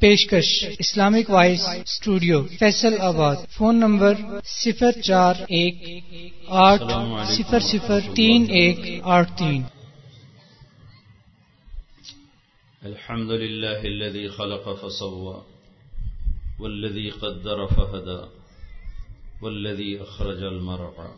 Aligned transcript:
پیشکش، 0.00 0.64
Islamic 0.78 1.30
voice 1.30 1.68
studio, 1.68 2.46
Faisal 2.58 2.94
آباد۔ 3.00 3.36
Phone 3.50 3.76
number 3.76 4.14
صفر 4.44 5.00
چار 5.00 5.34
ایک 5.48 5.74
آٹھ 6.46 6.82
صفر 7.26 7.60
صفر 7.60 8.00
تین 8.16 8.46
ایک 8.50 9.00
آٹھ 9.02 9.30
تین۔ 9.38 9.62
الحمد 12.82 13.30
لله 13.30 13.78
الذي 13.84 14.28
خلق 14.28 14.68
فسوى 14.80 15.36
والذي 16.58 17.10
قدر 17.10 17.66
فهدى 17.66 18.22
والذي 19.40 19.98
أخرج 19.98 20.44
المرعى۔ 20.44 21.12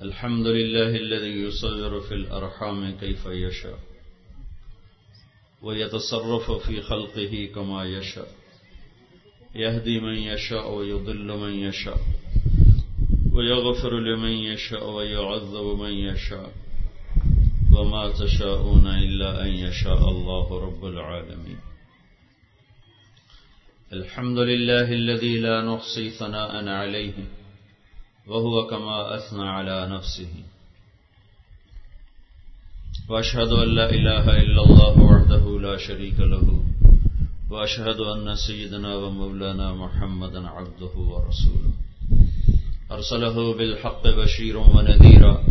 الحمد 0.00 0.46
لله 0.46 0.94
الذي 0.94 1.46
يصور 1.46 2.00
في 2.08 2.14
الأرحام 2.14 2.92
كيف 3.00 3.26
يشاء 3.26 3.95
ويتصرف 5.66 6.50
في 6.50 6.82
خلقه 6.82 7.48
كما 7.54 7.84
يشاء. 7.84 8.28
يهدي 9.54 10.00
من 10.00 10.14
يشاء 10.14 10.74
ويضل 10.74 11.38
من 11.38 11.52
يشاء. 11.52 11.98
ويغفر 13.32 14.00
لمن 14.00 14.30
يشاء 14.30 14.90
ويعذب 14.90 15.80
من 15.80 15.92
يشاء. 15.92 16.52
وما 17.76 18.12
تشاءون 18.12 18.86
إلا 18.86 19.42
أن 19.44 19.50
يشاء 19.54 20.08
الله 20.08 20.60
رب 20.60 20.84
العالمين. 20.84 21.58
الحمد 23.92 24.38
لله 24.38 24.92
الذي 24.92 25.38
لا 25.38 25.74
نحصي 25.74 26.10
ثناء 26.10 26.68
عليه 26.68 27.14
وهو 28.26 28.66
كما 28.66 29.16
أثنى 29.16 29.48
على 29.48 29.88
نفسه. 29.94 30.32
وأشهد 33.08 33.48
أن 33.52 33.68
لا 33.68 33.90
إله 33.90 34.24
إلا 34.42 34.62
الله 34.62 34.94
وحده 35.02 35.60
لا 35.60 35.76
شريك 35.76 36.18
له 36.20 36.64
وأشهد 37.50 38.00
أن 38.00 38.34
سيدنا 38.34 38.96
ومولانا 38.96 39.74
محمدا 39.74 40.48
عبده 40.48 40.94
ورسوله. 40.96 41.72
أرسله 42.90 43.54
بالحق 43.58 44.04
بشير 44.08 44.56
ونذيرا 44.58 45.44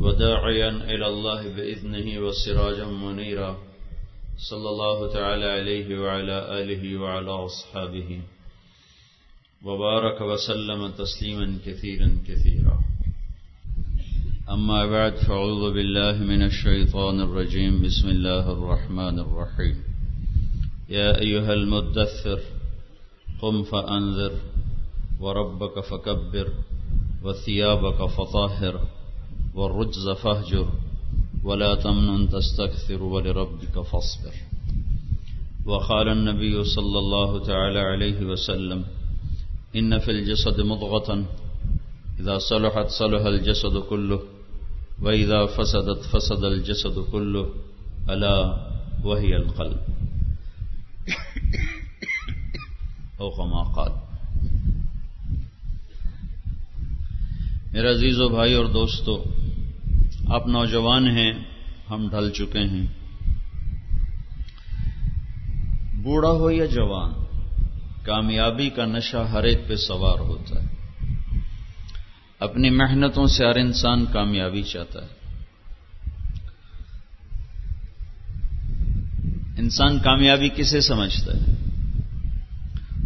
وداعيا 0.00 0.70
إلى 0.70 1.06
الله 1.06 1.40
بإذنه 1.56 2.06
وسراجا 2.24 2.86
منيرا. 2.86 3.56
صلى 4.50 4.68
الله 4.68 5.12
تعالى 5.12 5.44
عليه 5.44 5.98
وعلى 5.98 6.36
آله 6.60 6.96
وعلى 6.96 7.30
أصحابه 7.30 8.20
وبارك 9.64 10.20
وسلم 10.20 10.90
تسليما 10.90 11.58
كثيرا 11.66 12.08
كثيرا. 12.28 12.76
أما 14.46 14.86
بعد 14.86 15.16
فأعوذ 15.16 15.74
بالله 15.74 16.12
من 16.32 16.42
الشيطان 16.42 17.20
الرجيم. 17.20 17.82
بسم 17.82 18.08
الله 18.08 18.52
الرحمن 18.52 19.18
الرحيم. 19.18 19.76
يا 20.88 21.18
أيها 21.20 21.52
المدثر 21.52 22.40
قم 23.42 23.62
فأنذر 23.62 24.32
وربك 25.20 25.80
فكبر 25.80 26.48
وثيابك 27.24 28.06
فطهر 28.06 28.80
والرجز 29.54 30.08
فاهجر 30.08 30.68
ولا 31.44 31.74
تمنن 31.74 32.28
تستكثر 32.28 33.02
ولربك 33.02 33.80
فاصبر. 33.80 34.34
وقال 35.66 36.08
النبي 36.08 36.64
صلى 36.64 36.98
الله 36.98 37.44
تعالى 37.44 37.78
عليه 37.78 38.26
وسلم 38.26 38.84
إن 39.76 39.98
في 39.98 40.10
الجسد 40.10 40.60
مضغة 40.60 41.24
إذا 42.20 42.38
صلحت 42.38 42.88
صلح 42.88 43.22
الجسد 43.26 43.78
كله. 43.78 44.35
وإذا 45.00 45.46
فسدت 45.46 46.10
فسد 46.10 46.44
الجسد 46.44 46.98
كله 47.10 47.44
ألا 48.08 48.36
وهي 49.04 49.34
القلب 49.34 49.78
أو 53.18 53.30
كما 53.30 53.62
قال 53.62 53.92
میرا 57.72 57.90
عزیز 57.90 58.20
و 58.20 58.28
بھائی 58.28 58.54
اور 58.54 58.66
دوستو، 58.66 59.24
آپ 60.28 60.46
نوجوان 60.46 61.08
ہیں، 61.08 61.32
ہم 61.90 62.08
ڈھل 62.10 62.30
چکے 62.30 62.58
ہیں۔ 62.58 62.86
بوڑھا 66.02 66.30
ہو 66.30 66.50
یا 66.50 66.66
جوان، 66.66 67.12
کامیابی 68.02 68.70
کا 68.70 68.84
نشہ 68.84 69.16
ہر 69.16 69.44
ایک 69.44 69.68
پہ 69.68 69.76
سوار 69.76 70.18
ہوتا 70.18 70.62
ہے۔ 70.62 70.75
اپنی 72.40 72.70
محنتوں 72.70 73.26
سے 73.26 73.46
ہر 73.46 73.56
انسان 73.56 74.04
کامیابی 74.12 74.62
چاہتا 74.62 75.02
ہے۔ 75.02 75.16
انسان 79.58 79.98
کامیابی 79.98 80.48
کسے 80.48 80.80
سمجھتا 80.80 81.32
ہے؟ 81.32 81.56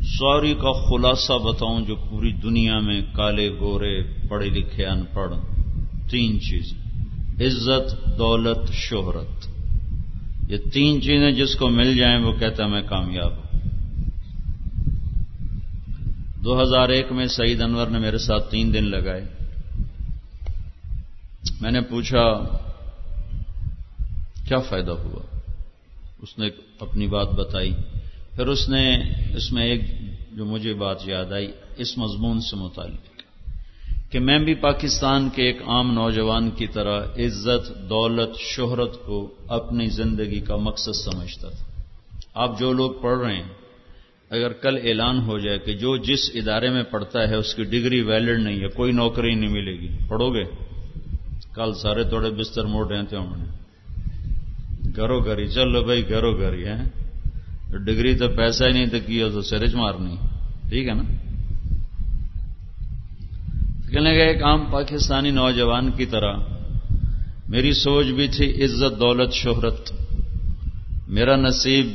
سوری 0.03 0.55
کا 0.55 0.73
خلاصہ 0.73 1.33
بتاؤں 1.33 1.85
جو 1.87 1.97
پوری 1.97 2.33
دنیا 2.33 2.79
میں 2.79 3.01
کالے 3.13 3.51
گورے، 3.51 4.03
پڑھے 4.29 4.47
لکھے، 4.47 4.87
ان 4.87 5.05
پڑھ، 5.13 5.35
تین 6.11 6.41
چیز 6.41 6.73
عزت، 7.41 8.19
دولت، 8.19 8.73
شہرت۔ 8.73 9.49
یہ 10.51 10.57
تین 10.73 11.03
چیزیں 11.03 11.31
جس 11.31 11.55
کو 11.55 11.69
مل 11.69 11.97
جائیں، 11.97 12.25
وہ 12.25 12.33
کہتا 12.33 12.65
ہے 12.65 12.69
میں 12.69 12.83
کامیاب 12.83 13.37
ہوں۔ 13.37 13.50
دو 16.45 16.63
ہزار 16.63 16.89
ایک 16.89 17.13
میں 17.13 17.27
سعید 17.27 17.63
انور 17.63 17.87
نے 17.87 17.99
میرے 17.99 18.19
ساتھ 18.19 18.51
تین 18.51 18.75
دن 18.75 18.85
لگائے۔ 18.85 19.25
میں 21.61 21.71
نے 21.71 21.81
پوچھا، 21.81 22.43
کیا 24.49 24.59
فائدہ 24.59 24.91
ہوا؟ 24.91 25.37
اس 26.23 26.39
نے 26.39 26.49
اپنی 26.81 27.07
بات 27.07 27.29
بتائی۔ 27.29 27.75
پھر 28.37 28.47
اس 28.47 28.69
نے 28.69 29.01
اس 29.37 29.53
میں 29.53 29.65
ایک 29.65 29.83
جو 30.33 30.45
مجھے 30.45 30.75
بات 30.75 31.09
یاد 31.09 31.33
آئی، 31.33 31.53
اس 31.77 31.99
مضمون 31.99 32.41
سے 32.41 32.57
متعلق 32.57 33.23
کہ 34.13 34.19
میں 34.19 34.39
بھی 34.39 34.55
پاکستان 34.55 35.29
کے 35.29 35.43
ایک 35.43 35.63
عام 35.63 35.93
نوجوان 35.93 36.51
کی 36.51 36.67
طرح 36.67 37.05
عزت، 37.05 37.89
دولت، 37.89 38.39
شہرت 38.39 39.07
کو 39.07 39.35
اپنی 39.49 39.87
زندگی 39.87 40.41
کا 40.41 40.57
مقصد 40.57 40.93
سمجھتا 40.93 41.49
تھا۔ 41.49 41.83
آپ 42.35 42.59
جو 42.59 42.73
لوگ 42.73 42.91
پڑھ 43.03 43.19
رہے 43.19 43.37
ہیں 43.37 43.60
اگر 44.31 44.53
کل 44.53 44.79
اعلان 44.85 45.21
ہو 45.21 45.39
جائے 45.39 45.59
کہ 45.59 45.73
جو 45.73 45.97
جس 45.97 46.31
ادارے 46.35 46.71
میں 46.71 46.83
پڑھتا 46.83 47.29
ہے 47.29 47.35
اس 47.35 47.55
کی 47.55 47.65
ڈگری 47.65 48.01
ویلڈ 48.03 48.43
نہیں 48.43 48.61
ہے، 48.61 48.69
کوئی 48.69 48.93
نوکری 48.93 49.35
نہیں 49.35 49.51
ملے 49.51 49.73
گی۔ 49.73 49.89
پڑھو 50.09 50.35
گے؟ 50.35 50.45
کل 51.55 51.75
سارے 51.75 52.05
تھوڑے 52.05 52.31
بستر 52.31 52.65
موڑ 52.65 52.93
رہے 52.93 53.05
تھے 53.05 53.17
ہم 53.17 53.33
نے۔ 53.37 53.45
گھرو 54.97 55.21
گھری، 55.21 55.49
چلو 55.49 55.83
بھائی، 55.83 56.09
گھرو 56.09 56.39
گھری 56.39 56.65
ہے 56.65 56.77
ڈگری 57.85 58.15
تو 58.15 58.29
پیسہ 58.29 58.65
ہی 58.65 58.73
نہیں 58.73 58.87
تو 58.87 58.97
کیا 59.07 59.29
تو 59.29 59.43
سرج 59.43 59.75
مارنی۔ 59.75 60.17
ٹھیک 60.69 60.89
ہے 60.89 60.95
نا؟ 60.95 61.03
کہنے 63.91 64.19
گا 64.19 64.25
ایک 64.25 64.43
عام 64.43 64.65
پاکستانی 64.73 65.31
نوجوان 65.31 65.91
کی 65.91 66.07
طرح، 66.07 66.37
میری 67.49 67.73
سوچ 67.73 68.07
بھی 68.07 68.29
تھی 68.29 68.65
عزت، 68.65 69.01
دولت، 69.01 69.33
شہرت۔ 69.33 69.93
میرا 71.09 71.37
نصیب 71.37 71.87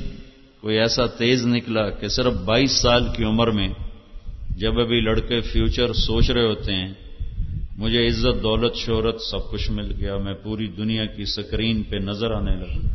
کوئی 0.65 0.79
ایسا 0.79 1.05
تیز 1.05 1.45
نکلا 1.47 1.89
کہ 1.89 2.07
صرف 2.07 2.33
بائیس 2.33 2.71
سال 2.71 3.07
کی 3.17 3.23
عمر 3.23 3.51
میں 3.51 3.67
جب 4.57 4.79
ابھی 4.79 5.01
لڑکے 5.01 5.41
فیوچر 5.41 5.93
سوچ 5.93 6.31
رہے 6.31 6.45
ہوتے 6.45 6.73
ہیں، 6.73 6.93
مجھے 7.77 8.07
عزت، 8.07 8.43
دولت، 8.43 8.75
شہرت 8.75 9.21
سب 9.21 9.51
کچھ 9.51 9.71
مل 9.71 9.93
گیا، 9.99 10.17
میں 10.17 10.33
پوری 10.33 10.67
دنیا 10.67 11.05
کی 11.05 11.25
سکرین 11.25 11.83
پہ 11.83 11.95
نظر 11.95 12.31
آنے 12.31 12.55
لگا۔ 12.55 12.87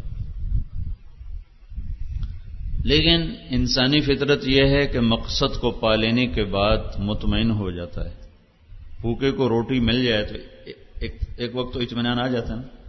لیکن 2.85 3.21
انسانی 3.51 4.01
فطرت 4.01 4.49
یہ 4.49 4.65
ہے 4.65 4.87
کہ 4.87 5.01
مقصد 5.01 5.61
کو 5.61 5.71
پا 5.71 5.95
لینے 5.95 6.27
کے 6.27 6.45
بعد 6.45 6.79
مطمئن 6.99 7.51
ہو 7.51 7.71
جاتا 7.71 8.05
ہے۔ 8.05 8.15
بھوکے 9.01 9.31
کو 9.31 9.49
روٹی 9.49 9.81
مل 9.81 10.05
جائے 10.05 10.25
تو 10.25 10.35
ایک 11.01 11.15
ایک 11.37 11.57
وقت 11.57 11.75
تو 11.75 11.81
اطمینان 11.81 12.21
آ 12.21 12.27
جاتا 12.27 12.53
ہے 12.53 12.59
نا۔ 12.59 12.80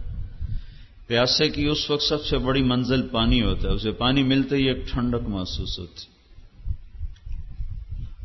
پیاسے 1.06 1.48
کی 1.48 1.66
اس 1.66 1.90
وقت 1.90 2.02
سب 2.02 2.24
سے 2.24 2.38
بڑی 2.38 2.62
منزل 2.62 3.02
پانی 3.02 3.42
ہوتا 3.42 3.68
ہے، 3.68 3.72
اسے 3.72 3.90
پانی 3.90 4.22
ملتے 4.22 4.56
ہی 4.56 4.68
ایک 4.68 4.86
ٹھنڈک 4.86 5.28
محسوس 5.28 5.78
ہوتی 5.78 6.12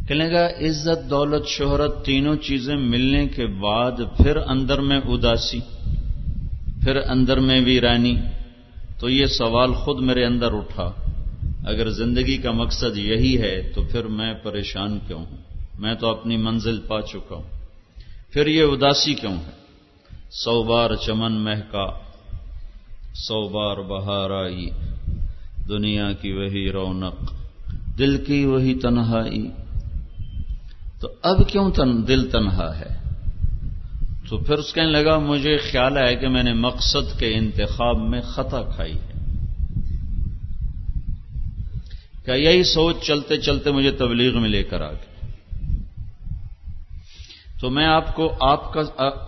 کہنے 0.07 0.31
گا 0.31 0.47
عزت، 0.47 1.09
دولت، 1.09 1.47
شہرت 1.47 2.05
تینوں 2.05 2.35
چیزیں 2.35 2.75
ملنے 2.75 3.27
کے 3.27 3.45
بعد 3.45 3.91
پھر 3.91 4.37
اندر 4.37 4.81
میں 4.81 4.97
اداسی، 4.97 5.59
پھر 6.83 6.95
اندر 6.95 7.39
میں 7.39 7.61
ویرانی۔ 7.65 8.17
تو 8.99 9.09
یہ 9.09 9.25
سوال 9.25 9.73
خود 9.73 9.99
میرے 9.99 10.25
اندر 10.25 10.53
اٹھا۔ 10.53 10.93
اگر 11.65 11.89
زندگی 11.89 12.37
کا 12.37 12.51
مقصد 12.51 12.97
یہی 12.97 13.41
ہے 13.41 13.71
تو 13.75 13.83
پھر 13.83 14.03
میں 14.05 14.33
پریشان 14.33 14.99
کیوں 15.07 15.25
ہوں؟ 15.25 15.37
میں 15.79 15.95
تو 15.95 16.07
اپنی 16.07 16.37
منزل 16.37 16.79
پا 16.79 17.01
چکا 17.01 17.35
ہوں۔ 17.35 17.43
پھر 18.33 18.47
یہ 18.47 18.63
اداسی 18.63 19.13
کیوں 19.13 19.33
ہے؟ 19.33 19.51
سو 20.31 20.63
بار 20.63 20.95
چمن 20.95 21.33
مہکا۔ 21.33 22.06
سو 23.17 23.49
بار 23.49 23.77
بہار 23.77 24.29
آئی 24.29 24.69
دنیا 25.69 26.11
کی 26.11 26.31
وہی 26.31 26.71
رونق، 26.71 27.33
دل 27.97 28.23
کی 28.23 28.45
وہی 28.45 28.73
تنہائی۔ 28.73 29.51
تو 30.99 31.07
اب 31.21 31.49
کیوں 31.49 31.71
تن، 31.71 32.07
دل 32.07 32.29
تنہا 32.29 32.79
ہے؟ 32.79 32.97
تو 34.29 34.37
پھر 34.37 34.55
اس 34.55 34.73
کہنے 34.73 34.91
لگا، 34.91 35.17
مجھے 35.17 35.57
خیال 35.57 35.97
ہے 35.97 36.15
کہ 36.15 36.27
میں 36.27 36.43
نے 36.43 36.53
مقصد 36.53 37.19
کے 37.19 37.33
انتخاب 37.33 37.97
میں 37.99 38.21
خطا 38.21 38.61
کھائی 38.61 38.93
ہے۔ 38.93 39.13
کہ 42.25 42.31
یہی 42.31 42.63
سوچ 42.63 42.95
چلتے 43.01 43.37
چلتے 43.37 43.71
مجھے 43.71 43.91
تبلیغ 43.91 44.41
میں 44.41 44.49
لے 44.49 44.63
کر 44.63 44.81
آ 44.81 44.91
گئی۔ 44.91 45.16
تو 47.59 47.69
میں 47.69 47.85
آپ 47.85 48.15
کو 48.15 48.35
آپ 48.39 48.73
کا، 48.73 48.81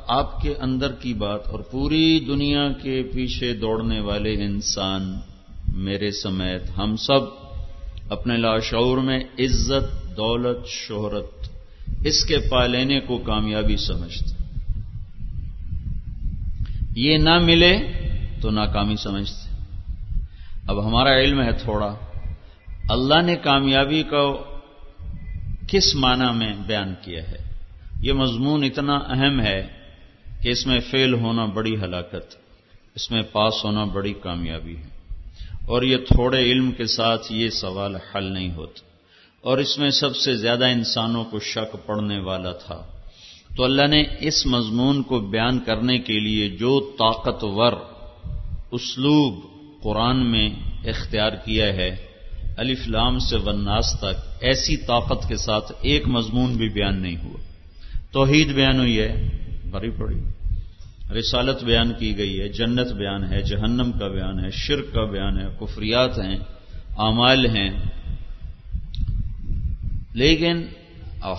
آپ 0.08 0.42
کے 0.42 0.54
اندر 0.62 0.92
کی 0.92 1.14
بات 1.14 1.48
اور 1.48 1.60
پوری 1.60 2.20
دنیا 2.20 2.68
کے 2.84 3.04
پیچھے 3.04 3.54
دوڑنے 3.54 4.00
والے 4.00 4.34
انسان 4.34 5.16
میرے 5.74 6.12
سمیت 6.12 6.78
ہم 6.78 6.96
سب 6.96 7.20
اپنے 8.10 8.38
لاشعور 8.38 8.98
میں 8.98 9.20
عزت، 9.40 10.18
دولت، 10.18 10.68
شہرت، 10.68 11.50
اس 12.06 12.26
کے 12.26 12.38
پا 12.38 12.66
لینے 12.66 13.00
کو 13.00 13.18
کامیابی 13.18 13.78
سمجھتے 13.78 14.44
یہ 16.96 17.18
نہ 17.18 17.40
ملے 17.40 17.78
تو 18.42 18.50
ناکامی 18.50 18.96
سمجھتے 18.96 19.64
اب 20.68 20.88
ہمارا 20.88 21.20
علم 21.20 21.42
ہے 21.42 21.52
تھوڑا۔ 21.52 21.96
اللہ 22.90 23.22
نے 23.22 23.36
کامیابی 23.36 24.04
کو 24.04 24.44
کس 25.68 25.96
معنی 25.96 26.38
میں 26.38 26.54
بیان 26.68 26.94
کیا 27.02 27.24
ہے؟ 27.24 27.49
یہ 28.02 28.14
مضمون 28.14 28.64
اتنا 28.64 28.96
اہم 28.96 29.42
ہے 29.42 29.68
کہ 30.42 30.50
اس 30.50 30.68
میں 30.68 30.80
فیل 30.80 31.14
ہونا 31.14 31.46
بڑی 31.46 31.76
ہلاکت، 31.76 32.36
اس 32.96 33.12
میں 33.12 33.22
پاس 33.22 33.66
ہونا 33.66 33.84
بڑی 33.84 34.14
کامیابی 34.14 34.78
ہے۔ 34.78 35.16
اور 35.68 35.84
یہ 35.84 35.98
تھوڑے 35.98 36.44
علم 36.44 36.72
کے 36.72 36.86
ساتھ 36.86 37.34
یہ 37.34 37.50
سوال 37.50 37.96
حل 37.96 38.24
نہیں 38.24 38.54
ہوتا۔ 38.54 38.80
اور 39.42 39.58
اس 39.58 39.78
میں 39.78 39.90
سب 39.90 40.16
سے 40.16 40.36
زیادہ 40.36 40.66
انسانوں 40.66 41.24
کو 41.24 41.40
شک 41.40 41.88
پڑنے 41.88 42.20
والا 42.20 42.52
تھا۔ 42.52 42.82
تو 43.58 43.64
اللہ 43.64 43.88
نے 43.88 44.04
اس 44.20 44.46
مضمون 44.46 45.04
کو 45.04 45.20
بیان 45.20 45.60
کرنے 45.60 45.98
کے 45.98 46.20
لیے 46.20 46.50
جو 46.50 46.92
طاقتور 47.00 47.74
اسلوب 48.72 49.40
قرآن 49.84 50.32
میں 50.32 50.50
اختیار 50.86 51.32
کیا 51.32 51.66
ہے، 51.66 51.96
الف 52.58 52.88
لام 52.88 53.20
سے 53.20 53.38
وناس 53.38 53.94
تک 53.98 54.28
ایسی 54.42 54.78
طاقت 54.78 55.28
کے 55.28 55.36
ساتھ 55.36 55.72
ایک 55.82 56.08
مضمون 56.08 56.54
بھی 56.54 56.70
بیان 56.70 57.02
نہیں 57.02 57.18
ہوا۔ 57.24 57.49
توحید 58.12 58.54
بیان 58.56 58.80
ہوئی 58.80 59.00
ہے 59.00 59.30
بڑی 59.72 59.90
پڑی۔ 59.90 60.16
رسالت 61.20 61.64
بیان 61.64 61.94
کی 62.00 62.18
گئی 62.18 62.40
ہے، 62.40 62.48
جنت 62.48 62.92
بیان 62.92 63.34
ہے، 63.34 63.42
جہنم 63.42 63.92
کا 64.00 64.08
بیان 64.08 64.40
ہے، 64.46 64.50
شرک 64.52 64.94
کا 64.94 65.04
بیان 65.04 65.40
ہے، 65.40 65.46
کفریات 65.60 66.20
ہیں، 66.20 66.36
اعمال 66.98 67.46
ہیں۔ 67.46 67.70
لیکن 70.14 70.64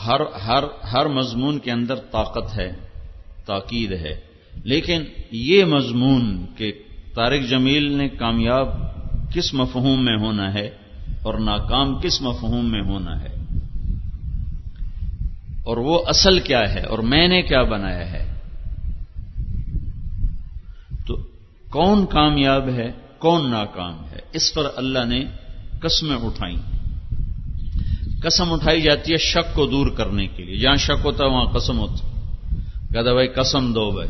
ہر 0.06 0.20
ہر 0.20 0.64
ہر 0.92 1.06
مضمون 1.06 1.58
کے 1.58 1.70
اندر 1.70 1.94
طاقت 1.94 2.58
ہے، 2.58 2.72
تاکید 3.46 3.92
ہے۔ 3.92 4.20
لیکن 4.64 5.02
یہ 5.30 5.64
مضمون 5.64 6.46
کہ 6.56 6.72
طارق 7.14 7.50
جمیل 7.50 7.92
نے 7.92 8.08
کامیاب 8.08 8.68
کس 9.34 9.54
مفہوم 9.54 10.04
میں 10.04 10.16
ہونا 10.20 10.54
ہے 10.54 10.70
اور 11.22 11.34
ناکام 11.34 12.00
کس 12.00 12.22
مفہوم 12.22 12.70
میں 12.70 12.82
ہونا 12.82 13.22
ہے 13.22 13.39
اور 15.70 15.76
وہ 15.76 15.98
اصل 16.06 16.40
کیا 16.40 16.74
ہے 16.74 16.80
اور 16.80 16.98
میں 16.98 17.28
نے 17.28 17.42
کیا 17.42 17.62
بنایا 17.62 18.12
ہے؟ 18.12 18.38
تو 21.06 21.16
کون 21.70 22.06
کامیاب 22.06 22.68
ہے، 22.68 22.92
کون 23.18 23.50
ناکام 23.50 24.04
ہے؟ 24.10 24.18
اس 24.32 24.54
پر 24.54 24.62
اللہ 24.76 25.04
نے 25.04 25.24
قسمیں 25.80 26.16
اٹھائیں۔ 26.16 26.56
قسم 28.22 28.52
اٹھائی 28.52 28.82
جاتی 28.82 29.12
ہے 29.12 29.16
شک 29.16 29.54
کو 29.54 29.66
دور 29.66 29.86
کرنے 29.86 30.26
کے 30.26 30.44
لیے۔ 30.44 30.56
جہاں 30.56 30.76
شک 30.76 31.04
ہوتا 31.04 31.24
ہے، 31.24 31.30
وہاں 31.30 31.46
قسم 31.46 31.78
ہوتا 31.78 32.06
کہتا 32.94 33.12
بھائی، 33.12 33.28
قسم 33.28 33.72
دو، 33.72 33.90
بھائی۔ 33.90 34.08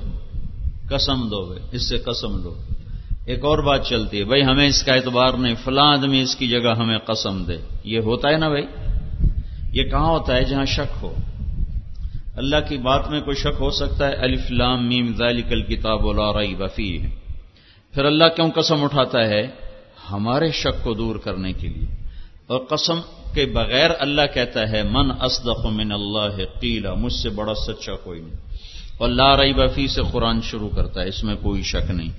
قسم 0.89 1.29
دو، 1.29 1.47
بھائی۔ 1.47 1.61
اس 1.73 1.89
سے 1.89 1.99
قسم 1.99 2.43
لو 2.43 2.55
ایک 3.27 3.45
اور 3.45 3.59
بات 3.59 3.87
چلتی 3.87 4.19
ہے، 4.19 4.25
بھائی، 4.25 4.45
ہمیں 4.45 4.67
اس 4.67 4.83
کا 4.83 4.95
اعتبار 4.95 5.33
نہیں۔ 5.33 5.55
فلاں 5.65 5.93
آدمی 5.93 6.23
اس 6.23 6.37
کی 6.37 6.49
جگہ 6.49 6.77
ہمیں 6.79 6.99
قسم 6.99 7.45
دے۔ 7.45 7.57
یہ 7.85 7.99
ہوتا 7.99 8.29
ہے 8.29 8.37
نا، 8.37 8.49
بھائی؟ 8.49 8.65
یہ 9.73 9.85
کہاں 9.85 10.09
ہوتا 10.09 10.37
ہے؟ 10.37 10.45
جہاں 10.45 10.65
شک 10.65 10.99
ہو۔ 11.03 11.15
اللہ 12.37 12.56
کی 12.69 12.79
بات 12.79 13.11
میں 13.11 13.21
کوئی 13.21 13.37
شک 13.37 13.61
ہو 13.61 13.71
سکتا 13.71 14.09
ہے، 14.09 14.15
الف 14.15 14.50
لام 14.50 14.88
میم، 14.88 15.12
ذالک 15.17 15.47
الکتاب 15.50 16.05
ولا 16.05 16.41
ریب 16.41 16.62
فیہ۔ 16.75 17.00
پھر 17.94 18.05
اللہ 18.05 18.25
کیوں 18.37 18.50
قسم 18.50 18.85
اٹھاتا 18.85 19.27
ہے؟ 19.27 19.49
ہمارے 20.12 20.50
شک 20.50 20.85
کو 20.85 20.94
دور 20.94 21.17
کرنے 21.17 21.53
کے 21.53 21.69
لیے۔ 21.69 21.87
اور 22.47 22.61
قسم 22.61 23.00
کے 23.35 23.47
بغیر 23.47 23.91
اللہ 23.99 24.23
کہتا 24.35 24.71
ہے، 24.71 24.82
من 24.82 25.11
اصدق 25.21 25.67
من 25.67 25.93
اللہ 25.93 26.61
قیلا۔ 26.61 26.94
مجھ 26.94 27.12
سے 27.12 27.29
بڑا 27.29 27.55
سچا 27.55 27.93
کوئی 27.94 28.21
نہیں۔ 28.21 28.35
اور 28.99 29.09
لا 29.09 29.37
رئی 29.37 29.53
بفی 29.53 29.88
سے 29.88 30.03
قرآن 30.12 30.41
شروع 30.43 30.69
کرتا 30.69 31.03
ہے، 31.03 31.09
اس 31.09 31.25
میں 31.25 31.35
کوئی 31.35 31.62
شک 31.62 31.91
نہیں۔ 31.91 32.11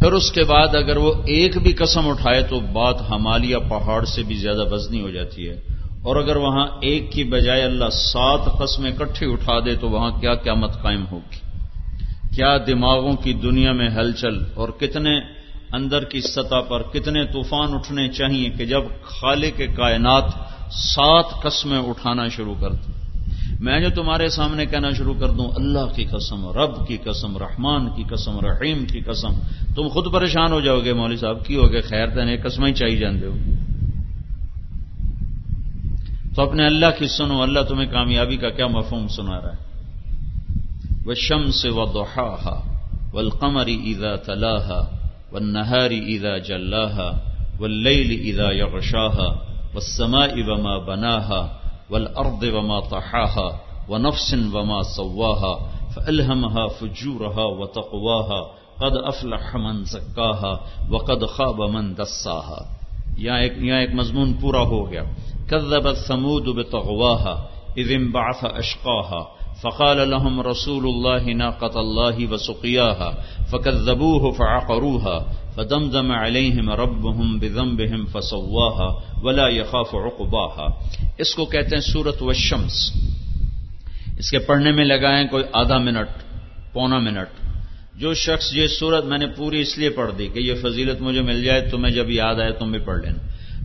پھر 0.00 0.12
اس 0.12 0.32
کے 0.32 0.42
بعد 0.42 0.74
اگر 0.74 0.96
وہ 0.96 1.14
ایک 1.14 1.58
بھی 1.58 1.72
قسم 1.72 2.08
اٹھائے 2.08 2.42
تو 2.42 2.60
بات 2.60 3.10
ہمالیہ 3.10 3.56
پہاڑ 3.68 4.04
سے 4.04 4.22
بھی 4.22 4.34
زیادہ 4.34 4.64
وزنی 4.70 5.00
ہو 5.00 5.10
جاتی 5.10 5.48
ہے۔ 5.48 5.60
اور 6.04 6.16
اگر 6.16 6.36
وہاں 6.36 6.66
ایک 6.80 7.12
کی 7.12 7.24
بجائے 7.24 7.62
اللہ 7.62 7.90
سات 7.92 8.40
قسمیں 8.58 8.90
کٹھی 8.92 9.32
اٹھا 9.32 9.58
دے 9.58 9.74
تو 9.76 9.88
وہاں 9.90 10.10
کیا 10.20 10.34
قیامت 10.34 10.82
قائم 10.82 11.04
ہوگی؟ 11.10 11.40
کیا 12.34 12.56
دماغوں 12.66 13.16
کی 13.16 13.32
دنیا 13.32 13.72
میں 13.72 13.88
ہلچل 13.88 14.44
اور 14.54 14.68
کتنے 14.68 15.18
اندر 15.72 16.04
کی 16.04 16.20
سطح 16.20 16.60
پر 16.68 16.82
کتنے 16.82 17.24
طوفان 17.24 17.74
اٹھنے 17.74 18.08
چاہیے 18.08 18.48
کہ 18.50 18.64
جب 18.64 18.82
خالق 19.04 19.56
کے 19.56 19.66
کائنات 19.66 20.24
سات 20.72 21.42
قسمیں 21.42 21.78
اٹھانا 21.78 22.28
شروع 22.28 22.54
کر 22.54 22.72
دوں 22.72 22.92
میں 23.60 23.80
جو 23.80 23.88
تمہارے 23.94 24.28
سامنے 24.28 24.66
کہنا 24.66 24.90
شروع 24.90 25.14
کر 25.14 25.28
دوں، 25.28 25.48
اللہ 25.56 25.92
کی 25.94 26.04
قسم، 26.04 26.48
رب 26.48 26.86
کی 26.88 26.96
قسم، 26.96 27.36
رحمان 27.36 27.88
کی 27.96 28.04
قسم، 28.10 28.38
رحیم 28.40 28.84
کی 28.84 29.00
قسم، 29.00 29.32
تم 29.74 29.88
خود 29.88 30.12
پریشان 30.12 30.52
ہو 30.52 30.60
جاؤ 30.60 30.80
گے 30.80 30.92
مولوی 30.92 31.16
صاحب، 31.16 31.46
کی 31.46 31.56
ہوگے 31.56 31.80
خیر 31.80 32.06
تین 32.06 32.36
قسم 32.44 32.64
ہی 32.64 32.72
چاہیے 32.72 32.96
جان 32.96 33.22
ہو۔ 33.24 33.69
تو 36.34 36.42
اپنے 36.42 36.66
اللہ 36.66 36.98
کی 36.98 37.06
سنو 37.06 37.42
اللہ 37.42 37.60
تمہیں 37.68 37.90
کامیابی 37.90 38.36
کا 38.36 38.50
کیا 38.50 38.66
مفہوم 38.66 39.08
سنا 39.08 39.40
رہا 39.40 39.52
ہے؟ 39.52 39.70
وہ 41.06 41.14
شم 41.14 41.50
سے 41.50 41.68
و 41.68 41.86
دوہا 41.86 42.62
ولقمری 43.12 43.92
ادا 43.92 44.16
تلاح 44.16 44.72
والنهار 45.32 45.90
إذا 45.90 46.38
جلاها 46.38 47.08
والليل 47.60 48.10
إذا 48.20 48.50
يغشاها 48.50 49.28
والسماء 49.74 50.32
وما 50.48 50.78
بناها 50.78 51.46
والأرض 51.90 52.42
وما 52.42 52.80
طحاها 52.80 53.48
ونفس 53.88 54.34
وما 54.52 54.82
سواها 54.82 55.54
فألهمها 55.94 56.66
فجورها 56.66 57.44
وتقواها 57.44 58.40
قد 58.78 58.96
أفلح 59.08 59.56
من 59.56 59.84
زكاها 59.84 60.52
وقد 60.90 61.24
خاب 61.28 61.62
من 61.70 61.96
دساها۔ 61.96 62.64
یہاں 63.16 63.38
ایک, 63.38 63.52
یہاں 63.56 63.80
ایک 63.80 63.94
مضمون 63.94 64.32
پورا 64.32 64.60
ہو 64.60 64.90
گیا۔ 64.90 65.02
كذبت 65.50 65.96
ثمود 65.96 66.48
بطغواها 66.56 67.34
اذ 67.76 67.90
انبعث 67.90 68.44
اشقاها 68.44 69.22
فقال 69.62 70.10
لهم 70.10 70.40
رسول 70.40 70.84
الله 70.84 71.32
ناقة 71.32 71.80
الله 71.80 72.26
وسقياها 72.32 73.10
فكذبوه 73.50 74.32
فعقروها 74.32 75.16
فدمدم 75.56 76.12
عليهم 76.12 76.70
ربهم 76.70 77.38
بذنبهم 77.38 78.06
فسواها 78.06 78.88
ولا 79.22 79.48
يخاف 79.48 79.94
عقباها 79.94 80.68
اس 81.18 81.34
کو 81.34 81.44
کہتے 81.44 81.76
ہیں 81.76 81.82
سورت 81.82 82.22
والشمس 82.22 82.80
اس 84.18 84.30
کے 84.30 84.38
پڑھنے 84.38 84.72
میں 84.72 84.84
لگائیں 84.84 85.28
کوئی 85.28 85.44
آدھا 85.52 85.78
منٹ، 85.78 86.08
پونا 86.72 86.98
منٹ۔ 86.98 87.38
جو 87.94 88.14
شخص 88.14 88.52
یہ 88.52 88.66
سورت 88.66 89.04
میں 89.04 89.18
نے 89.18 89.26
پوری 89.26 89.60
اس 89.60 89.78
لیے 89.78 89.90
پڑھ 89.90 90.10
دی 90.18 90.26
کہ 90.28 90.38
یہ 90.38 90.54
فضیلت 90.54 91.00
مجھے 91.00 91.22
مل 91.22 91.44
جائے 91.44 91.60
تو 91.60 91.78
میں 91.78 91.90
جب 91.90 92.10
یاد 92.10 92.34
آئے 92.34 92.52
تم 92.52 92.70
بھی 92.70 92.78
پڑھ 92.78 93.00
لینا۔ 93.00 93.18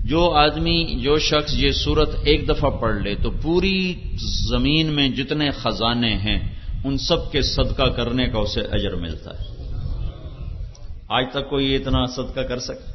جو 0.05 0.21
آدمی، 0.37 0.79
جو 1.03 1.17
شخص 1.19 1.53
یہ 1.55 1.71
صورت 1.75 2.15
ایک 2.23 2.47
دفعہ 2.49 2.69
پڑھ 2.79 2.97
لے، 3.03 3.13
تو 3.23 3.29
پوری 3.41 3.77
زمین 4.49 4.87
میں 4.95 5.07
جتنے 5.09 5.49
خزانے 5.51 6.13
ہیں، 6.15 6.39
ان 6.83 6.97
سب 6.97 7.31
کے 7.31 7.41
صدقہ 7.41 7.87
کرنے 7.95 8.27
کا 8.29 8.39
اسے 8.39 8.61
اجر 8.71 8.95
ملتا 8.95 9.31
ہے۔ 9.31 9.53
آج 11.09 11.25
تک 11.31 11.49
کوئی 11.49 11.75
اتنا 11.75 12.05
صدقہ 12.15 12.39
کر 12.39 12.59
سکے 12.59 12.93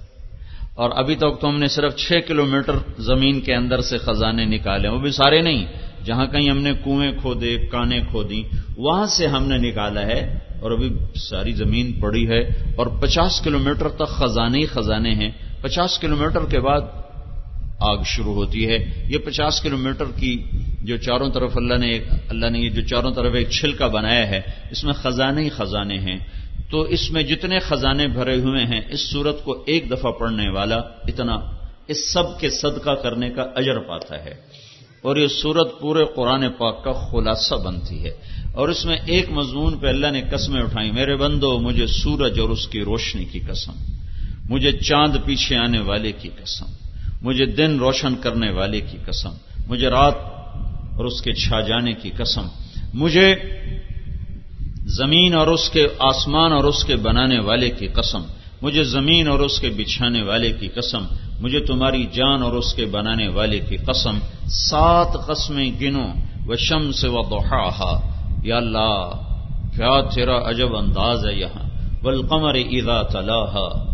اور 0.75 0.90
ابھی 0.97 1.14
تک 1.17 1.40
تو 1.40 1.49
ہم 1.49 1.59
نے 1.59 1.69
صرف 1.69 1.97
چھ 1.97 2.21
کلومیٹر 2.29 2.76
زمین 3.02 3.40
کے 3.40 3.55
اندر 3.55 3.81
سے 3.88 3.99
خزانے 3.99 4.45
نکالے 4.45 4.88
وہ 4.88 4.99
بھی 4.99 5.11
سارے 5.12 5.40
نہیں، 5.43 5.64
جہاں 6.05 6.26
کہیں 6.26 6.49
ہم 6.50 6.59
نے 6.59 6.73
کنویں 6.85 7.12
کھودے 7.21 7.57
کانے 7.73 8.00
کھودی 8.11 8.43
وہاں 8.76 9.07
سے 9.17 9.26
ہم 9.26 9.49
نے 9.49 9.59
نکالا 9.59 10.07
ہے، 10.07 10.21
اور 10.61 10.71
ابھی 10.71 10.88
ساری 11.21 11.52
زمین 11.55 11.93
پڑی 12.00 12.26
ہے، 12.29 12.40
اور 12.76 12.87
پچاس 13.00 13.40
کلومیٹر 13.40 13.88
تک 13.99 14.09
خزانے 14.09 14.59
ہی 14.59 14.67
خزانے 14.67 15.14
ہیں۔ 15.14 15.31
پچاس 15.61 15.99
کلومیٹر 15.99 16.45
کے 16.50 16.61
بعد 16.61 16.81
آگ 17.81 17.99
شروع 18.07 18.35
ہوتی 18.35 18.69
ہے۔ 18.69 19.07
یہ 19.09 19.19
پچاس 19.19 19.61
کلومیٹر 19.61 20.05
کی 20.17 20.43
جو 20.83 20.97
چاروں 20.97 21.31
طرف 21.31 21.57
اللہ 21.57 21.75
نے 21.75 21.99
اللہ 22.29 22.47
نے 22.47 22.59
یہ 22.59 22.71
جو 22.71 22.83
چاروں 22.83 23.11
طرف 23.11 23.35
ایک 23.35 23.51
چھلکا 23.51 23.87
بنایا 23.87 24.29
ہے، 24.29 24.41
اس 24.71 24.85
میں 24.85 24.93
خزانے 24.93 25.45
ہی 25.45 25.49
خزانے 25.49 25.99
ہیں۔ 25.99 26.19
تو 26.71 26.81
اس 26.81 27.11
میں 27.11 27.23
جتنے 27.23 27.59
خزانے 27.59 28.07
بھرے 28.07 28.41
ہوئے 28.41 28.65
ہیں، 28.65 28.81
اس 28.91 29.01
صورت 29.11 29.45
کو 29.45 29.63
ایک 29.67 29.91
دفعہ 29.91 30.11
پڑھنے 30.11 30.49
والا 30.49 30.77
اتنا 30.77 31.37
اس 31.89 32.13
سب 32.13 32.41
کے 32.41 32.51
صدقہ 32.51 32.91
کرنے 32.91 33.31
کا 33.31 33.43
اجر 33.43 33.79
پاتا 33.79 34.25
ہے۔ 34.25 34.35
اور 35.03 35.17
یہ 35.17 35.27
صورت 35.27 35.81
پورے 35.81 36.05
قرآن 36.17 36.51
پاک 36.59 36.85
کا 36.85 36.93
خلاصہ 36.93 37.55
بنتی 37.55 38.05
ہے۔ 38.05 38.13
اور 38.53 38.69
اس 38.69 38.85
میں 38.85 38.97
ایک 39.07 39.31
مضمون 39.31 39.79
پہ 39.79 39.87
اللہ 39.87 40.07
نے 40.07 40.23
قسمیں 40.33 40.63
اٹھائیں۔ 40.63 40.93
میرے 40.93 41.17
بندو، 41.17 41.59
مجھے 41.59 41.87
سورج 41.87 42.41
اور 42.41 42.49
اس 42.49 42.69
کی 42.69 42.81
روشنی 42.81 43.25
کی 43.25 43.41
قسم، 43.41 43.73
مجھے 44.51 44.73
چاند 44.73 45.17
پیچھے 45.25 45.57
آنے 45.57 45.81
والے 45.81 46.13
کی 46.13 46.29
قسم۔ 46.29 46.67
مجھے 47.23 47.47
دن 47.47 47.79
روشن 47.79 48.15
کرنے 48.15 48.50
والے 48.50 48.81
کی 48.81 48.99
قسم، 49.07 49.31
مجھے 49.67 49.89
رات 49.89 50.15
اور 50.97 51.05
اس 51.05 51.23
کے 51.23 51.33
چھا 51.33 51.61
جانے 51.61 51.93
کی 51.93 52.11
قسم۔ 52.11 52.43
مجھے 52.95 53.35
زمین 54.87 55.35
اور 55.35 55.47
اس 55.47 55.71
کے 55.71 55.89
آسمان 55.99 56.53
اور 56.53 56.65
اس 56.65 56.85
کے 56.85 56.97
بنانے 56.97 57.39
والے 57.39 57.71
کی 57.71 57.89
قسم۔ 57.89 58.23
مجھے 58.62 58.85
زمین 58.85 59.29
اور 59.29 59.41
اس 59.41 59.61
کے 59.61 59.69
بچھانے 59.69 60.23
والے 60.23 60.53
کی 60.53 60.69
قسم۔ 60.69 61.05
مجھے 61.41 61.61
تمہاری 61.61 62.07
جان 62.12 62.43
اور 62.43 62.53
اس 62.53 62.75
کے 62.75 62.87
بنانے 62.87 63.29
والے 63.29 63.59
کی 63.59 63.77
قسم۔ 63.77 64.19
سات 64.49 65.27
قسمیں 65.27 65.71
گنو 65.81 66.07
و 66.47 66.57
شم 66.57 66.93
سے 66.93 67.09
و 67.09 67.23
یا 68.45 68.57
اللہ، 68.57 69.11
کیا 69.77 70.00
تیرا 70.00 70.50
عجب 70.50 70.77
انداز 70.77 71.27
ہے 71.27 71.35
یہاں۔ 71.35 71.71
والقمر 72.03 72.55
اذا 72.55 73.03
تلاها 73.03 73.90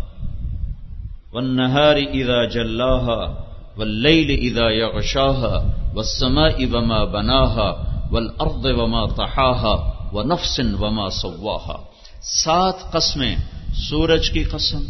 والنهار 1.33 1.95
اذا 1.95 2.45
جلاها، 2.45 3.35
والليل 3.77 4.39
اذا 4.41 4.69
يغشاها، 4.69 5.67
والسماء 5.93 6.65
وما 6.71 7.03
بناها 7.03 7.83
والارض 8.11 8.65
وما 8.65 9.05
طحاها، 9.05 9.89
ونفس 10.11 10.59
وما 10.79 11.09
سواها۔ 11.09 11.77
سات 12.21 12.91
قسمیں، 12.91 13.35
سورج 13.73 14.31
کی 14.31 14.43
قسم، 14.43 14.83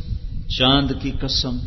چاند 0.48 0.92
کی 1.02 1.12
قسم، 1.12 1.58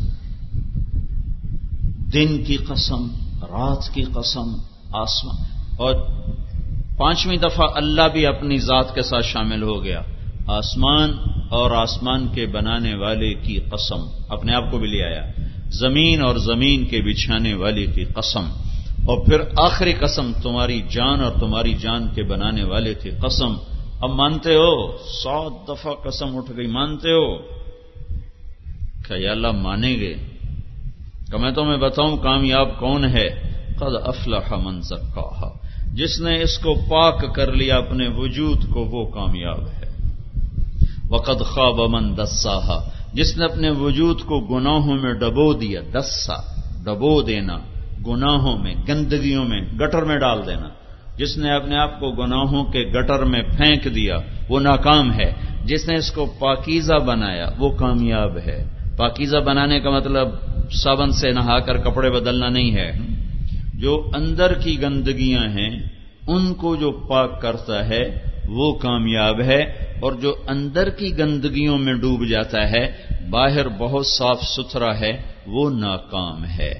دن 2.13 2.43
کی 2.43 2.57
قسم، 2.57 3.07
رات 3.41 3.93
کی 3.93 4.03
قسم، 4.03 4.53
آسمان۔ 4.93 5.35
اور 5.77 5.95
پانچویں 6.97 7.37
دفعہ 7.37 7.67
اللہ 7.75 8.01
بھی 8.01 8.25
اپنی 8.25 8.57
ذات 8.57 8.95
کے 8.95 9.01
ساتھ 9.01 9.25
شامل 9.25 9.63
ہو 9.63 9.83
گیا۔ 9.83 10.01
آسمان 10.47 11.13
اور 11.49 11.71
آسمان 11.71 12.27
کے 12.27 12.45
بنانے 12.45 12.95
والے 12.95 13.33
کی 13.33 13.59
قسم، 13.59 13.99
اپنے 14.29 14.53
آپ 14.53 14.71
کو 14.71 14.77
بھی 14.77 14.87
لے 14.87 15.03
آیا۔ 15.03 15.31
زمین 15.69 16.21
اور 16.21 16.35
زمین 16.35 16.85
کے 16.85 17.01
بچھانے 17.01 17.53
والے 17.53 17.85
کی 17.85 18.05
قسم۔ 18.05 18.43
اور 19.05 19.25
پھر 19.25 19.41
آخری 19.57 19.93
قسم، 19.93 20.31
تمہاری 20.43 20.81
جان 20.89 21.21
اور 21.21 21.31
تمہاری 21.31 21.73
جان 21.73 22.07
کے 22.15 22.23
بنانے 22.23 22.63
والے 22.63 22.93
کی 22.93 23.09
قسم۔ 23.09 23.53
اب 24.01 24.09
مانتے 24.09 24.55
ہو، 24.55 24.97
سو 24.97 25.49
دفعہ 25.67 25.93
قسم 25.93 26.37
اٹھ 26.37 26.51
گئی، 26.57 26.67
مانتے 26.67 27.11
ہو۔ 27.11 27.37
کہ 29.07 29.13
یا 29.13 29.31
اللہ 29.31 29.51
مانیں 29.51 29.99
گے؟ 29.99 30.13
کہ 31.31 31.37
میں 31.37 31.51
تمہیں 31.51 31.77
بتاؤں 31.77 32.17
کامیاب 32.17 32.79
کون 32.79 33.05
ہے؟ 33.05 33.29
قد 33.77 34.07
افلح 34.07 34.55
من 34.55 34.81
زکاہا۔ 34.81 35.57
جس 35.93 36.21
نے 36.21 36.41
اس 36.41 36.57
کو 36.57 36.75
پاک 36.89 37.35
کر 37.35 37.53
لیا 37.53 37.77
اپنے 37.77 38.07
وجود 38.07 38.69
کو، 38.69 38.85
وہ 38.85 39.05
کامیاب 39.05 39.61
ہے۔ 39.61 39.80
وقد 41.11 41.41
خواب 41.41 41.79
من 41.89 42.17
دسا 42.17 42.89
جس 43.13 43.37
نے 43.37 43.45
اپنے 43.45 43.69
وجود 43.69 44.21
کو 44.21 44.39
گناہوں 44.39 44.95
میں 44.95 45.13
ڈبو 45.13 45.53
دیا، 45.53 45.81
دسا، 45.93 46.35
ڈبو 46.83 47.21
دینا، 47.21 47.57
گناہوں 48.07 48.57
میں، 48.57 48.75
گندگیوں 48.89 49.45
میں، 49.45 49.61
گٹر 49.61 50.03
میں 50.03 50.17
ڈال 50.17 50.45
دینا۔ 50.47 50.69
جس 51.17 51.37
نے 51.37 51.51
اپنے 51.51 51.77
آپ 51.77 51.99
کو 51.99 52.11
گناہوں 52.11 52.63
کے 52.63 52.79
گٹر 52.79 53.23
میں 53.23 53.41
پھینک 53.41 53.95
دیا، 53.95 54.17
وہ 54.49 54.59
ناکام 54.59 55.13
ہے۔ 55.13 55.33
جس 55.65 55.87
نے 55.87 55.95
اس 55.95 56.11
کو 56.11 56.25
پاکیزہ 56.39 56.93
بنایا، 56.93 57.49
وہ 57.57 57.69
کامیاب 57.69 58.37
ہے۔ 58.37 58.69
پاکیزہ 58.97 59.37
بنانے 59.37 59.79
کا 59.79 59.89
مطلب 59.89 60.27
صابن 60.71 61.11
سے 61.11 61.31
نہا 61.31 61.59
کر 61.59 61.77
کپڑے 61.77 62.09
بدلنا 62.09 62.49
نہیں 62.49 62.75
ہے۔ 62.75 62.91
جو 63.73 64.09
اندر 64.13 64.53
کی 64.53 64.81
گندگیاں 64.81 65.43
ہیں، 65.43 65.79
ان 66.27 66.53
کو 66.53 66.75
جو 66.75 66.91
پاک 66.91 67.41
کرتا 67.41 67.87
ہے 67.89 68.30
وہ 68.51 68.73
کامیاب 68.73 69.41
ہے 69.41 69.61
اور 70.01 70.13
جو 70.13 70.35
اندر 70.47 70.89
کی 70.89 71.17
گندگیوں 71.17 71.77
میں 71.77 71.93
ڈوب 71.93 72.25
جاتا 72.25 72.71
ہے، 72.71 73.07
باہر 73.29 73.67
بہت 73.67 74.07
صاف 74.07 74.41
ستھرا 74.41 74.99
ہے، 74.99 75.21
وہ 75.47 75.69
ناکام 75.69 76.45
ہے۔ 76.45 76.71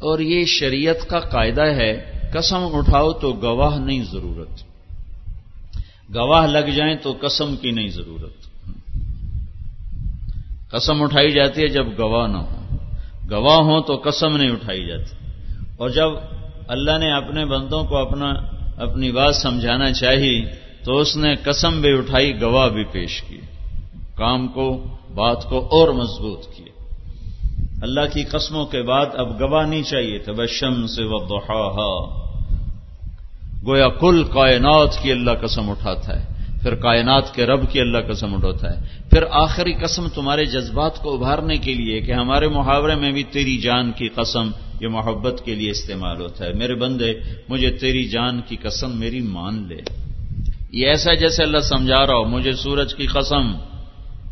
اور 0.00 0.18
یہ 0.18 0.44
شریعت 0.44 1.08
کا 1.08 1.20
قاعدہ 1.20 1.62
ہے، 1.62 2.20
قسم 2.32 2.68
اٹھاؤ 2.72 3.12
تو 3.12 3.32
گواہ 3.32 3.78
نہیں 3.78 4.02
ضرورت۔ 4.12 4.62
گواہ 6.14 6.46
لگ 6.46 6.70
جائیں 6.76 6.94
تو 7.02 7.16
قسم 7.20 7.56
کی 7.56 7.70
نہیں 7.70 7.88
ضرورت۔ 7.88 8.32
قسم 10.70 11.02
اٹھائی 11.02 11.30
جاتی 11.30 11.62
ہے 11.62 11.68
جب 11.68 11.86
گواہ 11.98 12.26
نہ 12.26 12.36
ہو۔ 12.36 12.76
گواہ 13.30 13.56
ہوں 13.56 13.80
تو 13.80 14.02
قسم 14.04 14.36
نہیں 14.36 14.50
اٹھائی 14.50 14.86
جاتی۔ 14.86 15.16
اور 15.76 15.90
جب 15.90 16.08
اللہ 16.68 16.98
نے 16.98 17.12
اپنے 17.12 17.44
بندوں 17.44 17.84
کو 17.84 17.96
اپنا، 17.96 18.30
اپنی 18.76 19.12
بات 19.12 19.36
سمجھانا 19.36 19.92
چاہی 19.92 20.44
تو 20.84 20.96
اس 20.96 21.16
نے 21.16 21.36
قسم 21.36 21.80
بھی 21.80 21.92
اٹھائی، 21.92 22.40
گواہ 22.40 22.68
بھی 22.68 22.84
پیش 22.84 23.22
کی۔ 23.22 23.40
کام 24.14 24.48
کو، 24.48 24.84
بات 25.14 25.44
کو 25.44 25.58
اور 25.58 25.88
مضبوط 25.88 26.46
کیا 26.56 26.70
اللہ 27.82 28.00
کی 28.12 28.24
قسموں 28.24 28.66
کے 28.66 28.82
بعد 28.82 29.06
اب 29.14 29.40
گواہ 29.40 29.66
نہیں 29.66 29.82
چاہیے۔ 29.82 30.18
تھا 30.18 30.32
بشم 30.32 30.86
سے 30.86 31.02
وضحاها 31.04 32.20
گویا 33.66 33.88
کل 33.88 34.24
کائنات 34.24 35.02
کی 35.02 35.12
اللہ 35.12 35.30
قسم 35.30 35.70
اٹھاتا 35.70 36.20
ہے۔ 36.20 36.26
پھر 36.62 36.74
کائنات 36.74 37.34
کے 37.34 37.46
رب 37.46 37.72
کی 37.72 37.80
اللہ 37.80 37.98
قسم 38.08 38.34
اٹھاتا 38.34 38.70
ہے۔ 38.70 38.88
پھر 39.10 39.24
آخری 39.30 39.72
قسم 39.72 40.08
تمہارے 40.08 40.44
جذبات 40.44 40.98
کو 40.98 41.14
ابھارنے 41.14 41.56
کے 41.56 41.74
لیے 41.74 42.00
کہ 42.00 42.12
ہمارے 42.12 42.48
محاورے 42.48 42.94
میں 42.94 43.12
بھی 43.12 43.22
تیری 43.22 43.58
جان 43.58 43.92
کی 43.92 44.08
قسم، 44.08 44.50
یہ 44.80 44.88
محبت 44.88 45.42
کے 45.44 45.54
لیے 45.54 45.70
استعمال 45.70 46.20
ہوتا 46.20 46.44
ہے۔ 46.44 46.52
میرے 46.52 46.74
بندے، 46.74 47.14
مجھے 47.48 47.70
تیری 47.70 48.04
جان 48.04 48.40
کی 48.48 48.56
قسم 48.56 48.98
میری 48.98 49.20
مان 49.20 49.68
لے۔ 49.68 49.99
یہ 50.72 50.86
ایسا 50.86 51.14
جیسے 51.14 51.42
اللہ 51.42 51.58
سمجھا 51.58 52.06
رہا 52.06 52.14
ہو، 52.14 52.24
مجھے 52.24 52.52
سورج 52.52 52.94
کی 52.94 53.06
قسم، 53.06 53.52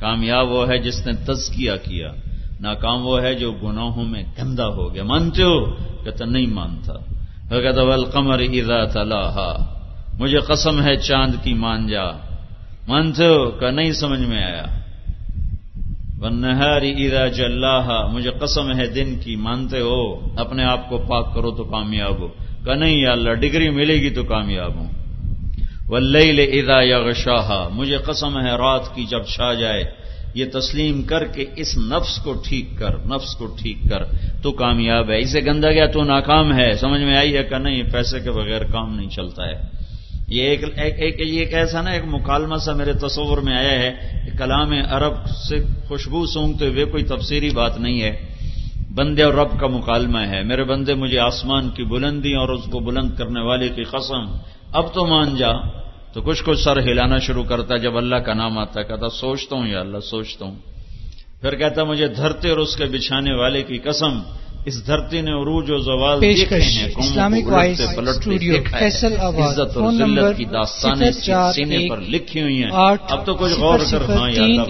کامیاب 0.01 0.51
وہ 0.51 0.69
ہے 0.69 0.79
جس 0.79 1.07
نے 1.07 1.13
تزکیہ 1.13 1.73
کیا، 1.85 2.13
ناکام 2.61 3.07
وہ 3.07 3.23
ہے 3.23 3.35
جو 3.35 3.53
گناہوں 3.53 4.05
میں 4.05 4.23
گندا 4.39 4.67
ہو 4.67 4.95
گیا۔ 4.95 5.05
مانتے 5.05 5.43
ہو؟ 5.43 5.65
کہتا 6.05 6.25
نہیں 6.25 6.47
مانتا۔ 6.47 6.93
کہتا 7.49 7.81
القمر 7.81 8.39
اذا 8.39 8.85
مجھے 10.19 10.39
قسم 10.39 10.83
ہے 10.83 10.97
چاند 10.97 11.35
کی 11.43 11.55
مان 11.55 11.87
جا 11.87 12.13
مانتے 12.89 13.27
ہو؟ 13.27 13.51
کہ 13.51 13.71
نہیں 13.71 13.93
سمجھ 13.93 14.21
میں 14.21 14.45
آیا۔ 14.45 14.65
ونہاری 16.21 17.07
اذا 17.07 17.27
جلاہا 17.27 18.07
مجھے 18.07 18.31
قسم 18.31 18.75
ہے 18.75 18.87
دن 18.87 19.19
کی، 19.19 19.37
مانتے 19.37 19.81
ہو؟ 19.81 20.15
اپنے 20.37 20.65
آپ 20.65 20.89
کو 20.89 20.99
پاک 20.99 21.35
کرو 21.35 21.51
تو 21.51 21.65
کامیاب 21.65 22.21
ہو۔ 22.21 22.29
کہ 22.65 22.75
نہیں 22.75 22.99
یا 22.99 23.13
اللہ، 23.13 23.33
ڈگری 23.33 23.71
ملے 23.71 23.95
گی 23.95 24.11
تو 24.11 24.25
کامیاب 24.25 24.75
ہوں۔ 24.75 24.98
واللیل 25.89 26.41
اذا 26.41 26.83
یغشاہا۔ 26.83 27.69
مجھے 27.73 27.97
قسم 27.97 28.41
ہے 28.41 28.51
رات 28.51 28.95
کی 28.95 29.05
جب 29.05 29.23
چھا 29.23 29.55
جائے۔ 29.55 29.85
یہ 30.35 30.45
تسلیم 30.53 31.03
کر 31.03 31.27
کے 31.27 31.45
اس 31.57 31.79
نفس 31.79 32.21
کو 32.25 32.33
ٹھیک 32.45 32.79
کر 32.79 32.99
نفس 33.07 33.35
کو 33.35 33.47
ٹھیک 33.47 33.79
کر۔ 33.91 34.03
تو 34.43 34.53
کامیاب 34.53 35.11
ہے۔ 35.11 35.19
اسے 35.19 35.41
گندا 35.41 35.71
گیا 35.71 35.87
تو 35.87 36.05
ناکام 36.05 36.59
ہے؟ 36.59 36.75
سمجھ 36.75 37.03
میں 37.03 37.17
آئی 37.17 37.37
ہے 37.37 37.43
کہ 37.43 37.59
نہیں؟ 37.59 37.83
پیسے 37.83 38.21
کے 38.21 38.31
بغیر 38.31 38.63
کام 38.65 38.97
نہیں 38.97 39.11
چلتا 39.11 39.47
ہے۔ 39.47 39.79
یہ 40.29 40.43
ایک 40.43 40.65
ایک, 40.65 40.95
ایک 40.99 41.21
ایک 41.21 41.55
ایسا 41.55 41.83
نا 41.83 41.91
ایک 41.91 42.05
مکالمہ 42.07 42.57
سا 42.57 42.73
میرے 42.73 42.93
تصور 42.93 43.39
میں 43.39 43.57
آیا 43.57 43.73
ہے 43.73 43.95
کلام 44.39 44.73
عرب 44.91 45.13
سے 45.49 45.57
خوشبو 45.89 46.27
سونگتے 46.27 46.67
ہوئے 46.67 46.85
کوئی 46.85 47.03
تفسیری 47.03 47.51
بات 47.51 47.81
نہیں 47.81 48.03
ہے۔ 48.03 48.27
بندے 48.95 49.23
اور 49.23 49.35
رب 49.35 49.61
کا 49.61 49.67
مکالمہ 49.67 50.19
ہے۔ 50.19 50.43
میرے 50.43 50.65
بندے 50.65 50.95
مجھے 50.95 51.19
آسمان 51.19 51.69
کی 51.69 51.85
بلندی 51.85 52.35
اور 52.35 52.49
اس 52.49 52.65
کو 52.65 52.79
بلند 52.79 53.11
کرنے 53.19 53.41
والے 53.41 53.69
کی 53.69 53.85
قسم۔ 53.85 54.25
اب 54.73 54.95
تو 54.95 55.07
مان 55.07 55.37
جا 55.37 55.53
تو 56.13 56.23
کچھ 56.23 56.45
کچھ 56.45 56.61
سر 56.61 56.79
ہلانا 56.79 57.19
شروع 57.19 57.45
کرتا 57.45 57.77
جب 57.77 57.97
اللہ 57.97 58.17
کا 58.17 58.35
نام 58.35 58.59
آتا 58.59 58.83
کہتا 58.83 59.09
سوچتا 59.09 59.57
ہوں 59.57 59.67
یا 59.67 59.81
اللہ 59.81 59.99
سوچتا 59.99 60.45
ہوں۔ 60.45 60.55
پھر 61.41 61.57
کہتا 61.57 61.85
مجھے 61.85 62.09
دھرتے 62.09 62.51
اور 62.51 62.59
اس 62.59 62.77
کے 62.77 62.85
بچھانے 62.85 63.35
والے 63.35 63.63
کی 63.63 63.79
قسم 63.79 64.21
اس 64.65 64.87
دھرتی 64.87 65.21
نے 65.21 65.31
عروج 65.31 65.71
و 65.71 65.79
زوال 65.79 66.19
عزت 69.39 69.75
کی 70.37 70.45
داستانیں 70.45 71.11
سینے 71.55 71.89
پر 71.89 72.01
لکھی 72.01 72.43
ہوئی 72.43 72.63
ہیں۔ 72.63 72.71
اب 73.09 73.27
تو 73.27 73.35
کچھ 73.35 73.53
غور 73.53 73.79
کر 73.91 74.03
ہاں 74.17 74.31
یا 74.31 74.43
اللہ 74.45 74.63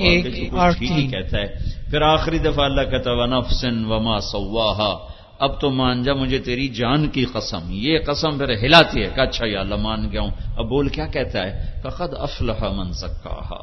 کہتا 1.10 1.38
ہے۔ 1.38 1.46
پھر 1.90 2.02
آخری 2.02 2.38
دفعہ 2.38 2.64
اللہ 2.64 2.80
کہتا 2.80 3.12
ونفسن 3.12 3.84
وما 3.84 4.20
سواہا 4.20 5.17
اب 5.38 5.60
تو 5.60 5.70
مان 5.70 6.02
جا 6.02 6.12
مجھے 6.14 6.38
تیری 6.38 6.68
جان 6.68 7.08
کی 7.08 7.24
قسم، 7.24 7.58
یہ 7.68 7.98
قسم 8.06 8.38
پھر 8.38 8.54
ہلاتی 8.62 9.02
ہے۔ 9.02 9.08
کہ 9.14 9.20
اچھا 9.20 9.46
یا 9.46 9.60
اللہ، 9.60 9.74
مان 9.74 10.12
گیا 10.12 10.20
ہوں۔ 10.20 10.30
اب 10.56 10.68
بول، 10.68 10.88
کیا 10.88 11.06
کہتا 11.06 11.38
ہے؟ 11.42 11.80
فقد 11.82 12.14
افلح 12.18 12.68
من 12.68 12.92
سکا 12.92 13.54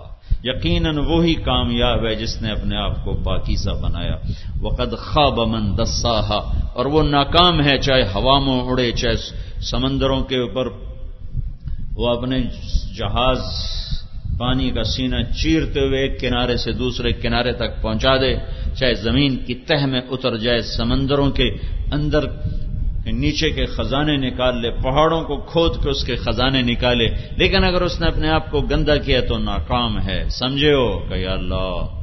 یقیناً 0.44 0.98
وہی 0.98 1.34
کامیاب 1.34 2.06
ہے 2.06 2.16
جس 2.16 2.42
نے 2.42 2.52
اپنے 2.52 2.78
آپ 2.78 3.06
کو 3.06 3.14
پاکیزہ 3.14 3.70
بنایا۔ 3.70 4.16
وقد 4.62 4.98
خواب 4.98 5.40
من 5.40 5.78
دساہا۔ 5.78 6.70
اور 6.74 6.86
وہ 6.86 7.04
ناکام 7.04 7.64
ہے، 7.64 7.78
چاہے 7.78 8.04
ہوا 8.04 8.40
میں 8.40 8.62
اڑے، 8.62 8.92
چاہے 8.92 9.16
سمندروں 9.62 10.24
کے 10.24 10.38
اوپر۔ 10.38 10.68
وہ 11.96 12.10
اپنے 12.10 12.40
جہاز 12.98 13.40
پانی 14.38 14.72
کا 14.72 14.84
سینہ 14.84 15.22
چیرتے 15.44 15.80
ہوئے 15.80 16.02
ایک 16.02 16.20
کنارے 16.20 16.58
سے 16.58 16.72
دوسرے 16.72 17.12
کنارے 17.12 17.52
تک 17.52 17.82
پہنچا 17.82 18.18
دے، 18.18 18.36
چاہے 18.76 18.94
زمین 18.94 19.36
کی 19.36 19.54
تہ 19.54 19.86
میں 19.86 20.02
اتر 20.10 20.38
جائے 20.38 20.62
سمندروں 20.62 21.32
کے 21.32 21.50
اندر 21.92 22.26
نیچے 23.06 23.50
کے 23.50 23.66
خزانے 23.66 24.18
نکال 24.18 24.62
لے، 24.62 24.72
پہاڑوں 24.72 25.22
کو 25.22 25.38
کھود 25.38 25.84
کے 25.84 25.90
اس 25.90 26.04
کے 26.04 26.16
خزانے 26.16 26.62
نکالے۔ 26.62 27.08
لیکن 27.38 27.64
اگر 27.64 27.82
اس 27.82 28.02
نے 28.02 28.08
اپنے 28.08 28.30
آپ 28.30 28.52
کو 28.52 28.62
گندا 28.62 28.96
کیا 28.96 29.22
تو 29.22 29.38
ناکام 29.38 30.00
ہے، 30.00 30.24
سمجھے 30.30 30.74
ہو 30.74 31.00
کہ 31.00 31.14
یا 31.14 31.32
اللہ 31.32 31.95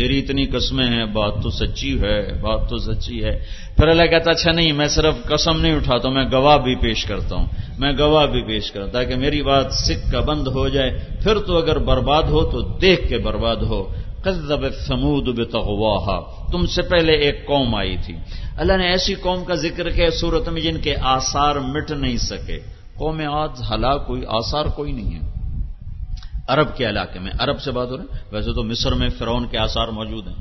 تیری 0.00 0.18
اتنی 0.18 0.46
قسمیں 0.46 0.86
ہیں، 0.86 1.06
بات 1.06 1.32
تو 1.42 1.50
سچی 1.50 2.00
ہے، 2.00 2.32
بات 2.40 2.68
تو 2.68 2.78
سچی 2.78 3.24
ہے۔ 3.24 3.38
پھر 3.76 3.88
اللہ 3.88 4.02
کہتا 4.02 4.30
اچھا 4.30 4.52
نہیں، 4.52 4.72
میں 4.72 4.88
صرف 4.88 5.14
قسم 5.24 5.60
نہیں 5.60 5.76
اٹھاتا 5.76 6.08
میں 6.08 6.24
گواہ 6.32 6.58
بھی 6.58 6.74
پیش 6.74 7.04
کرتا 7.04 7.36
ہوں۔ 7.36 7.46
میں 7.78 7.92
گواہ 7.98 8.26
بھی 8.26 8.42
پیش 8.42 8.72
کرتا 8.72 8.92
تاکہ 8.92 9.14
میری 9.14 9.42
بات 9.42 9.72
سکھ 9.72 10.12
کا 10.12 10.20
بند 10.20 10.46
ہو 10.46 10.68
جائے۔ 10.68 10.98
پھر 11.22 11.38
تو 11.38 11.56
اگر 11.56 11.78
برباد 11.78 12.22
ہو، 12.22 12.50
تو 12.50 12.60
دیکھ 12.60 13.08
کے 13.08 13.18
برباد 13.18 13.56
ہو۔ 13.56 13.92
قذب 14.22 14.70
سمود 14.86 15.38
بتغواہا۔ 15.38 16.50
تم 16.52 16.66
سے 16.66 16.82
پہلے 16.82 17.12
ایک 17.12 17.46
قوم 17.46 17.74
آئی 17.74 17.96
تھی۔ 18.04 18.14
اللہ 18.56 18.72
نے 18.72 18.86
ایسی 18.90 19.14
قوم 19.14 19.44
کا 19.44 19.54
ذکر 19.54 19.90
کیا 19.90 20.10
صورت 20.10 20.48
میں 20.48 20.62
جن 20.62 20.76
کے 20.80 20.96
آثار 20.96 21.56
مٹ 21.56 21.90
نہیں 21.90 22.16
سکے۔ 22.16 22.60
قوم 22.94 23.20
آج 23.32 23.50
ہلاک 23.70 24.06
کوئی 24.06 24.22
آثار 24.28 24.64
کوئی 24.64 24.92
نہیں 24.92 25.14
ہے۔ 25.14 25.39
عرب 26.52 26.76
کے 26.76 26.88
علاقے 26.88 27.18
میں، 27.18 27.32
عرب 27.38 27.60
سے 27.60 27.70
بات 27.70 27.88
ہو 27.88 27.96
رہی 27.96 28.04
ہے؟ 28.04 28.18
ویسے 28.32 28.52
تو 28.52 28.62
مصر 28.62 28.92
میں 28.92 29.08
فرعون 29.08 29.46
کے 29.48 29.58
آثار 29.58 29.88
موجود 29.88 30.26
ہیں۔ 30.26 30.34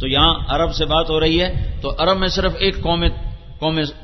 تو 0.00 0.06
یہاں 0.06 0.34
عرب 0.48 0.74
سے 0.74 0.84
بات 0.84 1.10
ہو 1.10 1.20
رہی 1.20 1.42
ہے، 1.42 1.78
تو 1.82 1.94
عرب 1.98 2.18
میں 2.18 2.28
صرف 2.28 2.52
ایک 2.58 2.82
قوم 2.82 3.04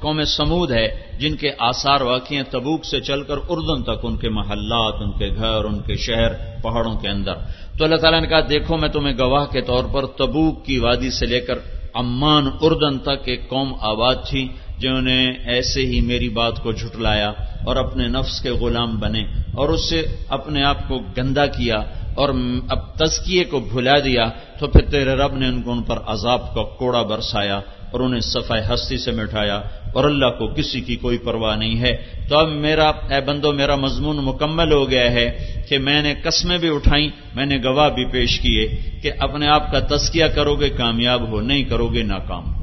قوم 0.00 0.24
سمود 0.24 0.70
ہے، 0.70 0.88
جن 1.18 1.36
کے 1.36 1.50
آثار 1.58 2.00
واقع 2.00 2.34
ہیں 2.34 2.42
تبوک 2.50 2.84
سے 2.84 3.00
چل 3.00 3.22
کر 3.22 3.34
اردن 3.48 3.82
تک، 3.82 4.00
ان 4.02 4.16
کے 4.16 4.28
محلات، 4.28 4.94
ان 5.00 5.12
کے 5.12 5.28
گھر، 5.36 5.64
ان 5.64 5.80
کے 5.80 5.96
شہر، 5.96 6.32
پہاڑوں 6.62 6.94
کے 6.94 7.08
اندر۔ 7.08 7.34
تو 7.78 7.84
اللہ 7.84 7.96
تعالیٰ 7.96 8.20
نے 8.20 8.26
کہا، 8.26 8.40
دیکھو 8.40 8.76
میں 8.76 8.88
تمہیں 8.88 9.18
گواہ 9.18 9.44
کے 9.44 9.60
طور 9.60 9.84
پر 9.92 10.06
تبوک 10.06 10.64
کی 10.64 10.78
وادی 10.78 11.10
سے 11.10 11.26
لے 11.26 11.40
کر 11.40 11.54
امان 11.94 12.50
اردن 12.60 12.98
تک 12.98 13.22
ایک 13.24 13.48
قوم 13.48 13.74
آباد 13.80 14.14
تھی۔ 14.26 14.48
جنہوں 14.82 15.02
نے 15.02 15.18
ایسے 15.46 15.80
ہی 15.86 16.00
میری 16.00 16.28
بات 16.28 16.62
کو 16.62 16.72
جھٹلایا 16.72 17.30
اور 17.64 17.76
اپنے 17.76 18.06
نفس 18.08 18.40
کے 18.40 18.50
غلام 18.50 18.98
بنے 18.98 19.22
اور 19.54 19.68
اس 19.68 19.88
سے 19.90 20.02
اپنے 20.28 20.62
آپ 20.64 20.88
کو 20.88 20.98
گندا 21.16 21.46
کیا 21.46 21.78
اور 22.14 22.28
اب 22.68 22.80
تزکیے 22.96 23.44
کو 23.44 23.60
بھلا 23.60 23.98
دیا، 24.04 24.24
تو 24.58 24.66
پھر 24.66 24.82
تیرے 24.90 25.12
رب 25.14 25.36
نے 25.36 25.46
ان 25.46 25.62
کو 25.62 25.72
ان 25.72 25.82
پر 25.82 25.98
عذاب 26.06 26.54
کا 26.54 26.62
کوڑا 26.62 27.02
برسایا 27.02 27.60
اور 27.90 28.00
انہیں 28.00 28.20
صفائی 28.20 28.62
ہستی 28.74 28.98
سے 28.98 29.10
مٹھایا 29.10 29.56
اور 29.94 30.04
اللہ 30.04 30.30
کو 30.38 30.46
کسی 30.54 30.80
کی 30.80 30.96
کوئی 30.96 31.18
پرواہ 31.18 31.56
نہیں 31.56 31.78
ہے۔ 31.80 31.92
تو 32.28 32.38
اب 32.38 32.48
میرا، 32.48 32.88
اے 32.88 33.20
بندو، 33.20 33.52
میرا 33.52 33.76
مضمون 33.76 34.16
مکمل 34.16 34.72
ہو 34.72 34.90
گیا 34.90 35.10
ہے 35.12 35.26
کہ 35.68 35.78
میں 35.78 36.02
نے 36.02 36.14
قسمیں 36.22 36.58
بھی 36.58 36.70
اٹھائیں، 36.74 37.08
میں 37.34 37.46
نے 37.46 37.56
گواہ 37.64 37.88
بھی 37.88 38.04
پیش 38.04 38.40
کیے 38.40 38.64
کہ 39.02 39.10
اپنے 39.18 39.46
آپ 39.46 39.72
کا 39.72 39.80
تسکیہ 39.96 40.26
کرو 40.34 40.54
گے، 40.54 40.68
کامیاب 40.68 41.28
ہو، 41.28 41.40
نہیں 41.40 41.64
کرو 41.64 41.86
گے، 41.86 42.02
ناکام 42.02 42.46
ہو۔ 42.54 42.61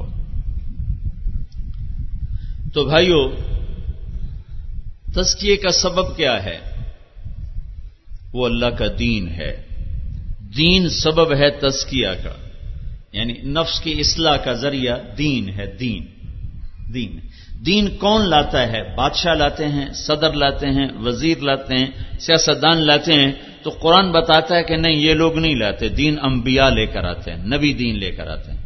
تو 2.74 2.84
بھائیو 2.84 3.36
تسکیے 5.14 5.56
کا 5.56 5.70
سبب 5.70 6.16
کیا 6.16 6.44
ہے؟ 6.44 6.58
وہ 8.32 8.46
اللہ 8.46 8.66
کا 8.66 8.84
دین 8.98 9.28
ہے۔ 9.28 9.62
دین 10.56 10.88
سبب 10.88 11.34
ہے 11.34 11.50
تسکیہ 11.50 12.08
کا۔ 12.24 12.32
یعنی 13.12 13.32
نفس 13.32 13.80
کی 13.80 14.00
اصلاح 14.00 14.36
کا 14.36 14.52
ذریعہ 14.52 14.96
دین 15.18 15.48
ہے، 15.48 15.76
دین۔ 15.80 16.06
دین۔ 16.94 17.18
دین 17.66 17.96
کون 17.96 18.28
لاتا 18.28 18.72
ہے؟ 18.72 18.96
بادشاہ 18.96 19.34
لاتے 19.34 19.68
ہیں، 19.68 19.92
صدر 19.92 20.32
لاتے 20.32 20.66
ہیں، 20.66 20.88
وزیر 21.04 21.38
لاتے 21.38 21.74
ہیں، 21.74 21.86
سیاستدان 22.20 22.86
لاتے 22.86 23.12
ہیں۔ 23.12 23.32
تو 23.62 23.70
قرآن 23.70 24.12
بتاتا 24.12 24.56
ہے 24.56 24.62
کہ 24.62 24.76
نہیں، 24.76 24.94
یہ 24.94 25.14
لوگ 25.14 25.38
نہیں 25.38 25.54
لاتے۔ 25.54 25.88
دین 25.88 26.16
انبیاء 26.22 26.68
لے 26.68 26.86
کر 26.86 27.04
آتے 27.04 27.30
ہیں، 27.30 27.46
نبی 27.46 27.72
دین 27.72 27.98
لے 27.98 28.10
کر 28.10 28.26
آتے 28.26 28.52
ہیں۔ 28.52 28.60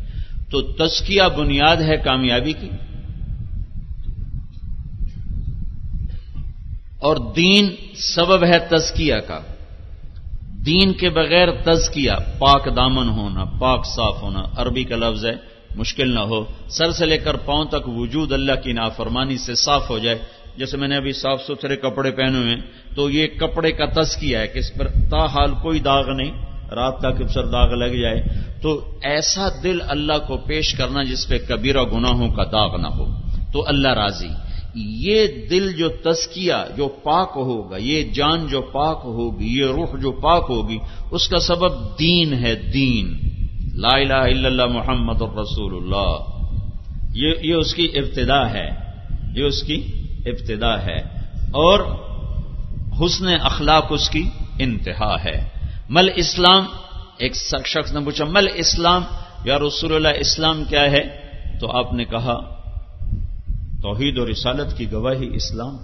تو 0.50 0.60
تسکیہ 0.60 1.22
بنیاد 1.36 1.76
ہے 1.76 1.96
کامیابی 1.96 2.52
کی؟ 2.52 2.68
اور 7.04 7.16
دین 7.16 7.70
سبب 7.96 8.44
ہے 8.44 8.58
تزکیہ 8.58 9.14
کا۔ 9.14 9.40
دین 10.66 10.92
کے 10.92 11.10
بغیر 11.10 11.48
تزکیہ 11.50 12.10
پاک 12.38 12.76
دامن 12.76 13.08
ہونا، 13.08 13.44
پاک 13.44 13.86
صاف 13.86 14.22
ہونا 14.22 14.42
عربی 14.56 14.84
کا 14.84 14.96
لفظ 14.96 15.26
ہے، 15.26 15.32
مشکل 15.76 16.14
نہ 16.14 16.20
ہو۔ 16.20 16.44
سر 16.68 16.92
سے 16.92 17.06
لے 17.06 17.18
کر 17.18 17.34
پاؤں 17.34 17.64
تک 17.64 17.88
وجود 17.88 18.32
اللہ 18.32 18.52
کی 18.62 18.72
نافرمانی 18.72 19.38
سے 19.38 19.54
صاف 19.54 19.90
ہو 19.90 19.98
جائے۔ 19.98 20.18
جیسے 20.56 20.76
میں 20.76 20.88
نے 20.88 20.96
ابھی 20.96 21.12
صاف 21.12 21.42
ستھرے 21.42 21.76
کپڑے 21.76 22.10
پہنے 22.10 22.38
ہوئے 22.38 22.50
ہیں، 22.50 22.60
تو 22.96 23.10
یہ 23.10 23.26
کپڑے 23.26 23.72
کا 23.72 24.02
تزکیہ 24.02 24.38
ہے 24.38 24.46
کہ 24.46 24.58
اس 24.58 24.74
پر 24.74 24.88
تاحال 24.88 25.52
کوئی 25.62 25.78
داغ 25.80 26.10
نہیں، 26.10 26.30
رات 26.70 27.00
کا 27.02 27.10
کبسر 27.10 27.46
داغ 27.46 27.70
لگ 27.70 28.02
جائے۔ 28.02 28.24
تو 28.62 28.98
ایسا 29.02 29.48
دل 29.62 29.78
اللہ 29.88 30.18
کو 30.26 30.36
پیش 30.36 30.74
کرنا 30.74 31.02
جس 31.02 31.28
پہ 31.28 31.38
کبیرہ 31.48 31.82
گناہوں 31.82 32.28
کا 32.28 32.44
داغ 32.44 32.80
نہ 32.80 32.86
ہو۔ 32.86 33.04
تو 33.52 33.64
اللہ 33.68 33.88
راضی۔ 33.88 34.28
یہ 34.74 35.26
دل 35.50 35.72
جو 35.72 35.88
تسکیہ 35.88 36.52
جو 36.76 36.88
پاک 36.88 37.32
ہوگا، 37.36 37.76
یہ 37.76 38.02
جان 38.02 38.46
جو 38.46 38.62
پاک 38.62 39.00
ہوگی، 39.04 39.58
یہ 39.58 39.64
روح 39.64 39.98
جو 40.02 40.12
پاک 40.12 40.46
ہوگی، 40.48 40.78
اس 41.10 41.28
کا 41.28 41.38
سبب 41.38 41.98
دین 41.98 42.34
ہے، 42.34 42.54
دین۔ 42.54 43.18
لا 43.74 43.96
الہ 43.96 44.14
الا 44.14 44.48
اللہ 44.48 44.66
محمد 44.66 45.22
الرسول 45.22 45.74
اللہ 45.74 46.18
یہ 47.14 47.34
یہ 47.42 47.54
اس 47.54 47.74
کی 47.74 47.88
ابتدا 47.94 48.50
ہے۔ 48.50 48.68
یہ 49.36 49.44
اس 49.44 49.62
کی 49.62 49.86
ابتدا 50.26 50.86
ہے۔ 50.86 50.98
اور 51.52 51.80
حسن 53.00 53.26
اخلاق 53.40 53.86
اس 53.90 54.10
کی 54.10 54.28
انتہا 54.58 55.24
ہے۔ 55.24 55.48
مل 55.88 56.08
اسلام، 56.16 56.64
ایک 57.18 57.34
شخص 57.66 57.92
نے 57.92 58.04
پوچھا، 58.04 58.24
مل 58.24 58.48
اسلام، 58.54 59.02
یا 59.44 59.58
رسول 59.58 59.94
اللہ، 59.94 60.20
اسلام 60.20 60.64
کیا 60.64 60.90
ہے؟ 60.90 61.02
تو 61.60 61.70
آپ 61.70 61.92
نے 61.92 62.04
کہا 62.04 62.53
توحید 63.84 64.18
اور 64.18 64.28
رسالت 64.28 64.76
کی 64.76 64.92
گواہی 64.92 65.28
اسلام 65.34 65.76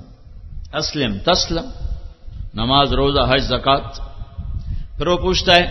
اسلم 0.75 1.19
تسلم، 1.19 1.67
نماز، 2.55 2.93
روزہ، 2.93 3.21
حج 3.29 3.43
زکات 3.43 3.97
پھر 4.99 5.07
وہ 5.07 5.17
پوچھتا 5.17 5.57
ہے، 5.57 5.67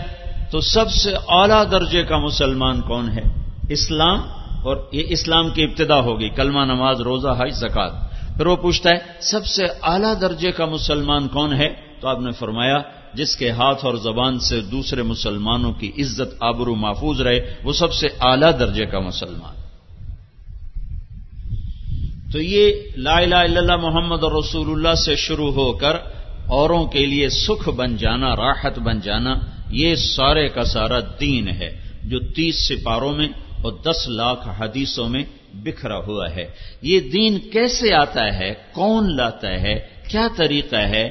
تو 0.50 0.60
سب 0.60 0.90
سے 0.90 1.14
اعلی 1.28 1.60
درجے 1.70 2.02
کا 2.04 2.18
مسلمان 2.18 2.80
کون 2.80 3.08
ہے؟ 3.10 3.24
اسلام 3.68 4.18
اور 4.64 4.76
یہ 4.92 5.02
اسلام 5.08 5.50
کی 5.50 5.64
ابتدا 5.64 6.00
ہوگی، 6.00 6.28
کلمہ 6.28 6.64
نماز، 6.64 7.00
روزہ، 7.00 7.34
حج 7.38 7.54
زکات 7.54 7.92
پھر 8.36 8.46
وہ 8.46 8.56
پوچھتا 8.56 8.90
ہے، 8.90 8.98
سب 9.20 9.46
سے 9.46 9.64
اعلی 9.82 10.14
درجے 10.20 10.50
کا 10.52 10.66
مسلمان 10.66 11.28
کون 11.28 11.52
ہے؟ 11.52 11.68
تو 12.00 12.08
آپ 12.08 12.20
نے 12.20 12.30
فرمایا، 12.30 12.78
جس 13.14 13.36
کے 13.36 13.50
ہاتھ 13.50 13.84
اور 13.84 13.94
زبان 13.94 14.38
سے 14.38 14.60
دوسرے 14.60 15.02
مسلمانوں 15.02 15.72
کی 15.72 15.92
عزت، 15.98 16.30
آبرو 16.40 16.74
محفوظ 16.74 17.20
رہے، 17.20 17.40
وہ 17.64 17.72
سب 17.72 17.92
سے 17.92 18.06
اعلی 18.20 18.52
درجے 18.60 18.86
کا 18.86 19.00
مسلمان۔ 19.00 19.59
تو 22.32 22.40
یہ 22.40 22.72
لا 22.96 23.18
الہ 23.18 23.34
الا 23.34 23.60
اللہ 23.60 23.76
محمد 23.76 24.22
اور 24.22 24.32
رسول 24.32 24.70
اللہ 24.70 24.94
سے 24.94 25.16
شروع 25.16 25.52
ہو 25.52 25.72
کر 25.72 25.96
اوروں 26.46 26.86
کے 26.86 27.06
لیے 27.06 27.28
سکھ 27.28 27.68
بن 27.68 27.96
جانا، 27.96 28.36
راحت 28.36 28.78
بن 28.78 29.00
جانا، 29.00 29.34
یہ 29.70 29.94
سارے 29.94 30.48
کا 30.48 30.64
سارا 30.64 31.00
دین 31.20 31.48
ہے 31.48 31.80
جو 32.04 32.20
تیس 32.20 32.68
سپاروں 32.68 33.12
میں 33.12 33.28
اور 33.62 33.72
دس 33.72 34.08
لاکھ 34.08 34.48
حدیثوں 34.58 35.08
میں 35.08 35.24
بکھرا 35.54 35.98
ہوا 35.98 36.30
ہے۔ 36.34 36.46
یہ 36.82 37.00
دین 37.00 37.38
کیسے 37.38 37.92
آتا 37.92 38.38
ہے؟ 38.38 38.54
کون 38.72 39.16
لاتا 39.16 39.50
ہے؟ 39.60 39.78
کیا 40.08 40.28
طریقہ 40.36 40.76
ہے؟ 40.76 41.10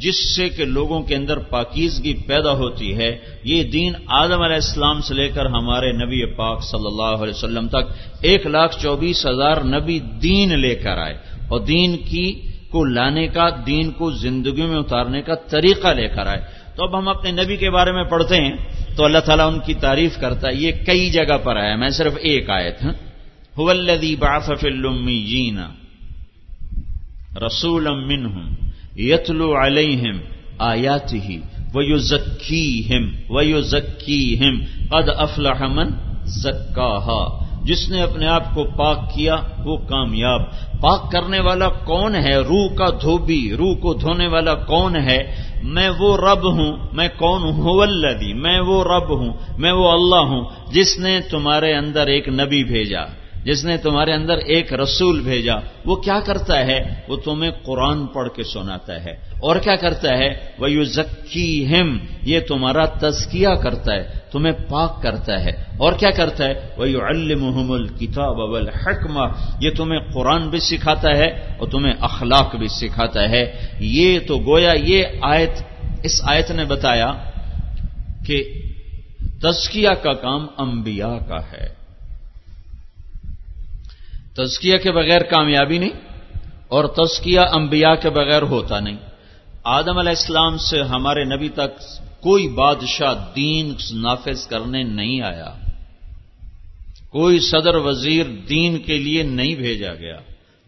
جس 0.00 0.36
سے 0.36 0.48
کہ 0.48 0.64
لوگوں 0.64 1.02
کے 1.02 1.14
اندر 1.14 1.38
پاکیزگی 1.38 2.14
پیدا 2.14 2.52
ہوتی 2.52 2.96
ہے، 2.96 3.18
یہ 3.44 3.62
دین 3.62 3.92
آدم 4.06 4.42
علیہ 4.42 4.54
السلام 4.54 5.00
سے 5.00 5.14
لے 5.14 5.28
کر 5.28 5.46
ہمارے 5.46 5.92
نبی 5.92 6.24
پاک 6.24 6.62
صلی 6.62 6.86
اللہ 6.86 7.22
علیہ 7.22 7.34
وسلم 7.34 7.68
تک 7.68 7.92
ایک 8.22 8.46
لاکھ 8.46 8.82
چوبیس 8.82 9.26
ہزار 9.26 9.56
نبی 9.64 9.98
دین 9.98 10.58
لے 10.60 10.74
کر 10.74 10.98
آئے 10.98 11.14
اور 11.48 11.60
دین 11.60 11.96
کی 11.96 12.40
کو 12.70 12.84
لانے 12.84 13.26
کا، 13.26 13.48
دین 13.66 13.90
کو 13.90 14.10
زندگی 14.10 14.62
میں 14.62 14.78
اتارنے 14.78 15.22
کا 15.22 15.34
طریقہ 15.34 15.88
لے 15.88 16.08
کر 16.08 16.26
آئے۔ 16.26 16.40
تو 16.76 16.82
اب 16.82 16.98
ہم 16.98 17.08
اپنے 17.08 17.30
نبی 17.30 17.56
کے 17.56 17.70
بارے 17.70 17.92
میں 17.92 18.04
پڑھتے 18.04 18.36
ہیں، 18.36 18.56
تو 18.96 19.04
اللہ 19.04 19.18
تعالیٰ 19.18 19.52
ان 19.52 19.60
کی 19.60 19.74
تعریف 19.74 20.18
کرتا 20.20 20.48
ہے، 20.48 20.54
یہ 20.54 20.72
کئی 20.86 21.10
جگہ 21.10 21.38
پر 21.38 21.56
آیا 21.56 21.76
میں 21.76 21.88
صرف 21.88 22.14
ایک 22.20 22.50
آیت 22.50 22.84
ہوں 22.84 22.92
باف 24.20 24.50
جینا 25.26 25.68
رسول 27.46 27.88
منہم۔ 28.06 28.65
یتلو 28.96 29.54
علیہم 29.56 30.18
آیاتی 30.58 31.20
ہی 31.20 31.40
ویو 31.74 31.98
ذکی 31.98 32.88
ہم 32.90 33.10
ویو 33.30 33.58
ہم 34.40 34.58
قد 34.88 35.08
افلح 35.16 35.66
من 35.66 35.86
زکاہا۔ 36.24 37.46
جس 37.64 37.90
نے 37.90 38.02
اپنے 38.02 38.26
آپ 38.26 38.54
کو 38.54 38.64
پاک 38.64 39.14
کیا 39.14 39.36
وہ 39.64 39.76
کامیاب۔ 39.76 40.40
پاک 40.80 41.12
کرنے 41.12 41.40
والا 41.40 41.68
کون 41.68 42.14
ہے؟ 42.14 42.36
روح 42.36 42.74
کا 42.74 42.90
دھوبی، 43.02 43.52
روح 43.58 43.74
کو 43.74 43.94
دھونے 43.94 44.26
والا 44.26 44.54
کون 44.54 44.96
ہے؟ 44.96 45.34
میں 45.62 45.90
وہ 45.98 46.16
رب 46.16 46.52
ہوں، 46.52 46.76
میں 46.92 47.08
کون 47.08 47.42
ہوں؟ 47.42 47.52
ولدی 47.58 48.32
میں 48.32 48.60
وہ 48.60 48.84
رب 48.84 49.18
ہوں، 49.18 49.32
میں 49.58 49.72
وہ 49.72 49.90
اللہ 49.90 50.28
ہوں، 50.30 50.44
جس 50.72 50.98
نے 50.98 51.20
تمہارے 51.30 51.74
اندر 51.74 52.06
ایک 52.06 52.28
نبی 52.28 52.64
بھیجا۔ 52.64 53.02
جس 53.46 53.64
نے 53.64 53.76
تمہارے 53.76 54.12
اندر 54.12 54.36
ایک 54.36 54.74
رسول 54.74 55.20
بھیجا، 55.20 55.54
وہ 55.84 55.96
کیا 55.96 56.20
کرتا 56.20 56.66
ہے؟ 56.66 56.82
وہ 57.08 57.16
تمہیں 57.16 57.50
قرآن 57.50 58.06
پڑھ 58.06 58.28
کے 58.36 58.42
سناتا 58.42 59.04
ہے۔ 59.04 59.10
اور 59.40 59.56
کیا 59.56 59.76
کرتا 59.76 60.18
ہے؟ 60.18 60.28
وہ 60.58 60.70
یو 60.70 60.84
ذکی 60.84 61.74
ہم 61.74 61.98
یہ 62.22 62.40
تمہارا 62.40 62.84
تزکیہ 62.84 63.48
کرتا 63.48 63.94
ہے، 63.94 64.08
تمہیں 64.32 64.52
پاک 64.68 65.02
کرتا 65.02 65.44
ہے۔ 65.44 65.50
اور 65.78 65.92
کیا 65.92 66.10
کرتا 66.10 66.44
ہے؟ 66.44 66.54
وہ 66.76 66.88
یو 66.88 67.04
المحم 67.04 67.72
الکتاب 67.72 68.40
اول 68.40 68.68
یہ 69.60 69.70
تمہیں 69.70 70.00
قرآن 70.12 70.48
بھی 70.48 70.60
سکھاتا 70.60 71.08
ہے 71.16 71.54
اور 71.58 71.68
تمہیں 71.68 71.94
اخلاق 72.00 72.56
بھی 72.56 72.68
سکھاتا 72.68 73.28
ہے۔ 73.28 73.66
یہ 73.80 74.18
تو 74.28 74.38
گویا 74.38 74.72
یہ 74.72 75.04
آیت، 75.22 75.62
اس 76.02 76.20
آیت 76.24 76.50
نے 76.50 76.64
بتایا 76.64 77.12
کہ 78.26 78.44
تزکیہ 79.42 79.88
کا 79.88 80.12
کام 80.12 80.46
انبیاء 80.58 81.16
کا 81.28 81.38
ہے۔ 81.52 81.85
تزکیہ 84.36 84.76
کے 84.76 84.92
بغیر 84.92 85.20
کامیابی 85.22 85.78
نہیں 85.78 85.90
اور 86.68 86.84
تزکیہ 86.84 87.40
انبیاء 87.40 87.94
کے 87.94 88.10
بغیر 88.10 88.42
ہوتا 88.42 88.80
نہیں۔ 88.80 88.96
آدم 89.64 89.98
علیہ 89.98 90.10
السلام 90.10 90.56
سے 90.56 90.82
ہمارے 90.82 91.24
نبی 91.24 91.48
تک 91.48 91.80
کوئی 92.20 92.48
بادشاہ 92.48 93.14
دین 93.36 93.74
نافذ 93.92 94.46
کرنے 94.46 94.82
نہیں 94.82 95.20
آیا۔ 95.20 95.54
کوئی 97.10 97.38
صدر 97.38 97.74
وزیر 97.74 98.26
دین 98.48 98.78
کے 98.78 98.98
لیے 98.98 99.22
نہیں 99.22 99.54
بھیجا 99.54 99.94
گیا۔ 99.94 100.16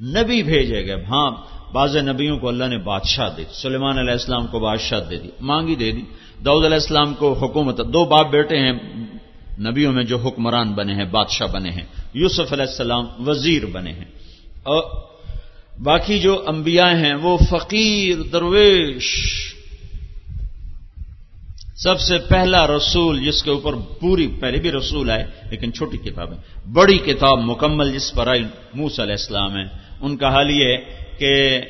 نبی 0.00 0.42
بھیجے 0.42 0.87
گئے۔ 0.87 1.04
ہاں 1.04 1.31
بعض 1.72 1.96
نبیوں 1.96 2.38
کو 2.38 2.48
اللہ 2.48 2.64
نے 2.64 2.78
بادشاہ 2.78 3.28
دے 3.37 3.44
سلیمان 3.52 3.98
علیہ 3.98 4.12
السلام 4.12 4.46
کو 4.46 4.59
بادشاہ 4.61 5.00
دے 5.00 5.18
دی، 5.18 5.28
مانگی 5.40 5.74
دے 5.74 5.92
دی۔ 5.92 6.02
دعود 6.44 6.64
علیہ 6.64 6.74
السلام 6.74 7.14
کو 7.14 7.33
حکومت، 7.33 7.78
دو 7.78 8.04
باپ 8.04 8.31
بیٹے 8.31 8.57
ہیں 8.57 8.72
نبیوں 9.59 9.92
میں 9.92 10.05
جو 10.05 10.18
حکمران 10.18 10.73
بنے 10.73 10.94
ہیں، 10.94 11.05
بادشاہ 11.05 11.47
بنے 11.47 11.71
ہیں، 11.71 11.85
یوسف 12.14 12.53
علیہ 12.53 12.64
السلام 12.64 13.29
وزیر 13.29 13.66
بنے 13.66 13.92
ہیں۔ 13.92 14.05
اور 14.62 15.09
باقی 15.83 16.18
جو 16.18 16.44
انبیاء 16.47 16.94
ہیں، 16.94 17.14
وہ 17.14 17.38
فقیر، 17.51 18.23
درویش۔ 18.33 19.14
سب 21.77 22.01
سے 22.01 22.18
پہلا 22.18 22.66
رسول 22.66 23.25
جس 23.25 23.42
کے 23.42 23.51
اوپر 23.51 23.75
پوری، 24.01 24.27
پہلے 24.40 24.59
بھی 24.59 24.73
رسول 24.73 25.11
آئے، 25.11 25.27
لیکن 25.51 25.73
چھوٹی 25.73 25.99
کتاب 25.99 26.33
ہے۔ 26.33 26.71
بڑی 26.73 26.99
کتاب 26.99 27.38
مکمل 27.38 27.92
جس 27.92 28.12
پر 28.12 28.27
آئی 28.27 28.44
موس 28.75 29.01
علیہ 29.01 29.12
السلام 29.12 29.57
ہے۔ 29.57 29.64
ان 30.01 30.16
کا 30.16 30.29
حال 30.29 30.51
یہ 30.51 30.77
کہ 31.18 31.61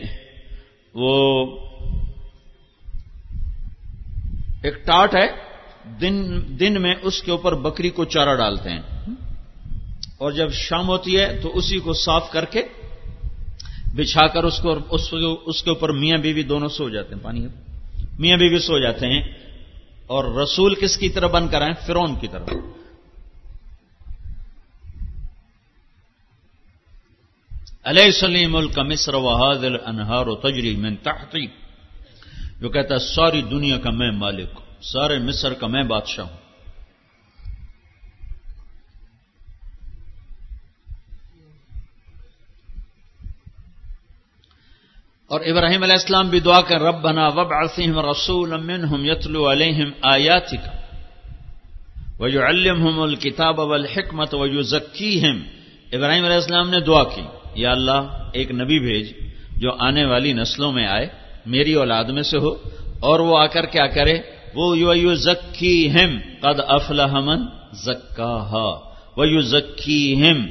وہ 0.95 1.47
ایک 4.63 4.87
ٹاٹ 4.87 5.15
ہے۔ 5.15 5.48
دن 6.01 6.41
دن 6.61 6.83
میں 6.83 6.95
اس 7.03 7.23
کے 7.23 7.31
اوپر 7.31 7.55
بکری 7.55 7.91
کو 7.91 8.05
چارہ 8.05 8.37
ڈالتے 8.37 8.71
ہیں۔ 8.71 8.83
اور 10.19 10.33
جب 10.33 10.53
شام 10.53 10.89
ہوتی 10.89 11.19
ہے 11.19 11.41
تو 11.43 11.57
اسی 11.57 11.79
کو 11.79 11.93
صاف 11.93 12.31
کر 12.31 12.45
کے 12.45 12.63
بچھا 13.95 14.27
کر 14.27 14.45
اس 14.45 14.61
کو 15.11 15.41
اس 15.47 15.63
کے 15.63 15.71
اوپر 15.71 15.89
میاں 15.89 16.19
بیوی 16.19 16.43
دونوں 16.43 16.69
سو 16.69 16.89
جاتے 16.89 17.15
ہیں۔ 17.15 17.23
پانی 17.23 17.47
میاں 18.19 18.37
بیوی 18.37 18.59
سو 18.59 18.79
جاتے 18.79 19.07
ہیں۔ 19.07 19.23
اور 20.07 20.43
رسول 20.43 20.75
کس 20.75 20.97
کی 20.97 21.09
طرح 21.09 21.27
بن 21.27 21.49
کر 21.49 21.63
آئے؟ 21.63 21.73
فرون 21.87 22.15
کی 22.21 22.29
طرف 22.29 22.49
علیہ 27.85 28.11
سلیم 28.11 28.53
ملک 28.53 28.79
مصر 28.79 29.15
وحاد 29.15 29.65
الانہار 29.65 30.27
و 30.27 30.35
تجری 30.35 30.77
میں 30.77 30.91
تحتی 31.03 31.47
جو 32.61 32.69
کہتا 32.69 32.95
ہے، 32.95 32.99
ساری 32.99 33.43
دنیا 33.43 33.79
کا 33.79 33.91
میں 33.91 34.11
مالک 34.11 34.49
ہوں۔ 34.55 34.68
سارے 34.83 35.19
مصر 35.19 35.53
کا 35.53 35.67
میں 35.67 35.83
بادشاہ 35.83 36.25
ہوں۔ 36.25 36.37
اور 45.27 45.41
ابراہیم 45.41 45.83
علیہ 45.83 45.95
السلام 45.95 46.29
بھی 46.29 46.41
دعا 46.41 46.61
کر 46.61 46.81
رب 46.81 47.03
بنا 47.03 47.29
وب 47.29 47.53
عصیم 47.53 47.99
رسول 47.99 48.53
امن 48.53 48.85
ہم 48.85 49.05
یتلو 49.05 49.53
علیہم 49.53 49.91
آیات 50.03 50.51
کا 50.51 50.71
وجو 52.19 52.43
علم 52.43 52.89
ہم 52.89 53.01
الکتاب 53.01 53.61
اب 53.61 53.73
الحکمت 53.73 54.35
وجو 54.35 54.77
ابراہیم 55.93 56.25
علیہ 56.25 56.35
السلام 56.35 56.71
نے 56.71 56.81
دعا 56.81 57.05
کی، 57.05 57.23
یا 57.55 57.71
اللہ، 57.71 58.31
ایک 58.33 58.51
نبی 58.51 58.79
بھیج 58.79 59.13
جو 59.57 59.71
آنے 59.79 60.05
والی 60.05 60.33
نسلوں 60.33 60.73
میں 60.73 60.87
آئے، 60.87 61.07
میری 61.47 61.75
اولاد 61.75 62.05
میں 62.05 62.23
سے 62.23 62.39
ہو، 62.39 62.55
اور 63.01 63.21
وہ 63.21 63.39
آ 63.39 63.47
کر 63.47 63.67
کیا 63.67 63.87
کرے؟ 63.87 64.38
وہ 64.55 64.79
یو 64.79 65.15
ذکی 65.15 65.91
ہم 65.91 66.19
قد 66.41 66.61
افلحمن 66.69 67.41
زکا 67.73 68.75
وہ 69.17 69.29
یو 69.29 69.41
ذکی 69.41 70.23
ہم 70.23 70.47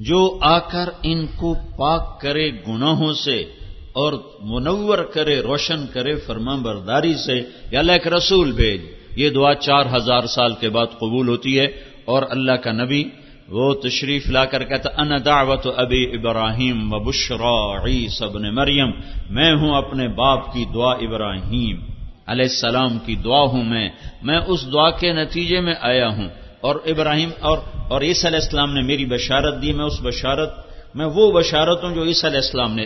جو 0.00 0.38
آ 0.40 0.58
کر 0.58 0.88
ان 1.02 1.26
کو 1.26 1.54
پاک 1.78 2.20
کرے 2.20 2.50
گناہوں 2.50 3.12
سے 3.14 3.44
اور 3.92 4.12
منور 4.40 4.98
کرے، 4.98 5.40
روشن 5.40 5.86
کرے 5.92 6.14
فرما 6.14 6.54
برداری 6.54 7.14
سے، 7.14 7.42
یا 7.70 7.78
اللہ 7.78 8.06
رسول 8.06 8.52
بھیج۔ 8.52 8.80
یہ 9.16 9.30
دعا 9.30 9.54
چار 9.54 9.86
ہزار 9.96 10.26
سال 10.26 10.54
کے 10.54 10.68
بعد 10.68 10.86
قبول 10.86 11.28
ہوتی 11.28 11.58
ہے 11.58 11.64
اور 12.04 12.22
اللہ 12.30 12.52
کا 12.52 12.72
نبی 12.72 13.04
وہ 13.48 13.74
تشریف 13.74 14.26
لا 14.26 14.44
کر 14.44 14.64
کہتا 14.64 15.02
ان 15.02 15.10
دعوت 15.24 15.66
ابی 15.76 16.04
ابراہیم 16.04 16.92
و 16.92 16.98
بشرا 16.98 17.86
عیس 17.86 18.22
ابن 18.22 18.54
مریم، 18.54 18.90
میں 19.30 19.52
ہوں 19.54 19.74
اپنے 19.74 20.08
باپ 20.08 20.52
کی 20.52 20.64
دعا 20.74 20.92
ابراہیم۔ 20.92 21.95
علیہ 22.26 22.44
السلام 22.44 22.98
کی 22.98 23.16
دعا 23.16 23.42
ہوں 23.42 23.64
میں 23.64 23.88
میں 24.22 24.38
اس 24.46 24.72
دعا 24.72 24.90
کے 24.90 25.12
نتیجے 25.12 25.60
میں 25.60 25.74
آیا 25.80 26.08
ہوں۔ 26.08 26.28
اور 26.60 26.76
ابراہیم، 26.86 27.30
اور 27.40 27.58
اور 27.88 28.02
عیسی 28.02 28.26
علیہ 28.26 28.38
السلام 28.42 28.74
نے 28.74 28.80
میری 28.80 29.04
بشارت 29.04 29.62
دی، 29.62 29.72
میں 29.72 29.84
اس 29.84 30.00
بشارت، 30.02 30.50
میں 30.94 31.06
وہ 31.06 31.32
بشارت 31.32 31.84
ہوں 31.84 31.94
جو 31.94 32.04
عیسی 32.04 32.26
علیہ 32.26 32.38
السلام 32.38 32.74
نے 32.74 32.84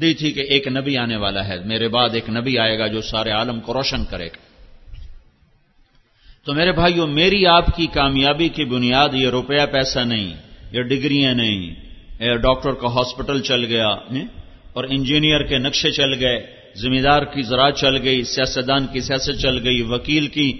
دی 0.00 0.14
تھی 0.14 0.32
کہ 0.32 0.40
ایک 0.40 0.68
نبی 0.68 0.96
آنے 0.96 1.16
والا 1.16 1.48
ہے۔ 1.48 1.56
میرے 1.64 1.88
بعد 1.88 2.08
ایک 2.12 2.30
نبی 2.30 2.58
آئے 2.58 2.78
گا 2.78 2.86
جو 2.86 3.00
سارے 3.00 3.30
عالم 3.30 3.60
کو 3.60 3.74
روشن 3.74 4.04
کرے 4.04 4.26
گا۔ 4.26 4.36
تو 6.44 6.54
میرے 6.54 6.72
بھائیوں 6.72 7.06
میری 7.06 7.46
آپ 7.46 7.66
کی 7.76 7.86
کامیابی 7.86 8.48
کی 8.48 8.64
بنیاد 8.64 9.08
یہ 9.12 9.28
روپیہ 9.28 9.66
پیسہ 9.72 9.98
نہیں، 9.98 10.34
یہ 10.72 10.82
ڈگریاں 10.82 11.34
نہیں۔ 11.34 11.74
ڈاکٹر 12.42 12.72
کا 12.72 12.88
ہاسپٹل 12.88 13.40
چل 13.40 13.64
گیا 13.64 13.88
اور 14.72 14.84
انجینئر 14.88 15.42
کے 15.42 15.58
نقشے 15.58 15.90
چل 15.90 16.14
گئے۔ 16.20 16.61
ذمہ 16.76 17.00
دار 17.00 17.24
کی 17.24 17.42
زراعت 17.42 17.76
چل 17.76 18.02
گئی، 18.02 18.24
سیاستدان 18.24 18.86
کی 18.86 19.00
سیاست 19.00 19.40
چل 19.40 19.64
گئی، 19.64 19.82
وکیل 19.82 20.26
کی 20.26 20.52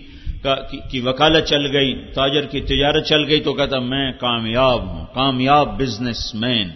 کی 0.91 1.01
وکالت 1.01 1.47
چل 1.47 1.77
گئی، 1.77 1.95
تاجر 2.15 2.47
کی 2.47 2.61
تجارت 2.61 3.07
چل 3.07 3.25
گئی، 3.29 3.41
تو 3.41 3.53
کہتا 3.53 3.79
میں 3.79 4.13
کامیاب 4.13 4.89
ہوں، 4.89 5.07
کامیاب 5.15 5.81
بزنس 5.81 6.35
مین، 6.35 6.69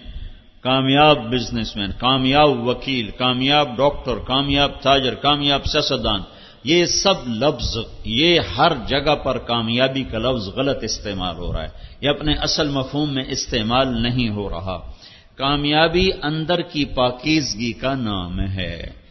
کامیاب 0.60 1.32
بزنس 1.32 1.76
مین، 1.76 1.90
کامیاب 1.98 2.68
وکیل، 2.68 3.10
کامیاب 3.10 3.76
ڈاکٹر، 3.76 4.14
کامیاب 4.26 4.82
تاجر، 4.82 5.14
کامیاب 5.14 5.64
سیاستدان۔ 5.64 6.20
یہ 6.64 6.84
سب 6.84 7.14
لفظ، 7.26 7.78
یہ 8.04 8.40
ہر 8.58 8.72
جگہ 8.86 9.14
پر 9.14 9.38
کامیابی 9.38 10.02
کا 10.02 10.18
لفظ 10.18 10.48
غلط 10.48 10.82
استعمال 10.82 11.36
ہو 11.36 11.52
رہا 11.52 11.62
ہے۔ 11.62 11.68
یہ 12.00 12.08
اپنے 12.08 12.34
اصل 12.34 12.68
مفہوم 12.68 13.14
میں 13.14 13.24
استعمال 13.28 14.02
نہیں 14.02 14.28
ہو 14.28 14.50
رہا۔ 14.50 14.92
کامیابی 15.36 16.10
اندر 16.22 16.60
کی 16.60 16.84
پاکیزگی 16.84 17.72
کا 17.72 17.94
نام 17.94 18.40
ہے۔ 18.40 19.05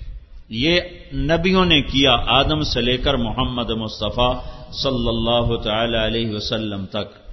یہ 0.49 0.81
نبیوں 1.13 1.65
نے 1.65 1.81
کیا 1.81 2.11
آدم 2.27 2.61
سے 2.63 2.81
لے 2.81 2.97
کر 2.97 3.13
محمد 3.13 3.69
مصطفیٰ 3.69 4.43
صلی 4.71 5.07
اللہ 5.07 5.55
تعالی 5.55 5.97
علیہ 5.97 6.35
وسلم 6.35 6.85
تک۔ 6.85 7.25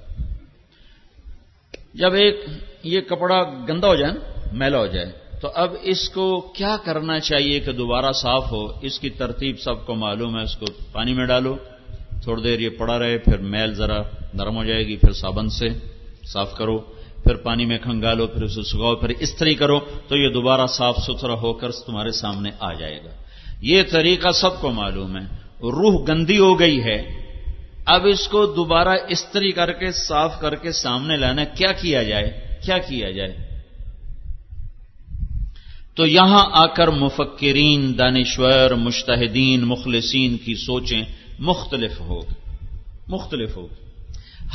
جب 1.94 2.12
ایک 2.12 2.40
یہ 2.82 3.00
کپڑا 3.00 3.42
گندا 3.68 3.88
ہو 3.88 3.94
جائے، 3.94 4.12
میلا 4.52 4.78
ہو 4.78 4.86
جائے، 4.86 5.12
تو 5.40 5.48
اب 5.54 5.70
اس 5.82 6.08
کو 6.08 6.40
کیا 6.40 6.76
کرنا 6.84 7.20
چاہیے 7.20 7.60
کہ 7.60 7.72
دوبارہ 7.72 8.12
صاف 8.12 8.52
ہو؟ 8.52 8.66
اس 8.82 8.98
کی 8.98 9.10
ترتیب 9.10 9.60
سب 9.60 9.86
کو 9.86 9.94
معلوم 9.94 10.38
ہے، 10.38 10.42
اس 10.42 10.56
کو 10.56 10.66
پانی 10.92 11.14
میں 11.14 11.26
ڈالو، 11.26 11.56
تھوڑی 12.22 12.42
دیر 12.42 12.60
یہ 12.60 12.68
پڑا 12.68 12.98
رہے، 12.98 13.18
پھر 13.18 13.38
میل 13.38 13.74
ذرا 13.74 14.02
نرم 14.34 14.56
ہو 14.56 14.64
جائے 14.64 14.86
گی، 14.86 14.96
پھر 14.96 15.12
صابن 15.12 15.48
سے 15.48 15.68
صاف 16.32 16.56
کرو۔ 16.56 16.78
پھر 17.24 17.34
پانی 17.34 17.66
میں 17.66 17.78
کھنگالو، 17.78 18.26
پھر 18.26 18.42
اسے 18.42 18.62
سکھاؤ، 18.62 18.96
پھر 18.96 19.08
استری 19.08 19.54
کرو 19.54 19.80
تو 20.08 20.16
یہ 20.16 20.28
دوبارہ 20.28 20.66
صاف 20.66 20.96
ستھرا 20.96 21.32
ہو 21.32 21.52
کر 21.52 21.70
تمہارے 21.70 22.10
سامنے 22.10 22.50
آ 22.60 22.72
جائے 22.72 23.00
گا۔ 23.04 23.10
یہ 23.60 23.82
طریقہ 23.90 24.30
سب 24.30 24.60
کو 24.60 24.70
معلوم 24.70 25.16
ہے۔ 25.16 25.22
روح 25.60 26.04
گندی 26.08 26.38
ہو 26.38 26.58
گئی 26.58 26.84
ہے۔ 26.84 27.02
اب 27.86 28.06
اس 28.06 28.28
کو 28.28 28.46
دوبارہ 28.46 28.96
استری 29.08 29.52
کر 29.52 29.72
کے، 29.72 29.92
صاف 29.92 30.40
کر 30.40 30.54
کے 30.54 30.72
سامنے 30.72 31.16
لانا 31.16 31.44
کیا 31.44 31.72
کیا 31.72 32.02
جائے؟ 32.02 32.56
کیا 32.64 32.78
کیا 32.78 33.10
جائے؟ 33.10 33.36
تو 35.94 36.06
یہاں 36.06 36.44
آ 36.52 36.66
کر 36.66 36.88
مفکرین، 36.88 37.98
دانشور 37.98 38.70
مشتحدین 38.70 39.60
مخلصین 39.60 40.36
کی 40.36 40.54
سوچیں 40.54 41.02
مختلف 41.38 42.00
ہوگی 42.00 42.34
مختلف 43.08 43.56
ہوگی 43.56 43.81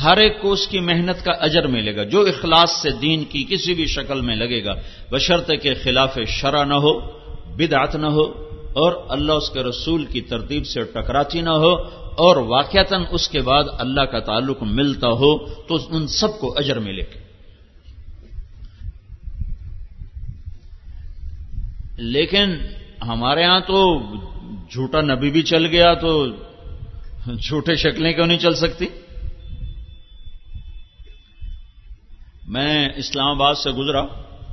ہر 0.04 0.16
ایک 0.16 0.40
کو 0.40 0.52
اس 0.52 0.66
کی 0.68 0.80
محنت 0.80 1.24
کا 1.24 1.32
اجر 1.40 1.66
ملے 1.66 1.96
گا، 1.96 2.04
جو 2.04 2.20
اخلاص 2.20 2.70
سے 2.82 2.90
دین 2.90 3.24
کی 3.24 3.44
کسی 3.44 3.74
بھی 3.74 3.86
شکل 3.86 4.20
میں 4.20 4.36
لگے 4.36 4.64
گا، 4.64 4.74
بشرط 5.10 5.50
کے 5.62 5.74
خلاف 5.74 6.18
شرع 6.28 6.64
نہ 6.64 6.74
ہو، 6.74 6.98
بدعت 7.56 7.96
نہ 7.96 8.06
ہو، 8.06 8.24
اور 8.72 8.92
اللہ 9.08 9.32
اس 9.32 9.50
کے 9.50 9.62
رسول 9.62 10.04
کی 10.04 10.20
ترتیب 10.20 10.66
سے 10.66 10.82
ٹکراتی 10.82 11.40
نہ 11.40 11.54
ہو، 11.62 11.72
اور 12.24 12.36
واقعتاً 12.36 13.04
اس 13.10 13.28
کے 13.28 13.40
بعد 13.40 13.64
اللہ 13.78 14.04
کا 14.04 14.20
تعلق 14.20 14.62
ملتا 14.62 15.08
ہو، 15.08 15.32
تو 15.66 15.78
ان 15.90 16.06
سب 16.06 16.38
کو 16.40 16.54
اجر 16.58 16.78
ملے 16.78 17.02
گا۔ 17.02 17.26
لیکن 21.96 22.56
ہمارے 23.02 23.44
ہاں 23.44 23.60
تو 23.60 23.78
جھوٹا 24.70 25.00
نبی 25.00 25.30
بھی 25.30 25.42
چل 25.42 25.66
گیا، 25.66 25.94
تو 25.94 26.10
جھوٹے 27.26 27.74
شکلیں 27.74 28.12
کیوں 28.12 28.26
نہیں 28.26 28.38
چل 28.38 28.54
سکتی؟ 28.54 28.86
میں 32.48 32.88
اسلام 32.96 33.28
آباد 33.28 33.54
سے 33.54 33.70
گزرا 33.70 34.02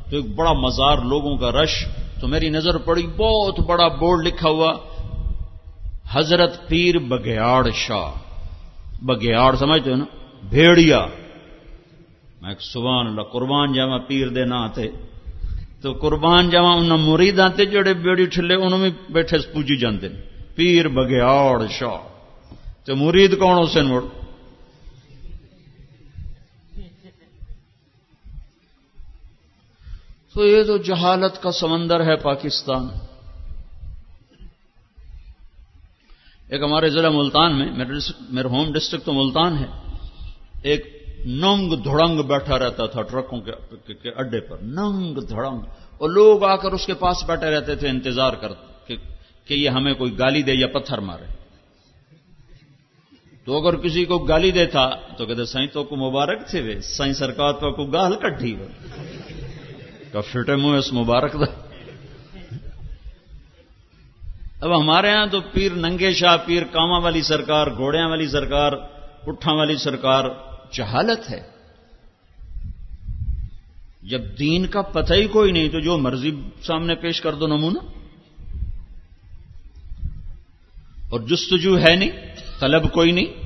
تو 0.10 0.16
ایک 0.16 0.36
بڑا 0.36 0.54
مزار 0.54 0.98
لوگوں 0.98 1.38
کا 1.38 1.52
رش 1.52 1.86
تو 2.22 2.28
میری 2.28 2.50
نظر 2.50 2.78
پڑی، 2.78 3.08
بہت 3.18 3.60
بڑا 3.60 3.88
بورڈ 3.88 4.28
لکھا 4.28 4.50
ہوا، 4.50 4.74
حضرت 6.12 6.68
پیر 6.68 6.98
بگیاڑ 6.98 7.70
شاہ۔ 7.74 8.12
بگیاڑ 9.02 9.56
سمجھتے 9.56 9.92
ہو 9.92 9.96
نا؟ 9.96 10.06
بھیڑیا۔ 10.50 11.06
میں 12.42 12.54
سبحان 12.60 13.08
اللہ، 13.08 13.22
قربان 13.22 13.74
جاوا 13.74 13.98
پیر 13.98 14.28
دے 14.28 14.46
نا 14.46 14.68
تے۔ 14.68 14.88
تو 15.82 15.94
قربان 15.94 16.50
جاوا 16.50 16.72
ان 16.74 16.90
مریداں 16.90 17.50
تے 17.50 17.66
جڑے 17.66 17.94
بیڑی 17.94 18.26
ٹھلے، 18.26 18.56
انہوں 18.56 18.80
میں 18.80 18.90
بیٹھے 19.10 19.38
پوجی 19.54 19.78
جاندے۔ 19.78 20.10
پیر 20.56 20.88
بگیاڑ 20.88 21.68
شاہ۔ 21.70 21.98
تو 22.86 22.96
مرید 22.96 23.40
کون 23.40 23.64
اسے 23.64 23.82
مڑ؟ 23.82 24.02
تو 30.36 30.46
یہ 30.46 30.64
تو 30.64 30.78
جہالت 30.78 31.42
کا 31.42 31.52
سمندر 31.52 32.00
ہے 32.00 32.16
پاکستان۔ 32.16 32.88
ایک 36.50 36.62
ہمارے 36.62 36.90
ضلع 36.90 37.10
ملتان 37.10 37.60
میں، 37.60 37.72
میرے 38.30 38.48
ہوم 38.48 38.74
ڈسٹرکٹ 38.74 39.06
تو 39.06 39.14
ملتان 39.14 39.58
ہے، 39.58 39.66
ایک 40.62 41.04
ننگ 41.26 41.76
دھڑنگ 41.76 42.22
بیٹھا 42.22 42.60
رہتا 42.60 42.86
تھا 42.86 43.02
ٹرکوں 43.02 43.42
کے 43.42 44.10
اڈے 44.10 44.40
پر، 44.40 44.58
ننگ 44.58 45.16
دھڑنگ۔ 45.16 45.60
اور 45.98 46.10
لوگ 46.10 46.44
آ 46.44 46.56
کر 46.56 46.72
اس 46.72 46.86
کے 46.86 46.94
پاس 46.94 47.24
بیٹھے 47.24 47.50
رہتے 47.50 47.76
تھے، 47.76 47.90
انتظار 47.90 48.34
کر، 48.34 48.52
کہ 49.46 49.54
یہ 49.54 49.70
ہمیں 49.70 49.94
کوئی 49.94 50.20
گالی 50.20 50.42
دے 50.42 50.54
یا 50.54 50.68
پتھر 50.68 50.98
مارے۔ 50.98 51.34
تو 53.46 53.58
اگر 53.58 53.78
کسی 53.78 54.06
کو 54.06 54.18
گالی 54.18 54.52
دیتا 54.52 54.90
تو 55.18 55.26
کہتے 55.26 55.46
سائیں 55.46 55.68
تو 55.68 55.84
کو 55.84 55.96
مبارک 55.96 56.48
تھے 56.48 56.62
وہ 56.62 56.82
سائیں 56.82 57.14
سرکار 57.14 57.54
تو 57.54 57.72
کو 57.72 57.86
گال 57.86 58.16
کٹھی۔ 58.16 58.56
وہ 60.16 60.22
فٹے 60.22 60.56
منہ 60.56 60.78
اس 60.78 60.94
مبارک 60.94 61.34
دا۔ 61.34 61.68
اب 64.62 64.82
ہمارے 64.82 65.12
ہاں 65.12 65.26
تو 65.28 65.42
پیر 65.42 65.72
ننگے 65.72 66.14
شاہ، 66.14 66.38
پیر 66.46 66.64
کاما 66.64 66.98
والی 66.98 67.22
سرکار، 67.22 67.68
گھوڑیاں 67.68 68.10
والی 68.10 68.28
سرکار 68.28 68.72
پٹھا 69.26 69.52
والی 69.52 69.76
سرکار، 69.76 70.26
جہالت 70.74 71.30
ہے۔ 71.30 71.42
جب 74.04 74.22
دین 74.40 74.66
کا 74.66 74.82
پتہ 74.82 75.14
ہی 75.14 75.28
کوئی 75.28 75.52
نہیں 75.52 75.70
تو 75.70 75.80
جو 75.80 75.98
مرضی 75.98 76.32
سامنے 76.64 76.96
پیش 76.96 77.22
کر 77.22 77.34
دو 77.34 77.48
نمونہ۔ 77.48 77.80
اور 81.10 81.20
جستجو 81.20 81.78
ہے 81.78 81.96
نہیں، 81.96 82.12
طلب 82.60 82.92
کوئی 82.92 83.12
نہیں۔ 83.12 83.45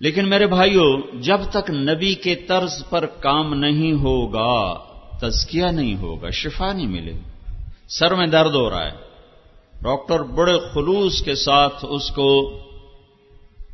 لیکن 0.00 0.28
میرے 0.28 0.46
بھائیوں 0.46 1.02
جب 1.14 1.40
تک 1.50 1.70
نبی 1.70 2.14
کے 2.14 2.34
طرز 2.34 2.84
پر 2.90 3.06
کام 3.06 3.54
نہیں 3.54 3.92
ہوگا، 3.92 4.74
تزکیہ 5.20 5.64
نہیں 5.64 5.96
ہوگا، 5.96 6.30
شفا 6.30 6.72
نہیں 6.72 6.86
ملے 6.86 7.12
سر 7.88 8.14
میں 8.14 8.26
درد 8.26 8.54
ہو 8.54 8.70
رہا 8.70 8.84
ہے۔ 8.84 9.06
ڈاکٹر 9.82 10.22
بڑے 10.22 10.58
خلوص 10.72 11.22
کے 11.22 11.34
ساتھ 11.34 11.84
اس 11.88 12.10
کو 12.10 12.60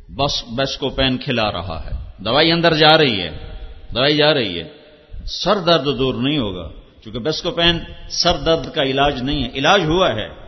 بس 0.09 0.43
بس 0.55 0.77
کو 0.77 0.89
پین 0.89 1.17
کھلا 1.17 1.51
رہا 1.51 1.83
ہے۔ 1.85 2.23
دوائی 2.23 2.51
اندر 2.51 2.73
جا 2.73 2.97
رہی 2.97 3.21
ہے۔ 3.21 3.37
دوائی 3.95 4.17
جا 4.17 4.33
رہی 4.33 4.59
ہے۔ 4.59 4.69
سر 5.25 5.57
درد 5.57 5.99
دور 5.99 6.13
نہیں 6.13 6.37
ہوگا، 6.37 6.69
چونکہ 7.03 7.19
بس 7.19 7.41
کو 7.41 7.51
پین 7.51 7.79
سر 8.09 8.37
درد 8.37 8.73
کا 8.73 8.83
علاج 8.83 9.21
نہیں 9.21 9.43
ہے۔ 9.43 9.49
علاج 9.55 9.81
ہوا 9.85 10.15
ہے۔ 10.15 10.42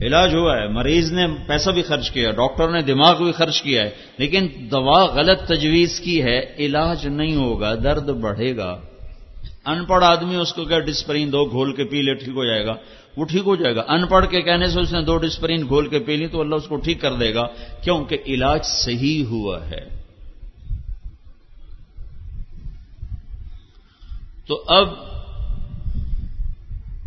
علاج 0.00 0.34
ہوا 0.34 0.56
ہے، 0.56 0.68
مریض 0.68 1.12
نے 1.12 1.26
پیسہ 1.46 1.70
بھی 1.70 1.82
خرچ 1.82 2.10
کیا، 2.10 2.30
ڈاکٹر 2.30 2.68
نے 2.68 2.80
دماغ 2.82 3.22
بھی 3.22 3.32
خرچ 3.32 3.62
کیا 3.62 3.82
ہے، 3.82 3.90
لیکن 4.18 4.48
دوا 4.70 5.04
غلط 5.04 5.42
تجویز 5.42 6.00
کی 6.00 6.22
ہے، 6.22 6.54
علاج 6.58 7.06
نہیں 7.06 7.36
ہوگا، 7.36 7.74
درد 7.74 8.08
بڑھے 8.08 8.56
گا۔ 8.56 8.76
ان 9.66 9.84
پڑھ 9.84 10.04
آدمی 10.04 10.36
اس 10.36 10.52
کو 10.52 10.64
کیا 10.64 10.78
ڈسپرین 10.78 11.32
دو، 11.32 11.44
گھول 11.44 11.72
کے 11.72 11.84
پی 11.84 12.02
لے، 12.02 12.14
ٹھیک 12.14 12.34
ہو 12.34 12.44
جائے 12.44 12.66
گا۔ 12.66 12.74
وہ 13.16 13.24
ٹھیک 13.24 13.42
ہو 13.46 13.56
جائے 13.56 13.76
گا۔ 13.76 13.84
ان 13.88 14.06
پڑھ 14.06 14.26
کے 14.30 14.42
کہنے 14.42 14.66
سے 14.66 14.80
اس 14.80 14.92
نے 14.92 15.02
دو 15.02 15.16
ڈسپرین 15.18 15.68
گھول 15.68 15.88
کے 15.88 15.98
پی 15.98 16.16
لی، 16.16 16.26
تو 16.26 16.40
اللہ 16.40 16.54
اس 16.54 16.66
کو 16.68 16.76
ٹھیک 16.76 17.00
کر 17.00 17.12
دے 17.12 17.34
گا، 17.34 17.46
کیونکہ 17.82 18.18
علاج 18.26 18.64
صحیح 18.64 19.24
ہوا 19.24 19.70
ہے۔ 19.70 20.02
تو 24.46 24.64
اب 24.68 24.88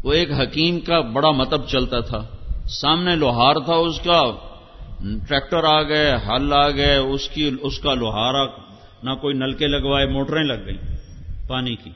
وہ 0.04 0.14
ایک 0.14 0.32
حکیم 0.32 0.80
کا 0.80 1.02
بڑا 1.02 1.32
مطب 1.32 1.68
چلتا 1.68 2.00
تھا۔ 2.00 2.28
سامنے 2.68 3.16
لوہار 3.16 3.56
تھا 3.56 3.74
اس 3.74 4.00
کا، 4.00 4.24
ٹریکٹر 5.28 5.64
آ 5.64 5.82
گئے 5.82 6.16
ہل 6.16 6.54
آ 6.54 6.70
گئے، 6.70 6.96
اس 6.96 7.30
کی، 7.30 7.52
اس 7.62 7.80
کا 7.80 7.94
لوہارا، 7.94 8.46
نہ 9.04 9.16
کوئی 9.16 9.36
نلکے 9.36 9.68
لگوائے، 9.68 10.06
موٹریں 10.06 10.44
لگ 10.44 10.66
گئیں 10.66 10.98
پانی 11.48 11.76
کی۔ 11.76 11.90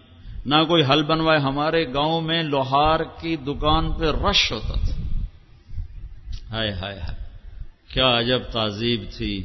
نہ 0.46 0.56
کوئی 0.68 0.84
ہل 0.84 1.04
بنوائے۔ 1.04 1.40
ہمارے 1.40 1.88
گاؤں 1.88 2.22
میں 2.22 2.44
لوہار 2.44 3.00
کی 3.00 3.36
دکان 3.36 3.92
پہ 3.92 4.06
رش 4.06 4.52
ہوتا 4.52 4.74
تھا۔ 4.74 5.20
ہائے 6.50 6.72
ہائے 6.72 7.00
ہائے۔ 7.00 7.24
کیا 7.94 8.20
عجب 8.20 8.40
تہذیب 8.52 9.02
تھی۔ 9.18 9.44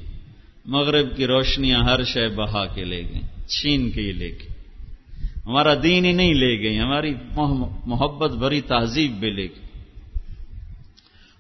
مغرب 0.65 1.17
کی 1.17 1.27
روشنیاں 1.27 1.81
ہر 1.81 2.05
شے 2.05 2.29
بہا 2.29 2.67
کے 2.67 2.85
لے 2.85 3.03
گئیں، 3.03 3.49
چھین 3.49 3.91
کے 3.91 4.01
ہی 4.01 4.12
لے 4.12 4.31
کے 4.31 4.49
ہمارا 5.47 5.75
دین 5.83 6.05
ہی 6.05 6.12
نہیں 6.12 6.35
لے 6.35 6.62
گئی 6.62 6.81
ہماری 6.81 7.15
محبت 7.87 8.31
بھری 8.31 8.61
تہذیب 8.61 9.12
بھی 9.12 9.31
لے 9.31 9.47
گئی 9.47 9.66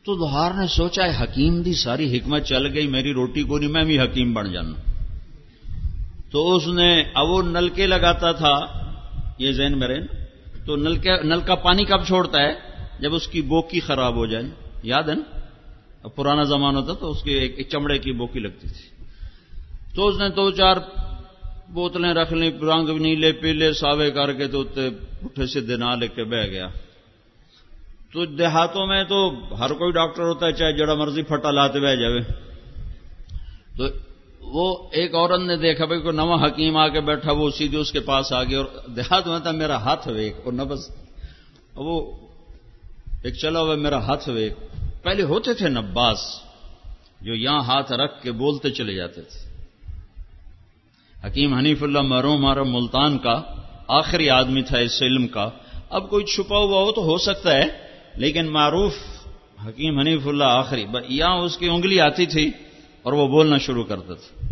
تو 0.06 0.14
لوہار 0.14 0.50
نے 0.50 0.66
سوچا 0.66 1.04
ہے 1.04 1.24
حکیم 1.24 1.62
دی 1.62 1.74
ساری 1.74 2.18
حکمت 2.18 2.44
چل 2.44 2.74
گئی، 2.74 2.86
میری 2.86 3.12
روٹی 3.12 3.42
کو 3.42 3.58
نہیں، 3.58 3.70
میں 3.70 3.84
بھی 3.84 4.00
حکیم 4.00 4.34
بن 4.34 4.52
جانا۔ 4.52 4.90
تو 6.30 6.56
اس 6.56 6.66
نے، 6.66 7.02
اب 7.14 7.30
وہ 7.30 7.42
نلکے 7.42 7.86
لگاتا 7.86 8.32
تھا، 8.32 8.60
یہ 9.38 9.52
زین 9.52 9.78
مرین 9.78 10.06
تو 10.66 10.76
نل 10.76 11.40
کا 11.40 11.54
پانی 11.54 11.84
کب 11.84 12.06
چھوڑتا 12.06 12.40
ہے؟ 12.40 12.54
جب 13.00 13.14
اس 13.14 13.28
کی 13.28 13.42
بوکی 13.42 13.80
خراب 13.80 14.16
ہو 14.16 14.26
جائے۔ 14.26 14.44
یاد 14.82 15.02
ہے 15.02 15.14
نا؟ 15.14 15.38
اب 16.02 16.14
پرانا 16.14 16.42
زمانہ 16.42 16.80
تھا 16.80 16.92
تو 16.92 17.10
اس 17.10 17.22
کی 17.22 17.30
ایک 17.30 17.68
چمڑے 17.68 17.98
کی 17.98 18.12
بوکی 18.12 18.38
لگتی 18.38 18.68
تھی۔ 18.68 19.04
تو 19.94 20.08
اس 20.08 20.18
نے 20.18 20.28
دو، 20.28 20.50
چار 20.50 20.76
بوتلیں 21.68 22.14
رکھ 22.14 22.32
لی 22.32 22.50
رنگ 22.50 22.88
نیلے، 22.88 23.32
پیلے، 23.32 23.72
ساوے 23.72 24.10
کر 24.10 24.32
کے 24.32 24.46
تو 24.46 24.64
پٹھے 25.20 25.46
سے 25.46 25.60
دنا 25.60 25.94
لے 25.94 26.08
کے 26.08 26.24
بہ 26.24 26.46
گیا۔ 26.50 26.66
تو 28.16 28.24
دیہاتوں 28.24 28.86
میں 28.86 29.04
تو 29.04 29.30
ہر 29.58 29.72
کوئی 29.72 29.92
ڈاکٹر 29.92 30.22
ہوتا 30.22 30.46
ہے، 30.46 30.52
چاہے 30.52 30.72
جڑا 30.72 30.94
مرضی 30.94 31.22
پھٹا 31.22 31.50
لاتے 31.50 31.80
بہ 31.80 31.94
جائے 31.94 32.20
تو 33.76 33.84
وہ 34.40 34.88
ایک 34.92 35.14
عورت 35.14 35.40
نے 35.40 35.56
دیکھا 35.56 35.84
بھائی، 35.84 36.00
کوئی 36.00 36.16
نواں 36.16 36.46
حکیم 36.46 36.76
آ 36.76 36.88
کے 36.88 37.00
بیٹھا، 37.00 37.32
وہ 37.32 37.50
سیدھے 37.50 37.78
اس 37.78 37.92
کے 37.92 38.00
پاس 38.00 38.32
آ 38.32 38.44
گیا 38.44 38.58
اور 38.58 38.88
دیہات 38.88 39.26
میں 39.26 39.38
تھا، 39.38 39.50
میرا 39.50 39.76
ہاتھ 39.76 40.08
ویک 40.08 40.36
اور 40.44 40.52
نہ 40.52 40.62
بس۔ 40.62 40.90
وہ 41.74 42.16
ایک 43.22 43.34
چلا 43.34 43.60
ہوا، 43.60 43.74
میرا 43.74 43.98
ہاتھ 43.98 44.28
ویک 44.28 44.52
پہلے 45.02 45.22
ہوتے 45.22 45.54
تھے 45.54 45.68
نباس، 45.68 46.18
جو 47.20 47.34
یہاں 47.34 47.60
ہاتھ 47.60 47.92
رکھ 47.92 48.22
کے 48.22 48.32
بولتے 48.32 48.70
چلے 48.70 48.94
جاتے 48.94 49.22
تھے۔ 49.22 49.64
حکیم 51.26 51.54
حنیف 51.54 51.82
اللہ 51.82 52.02
مرو 52.02 52.36
مرم 52.36 52.74
ملتان 52.74 53.18
کا 53.18 53.42
آخری 53.88 54.30
آدمی 54.30 54.62
تھا 54.62 54.78
اس 54.78 55.02
علم 55.02 55.28
کا۔ 55.28 55.50
اب 55.90 56.10
کوئی 56.10 56.24
چھپا 56.24 56.56
ہوا 56.56 56.82
ہو 56.82 56.92
تو 56.92 57.02
ہو 57.02 57.18
سکتا 57.18 57.56
ہے۔ 57.56 57.85
لیکن 58.16 58.46
معروف 58.46 58.92
حکیم 59.66 59.98
حنیف 59.98 60.26
اللہ 60.26 60.44
آخری 60.44 60.86
یا 61.08 61.28
اس 61.28 61.58
کی 61.58 61.68
انگلی 61.68 62.00
آتی 62.00 62.26
تھی 62.26 62.50
اور 63.02 63.12
وہ 63.12 63.28
بولنا 63.28 63.58
شروع 63.58 63.84
کرتا 63.84 64.14
تھا۔ 64.14 64.46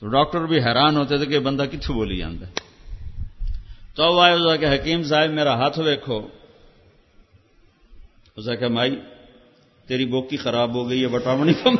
تو 0.00 0.08
ڈاکٹر 0.08 0.46
بھی 0.46 0.58
حیران 0.58 0.96
ہوتے 0.96 1.16
تھے 1.16 1.26
کہ 1.26 1.38
بندہ 1.38 1.64
کتوں 1.72 1.94
بولی 1.94 2.16
جانا 2.16 2.60
تو 3.94 4.20
آئے 4.20 4.36
آئے 4.48 4.58
کہ 4.58 4.66
حکیم 4.66 5.02
صاحب، 5.02 5.30
میرا 5.30 5.54
ہاتھ 5.54 5.78
ویکھو۔ 5.78 6.20
اس 8.36 8.48
کہ 8.60 8.68
مائی، 8.68 9.00
تیری 9.86 10.06
بوکی 10.06 10.36
خراب 10.36 10.74
ہو 10.74 10.88
گئی 10.88 11.02
ہے، 11.02 11.08
بٹامنی 11.08 11.52
کم 11.52 11.76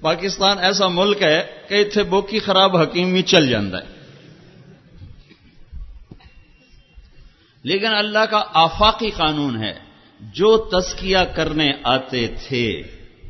پاکستان 0.00 0.58
ایسا 0.58 0.88
ملک 0.88 1.22
ہے 1.22 1.46
کہ 1.68 1.74
اتنے 1.74 2.02
بوکی 2.02 2.38
خراب 2.38 2.76
حکیم 2.76 3.12
بھی 3.12 3.22
چل 3.22 3.48
جاتا 3.48 3.78
ہے۔ 3.78 3.98
لیکن 7.62 7.94
اللہ 7.94 8.24
کا 8.30 8.42
آفاقی 8.54 9.10
قانون 9.10 9.62
ہے، 9.62 9.74
جو 10.20 10.56
تزکیہ 10.56 11.18
کرنے 11.34 11.70
آتے 11.82 12.26
تھے، 12.48 12.82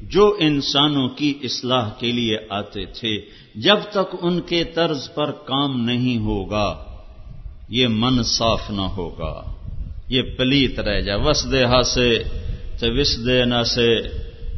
جو 0.02 0.36
انسانوں 0.40 1.08
کی 1.08 1.38
اصلاح 1.42 1.90
کے 1.90 2.12
لیے 2.12 2.36
آتے 2.50 2.84
تھے، 2.84 3.18
جب 3.54 3.76
تک 3.90 4.16
ان 4.22 4.40
کے 4.40 4.64
طرز 4.64 5.14
پر 5.14 5.30
کام 5.30 5.84
نہیں 5.84 6.18
ہوگا، 6.18 6.84
یہ 7.68 7.86
من 7.88 8.22
صاف 8.22 8.70
نہ 8.70 8.80
ہوگا۔ 8.80 9.42
یہ 10.08 10.22
پلیت 10.22 10.80
رہ 10.80 11.00
جائے 11.00 11.18
وس 11.18 11.46
ہا 11.46 11.82
سے 11.82 12.22
وس 12.82 13.18
نہ 13.46 13.62
سے۔ 13.62 13.98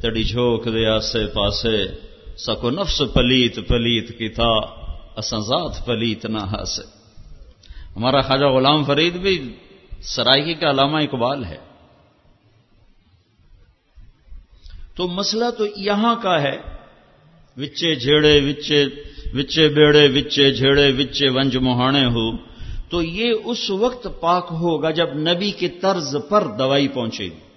تڑی 0.03 0.23
جھوک 0.25 0.65
دے 0.65 0.87
آسے 0.87 1.27
پاسے، 1.27 1.87
سکو 2.37 2.71
نفس 2.71 3.03
پلیت 3.15 3.55
پلیت 3.55 4.19
کی 4.19 4.29
تھا 4.29 4.51
اسنزاد 5.17 5.87
پلیت 5.87 6.27
نہ 6.27 6.39
ہاسے۔ 6.39 6.83
ہمارا 7.97 8.21
خواجہ 8.21 8.45
غلام 8.45 8.85
فرید 8.85 9.17
بھی 9.17 9.57
سرائکی 10.03 10.55
کا 10.55 10.71
علامہ 10.71 10.97
اقبال 10.97 11.45
ہے۔ 11.45 11.57
تو 14.97 15.09
مسئلہ 15.09 15.45
تو 15.59 15.65
یہاں 15.77 16.15
کا 16.23 16.43
ہے۔ 16.43 16.57
وچے 17.57 17.95
جھیڑے، 17.95 18.41
وچے 18.41 18.85
وچے 19.35 19.69
بیڑے، 19.69 20.09
وچے 20.09 20.53
جھیڑے، 20.53 20.93
وچے 20.93 21.29
ونج 21.29 21.57
مہانے 21.57 22.05
ہو۔ 22.05 22.37
تو 22.89 23.03
یہ 23.03 23.33
اس 23.45 23.71
وقت 23.71 24.09
پاک 24.21 24.47
ہوگا 24.51 24.91
جب 24.91 25.09
نبی 25.15 25.51
کے 25.51 25.69
طرز 25.69 26.17
پر 26.29 26.47
دوائی 26.59 26.89
پہنچے۔ 26.89 27.25
گی 27.25 27.50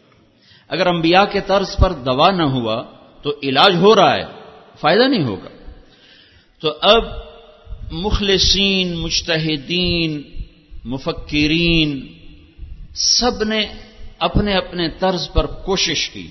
اگر 0.73 0.87
انبیاء 0.87 1.25
کے 1.25 1.41
طرز 1.41 1.75
پر 1.77 1.91
دوا 1.91 2.31
نہ 2.31 2.43
ہوا 2.43 2.83
تو 3.21 3.33
علاج 3.43 3.75
ہو 3.75 3.95
رہا 3.95 4.15
ہے، 4.15 4.23
فائدہ 4.79 5.03
نہیں 5.03 5.23
ہوگا۔ 5.23 5.49
تو 6.59 6.73
اب 6.81 7.03
مخلصین 7.91 8.95
مشتحدین 8.95 10.21
مفکرین 10.85 12.07
سب 12.95 13.43
نے 13.43 13.65
اپنے 14.19 14.53
اپنے 14.53 14.89
طرز 14.89 15.29
پر 15.33 15.45
کوشش 15.45 16.09
کی 16.09 16.27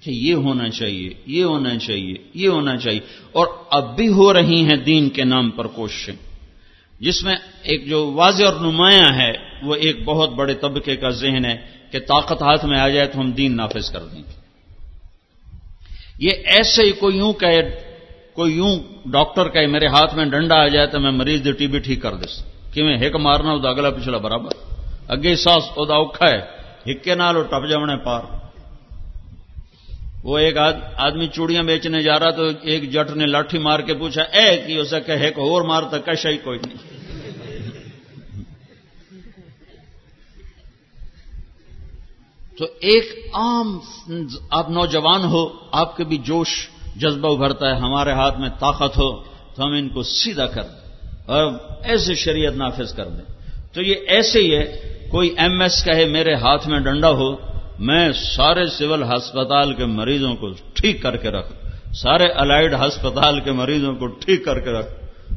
کہ 0.00 0.10
یہ 0.10 0.34
ہونا 0.34 0.68
چاہیے، 0.68 1.10
یہ 1.26 1.44
ہونا 1.44 1.78
چاہیے، 1.78 2.14
یہ 2.34 2.48
ہونا 2.48 2.76
چاہیے۔ 2.76 3.00
اور 3.32 3.46
اب 3.70 3.96
بھی 3.96 4.08
ہو 4.08 4.32
رہی 4.32 4.64
ہیں 4.64 4.76
دین 4.76 5.08
کے 5.08 5.24
نام 5.24 5.50
پر 5.50 5.66
کوششیں۔ 5.66 6.14
جس 7.00 7.24
میں 7.24 7.34
ایک 7.62 7.88
جو 7.88 8.12
واضح 8.12 8.44
اور 8.44 8.60
نمایاں 8.60 9.14
ہے، 9.14 9.32
وہ 9.62 9.74
ایک 9.74 10.04
بہت 10.04 10.30
بڑے 10.30 10.54
طبقے 10.54 10.96
کا 10.96 11.10
ذہن 11.10 11.44
ہے۔ 11.44 11.81
کہ 11.92 12.00
طاقت 12.00 12.42
ہاتھ 12.42 12.64
میں 12.64 12.78
آ 12.78 12.88
جائے 12.88 13.06
تو 13.06 13.20
ہم 13.20 13.30
دین 13.30 13.56
نافذ 13.56 13.90
کر 13.90 14.00
دیں 14.00 14.18
گے۔ 14.18 14.42
یہ 16.18 16.30
ایسے 16.44 16.82
ہی 16.82 16.92
کوئی 16.92 17.16
یوں 17.16 17.32
کہے، 17.32 17.80
کوئی 18.34 18.54
یوں 18.54 18.78
ڈاکٹر 19.06 19.48
کہے، 19.48 19.66
میرے 19.66 19.86
ہاتھ 19.86 20.14
میں 20.14 20.24
ڈنڈا 20.24 20.56
آ 20.56 20.68
جائے 20.68 20.86
تو 20.86 21.00
میں 21.00 21.10
مریض 21.10 21.44
دی 21.44 21.52
ٹی 21.52 21.66
بی 21.66 21.78
ٹھیک 21.78 22.02
کر 22.02 22.14
دس۔ 22.14 22.44
کہ 22.74 22.82
میں 22.82 22.98
ہک 22.98 23.16
مارنا 23.16 23.52
وہ 23.52 23.68
اگلا 23.68 23.90
پچھلا 23.90 24.18
برابر۔ 24.18 24.50
اگے 25.08 25.36
ساس 25.36 25.62
وہ 25.76 25.84
اوکھا 25.84 26.28
ہے، 26.28 26.40
ہکے 26.92 27.14
نال 27.14 27.36
اور 27.36 27.44
ٹپ 27.44 27.68
جانے 27.68 28.04
پار۔ 28.04 28.22
وہ 30.24 30.38
ایک 30.38 30.56
آدمی 30.96 31.26
چوڑیاں 31.26 31.62
بیچنے 31.62 32.02
جا 32.02 32.18
رہا 32.18 32.30
تو 32.30 32.42
ایک 32.62 32.92
جٹ 32.92 33.16
نے 33.16 33.26
لاٹھی 33.26 33.58
مار 33.58 33.80
کے 33.80 33.94
پوچھا، 33.94 34.22
اے 34.22 34.62
کی 34.66 34.78
اسے 34.78 35.00
کہ 35.00 35.12
اور 35.12 35.62
مار 35.62 35.82
تو 35.82 35.96
کشا 36.06 36.28
ہی 36.28 36.36
کوئی 36.36 36.58
نہیں۔ 36.66 37.01
تو 42.62 42.68
ایک 42.80 43.30
عام 43.32 43.78
آپ 44.50 44.70
نوجوان 44.70 45.24
ہو، 45.24 45.48
آپ 45.72 45.96
کے 45.96 46.04
بھی 46.04 46.18
جوش 46.18 46.48
جذبہ 46.96 47.32
ابھرتا 47.32 47.68
ہے، 47.68 47.80
ہمارے 47.80 48.12
ہاتھ 48.12 48.40
میں 48.40 48.48
طاقت 48.48 48.98
ہو، 48.98 49.22
تو 49.54 49.64
ہم 49.64 49.72
ان 49.72 49.88
کو 49.88 50.02
سیدھا 50.02 50.46
کر 50.46 50.62
دیں 50.62 51.08
اور 51.26 51.52
ایسے 51.84 52.14
شریعت 52.14 52.54
نافذ 52.56 52.94
کر 52.94 53.08
دیں۔ 53.08 53.24
تو 53.72 53.82
یہ 53.82 53.94
ایسے 54.08 54.38
ہی 54.38 54.54
ہے، 54.56 54.64
کوئی 55.10 55.34
ایم 55.38 55.60
ایس 55.60 55.84
کہے، 55.84 56.04
میرے 56.06 56.34
ہاتھ 56.34 56.68
میں 56.68 56.78
ڈنڈا 56.78 57.10
ہو، 57.10 57.36
میں 57.78 58.12
سارے 58.12 58.66
سول 58.66 59.02
ہسپتال 59.02 59.74
کے 59.74 59.84
مریضوں 59.84 60.34
کو 60.34 60.50
ٹھیک 60.74 61.02
کر 61.02 61.16
کے 61.16 61.30
رکھ، 61.30 61.52
سارے 61.94 62.26
الائڈ 62.26 62.74
ہسپتال 62.74 63.40
کے 63.40 63.52
مریضوں 63.52 63.94
کو 63.94 64.06
ٹھیک 64.06 64.44
کر 64.44 64.60
کے 64.60 64.70
رکھ 64.70 64.90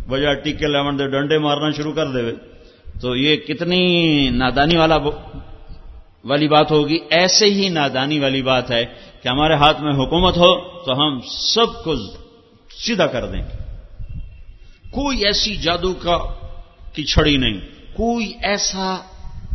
بجا 0.10 0.34
ٹیکے 0.34 0.68
لیون 0.68 1.00
دے، 1.00 1.08
ڈنڈے 1.08 1.38
مارنا 1.38 1.72
شروع 1.72 1.94
کر 1.94 2.08
دے۔ 2.08 2.32
تو 3.02 3.16
یہ 3.16 3.36
کتنی 3.36 3.84
نادانی 4.30 4.78
والا 4.78 4.98
والی 6.26 6.48
بات 6.48 6.72
ہوگی۔ 6.72 6.98
ایسے 7.10 7.46
ہی 7.46 7.70
نادانی 7.70 8.20
والی 8.20 8.42
بات 8.42 8.72
ہے 8.72 8.86
کہ 9.22 9.28
ہمارے 9.28 9.54
ہاتھ 9.54 9.82
میں 9.82 9.94
حکومت 9.94 10.38
ہو 10.38 10.84
تو 10.84 10.92
ہم 10.94 11.20
سب 11.28 11.84
کو 11.84 11.96
سیدھا 12.78 13.08
کر 13.08 13.26
دیں 13.28 13.42
کوئی 14.92 15.18
ایسی 15.26 15.56
جادو 15.56 15.94
کا 15.94 16.18
کی 16.94 17.04
چھڑی 17.04 17.38
نہیں، 17.38 17.60
کوئی 17.94 18.34
ایسا 18.44 18.96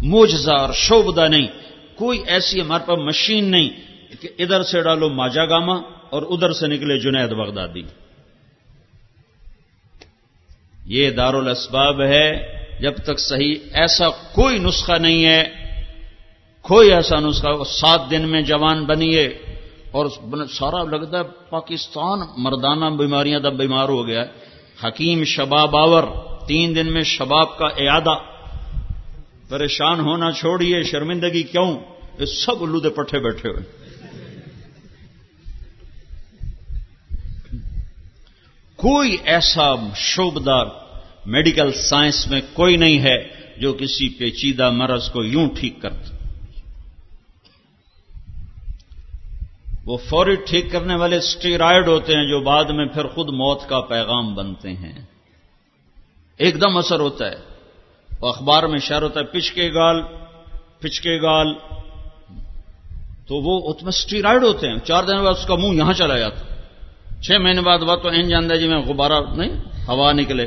موجزہ 0.03 0.51
اور 0.51 0.73
شوبدہ 0.73 1.29
نہیں، 1.29 1.47
کوئی 1.95 2.23
ایسی 2.27 2.61
ہمارے 2.61 2.87
پاس 2.87 2.99
مشین 2.99 3.45
نہیں 3.45 3.69
کہ 4.23 4.29
ادھر 4.39 4.63
سے 4.63 4.83
ڈالو 4.83 5.09
ماجا 5.09 5.45
گاما 5.45 5.75
اور 6.11 6.23
ادھر 6.23 6.53
سے 6.53 6.67
نکلے 6.67 6.99
جنید 6.99 7.31
بغدادی۔ 7.31 7.83
یہ 10.87 11.11
دار 11.11 11.35
الاسباب 11.35 12.03
ہے، 12.03 12.29
جب 12.81 12.95
تک 12.97 13.19
صحیح 13.19 13.55
ایسا 13.73 14.09
کوئی 14.09 14.59
نسخہ 14.59 14.93
نہیں 14.93 15.25
ہے 15.25 15.60
کوئی 16.63 16.93
ایسا 16.93 17.21
نسخہ 17.21 17.65
سات 17.65 18.11
دن 18.11 18.29
میں 18.29 18.43
جوان 18.43 18.85
بنیے 18.85 19.25
اور 19.91 20.07
سارا 20.51 20.83
لگتا 20.83 21.19
ہے 21.19 21.23
پاکستان 21.51 22.19
مردانہ 22.37 22.97
بیماریاں 22.97 23.41
تب 23.41 23.59
بیمار 23.59 23.89
ہو 23.89 24.07
گیا 24.07 24.25
حکیم 24.85 25.25
شباب 25.25 25.77
آور، 25.77 26.03
تین 26.47 26.75
دن 26.75 26.93
میں 26.93 27.03
شباب 27.03 27.59
کا 27.59 27.67
اعادہ۔ 27.67 28.15
پریشان 29.49 30.01
ہونا 30.01 30.33
چھوڑیے، 30.33 30.83
شرمندگی 30.83 31.43
کیوں؟ 31.43 31.79
یہ 32.19 32.25
سب 32.25 32.63
الو 32.63 32.81
دے 32.81 32.89
پٹھے 32.89 33.19
بیٹھے 33.19 33.49
ہوئے۔ 33.49 33.63
کوئی 38.77 39.17
ایسا 39.25 39.75
شوبدار 39.97 40.67
میڈیکل 41.27 41.73
سائنس 41.73 42.29
میں 42.29 42.41
کوئی 42.53 42.77
نہیں 42.77 42.99
ہے 42.99 43.29
جو 43.61 43.73
کسی 43.73 44.09
پیچیدہ 44.09 44.71
مرض 44.71 45.11
کو 45.11 45.25
یوں 45.25 45.49
ٹھیک 45.61 45.83
کرتا۔ 45.83 46.20
وہ 49.85 49.97
فوری 49.97 50.35
ٹھیک 50.35 50.73
کرنے 50.73 50.95
والے 50.95 51.17
اسٹیرائڈ 51.17 51.89
ہوتے 51.89 52.15
ہیں 52.15 52.25
جو 52.25 52.41
بعد 52.41 52.65
میں 52.65 52.87
پھر 52.87 53.07
خود 53.07 53.29
موت 53.29 53.69
کا 53.69 53.81
پیغام 53.81 54.35
بنتے 54.35 54.73
ہیں۔ 54.73 54.93
ایک 56.37 56.61
دم 56.61 56.77
اثر 56.77 57.01
ہوتا 57.01 57.27
ہے۔ 57.27 57.37
وہ 58.21 58.29
اخبار 58.29 58.63
میں 58.63 58.79
شہر 58.79 59.03
ہوتا 59.03 59.21
ہے 59.21 59.25
پچ 59.25 59.53
کے 59.53 59.71
گال 59.75 60.03
پچ 60.81 61.01
کے 61.01 61.19
گال۔ 61.23 61.55
تو 63.27 63.35
وہ 63.37 63.69
اس 63.69 63.83
میں 63.83 63.89
اسٹیرائڈ 63.89 64.43
ہوتے 64.43 64.69
ہیں۔ 64.69 64.79
چار 64.79 65.05
دن 65.05 65.25
بعد 65.25 65.35
اس 65.39 65.47
کا 65.47 65.55
منہ 65.55 65.75
یہاں 65.75 65.93
چلا 65.93 66.19
جاتا۔ 66.19 66.55
چھ 67.23 67.33
مہینے 67.33 67.61
بعد 67.61 67.79
بات 67.79 68.03
تو 68.03 68.09
این 68.09 68.29
جانا 68.29 68.57
جی 68.57 68.69
میں 68.69 68.79
غبارہ 68.79 69.21
نہیں، 69.37 69.51
ہوا 69.89 70.13
نکلے۔ 70.13 70.47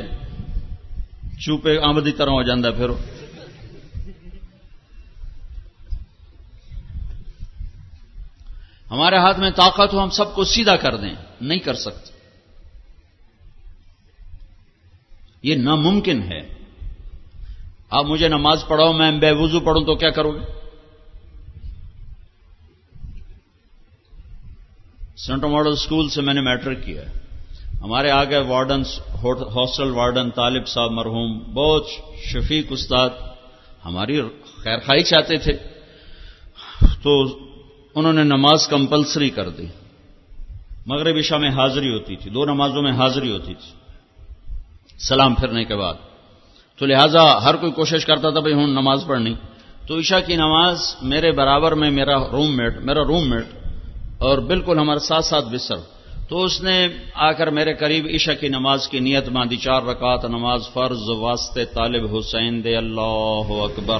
چوپے 1.40 1.78
آمدی 1.78 2.12
طرح 2.12 2.30
ہو 2.30 2.42
جاتا 2.42 2.70
پھر۔ 2.70 3.13
ہمارے 8.94 9.16
ہاتھ 9.16 9.40
میں 9.40 9.50
طاقت 9.50 9.94
ہو، 9.94 10.02
ہم 10.02 10.10
سب 10.10 10.34
کو 10.34 10.44
سیدھا 10.44 10.76
کر 10.76 10.96
دیں۔ 10.96 11.14
نہیں 11.40 11.58
کر 11.58 11.74
سکتے۔ 11.74 12.12
یہ 15.42 15.56
ناممکن 15.56 16.22
ہے۔ 16.22 16.54
آپ 17.90 18.04
مجھے 18.04 18.28
نماز 18.28 18.64
پڑھاؤ، 18.68 18.92
میں 18.92 19.12
بے 19.12 19.30
وضو 19.30 19.60
پڑھوں 19.60 19.84
تو 19.84 19.94
کیا 19.94 20.10
کرو 20.10 20.30
گے؟ 20.30 20.40
سینٹر 25.16 25.46
ماڈل 25.46 25.72
اسکول 25.72 26.08
سے 26.08 26.20
میں 26.20 26.34
نے 26.34 26.40
میٹرک 26.40 26.84
کیا۔ 26.84 27.02
ہمارے 27.80 28.10
آگے 28.10 28.38
وارڈن 28.38 28.82
ہاسٹل 29.24 29.90
وارڈن 29.90 30.30
طالب 30.30 30.68
صاحب 30.68 30.90
مرحوم، 30.90 31.38
بہت 31.38 31.86
شفیق 32.24 32.66
استاد، 32.70 33.10
ہماری 33.84 34.20
خیر 34.56 34.78
خائی 34.78 35.02
چاہتے 35.02 35.36
تھے۔ 35.36 35.52
تو 37.02 37.38
انہوں 37.94 38.12
نے 38.12 38.22
نماز 38.22 38.68
کمپلسری 38.68 39.30
کر 39.30 39.48
دی۔ 39.48 39.66
مغرب 40.86 41.16
عشاء 41.18 41.36
میں 41.36 41.50
حاضری 41.50 41.92
ہوتی 41.92 42.16
تھی، 42.16 42.30
دو 42.30 42.44
نمازوں 42.44 42.82
میں 42.82 42.92
حاضری 42.92 43.30
ہوتی 43.30 43.54
تھی۔ 43.54 43.72
سلام 44.98 45.34
پھرنے 45.34 45.64
کے 45.64 45.76
بعد۔ 45.76 45.94
تو 46.78 46.86
لہذا 46.86 47.44
ہر 47.44 47.56
کوئی 47.56 47.72
کوشش 47.72 48.06
کرتا 48.06 48.30
تھا 48.30 48.40
بھائی 48.40 48.54
ہوں 48.54 48.66
نماز 48.66 49.04
پڑھنی۔ 49.06 49.34
تو 49.86 49.98
عشاء 49.98 50.18
کی 50.26 50.36
نماز 50.36 50.96
میرے 51.02 51.32
برابر 51.32 51.72
میں 51.72 51.90
میرا 51.90 52.18
روم 52.32 52.56
میٹ 52.56 52.78
میرا 52.78 53.04
روم 53.04 53.30
میٹ 53.30 53.44
اور 54.18 54.38
بالکل 54.38 54.78
ہمارے 54.78 54.98
ساتھ 54.98 55.24
ساتھ 55.24 55.48
بسر۔ 55.48 55.76
تو 56.28 56.44
اس 56.44 56.62
نے 56.62 56.88
آ 57.14 57.32
کر 57.32 57.46
میرے 57.46 57.74
قریب 57.74 58.06
عشاء 58.14 58.32
کی 58.32 58.48
نماز 58.48 58.88
کی 58.88 59.00
نیت 59.00 59.28
باندھی، 59.28 59.56
چار 59.56 59.82
رکعت 59.82 60.24
نماز 60.24 60.62
فرض، 60.72 61.10
واسطے 61.10 61.64
طالب 61.64 62.16
حسین 62.16 62.64
دے 62.64 62.76
اللہ 62.76 63.54
اکبر۔ 63.64 63.98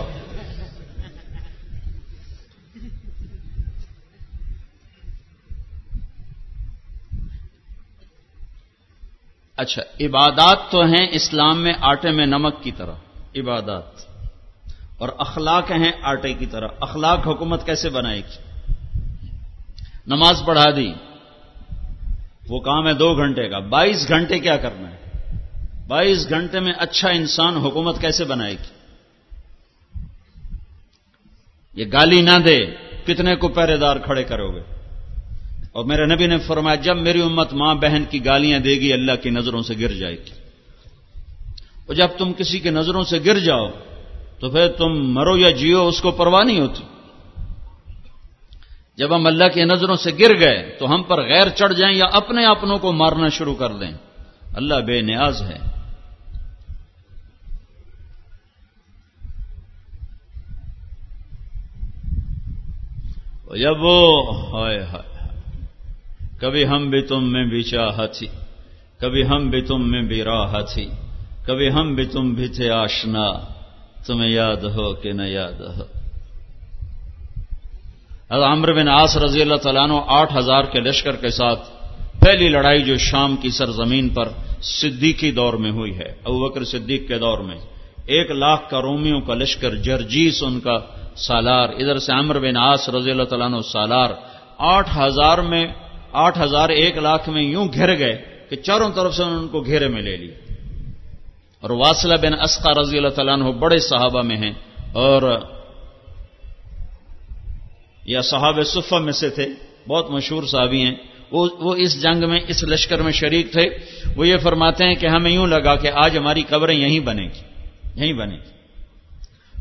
اچھا 9.57 9.83
عبادات 10.01 10.71
تو 10.71 10.83
ہیں 10.83 11.09
اسلام 11.11 11.63
میں 11.63 11.73
آٹے 11.81 12.11
میں 12.11 12.27
نمک 12.27 12.63
کی 12.63 12.71
طرح، 12.73 12.93
عبادات۔ 13.37 13.85
اور 14.99 15.09
اخلاق 15.19 15.71
ہیں 15.71 15.93
آٹے 16.03 16.35
کی 16.35 16.47
طرح۔ 16.47 16.69
اخلاق 16.81 17.27
حکومت 17.27 17.67
کیسے 17.67 17.89
بنائے 17.89 18.21
گی؟ 18.21 18.61
نماز 20.07 20.43
پڑھا 20.45 20.65
دی، 20.77 20.93
وہ 22.49 22.61
کام 22.61 22.87
ہے 22.87 22.95
دو 22.95 23.17
گھنٹے 23.17 23.49
کا۔ 23.49 23.59
بائیس 23.59 24.09
گھنٹے 24.09 24.39
کیا 24.39 24.57
کرنا 24.57 24.91
ہے؟ 24.91 25.31
بائیس 25.89 26.31
گھنٹے 26.31 26.61
میں 26.61 26.73
اچھا 26.79 27.09
انسان 27.09 27.57
حکومت 27.57 28.01
کیسے 28.01 28.25
بنائے 28.25 28.55
گی؟ 28.55 28.91
یہ 31.75 31.85
گالی 31.93 32.23
نہ 32.23 32.39
دے، 32.47 32.67
کتنے 33.07 33.37
کو 33.37 33.49
پہرے 33.49 33.77
دار 33.77 33.97
کھڑے 33.97 34.25
کرو 34.25 34.51
گے؟ 34.53 34.74
اور 35.75 35.85
میرے 35.85 36.07
نبی 36.07 36.27
نے 36.27 36.39
فرمایا، 36.39 36.75
جب 36.75 36.97
میری 36.97 37.23
امت 37.23 37.53
ماں 37.53 37.75
بہن 37.75 38.05
کی 38.11 38.25
گالیاں 38.25 38.59
دے 38.59 38.71
گی، 38.71 38.93
اللہ 38.93 39.13
کی 39.23 39.31
نظروں 39.31 39.63
سے 39.63 39.75
گر 39.81 39.93
جائے 39.93 40.15
گی۔ 40.15 40.31
اور 41.87 41.95
جب 41.95 42.09
تم 42.19 42.33
کسی 42.33 42.59
کی 42.59 42.71
نظروں 42.71 43.05
سے 43.05 43.19
گر 43.27 43.39
جاؤ، 43.39 43.71
تو 44.39 44.51
پھر 44.51 44.69
تم 44.69 45.15
مرو 45.15 45.37
یا 45.37 45.51
جیو، 45.51 45.89
اس 45.89 46.01
کو 46.01 46.11
پرواہ 46.11 46.43
نہیں 46.43 46.61
ہوتی۔ 46.61 46.85
جب 48.97 49.15
ہم 49.15 49.27
اللہ 49.27 49.45
کی 49.55 49.65
نظروں 49.65 49.95
سے 49.95 50.11
گر 50.21 50.41
گئے، 50.41 50.77
تو 50.79 50.95
ہم 50.95 51.03
پر 51.03 51.23
غیر 51.23 51.49
چڑھ 51.49 51.75
جائیں 51.75 51.97
یا 51.97 52.05
اپنے 52.13 52.47
اپنوں 52.47 52.79
کو 52.79 52.93
مارنا 52.93 53.29
شروع 53.29 53.55
کر 53.55 53.73
دیں۔ 53.73 53.91
اللہ 54.55 54.75
بے 54.75 55.01
نیاز 55.01 55.43
ہے۔ 55.43 55.59
جب 63.59 63.75
وہ 63.81 64.23
ہائے 64.53 64.83
ہائے۔ 64.83 65.14
کبھی 66.41 66.67
ہم 66.67 66.91
بھی 66.91 67.01
تم 67.01 67.33
میں 67.33 67.45
بھی 67.45 67.63
چاہ 67.63 68.07
تھی 68.07 68.27
کبھی 69.01 69.27
ہم 69.27 69.51
بھی 69.51 69.61
تم 69.61 69.91
میں 69.91 70.03
بھی 70.03 70.23
راہ 70.23 70.61
تھی 70.75 70.89
کبھی 71.47 71.73
ہم 71.73 71.95
بھی 71.95 72.05
تم 72.05 72.35
بھی 72.35 72.49
تھے 72.49 72.71
آشنا، 72.71 73.33
تمہیں 74.07 74.31
یاد 74.31 74.57
ہو 74.57 74.93
کہ 74.93 75.13
نہ 75.13 75.23
یاد 75.23 75.61
ہو۔ 75.61 75.85
عمر 78.31 78.73
بن 78.73 78.89
آس 78.89 79.17
رضی 79.17 79.43
اللہ 79.43 79.55
تعالیٰ 79.55 79.89
نے 79.89 80.01
آٹھ 80.07 80.37
ہزار 80.37 80.65
کے 80.65 80.81
لشکر 80.81 81.17
کے 81.17 81.31
ساتھ 81.31 81.61
پہلی 82.21 82.49
لڑائی 82.49 82.83
جو 82.83 82.97
شام 82.97 83.37
کی 83.37 83.51
سرزمین 83.51 84.09
پر 84.09 84.29
صدیقی 84.63 85.33
دور 85.33 85.55
میں 85.55 85.71
ہوئی 85.71 85.99
ہے، 85.99 86.09
ابو 86.25 86.49
بکر 86.49 86.65
صدیق 86.65 87.09
کے 87.09 87.19
دور 87.19 87.39
میں۔ 87.39 87.57
ایک 88.07 88.31
لاکھ 88.31 88.71
کا 88.71 88.83
رومیوں 88.83 89.21
کا 89.21 89.35
لشکر 89.35 89.75
جرجیس، 89.75 90.43
ان 90.43 90.61
کا 90.61 90.79
سالار۔ 91.17 91.69
ادھر 91.69 91.99
سے 91.99 92.13
عمر 92.13 92.39
بن 92.39 92.57
آس 92.57 92.89
رضی 92.89 93.11
اللہ 93.11 93.23
تعالیٰ 93.23 93.47
عنہ 93.47 93.61
سالار۔ 93.73 94.11
آٹھ 94.59 94.99
ہزار 94.99 95.39
میں 95.39 95.65
آٹھ 96.15 96.39
ہزار 96.39 96.69
ایک 96.69 96.99
لاکھ 96.99 97.29
میں 97.29 97.43
یوں 97.43 97.69
گھر 97.75 97.99
گئے 97.99 98.23
کہ 98.51 98.57
چاروں 98.57 98.91
طرف 98.91 99.15
سے 99.15 99.23
ان 99.23 99.49
کو 99.49 99.61
گھیرے 99.61 99.89
میں 99.89 100.03
لے 100.03 100.17
لی۔ 100.17 100.31
اور 101.61 101.71
واصلہ 101.71 102.15
بن 102.17 102.41
اسقا 102.41 102.81
رضی 102.81 102.97
اللہ 102.97 103.09
تعالیٰ 103.09 103.35
عنہ 103.35 103.45
بڑے 103.45 103.79
صحابہ 103.79 104.23
میں 104.23 104.37
ہیں 104.37 104.53
اور 104.93 105.39
یا 108.05 108.23
صحاب 108.23 108.59
صفہ 108.67 108.95
میں 108.95 109.13
سے 109.13 109.31
تھے، 109.31 109.49
بہت 109.89 110.11
مشہور 110.11 110.43
صحابی 110.43 110.81
ہیں۔ 110.81 110.95
وہ 111.31 111.75
اس 111.75 112.03
جنگ 112.03 112.29
میں، 112.29 112.41
اس 112.49 112.65
لشکر 112.65 113.03
میں 113.03 113.13
شریک 113.13 113.53
تھے۔ 113.53 113.67
وہ 114.17 114.29
یہ 114.29 114.37
فرماتے 114.37 114.85
ہیں 114.85 114.95
کہ 114.95 115.07
ہمیں 115.07 115.31
یوں 115.31 115.47
لگا 115.47 115.77
کہ 115.77 115.91
آج 115.95 116.19
ہماری 116.19 116.43
قبریں 116.49 116.77
یہیں 116.77 117.01
بنے 117.01 117.23
گی، 117.23 117.43
یہیں 117.95 118.13
بنے 118.13 118.35
گی۔ 118.35 118.51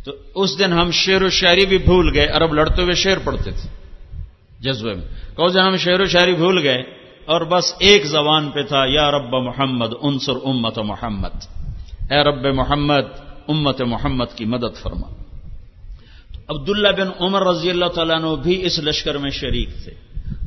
تو 0.03 0.11
اس 0.35 0.59
دن 0.59 0.73
ہم 0.73 0.91
شعر 0.91 1.21
و 1.21 1.29
شاعری 1.29 1.65
بھی 1.65 1.77
بھول 1.77 2.13
گئے، 2.13 2.25
عرب 2.25 2.53
لڑتے 2.53 2.81
ہوئے 2.81 2.93
شعر 2.93 3.17
پڑھتے 3.23 3.51
تھے۔ 3.51 3.82
جذبے 4.63 4.93
میں۔ 4.93 5.07
کہ 5.37 5.47
جی 5.47 5.59
ہم 5.59 5.77
شعر 5.77 5.99
و 5.99 6.05
شاعری 6.05 6.33
بھول 6.33 6.63
گئے 6.63 6.83
اور 7.25 7.41
بس 7.41 7.73
ایک 7.79 8.05
زبان 8.05 8.49
پہ 8.49 8.63
تھا، 8.63 8.83
یا 8.87 9.11
رب 9.11 9.35
محمد، 9.35 9.93
انصر 10.01 10.33
امت 10.45 10.79
محمد۔ 10.79 11.45
اے 12.11 12.23
رب 12.23 12.55
محمد، 12.55 13.01
امت 13.47 13.81
محمد 13.81 14.25
کی 14.35 14.45
مدد 14.45 14.81
فرما۔ 14.81 15.07
عبداللہ 16.47 16.87
بن 16.87 17.07
عمر 17.19 17.47
رضی 17.47 17.69
اللہ 17.69 17.85
تعالیٰ 17.85 18.19
نے 18.19 18.35
بھی 18.35 18.65
اس 18.65 18.79
لشکر 18.79 19.17
میں 19.17 19.29
شریک 19.29 19.69
تھے۔ 19.83 19.93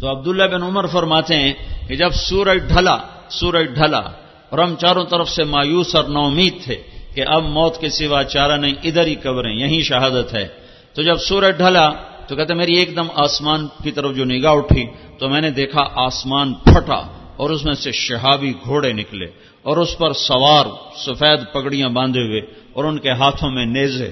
تو 0.00 0.10
عبداللہ 0.10 0.44
بن 0.44 0.62
عمر 0.62 0.86
فرماتے 0.86 1.36
ہیں 1.36 1.52
کہ 1.88 1.96
جب 1.96 2.10
سورج 2.10 2.68
ڈھلا 2.68 2.98
سورج 3.28 3.66
ڈھلا، 3.74 4.02
اور 4.48 4.58
ہم 4.58 4.74
چاروں 4.74 5.04
طرف 5.04 5.28
سے 5.28 5.44
مایوس 5.44 5.94
اور 5.94 6.04
نومید 6.04 6.62
تھے 6.64 6.76
کہ 7.14 7.24
اب 7.26 7.42
موت 7.42 7.80
کے 7.80 7.88
سوا 7.88 8.24
چارہ 8.24 8.56
نہیں، 8.56 8.74
ادھر 8.82 9.06
ہی 9.06 9.14
قبریں، 9.14 9.54
یہیں 9.54 9.80
شہادت 9.80 10.34
ہے۔ 10.34 10.48
تو 10.94 11.02
جب 11.02 11.14
سورج 11.14 11.56
ڈھلا 11.56 11.90
تو 12.28 12.36
کہتے 12.36 12.54
میری 12.54 12.76
ایک 12.76 12.96
دم 12.96 13.06
آسمان 13.14 13.66
کی 13.82 13.90
طرف 13.90 14.14
جو 14.16 14.24
نگاہ 14.24 14.52
اٹھی 14.52 14.86
تو 15.18 15.28
میں 15.28 15.40
نے 15.40 15.50
دیکھا 15.50 15.82
آسمان 15.94 16.54
پھٹا 16.54 17.00
اور 17.36 17.50
اس 17.50 17.64
میں 17.64 17.74
سے 17.74 17.92
شہابی 17.92 18.52
گھوڑے 18.64 18.92
نکلے 18.92 19.26
اور 19.62 19.76
اس 19.76 19.98
پر 19.98 20.12
سوار 20.12 20.66
سفید 21.06 21.40
پگڑیاں 21.52 21.88
باندھے 21.88 22.20
ہوئے 22.20 22.40
اور 22.72 22.84
ان 22.84 22.98
کے 22.98 23.10
ہاتھوں 23.10 23.50
میں 23.50 23.66
نیزے 23.66 24.10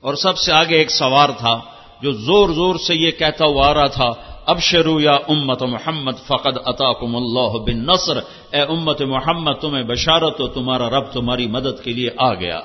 اور 0.00 0.14
سب 0.14 0.38
سے 0.38 0.52
آگے 0.52 0.76
ایک 0.76 0.90
سوار 0.90 1.28
تھا 1.38 1.60
جو 2.02 2.12
زور 2.12 2.48
زور 2.48 2.74
سے 2.86 2.94
یہ 2.94 3.10
کہتا 3.10 3.44
ہوا 3.44 3.66
آ 3.66 3.74
رہا 3.74 3.86
تھا 3.86 4.10
اب 4.46 4.60
شروع 4.60 5.00
یا 5.00 5.16
امت 5.28 5.62
محمد، 5.62 6.16
فقد 6.26 6.56
اطاکم 6.66 7.16
اللہ 7.16 7.58
بن 7.58 7.86
نصر 7.86 8.16
اے 8.50 8.60
امت 8.60 9.02
محمد، 9.02 9.52
تمہیں 9.60 9.82
بشارت 9.82 10.40
ہو 10.40 10.46
تمہارا 10.48 10.90
رب 10.90 11.04
تمہاری 11.12 11.46
مدد 11.46 11.84
کے 11.84 11.92
لیے 11.92 12.10
آ 12.18 12.34
گیا۔ 12.34 12.60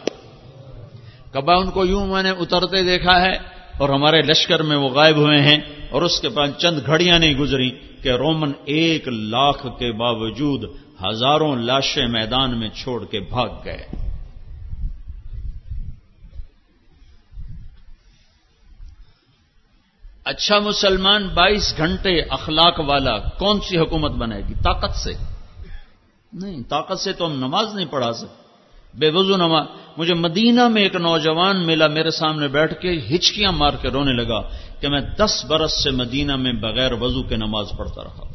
کبا 1.32 1.56
ان 1.56 1.70
کو 1.72 1.86
یوں 1.86 2.06
میں 2.08 2.24
نے 2.24 2.30
اترتے 2.30 2.84
دیکھا 2.84 3.22
ہے 3.22 3.53
اور 3.78 3.90
ہمارے 3.90 4.22
لشکر 4.22 4.64
میں 4.64 4.78
وہ 4.78 4.90
غائب 4.90 5.16
ہوئے 5.16 5.42
ہیں 5.42 5.58
اور 5.90 6.02
اس 6.02 6.22
کے 6.22 6.30
پاس 6.30 6.50
چند 6.58 6.80
گھڑیاں 6.86 7.20
نہیں 7.20 7.36
گزری 7.36 7.70
کہ 8.02 8.10
رومن 8.10 8.52
ایک 8.66 9.08
لاکھ 9.08 9.68
کے 9.80 9.92
باوجود 9.92 10.64
ہزاروں 11.06 11.56
لاشیں 11.56 12.08
میدان 12.08 12.60
میں 12.60 12.70
چھوڑ 12.70 13.06
کے 13.06 13.20
بھاگ 13.20 13.50
گئے۔ 13.66 13.86
اچھا 20.26 20.60
مسلمان 20.60 21.28
بائیس 21.28 21.74
گھنٹے 21.78 22.22
اخلاق 22.22 22.80
والا 22.80 23.18
کون 23.18 23.60
سی 23.62 23.78
حکومت 23.78 24.12
بنائے 24.12 24.42
گی؟ 24.50 24.54
طاقت 24.54 24.96
سے۔ 24.96 25.14
نہیں، 26.34 26.64
طاقت 26.70 27.00
سے 27.00 27.14
تو 27.14 27.26
ہم 27.26 27.34
نماز 27.34 27.76
نہیں 27.76 27.86
پڑھا 27.86 28.14
سکتے۔ 28.14 28.43
بے 29.00 29.10
وضو 29.10 29.38
نماز 29.38 29.66
مجھے 29.98 30.14
مدینہ 30.14 30.68
میں 30.68 30.82
ایک 30.82 30.96
نوجوان 30.96 31.66
ملا، 31.66 31.88
میرے 31.88 32.12
سامنے 32.12 32.48
بیٹھ 32.48 32.74
کے 32.82 33.00
ہچکیاں 33.10 33.52
مار 33.52 33.74
کے 33.82 33.90
رونے 33.90 34.14
لگا 34.14 34.42
کہ 34.80 34.88
میں 34.88 35.02
دس 35.18 35.46
برس 35.46 35.84
سے 35.84 35.92
مدینہ 35.92 36.36
میں 36.36 36.54
بغیر 36.54 36.92
وضو 36.92 37.24
کے 37.24 37.36
نماز 37.36 37.68
پڑھتا 37.78 38.04
رہا۔ 38.04 38.26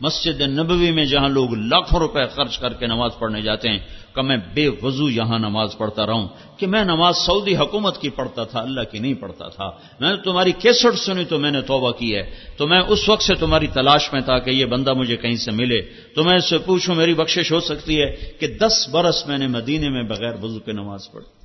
مسجد 0.00 0.40
نبوی 0.40 0.90
میں 0.90 1.04
جہاں 1.04 1.28
لوگ 1.28 1.54
لاکھوں 1.54 1.98
روپے 1.98 2.26
خرچ 2.26 2.58
کر 2.58 2.72
کے 2.72 2.86
نماز 2.86 3.10
پڑھنے 3.18 3.42
جاتے 3.42 3.68
ہیں 3.68 3.78
کہ 4.14 4.22
میں 4.22 4.36
بے 4.54 4.68
وضو 4.82 5.10
یہاں 5.10 5.38
نماز 5.38 5.78
پڑھتا 5.78 6.06
رہوں 6.06 6.28
کہ 6.56 6.66
میں 6.66 6.84
نماز 6.84 7.16
سعودی 7.16 7.56
حکومت 7.56 8.00
کی 8.00 8.10
پڑھتا 8.10 8.44
تھا، 8.44 8.60
اللہ 8.60 8.80
کی 8.90 8.98
نہیں 8.98 9.14
پڑھتا 9.14 9.48
تھا۔ 9.48 9.70
میں 10.00 10.10
نے 10.10 10.16
تمہاری 10.16 10.52
کیسٹ 10.52 10.98
سنی 10.98 11.24
تو 11.24 11.38
میں 11.38 11.50
نے 11.50 11.60
توبہ 11.60 11.92
کی 11.92 12.16
ہے۔ 12.16 12.30
تو 12.56 12.66
میں 12.66 12.80
اس 12.88 13.08
وقت 13.08 13.22
سے 13.22 13.34
تمہاری 13.34 13.66
تلاش 13.66 14.12
میں 14.12 14.20
تھا 14.20 14.38
کہ 14.38 14.50
یہ 14.50 14.64
بندہ 14.64 14.92
مجھے 14.92 15.16
کہیں 15.16 15.36
سے 15.36 15.50
ملے۔ 15.50 15.82
تو 16.14 16.24
میں 16.24 16.36
اس 16.36 16.48
سے 16.48 16.58
پوچھوں، 16.58 16.94
میری 16.94 17.14
بخشش 17.14 17.52
ہو 17.52 17.60
سکتی 17.60 18.02
ہے 18.02 18.16
کہ 18.40 18.46
دس 18.46 18.88
برس 18.90 19.26
میں 19.26 19.38
نے 19.38 19.46
مدینے 19.46 19.88
میں 19.88 20.02
بغیر 20.02 20.32
وضو 20.42 20.58
کے 20.58 20.72
نماز 20.72 21.10
پڑھی۔ 21.12 21.40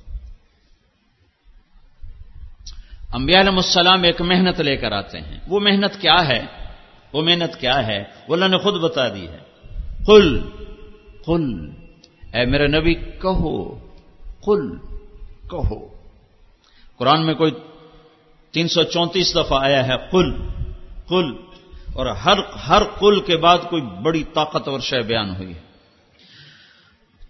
انبیاء 3.14 3.40
علیہ 3.40 3.52
السلام 3.52 4.02
ایک 4.02 4.22
محنت 4.22 4.60
لے 4.60 4.76
کر 4.76 4.92
آتے 4.92 5.20
ہیں۔ 5.20 5.40
وہ 5.48 5.60
محنت 5.60 6.00
کیا 6.00 6.28
ہے؟ 6.28 6.44
وہ 7.12 7.22
محنت 7.22 7.60
کیا 7.60 7.86
ہے؟ 7.86 8.04
وہ 8.28 8.34
اللہ 8.34 8.44
نے 8.44 8.58
خود 8.58 8.74
بتا 8.80 9.08
دی 9.08 9.28
ہے۔ 9.28 9.38
قل 10.06 10.40
قل 11.24 11.70
اے 12.34 12.46
میرے 12.46 12.66
نبی، 12.66 12.94
کہو، 12.94 13.78
قل، 14.40 14.76
کہو۔ 15.50 15.88
قرآن 16.98 17.26
میں 17.26 17.34
کوئی 17.34 17.52
تین 18.50 18.68
سو 18.68 18.82
چونتیس 18.82 19.34
دفعہ 19.34 19.62
آیا 19.62 19.86
ہے، 19.86 19.92
قل 20.10 20.32
قل۔ 21.08 21.46
اور 21.94 22.06
ہر 22.06 22.38
ہر 22.68 22.82
قل 22.98 23.20
کے 23.20 23.36
بعد 23.36 23.58
کوئی 23.70 23.82
بڑی 23.82 24.24
طاقتور 24.34 24.80
شے 24.80 25.02
بیان 25.02 25.36
ہوئی 25.36 25.54
ہے۔ 25.54 25.60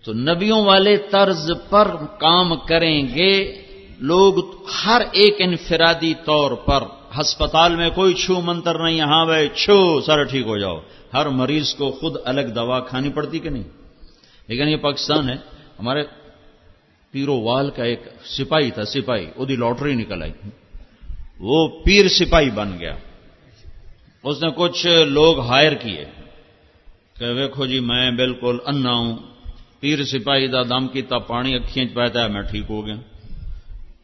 تو 0.05 0.13
نبیوں 0.13 0.65
والے 0.65 0.97
طرز 0.97 1.51
پر 1.71 1.97
کام 2.19 2.57
کریں 2.57 3.09
گے، 3.15 3.63
لوگ 3.99 4.35
ہر 4.85 5.03
ایک 5.13 5.37
انفرادی 5.39 6.15
طور 6.25 6.51
پر۔ 6.51 6.83
ہسپتال 7.21 7.77
میں 7.77 7.91
کوئی 7.91 8.15
چھو 8.15 8.41
منتر 8.41 8.79
نہیں 8.79 9.01
ہاں 9.01 9.27
بھائی، 9.27 9.49
چھو 9.49 10.01
سر 10.01 10.25
ٹھیک 10.25 10.47
ہو 10.47 10.59
جاؤ۔ 10.59 10.81
ہر 11.15 11.27
مریض 11.27 11.75
کو 11.75 11.91
خود 11.91 12.17
الگ 12.25 12.41
دوا 12.41 12.81
کھانی 12.81 13.11
پڑتی 13.11 13.39
کہ 13.39 13.51
نہیں؟ 13.51 13.63
لیکن 14.49 14.69
یہ 14.69 14.77
پاکستان 14.77 15.29
ہے، 15.29 15.37
ہمارے 15.79 16.03
پیرو 17.11 17.41
وال 17.41 17.71
کا 17.71 17.85
ایک 17.85 18.01
سپاہی 18.25 18.71
تھا، 18.71 18.85
سپاہی، 18.85 19.27
وہ 19.37 19.47
لاٹری 19.47 19.95
نکل 19.95 20.23
آئی۔ 20.23 20.33
وہ 21.39 21.69
پیر 21.85 22.09
سپاہی 22.09 22.51
بن 22.51 22.79
گیا۔ 22.81 22.97
اس 24.23 24.43
نے 24.43 24.51
کچھ 24.57 24.87
لوگ 25.09 25.41
ہائر 25.41 25.73
کیے۔ 25.73 26.05
کہ 27.19 27.25
ویکو 27.25 27.67
جی 27.67 27.81
میں 27.81 28.11
بالکل 28.11 28.59
انا 28.67 28.93
ہوں۔ 28.93 29.17
پیر 29.81 30.05
سپاہی 30.05 30.47
دا 30.49 30.63
دم 30.63 30.89
کیتا، 30.89 31.19
پانی 31.19 31.59
کھینچ 31.59 31.95
پاتا 31.95 32.25
ہے، 32.25 32.29
میں 32.29 32.43
ٹھیک 32.43 32.65
ہو 32.71 32.87
گیا۔ 32.87 32.95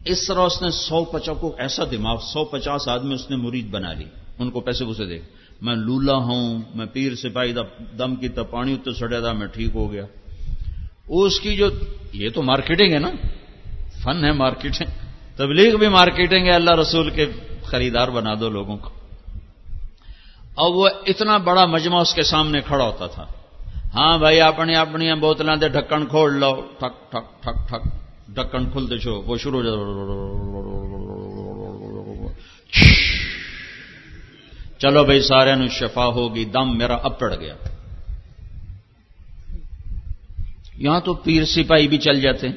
اس 0.04 0.26
طرح 0.26 0.40
اس 0.40 0.62
نے 0.62 0.70
سو 0.70 1.04
پچاس 1.04 1.38
کو 1.40 1.54
ایسا 1.58 1.82
دماغ، 1.90 2.20
سو 2.20 2.44
پچاس 2.44 2.88
آدمی 2.88 3.14
اس 3.14 3.30
نے 3.30 3.36
مرید 3.36 3.66
بنا 3.70 3.92
لی۔ 3.92 4.04
ان 4.38 4.50
کو 4.50 4.60
پیسے 4.60 4.84
پوسے 4.84 5.06
دے۔ 5.06 5.18
میں 5.62 5.74
لولا 5.74 6.14
ہوں، 6.14 6.62
میں 6.74 6.86
پیر 6.86 7.14
سپاہی 7.14 7.54
دم 7.98 8.16
کی 8.16 8.28
تب 8.28 8.50
پانی 8.50 8.72
اتر 8.72 8.92
سڑیا 8.92 9.20
تھا 9.20 9.32
میں 9.32 9.46
ٹھیک 9.46 9.70
ہو 9.74 9.92
گیا۔ 9.92 10.06
اس 11.08 11.40
کی 11.40 11.56
جو 11.56 11.68
یہ 12.12 12.30
تو 12.30 12.42
مارکیٹنگ 12.42 12.92
ہے 12.92 12.98
نا. 12.98 13.10
فن 14.02 14.24
ہے 14.24 14.32
مارکیٹنگ 14.32 14.90
تبلیغ 15.36 15.76
بھی 15.76 15.88
مارکیٹنگ 15.88 16.46
ہے، 16.46 16.52
اللہ 16.52 16.70
رسول 16.70 17.10
کے 17.10 17.26
خریدار 17.64 18.08
بنا 18.08 18.34
دو 18.40 18.48
لوگوں 18.48 18.76
کو. 18.76 18.88
اور 20.54 20.74
وہ 20.74 20.88
اتنا 21.06 21.36
بڑا 21.36 21.66
مجمع 21.66 22.00
اس 22.00 22.14
کے 22.14 22.22
سامنے 22.22 22.60
کھڑا 22.60 22.84
ہوتا 22.84 23.06
تھا. 23.06 23.26
ہاں 23.94 24.18
بھائی، 24.18 24.40
اپنی 24.40 24.74
اپنی 24.74 25.14
بوتلیں 25.14 25.56
دے، 25.56 25.68
ڈھکن 25.68 26.06
کھول 26.06 26.40
لو. 26.40 26.54
ٹھک 26.78 27.12
ٹھک 27.12 27.42
ٹھک 27.42 27.68
ٹھک. 27.68 27.88
ڈکن 28.28 28.70
کھلتے 28.70 28.98
چھو 28.98 29.12
وہ 29.12 29.36
شروع 29.36 29.62
ہو 29.62 29.82
چلو 34.78 35.04
بھائی، 35.04 35.20
سارے 35.20 35.54
نو 35.54 35.68
شفا 35.68 36.06
ہوگی، 36.06 36.44
دم 36.44 36.78
میرا 36.78 36.94
اب 36.94 37.18
پڑ 37.18 37.34
گیا۔ 37.34 37.54
یہاں 40.78 41.00
تو 41.00 41.14
پیر 41.14 41.44
سپاہی 41.44 41.88
بھی 41.88 41.98
چل 41.98 42.20
جاتے 42.20 42.48
ہیں۔ 42.48 42.54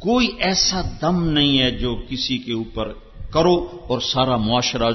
کوئی 0.00 0.28
ایسا 0.38 0.82
دم 1.02 1.28
نہیں 1.28 1.60
ہے 1.60 1.70
جو 1.70 2.02
کسی 2.08 2.38
کے 2.38 2.52
اوپر 2.52 2.92
کرو 3.30 3.68
اور 3.88 4.00
سارا 4.00 4.36
معاشرہ 4.36 4.90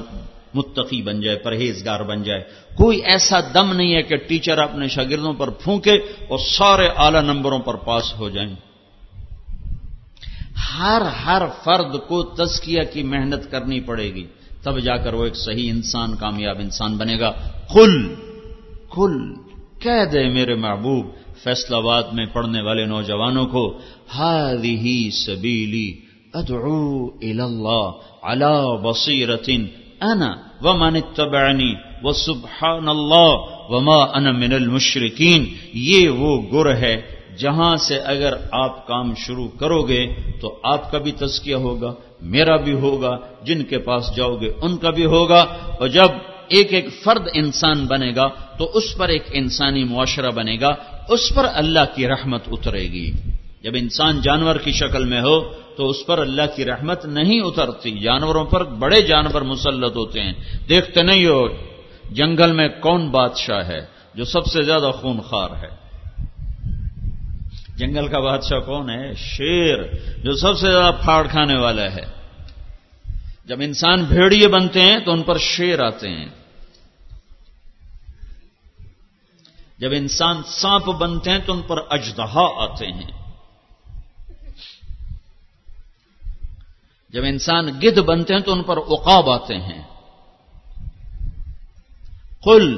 متقی 0.54 1.02
بن 1.02 1.20
جائے، 1.20 1.36
پرہیزگار 1.36 2.00
بن 2.00 2.22
جائے۔ 2.22 2.40
کوئی 2.76 3.00
ایسا 3.04 3.40
دم 3.40 3.72
نہیں 3.72 3.94
ہے 3.94 4.02
کہ 4.02 4.16
ٹیچر 4.16 4.58
اپنے 4.58 4.88
شاگردوں 4.88 5.32
پر 5.32 5.50
پھونکے 5.50 5.92
اور 6.28 6.38
سارے 6.38 6.88
اعلی 6.96 7.20
نمبروں 7.20 7.58
پر 7.58 7.74
پاس 7.74 8.14
ہو 8.18 8.28
جائیں۔ 8.30 8.54
ہر 10.78 11.02
ہر 11.26 11.42
فرد 11.64 11.96
کو 12.08 12.22
تزکیہ 12.22 12.82
کی 12.92 13.02
محنت 13.02 13.50
کرنی 13.50 13.80
پڑے 13.80 14.14
گی۔ 14.14 14.26
تب 14.62 14.80
جا 14.80 14.96
کر 14.96 15.12
وہ 15.12 15.24
ایک 15.24 15.36
صحیح 15.36 15.70
انسان، 15.70 16.16
کامیاب 16.16 16.58
انسان 16.58 16.96
بنے 16.96 17.18
گا۔ 17.20 17.30
کل 17.74 18.14
کل، 18.90 19.34
کہہ 19.78 20.04
دے 20.12 20.28
میرے 20.28 20.54
محبوب 20.54 21.06
فیصلہ 21.44 21.76
آباد 21.76 22.02
میں 22.12 22.26
پڑھنے 22.32 22.62
والے 22.62 22.84
نوجوانوں 22.84 23.46
کو 23.46 23.78
ہی 24.64 25.10
سبیلی 25.10 25.88
ادعو 26.34 27.06
اللہ 27.22 27.90
علا 28.22 28.56
بصیرت 28.82 29.50
انا 30.00 30.30
ومن 30.62 30.96
اتبعنی 30.96 31.72
وسبحان 32.02 32.88
اللہ 32.88 33.32
وما 33.68 34.00
انا 34.14 34.32
من 34.32 34.52
المشرکین 34.52 35.44
یہ 35.72 36.08
وہ 36.08 36.42
گر 36.52 36.76
ہے 36.76 36.96
جہاں 37.38 37.76
سے 37.76 37.98
اگر 37.98 38.32
آپ 38.52 38.86
کام 38.86 39.14
شروع 39.14 39.48
کرو 39.48 39.82
گے 39.82 40.06
تو 40.40 40.60
آپ 40.62 40.90
کا 40.90 40.98
بھی 40.98 41.12
تذکیہ 41.12 41.54
ہوگا، 41.54 41.94
میرا 42.22 42.56
بھی 42.56 42.72
ہوگا، 42.72 43.16
جن 43.42 43.62
کے 43.62 43.78
پاس 43.78 44.16
جاؤ 44.16 44.36
گے 44.36 44.52
ان 44.62 44.76
کا 44.76 44.90
بھی 44.90 45.04
ہوگا۔ 45.04 45.40
اور 45.78 45.88
جب 45.88 46.10
ایک 46.52 46.74
ایک 46.74 46.86
فرد 47.04 47.28
انسان 47.34 47.86
بنے 47.86 48.12
گا 48.16 48.28
تو 48.28 48.70
اس 48.74 48.96
پر 48.96 49.08
ایک 49.08 49.22
انسانی 49.32 49.84
معاشرہ 49.84 50.30
بنے 50.30 50.56
گا، 50.60 50.74
اس 51.08 51.32
پر 51.34 51.46
اللہ 51.52 51.96
کی 51.96 52.08
رحمت 52.08 52.42
اترے 52.46 52.82
گی۔ 52.82 53.12
جب 53.62 53.72
انسان 53.74 54.20
جانور 54.22 54.56
کی 54.56 54.72
شکل 54.72 55.04
میں 55.04 55.20
ہو 55.20 55.52
تو 55.76 55.88
اس 55.88 56.06
پر 56.06 56.18
اللہ 56.18 56.42
کی 56.56 56.64
رحمت 56.64 57.04
نہیں 57.04 57.40
اترتی۔ 57.40 57.98
جانوروں 57.98 58.44
پر 58.44 58.64
بڑے 58.64 59.00
جانور 59.00 59.42
مسلط 59.42 59.96
ہوتے 59.96 60.20
ہیں۔ 60.20 60.32
دیکھتے 60.68 61.02
نہیں 61.02 61.26
ہو، 61.26 61.48
جنگل 62.10 62.52
میں 62.52 62.68
کون 62.68 63.10
بادشاہ 63.10 63.66
ہے 63.68 63.80
جو 64.14 64.24
سب 64.24 64.46
سے 64.46 64.62
زیادہ 64.62 64.90
خونخوار 64.94 65.50
ہے؟ 65.50 65.82
جنگل 67.76 68.08
کا 68.08 68.20
بادشاہ 68.20 68.58
کون 68.58 68.90
ہے؟ 68.90 69.14
شیر، 69.14 69.82
جو 70.24 70.32
سب 70.32 70.58
سے 70.58 70.70
زیادہ 70.70 70.94
پھاڑ 71.04 71.26
کھانے 71.28 71.58
والا 71.58 71.92
ہے۔ 71.92 72.22
جب 73.44 73.56
انسان 73.60 74.04
بھیڑیے 74.04 74.48
بنتے 74.48 74.80
ہیں 74.80 74.98
تو 74.98 75.12
ان 75.12 75.22
پر 75.22 75.38
شیر 75.38 75.80
آتے 75.80 76.08
ہیں۔ 76.08 76.26
جب 79.82 79.90
انسان 79.92 80.42
سانپ 80.46 80.84
بنتے 80.84 81.30
ہیں 81.30 81.38
تو 81.46 81.52
ان 81.52 81.62
پر 81.62 81.76
اجدہا 81.90 82.46
آتے 82.56 82.86
ہیں۔ 82.86 83.10
جب 87.10 87.22
انسان 87.24 87.66
گدھ 87.66 88.00
بنتے 88.00 88.34
ہیں 88.34 88.40
تو 88.40 88.52
ان 88.52 88.62
پر 88.62 88.76
اقاب 88.76 89.30
آتے 89.30 89.54
ہیں۔ 89.54 89.82
قل، 92.44 92.76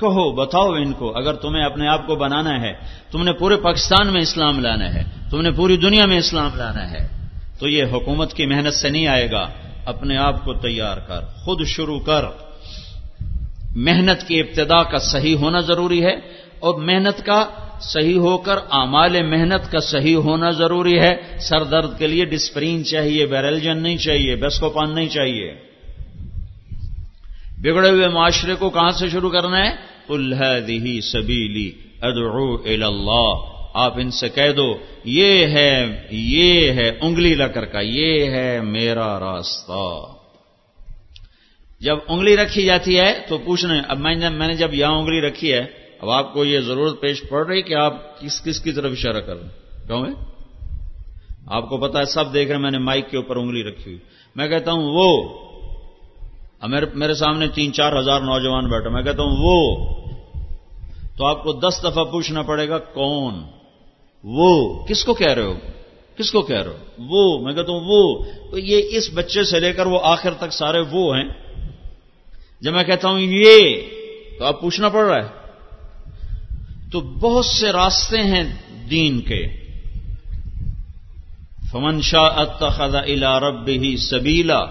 کہو، 0.00 0.32
بتاؤ 0.32 0.72
ان 0.72 0.92
کو، 0.92 1.16
اگر 1.16 1.34
تمہیں 1.34 1.64
اپنے 1.64 1.88
آپ 1.88 2.06
کو 2.06 2.16
بنانا 2.16 2.60
ہے، 2.60 2.72
تم 3.10 3.22
نے 3.22 3.32
پورے 3.32 3.56
پاکستان 3.56 4.06
میں 4.06 4.20
اسلام 4.20 4.60
لانا 4.60 4.94
ہے، 4.94 5.04
تم 5.30 5.40
نے 5.40 5.50
پوری 5.50 5.76
دنیا 5.76 6.06
میں 6.06 6.18
اسلام 6.18 6.50
لانا 6.54 6.90
ہے، 6.90 7.08
تو 7.58 7.68
یہ 7.68 7.84
حکومت 7.84 8.34
کی 8.34 8.46
محنت 8.46 8.74
سے 8.74 8.88
نہیں 8.88 9.06
آئے 9.06 9.30
گا۔ 9.30 9.48
اپنے 9.84 10.16
آپ 10.16 10.44
کو 10.44 10.54
تیار 10.54 10.96
کر، 10.96 11.20
خود 11.20 11.66
شروع 11.66 12.00
کر۔ 12.00 12.24
محنت 13.74 14.28
کی 14.28 14.40
ابتدا 14.40 14.82
کا 14.82 14.98
صحیح 14.98 15.36
ہونا 15.36 15.60
ضروری 15.60 16.04
ہے۔ 16.04 16.39
اور 16.60 16.74
محنت 16.74 17.26
کا 17.26 17.50
صحیح 17.80 18.18
ہو 18.18 18.38
کر، 18.38 18.56
اعمال 18.70 19.22
محنت 19.22 19.72
کا 19.72 19.80
صحیح 19.80 20.16
ہونا 20.16 20.50
ضروری 20.50 21.00
ہے۔ 21.00 21.16
سر 21.40 21.64
درد 21.64 21.98
کے 21.98 22.06
لیے 22.06 22.24
ڈسپرین 22.24 22.84
چاہیے 22.84 23.26
بیرلجن 23.26 23.78
نہیں 23.78 23.96
چاہیے، 23.96 24.36
بیسکوپان 24.36 24.94
نہیں 24.94 25.08
چاہیے۔ 25.08 25.54
بگڑے 27.58 27.90
ہوئے 27.90 28.08
معاشرے 28.08 28.54
کو 28.54 28.70
کہاں 28.70 28.90
سے 28.90 29.08
شروع 29.08 29.30
کرنا 29.30 29.58
ہے؟ 29.58 29.70
الحدی 30.08 31.00
سبیلی 31.00 31.72
ادعو 32.00 32.54
اللہ 32.54 33.34
آپ 33.74 33.94
ان 33.96 34.10
سے 34.10 34.28
کہہ 34.28 34.52
دو، 34.56 34.74
یہ 35.04 35.46
ہے 35.46 36.02
یہ 36.10 36.72
ہے 36.72 36.92
انگلی 37.00 37.34
لکر 37.34 37.64
کا، 37.64 37.80
یہ 37.80 38.24
ہے 38.24 38.60
میرا 38.60 39.20
راستہ۔ 39.20 40.04
جب 41.80 41.96
انگلی 42.08 42.36
رکھی 42.36 42.64
جاتی 42.64 42.98
ہے 42.98 43.18
تو 43.28 43.38
پوچھنا 43.38 43.74
اب 43.88 43.98
میں 43.98 44.14
نے 44.14 44.54
جب 44.54 44.74
یہاں 44.74 44.92
انگلی 44.92 45.20
رکھی 45.20 45.52
ہے 45.52 45.79
اب 46.02 46.10
آپ 46.10 46.34
کو 46.34 46.44
یہ 46.44 46.60
ضرورت 46.60 47.00
پیش 47.00 47.22
پڑ 47.28 47.46
رہی 47.46 47.62
کہ 47.62 47.74
آپ 47.74 48.20
کس 48.20 48.42
کس 48.42 48.60
کی 48.60 48.72
طرف 48.72 48.92
اشارہ 48.92 49.20
کر 49.20 49.36
رہے 49.36 49.44
ہیں؟ 49.44 49.86
کیوں 49.86 50.06
ہے؟ 50.06 50.24
آپ 51.46 51.68
کو 51.68 51.76
پتا 51.76 51.98
ہے 51.98 52.04
سب 52.04 52.34
دیکھ 52.34 52.48
رہے 52.48 52.56
ہیں 52.56 52.62
میں 52.62 52.70
نے 52.70 52.78
مائک 52.78 53.10
کے 53.10 53.16
اوپر 53.16 53.36
انگلی 53.36 53.62
رکھی 53.62 53.84
ہوئی۔ 53.84 53.98
میں 54.36 54.48
کہتا 54.48 54.72
ہوں 54.72 54.82
وہ 54.82 55.28
میرے 56.94 57.14
سامنے 57.14 57.48
تین، 57.48 57.72
چار 57.72 57.98
ہزار 57.98 58.20
نوجوان 58.20 58.70
بیٹھے 58.70 58.88
میں 58.88 59.02
کہتا 59.02 59.22
ہوں 59.22 59.36
وہ، 59.38 59.86
تو 61.16 61.26
آپ 61.26 61.42
کو 61.42 61.52
دس 61.52 61.84
دفعہ 61.84 62.04
پوچھنا 62.04 62.42
پڑے 62.42 62.68
گا 62.68 62.78
کون؟ 62.78 63.34
وہ، 64.24 64.84
کس 64.86 65.04
کو 65.04 65.14
کہہ 65.14 65.32
رہے 65.32 65.42
ہو؟ 65.42 65.54
کس 66.16 66.32
کو 66.32 66.42
کہہ 66.42 66.62
رہے 66.62 66.70
ہو؟ 66.70 66.76
وہ، 66.98 67.44
میں 67.44 67.52
کہتا 67.52 67.72
ہوں 67.72 67.80
وہ۔ 67.84 68.24
تو 68.50 68.58
یہ 68.58 68.82
اس 68.88 69.10
بچے 69.14 69.44
سے 69.44 69.60
لے 69.60 69.72
کر 69.72 69.86
وہ 69.86 69.98
آخر 70.02 70.34
تک 70.34 70.52
سارے 70.52 70.80
وہ 70.90 71.16
ہیں۔ 71.16 71.28
جب 72.60 72.72
میں 72.72 72.84
کہتا 72.84 73.08
ہوں 73.08 73.20
یہ، 73.20 73.76
تو 74.38 74.44
آپ 74.44 74.60
پوچھنا 74.60 74.88
پڑ 74.88 75.04
رہا 75.04 75.24
ہے۔ 75.24 75.39
تو 76.92 77.00
بہت 77.00 77.46
سے 77.46 77.72
راستے 77.72 78.18
ہیں 78.18 78.44
دین 78.90 79.20
کے۔ 79.20 79.46
فمن 81.70 82.00
شاہ 82.02 82.30
اتخذ 82.36 82.94
الى 82.94 83.26
ربه 83.40 83.94
سبیلا 83.96 84.64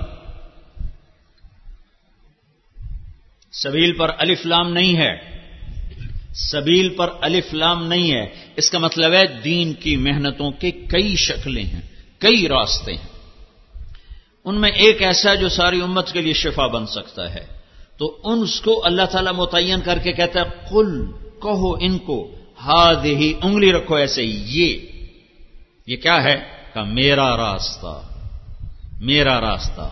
سبیل 3.51 3.93
پر 3.93 4.11
الف 4.17 4.45
لام 4.45 4.73
نہیں 4.73 4.97
ہے۔ 4.97 5.17
سبیل 6.33 6.89
پر 6.89 7.09
الف 7.21 7.53
لام 7.53 7.87
نہیں 7.87 8.11
ہے۔ 8.11 8.25
اس 8.55 8.69
کا 8.69 8.79
مطلب 8.79 9.13
ہے 9.13 9.27
دین 9.27 9.73
کی 9.73 9.97
محنتوں 9.97 10.51
کے 10.51 10.71
کئی 10.71 11.15
شکلیں 11.15 11.63
ہیں، 11.63 11.81
کئی 12.17 12.47
راستے 12.47 12.93
ہیں۔ 12.93 13.07
ان 14.45 14.61
میں 14.61 14.71
ایک 14.71 15.01
ایسا 15.01 15.35
جو 15.35 15.49
ساری 15.49 15.81
امت 15.81 16.11
کے 16.11 16.21
لیے 16.21 16.33
شفا 16.33 16.67
بن 16.67 16.87
سکتا 16.87 17.33
ہے۔ 17.33 17.45
تو 17.97 18.21
ان 18.23 18.45
کو 18.63 18.85
اللہ 18.85 19.05
تعالی 19.11 19.29
متعین 19.37 19.81
کر 19.81 19.97
کے 19.97 20.13
کہتا 20.13 20.39
ہے 20.39 20.45
کل 20.69 21.05
کہو 21.41 21.73
ان 21.73 21.97
کو 21.97 22.31
ہاد 22.65 23.05
ہی 23.05 23.33
انگلی 23.41 23.71
رکھو 23.71 23.95
ایسے، 23.95 24.23
یہ 24.23 24.77
یہ 25.87 25.97
کیا 25.97 26.23
ہے؟ 26.23 26.35
کہ 26.73 26.83
میرا 26.83 27.37
راستہ 27.37 28.01
میرا 29.01 29.41
راستہ۔ 29.41 29.89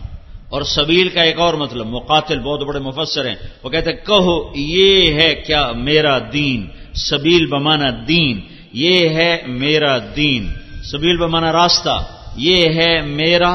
اور 0.48 0.62
سبیل 0.62 1.08
کا 1.08 1.22
ایک 1.22 1.38
اور 1.38 1.54
مطلب 1.54 1.86
مقاتل 1.86 2.38
بہت 2.38 2.62
بڑے 2.62 2.78
مفسر 2.78 3.28
ہیں، 3.28 3.34
وہ 3.62 3.70
کہتے 3.70 3.90
ہیں، 3.90 4.06
کہو، 4.06 4.52
یہ 4.54 5.12
ہے 5.12 5.34
کیا 5.34 5.72
میرا 5.72 6.18
دین؟ 6.32 6.66
سبیل 6.94 7.46
بمانا 7.46 7.90
دین، 8.08 8.40
یہ 8.72 9.08
ہے 9.08 9.42
میرا 9.46 9.98
دین۔ 10.16 10.52
سبیل 10.82 11.16
بمانا 11.16 11.52
راستہ، 11.52 12.04
یہ 12.36 12.64
ہے 12.74 13.02
میرا 13.02 13.54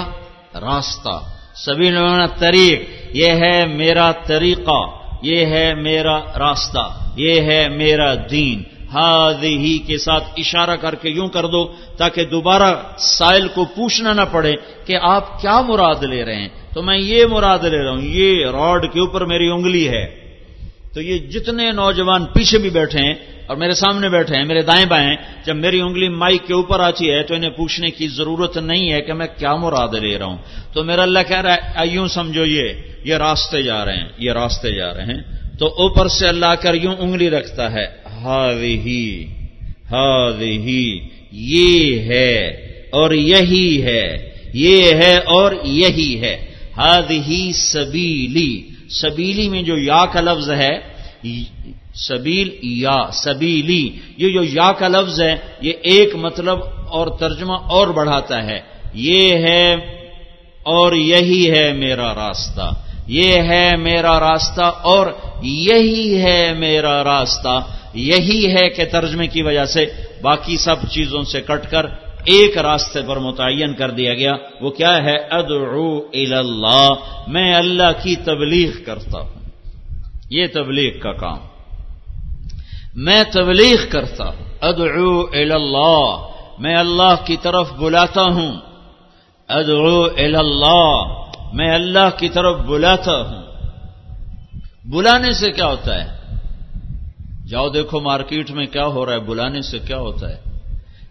راستہ۔ 0.54 1.20
سبیل 1.56 1.98
بمانا 1.98 2.26
طریق، 2.26 2.82
یہ 3.14 3.32
ہے 3.32 3.66
میرا 3.66 4.12
طریقہ۔ 4.12 5.03
یہ 5.24 5.46
ہے 5.46 5.74
میرا 5.76 6.20
راستہ، 6.20 7.00
یہ 7.16 7.42
ہے 7.42 7.70
میرا 7.70 8.14
دین۔ 8.32 8.64
ہاد 8.94 9.44
ہی 9.44 9.78
کے 9.78 9.98
ساتھ 9.98 10.24
اشارہ 10.38 10.76
کر 10.76 10.96
کے 10.96 11.10
یوں 11.10 11.28
کر 11.28 11.46
دو 11.46 11.74
تاکہ 11.98 12.26
دوبارہ 12.26 12.76
سائل 12.98 13.48
کو 13.48 13.66
پوچھنا 13.66 14.14
نہ 14.14 14.22
پڑے 14.32 14.54
کہ 14.86 14.96
آپ 15.02 15.42
کیا 15.42 15.62
مراد 15.62 16.04
لے 16.04 16.26
رہے 16.26 16.36
ہیں۔ 16.36 16.50
تو 16.74 16.82
میں 16.82 16.98
یہ 16.98 17.26
مراد 17.26 17.60
لے 17.60 17.84
رہا 17.84 17.92
ہوں، 17.92 18.02
یہ 18.02 18.46
راڈ 18.46 18.94
کے 18.94 19.00
اوپر 19.00 19.26
میری 19.26 19.50
انگلی 19.50 19.90
ہے۔ 19.90 20.23
تو 20.94 21.02
یہ 21.02 21.18
جتنے 21.18 21.72
نوجوان 21.72 22.26
پیچھے 22.26 22.58
بھی 22.58 22.70
بیٹھے 22.70 23.00
ہیں 23.00 23.14
اور 23.48 23.58
میرے 23.58 23.74
سامنے 23.74 24.10
بیٹھے 24.10 24.36
ہیں، 24.38 24.46
میرے 24.46 24.62
دائیں 24.62 24.86
بائیں 24.86 25.16
جب 25.46 25.56
میری 25.56 25.80
انگلی 25.82 26.10
مائک 26.10 26.48
کے 26.48 26.54
اوپر 26.54 26.80
آتی 26.80 27.10
ہے 27.10 27.24
تو 27.24 27.34
انہیں 27.34 27.50
پوچھنے 27.50 27.92
کی 27.92 28.08
ضرورت 28.08 28.58
نہیں 28.58 28.92
ہے 28.92 29.02
کہ 29.02 29.14
میں 29.14 29.28
کیا 29.38 29.56
مراد 29.56 29.94
لے 29.94 30.18
رہا 30.18 30.26
ہوں۔ 30.26 30.38
تو 30.74 30.84
میرا 30.84 31.02
اللہ 31.02 31.20
کہہ 31.28 31.42
رہا 31.42 31.56
ہے 31.56 31.88
یوں 31.88 32.08
سمجھو 32.08 32.46
یہ 32.46 32.74
یہ 33.04 33.16
راستے 33.16 33.64
جا 33.64 33.86
رہے 33.86 33.96
ہیں، 33.98 34.10
یہ 34.18 34.32
راستے 34.32 34.72
جا 34.76 34.94
رہے 34.94 35.04
ہیں۔ 35.04 35.22
تو 35.60 35.68
اوپر 35.68 36.08
سے 36.08 36.28
اللہ 36.28 36.54
کر 36.62 36.74
یوں 36.74 36.96
انگلی 37.00 37.30
رکھتا 37.30 37.72
ہے 37.72 37.88
ہی 38.86 39.26
ہی 40.42 41.00
یہ 41.32 42.00
ہے 42.00 42.38
اور 42.92 43.12
یہی 43.12 43.84
ہے، 43.84 44.34
یہ 44.54 44.94
ہے 44.94 45.18
اور 45.18 45.52
یہی 45.64 46.22
ہے 46.22 46.46
ہاد 46.78 47.12
ہی 47.12 47.52
سبیلی۔ 47.54 48.73
سبیلی 49.02 49.50
میں 49.50 49.62
جو 49.62 49.78
یا 49.78 50.06
کا 50.06 50.22
لفظ 50.22 50.52
ہے، 50.52 50.80
سبیل 51.96 52.50
یا، 52.62 53.12
سبیلی، 53.12 54.00
یہ 54.18 54.34
جو 54.34 54.44
یا 54.44 54.72
کا 54.72 54.88
لفظ 54.88 55.22
ہے، 55.22 55.36
یہ 55.62 55.72
ایک 55.82 56.16
مطلب 56.16 56.60
اور 56.88 57.08
ترجمہ 57.20 57.54
اور 57.54 57.88
بڑھاتا 57.88 58.44
ہے۔ 58.44 58.60
یہ 58.94 59.34
ہے 59.34 59.74
اور 60.64 60.94
یہی 60.94 61.52
ہے 61.52 61.74
میرا 61.74 62.16
راستہ۔ 62.16 62.70
یہ 63.08 63.34
ہے 63.34 63.76
میرا 63.76 64.20
راستہ 64.20 64.72
اور 64.82 65.08
یہی 65.44 66.22
ہے 66.24 66.54
میرا 66.54 67.04
راستہ۔ 67.04 67.60
یہی 67.94 68.56
ہے 68.56 68.70
کہ 68.70 68.86
ترجمے 68.86 69.28
کی 69.28 69.42
وجہ 69.42 69.66
سے 69.66 69.86
باقی 70.22 70.58
سب 70.58 70.76
چیزوں 70.92 71.22
سے 71.22 71.42
کٹ 71.42 71.72
کر 71.72 71.86
ایک 72.26 72.58
راستے 72.58 73.02
پر 73.08 73.20
متعین 73.20 73.74
کر 73.74 73.92
دیا 73.92 74.14
گیا۔ 74.14 74.32
وہ 74.62 74.70
کیا 74.70 74.98
ہے؟ 74.98 75.18
ادعو 75.18 75.98
اللہ 76.14 76.88
میں 77.28 77.56
اللہ 77.56 78.04
کی 78.04 78.16
تبلیغ 78.16 78.84
کرتا 78.86 79.20
ہوں۔ 79.20 79.34
یہ 80.30 80.46
تبلیغ 80.54 81.00
کا 81.00 81.14
کام۔ 81.14 81.38
میں 82.96 83.24
تبلیغ 83.34 83.90
کرتا 83.90 84.26
ہوں۔ 84.26 84.46
ادعو 84.62 85.22
اللہ 85.22 86.28
میں 86.60 86.76
اللہ 86.76 87.16
کی 87.26 87.38
طرف 87.42 87.74
بلاتا 87.74 88.22
ہوں۔ 88.22 88.52
ادعو 89.48 90.04
اللہ 90.04 91.04
میں 91.54 91.76
اللہ 91.76 92.20
کی 92.20 92.30
طرف 92.30 92.60
بلاتا 92.60 93.22
ہوں۔ 93.22 93.44
بلانے 94.86 95.32
سے 95.32 95.52
کیا 95.52 95.68
ہوتا 95.68 96.04
ہے؟ 96.04 96.38
جاؤ 97.48 97.70
دیکھو 97.70 98.00
مارکیٹ 98.00 98.52
میں 98.52 98.66
کیا 98.66 98.86
ہو 98.86 99.06
رہا 99.06 99.14
ہے۔ 99.14 99.20
بلانے 99.20 99.62
سے 99.62 99.80
کیا 99.80 99.98
ہوتا 99.98 100.30
ہے؟ 100.30 100.53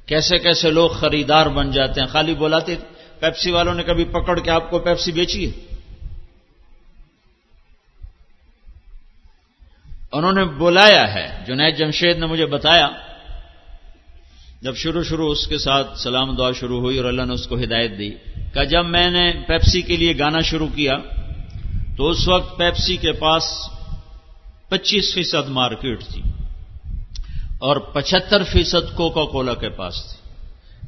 کیسے 0.07 0.39
کیسے 0.39 0.71
لوگ 0.71 0.91
خریدار 0.91 1.47
بن 1.47 1.71
جاتے 1.71 2.01
ہیں؟ 2.01 2.09
خالی 2.09 2.35
بلاتے 2.35 2.77
پیپسی 3.21 3.51
والوں 3.51 3.75
نے 3.75 3.83
کبھی 3.83 4.05
پکڑ 4.05 4.41
کے 4.41 4.51
آپ 4.51 4.71
کو 4.71 4.79
پیپسی 4.79 5.13
بیچی 5.13 5.47
ہے؟ 5.47 5.73
انہوں 10.13 10.33
نے 10.33 10.45
بلایا 10.45 11.15
ہے، 11.15 11.45
جنید 11.47 11.79
جمشید 11.79 12.19
نے 12.19 12.27
مجھے 12.27 12.47
بتایا، 12.47 12.89
جب 14.63 14.77
شروع 14.77 15.03
شروع 15.03 15.33
اس 15.33 15.47
کے 15.47 15.59
ساتھ 15.59 15.99
سلام 15.99 16.37
دعا 16.37 16.53
شروع 16.53 16.81
ہوئی 16.81 16.99
اور 16.99 17.05
اللہ 17.05 17.23
نے 17.23 17.35
اس 17.35 17.47
کو 17.47 17.57
ہدایت 17.57 17.99
دی 17.99 18.11
کہ 18.55 18.65
جب 18.65 18.87
میں 18.87 19.11
نے 19.11 19.33
پیپسی 19.47 19.83
کے 19.83 19.97
لیے 19.97 20.19
گانا 20.19 20.41
شروع 20.41 20.69
کیا، 20.75 20.97
تو 21.97 22.09
اس 22.09 22.29
وقت 22.29 22.59
پیپسی 22.59 22.97
کے 22.97 23.13
پاس 23.13 23.45
پچیس 24.69 25.15
فیصد 25.15 25.49
مارکیٹ 25.49 26.01
تھی۔ 26.01 26.23
اور 27.63 27.77
پچہتر 27.77 28.43
فیصد 28.43 28.95
کوکا 28.95 29.25
کولا 29.25 29.55
کے 29.55 29.69
پاس 29.69 29.95
تھی۔ 29.95 30.35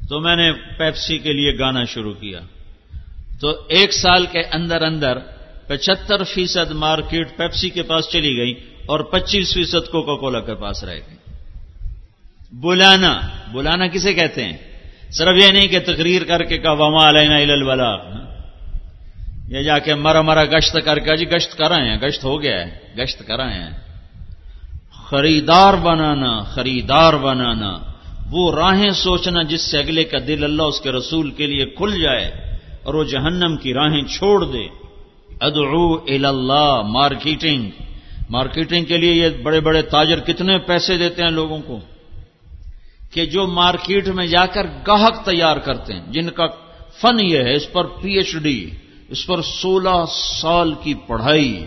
تو 0.09 0.19
میں 0.19 0.35
نے 0.35 0.53
پیپسی 0.53 1.17
کے 1.17 1.33
لیے 1.33 1.59
گانا 1.59 1.85
شروع 1.85 2.13
کیا۔ 2.13 2.39
تو 3.41 3.49
ایک 3.67 3.93
سال 3.93 4.25
کے 4.25 4.39
اندر 4.39 4.81
اندر 4.81 5.17
پچہتر 5.67 6.23
فیصد 6.23 6.71
مارکیٹ 6.71 7.37
پیپسی 7.37 7.69
کے 7.69 7.83
پاس 7.83 8.09
چلی 8.09 8.37
گئی 8.37 8.53
اور 8.85 8.99
پچیس 8.99 9.53
فیصد 9.53 9.91
کوکا 9.91 10.15
کولا 10.15 10.39
کے 10.39 10.55
پاس 10.55 10.83
رہ 10.83 10.93
گئی۔ 10.93 11.17
بلانا 12.51 13.21
بلانا 13.51 13.87
کسے 13.87 14.13
کہتے 14.13 14.43
ہیں؟ 14.43 14.57
صرف 15.11 15.43
یہ 15.43 15.51
نہیں 15.51 15.67
کہ 15.67 15.79
تقریر 15.79 16.23
کر 16.23 16.43
کے 16.43 16.57
کہا، 16.57 16.71
وما 16.71 17.09
علینا 17.09 17.35
البلا 17.35 17.95
یہ 19.47 19.61
جا 19.61 19.79
کے 19.79 19.95
مرا 19.95 20.21
مرا 20.21 20.45
گشت 20.45 20.77
کر 20.85 20.99
کے 20.99 21.17
جی 21.17 21.25
گشت 21.29 21.57
کر 21.57 21.71
رہے 21.71 21.89
ہیں، 21.89 21.97
گشت 22.01 22.23
ہو 22.23 22.41
گیا 22.41 22.67
ہے، 22.67 22.79
گشت 22.99 23.23
کر 23.27 23.37
رہے 23.37 23.53
ہیں۔ 23.53 23.94
خریدار 25.09 25.73
بنانا 25.73 26.43
خریدار 26.43 27.13
بنانا۔ 27.13 27.77
وہ 28.31 28.55
راہیں 28.55 28.89
سوچنا 28.89 29.41
جس 29.41 29.61
سے 29.61 29.77
اگلے 29.77 30.03
کا 30.03 30.17
دل 30.27 30.43
اللہ 30.43 30.63
اس 30.63 30.81
کے 30.81 30.91
رسول 30.91 31.31
کے 31.31 31.47
لیے 31.47 31.65
کھل 31.65 32.01
جائے 32.01 32.31
اور 32.83 32.93
وہ 32.93 33.03
جہنم 33.03 33.57
کی 33.57 33.73
راہیں 33.73 34.03
چھوڑ 34.03 34.45
دے۔ 34.45 34.63
ادعو 35.41 35.95
اللہ 35.95 36.81
مارکیٹنگ۔ 36.81 37.69
مارکیٹنگ 38.29 38.85
کے 38.85 38.97
لیے 38.97 39.13
یہ 39.13 39.29
بڑے 39.43 39.59
بڑے 39.59 39.81
تاجر 39.81 40.19
کتنے 40.19 40.57
پیسے 40.57 40.97
دیتے 40.97 41.23
ہیں 41.23 41.29
لوگوں 41.29 41.59
کو 41.61 41.79
کہ 43.13 43.25
جو 43.25 43.47
مارکیٹ 43.47 44.07
میں 44.07 44.27
جا 44.27 44.45
کر 44.45 44.63
گاہک 44.87 45.25
تیار 45.25 45.57
کرتے 45.57 45.93
ہیں۔ 45.93 46.11
جن 46.11 46.29
کا 46.29 46.47
فن 47.01 47.19
یہ 47.19 47.37
ہے، 47.37 47.53
اس 47.53 47.71
پر 47.71 47.83
پی 47.85 48.13
ایچ 48.13 48.35
ڈی، 48.35 48.69
اس 49.09 49.27
پر 49.27 49.41
سولہ 49.41 50.05
سال 50.41 50.73
کی 50.83 50.93
پڑھائی۔ 50.93 51.65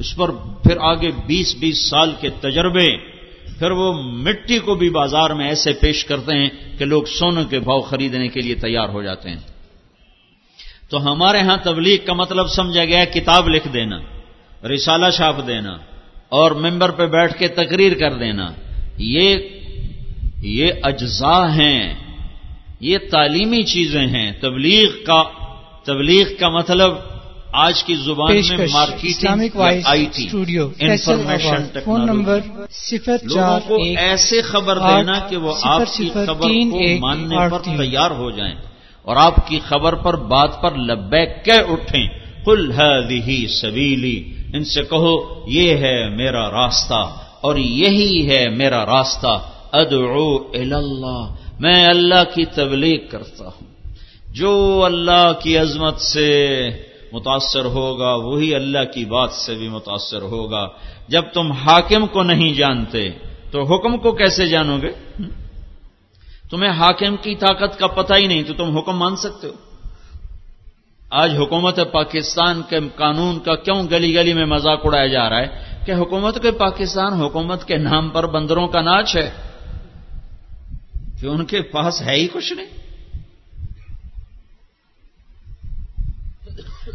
اس 0.00 0.16
پر 0.16 0.30
پھر 0.62 0.76
آگے 0.80 1.10
بیس 1.26 1.56
بیس 1.56 1.90
سال 1.90 2.12
کے 2.20 2.30
تجربے، 2.30 2.96
پھر 3.58 3.70
وہ 3.70 3.92
مٹی 4.02 4.58
کو 4.58 4.74
بھی 4.74 4.90
بازار 4.90 5.30
میں 5.30 5.48
ایسے 5.48 5.72
پیش 5.72 6.04
کرتے 6.04 6.38
ہیں 6.38 6.48
کہ 6.78 6.84
لوگ 6.84 7.02
سونے 7.02 7.44
کے 7.50 7.60
بھاؤ 7.60 7.80
خریدنے 7.80 8.28
کے 8.28 8.40
لیے 8.40 8.54
تیار 8.54 8.88
ہو 8.88 9.02
جاتے 9.02 9.30
ہیں۔ 9.30 9.36
تو 10.90 11.12
ہمارے 11.12 11.40
ہاں 11.40 11.56
تبلیغ 11.62 11.98
کا 12.06 12.12
مطلب 12.12 12.48
سمجھا 12.48 12.84
گیا 12.84 13.04
کتاب 13.04 13.48
لکھ 13.48 13.68
دینا، 13.72 13.98
رسالہ 14.66 15.10
چھاپ 15.10 15.46
دینا، 15.46 15.76
اور 16.28 16.50
ممبر 16.50 16.90
پہ 16.90 17.06
بیٹھ 17.06 17.38
کے 17.38 17.48
تقریر 17.48 17.94
کر 17.94 18.12
دینا۔ 18.12 18.50
یہ 18.98 19.36
یہ 20.42 20.72
اجزاء 20.82 21.48
ہیں، 21.48 21.94
یہ 22.80 22.98
تعلیمی 23.10 23.62
چیزیں 23.62 24.06
ہیں۔ 24.06 24.32
تبلیغ 24.40 24.88
کا 25.04 25.22
تبلیغ 25.84 26.26
کا 26.40 26.48
مطلب 26.48 26.92
آج 27.52 27.84
کی 27.84 27.94
زبان 27.94 28.36
میں 28.48 28.66
marketing 28.72 29.60
I 29.84 30.06
T 30.16 30.28
information 30.58 31.80
phone 31.84 32.06
number 32.06 32.40
صفر 32.70 33.16
چار 33.34 33.60
کو 33.68 33.74
ایسے 33.96 34.42
خبر 34.42 34.78
دینا 34.78 35.18
کہ 35.18 35.36
وہ 35.36 35.54
آپ 35.62 35.82
کی 35.96 36.10
خبر 36.14 36.48
کو 36.70 36.98
ماننے 37.00 37.36
پر 37.50 37.58
تیار 37.76 38.10
ہو 38.10 38.30
جائیں 38.30 38.54
اور 39.02 39.16
آپ 39.16 39.48
کی 39.48 39.58
خبر 39.68 39.94
پر 39.94 40.16
بات 40.16 40.62
پر 40.62 40.74
لبیک 40.74 41.44
کے 41.44 41.52
اٹھیں۔ 41.52 42.08
کل 42.44 42.72
ہے 42.72 43.46
سبیلی 43.46 44.32
ان 44.52 44.64
سے 44.64 44.82
کہو 44.82 45.44
یہ 45.46 45.76
ہے 45.76 46.08
میرا 46.08 46.50
راستہ 46.50 47.16
اور 47.40 47.56
یہی 47.56 48.30
ہے 48.30 48.48
میرا 48.48 48.86
راستہ۔ 48.86 49.38
ادعو 49.72 50.36
اللہ 50.36 51.34
میں 51.60 51.86
اللہ 51.86 52.34
کی 52.34 52.44
تبلیغ 52.44 52.98
کرتا 53.10 53.44
ہوں۔ 53.44 53.92
جو 54.28 54.82
اللہ 54.84 55.32
کی 55.42 55.58
عظمت 55.58 56.00
سے 56.00 56.46
متاثر 57.12 57.64
ہوگا، 57.64 58.14
وہی 58.14 58.54
اللہ 58.54 58.84
کی 58.94 59.04
بات 59.04 59.30
سے 59.30 59.54
بھی 59.54 59.68
متاثر 59.68 60.22
ہوگا۔ 60.22 60.68
جب 61.08 61.22
تم 61.32 61.52
حاکم 61.52 62.06
کو 62.06 62.22
نہیں 62.22 62.54
جانتے، 62.54 63.10
تو 63.50 63.62
حکم 63.62 63.98
کو 63.98 64.12
کیسے 64.12 64.48
جانو 64.48 64.76
گے؟ 64.82 65.22
تمہیں 66.50 66.70
حاکم 66.70 67.16
کی 67.16 67.34
طاقت 67.34 67.78
کا 67.78 67.86
پتہ 67.86 68.14
ہی 68.14 68.26
نہیں، 68.26 68.42
تو 68.42 68.54
تم 68.54 68.78
حکم 68.78 68.96
مان 68.96 69.16
سکتے 69.16 69.46
ہو۔ 69.46 69.52
آج 71.10 71.36
حکومت 71.36 71.78
پاکستان 71.92 72.62
کے 72.68 72.78
قانون 72.96 73.38
کا 73.38 73.54
کیوں 73.54 73.82
گلی 73.90 74.14
گلی 74.14 74.32
میں 74.32 74.46
مذاق 74.46 74.80
اڑایا 74.84 75.06
جا 75.06 75.30
رہا 75.30 75.40
ہے؟ 75.40 75.76
کہ 75.86 75.92
حکومت 75.92 76.42
کے 76.42 76.50
پاکستان 76.50 77.12
حکومت 77.12 77.64
کے 77.64 77.76
نام 77.76 78.08
پر 78.08 78.26
بندروں 78.26 78.66
کا 78.66 78.82
ناچ 78.82 79.16
ہے۔ 79.16 79.30
کہ 81.20 81.26
ان 81.26 81.44
کے 81.44 81.62
پاس 81.62 82.02
ہے 82.02 82.14
ہی 82.14 82.28
کچھ 82.32 82.52
نہیں۔ 82.52 82.79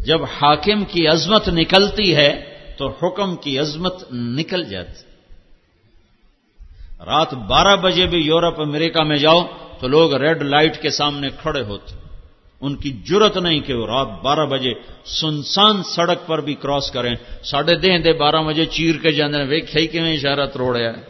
جب 0.05 0.23
حاکم 0.23 0.83
کی 0.85 1.07
عظمت 1.07 1.49
نکلتی 1.49 2.15
ہے 2.15 2.31
تو 2.77 2.87
حکم 2.87 3.35
کی 3.35 3.59
عظمت 3.59 4.03
نکل 4.11 4.63
جاتی 4.63 5.03
رات 7.05 7.33
بارہ 7.33 7.75
بجے 7.75 8.05
بھی 8.05 8.19
یورپ، 8.19 8.61
امریکہ 8.61 9.03
میں 9.03 9.17
جاؤ 9.17 9.41
تو 9.79 9.87
لوگ 9.87 10.13
ریڈ 10.13 10.41
لائٹ 10.41 10.81
کے 10.81 10.89
سامنے 10.89 11.29
کھڑے 11.41 11.63
ہوتے 11.63 11.95
ان 12.61 12.75
کی 12.75 12.91
جرت 13.05 13.37
نہیں 13.37 13.59
کہ 13.59 13.73
وہ 13.73 13.85
رات 13.87 14.07
بارہ 14.23 14.45
بجے 14.45 14.73
سنسان 15.05 15.83
سڑک 15.83 16.25
پر 16.27 16.41
بھی 16.41 16.53
کراس 16.53 16.91
کریں۔ 16.91 17.15
ساڑھے 17.43 17.75
دیں 17.75 17.97
دے 17.99 18.13
بارہ 18.13 18.41
بجے 18.43 18.65
چیر 18.65 18.95
کے 18.97 19.11
جانے 19.11 19.43
ویک 19.43 19.69
کھئی 19.71 19.87
کے 19.87 20.01
میں 20.01 20.13
اشارہ 20.13 20.45
تروڑیا 20.45 20.89
ہے 20.89 21.01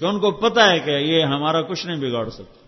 کہ 0.00 0.04
ان 0.04 0.18
کو 0.18 0.30
پتا 0.30 0.70
ہے 0.70 0.78
کہ 0.80 0.90
یہ 0.90 1.22
ہمارا 1.22 1.62
کچھ 1.62 1.86
نہیں 1.86 2.00
بگاڑ 2.00 2.28
سکتا۔ 2.28 2.58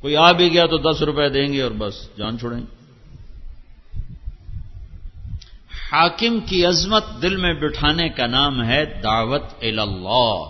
کوئی 0.00 0.16
آ 0.16 0.32
بھی 0.32 0.52
گیا 0.52 0.66
تو 0.66 0.78
دس 0.78 1.02
روپے 1.02 1.28
دیں 1.28 1.52
گے 1.52 1.62
اور 1.62 1.70
بس 1.70 2.16
جان 2.18 2.38
چھوڑیں 2.38 2.58
گے۔ 2.58 2.75
حاکم 5.92 6.40
کی 6.40 6.66
عظمت 6.66 7.04
دل 7.22 7.36
میں 7.36 7.54
بٹھانے 7.54 8.08
کا 8.08 8.26
نام 8.26 8.64
ہے 8.64 8.84
دعوت 8.84 9.42
اللہ 9.62 10.42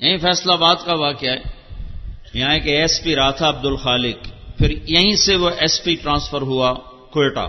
یہیں 0.00 0.16
فیصلہ 0.16 0.52
باد 0.52 0.76
کا 0.84 0.94
واقعہ 0.94 1.30
ہے۔ 1.30 1.40
یہاں 2.34 2.54
ایک 2.54 2.66
ایس 2.66 3.02
پی 3.02 3.16
رہا 3.16 3.30
تھا 3.30 3.48
عبد 3.48 3.66
الخالق، 3.66 4.28
پھر 4.58 4.70
یہیں 4.70 5.16
سے 5.16 5.36
وہ 5.36 5.50
ایس 5.58 5.84
پی 5.84 5.94
ٹرانسفر 5.94 6.42
ہوا 6.42 6.74
کوئٹہ۔ 7.10 7.48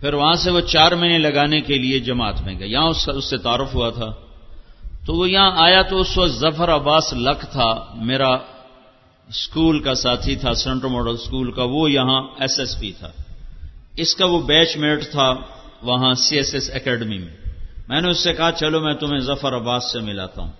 پھر 0.00 0.14
وہاں 0.14 0.34
سے 0.34 0.50
وہ 0.50 0.60
چار 0.60 0.92
مہینے 0.92 1.18
لگانے 1.18 1.60
کے 1.60 1.78
لیے 1.78 1.98
جماعت 1.98 2.42
میں 2.42 2.58
گئے۔ 2.58 2.68
یہاں 2.68 2.86
اس 2.86 3.30
سے 3.30 3.38
تعارف 3.38 3.74
ہوا 3.74 3.90
تھا۔ 3.90 4.12
تو 5.06 5.14
وہ 5.14 5.30
یہاں 5.30 5.52
آیا 5.56 5.82
تو 5.82 6.00
اس 6.00 6.18
وقت 6.18 6.30
ظفر 6.30 6.74
عباس 6.74 7.12
لک 7.12 7.40
تھا، 7.40 7.94
میرا 7.94 8.30
اسکول 9.28 9.80
کا 9.80 9.94
ساتھی 9.94 10.36
تھا 10.36 10.54
سینٹر 10.54 10.88
ماڈل 10.88 11.14
اسکول 11.14 11.52
کا، 11.52 11.62
وہ 11.64 11.90
یہاں 11.90 12.22
ایس 12.38 12.58
ایس 12.58 12.80
پی 12.80 12.92
تھا۔ 12.92 13.10
اس 13.96 14.14
کا 14.14 14.26
وہ 14.26 14.40
بیچ 14.42 14.76
میٹ 14.76 15.04
تھا 15.10 15.34
وہاں 15.82 16.14
سی 16.14 16.36
ایس 16.36 16.54
ایس 16.54 16.70
اکیڈمی 16.74 17.18
میں۔ 17.18 17.34
میں 17.88 18.00
نے 18.00 18.10
اس 18.10 18.18
سے 18.18 18.32
کہا، 18.32 18.52
چلو 18.52 18.80
میں 18.80 18.94
تمہیں 18.94 19.18
ظفر 19.18 19.56
عباس 19.56 19.92
سے 19.92 20.00
ملاتا 20.00 20.42
ہوں۔ 20.42 20.52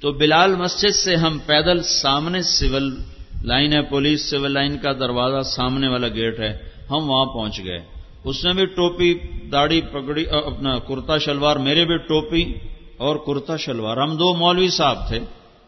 تو 0.00 0.12
بلال 0.12 0.54
مسجد 0.54 0.90
سے 0.90 1.16
ہم 1.16 1.38
پیدل 1.38 1.82
سامنے 1.82 2.42
سول 2.42 3.02
لائن 3.42 3.72
ہے، 3.72 3.82
پولیس 3.82 4.30
سول 4.30 4.52
لائن 4.52 4.78
کا 4.78 4.92
دروازہ 4.92 5.48
سامنے 5.48 5.88
والا 5.88 6.08
گیٹ 6.08 6.40
ہے۔ 6.40 6.58
ہم 6.90 7.10
وہاں 7.10 7.24
پہنچ 7.24 7.64
گئے۔ 7.64 7.78
اس 8.24 8.44
نے 8.44 8.52
بھی 8.52 8.66
ٹوپی، 8.66 9.14
داڑھی 9.52 9.80
پگڑی 9.80 10.24
اپنا 10.26 10.78
کرتا 10.78 11.18
شلوار، 11.18 11.56
میرے 11.56 11.84
بھی 11.84 11.96
ٹوپی 11.96 12.54
اور 12.96 13.16
کرتا 13.16 13.56
شلوار۔ 13.56 13.96
ہم 13.96 14.16
دو 14.16 14.34
مولوی 14.34 14.68
صاحب 14.68 15.08
تھے 15.08 15.20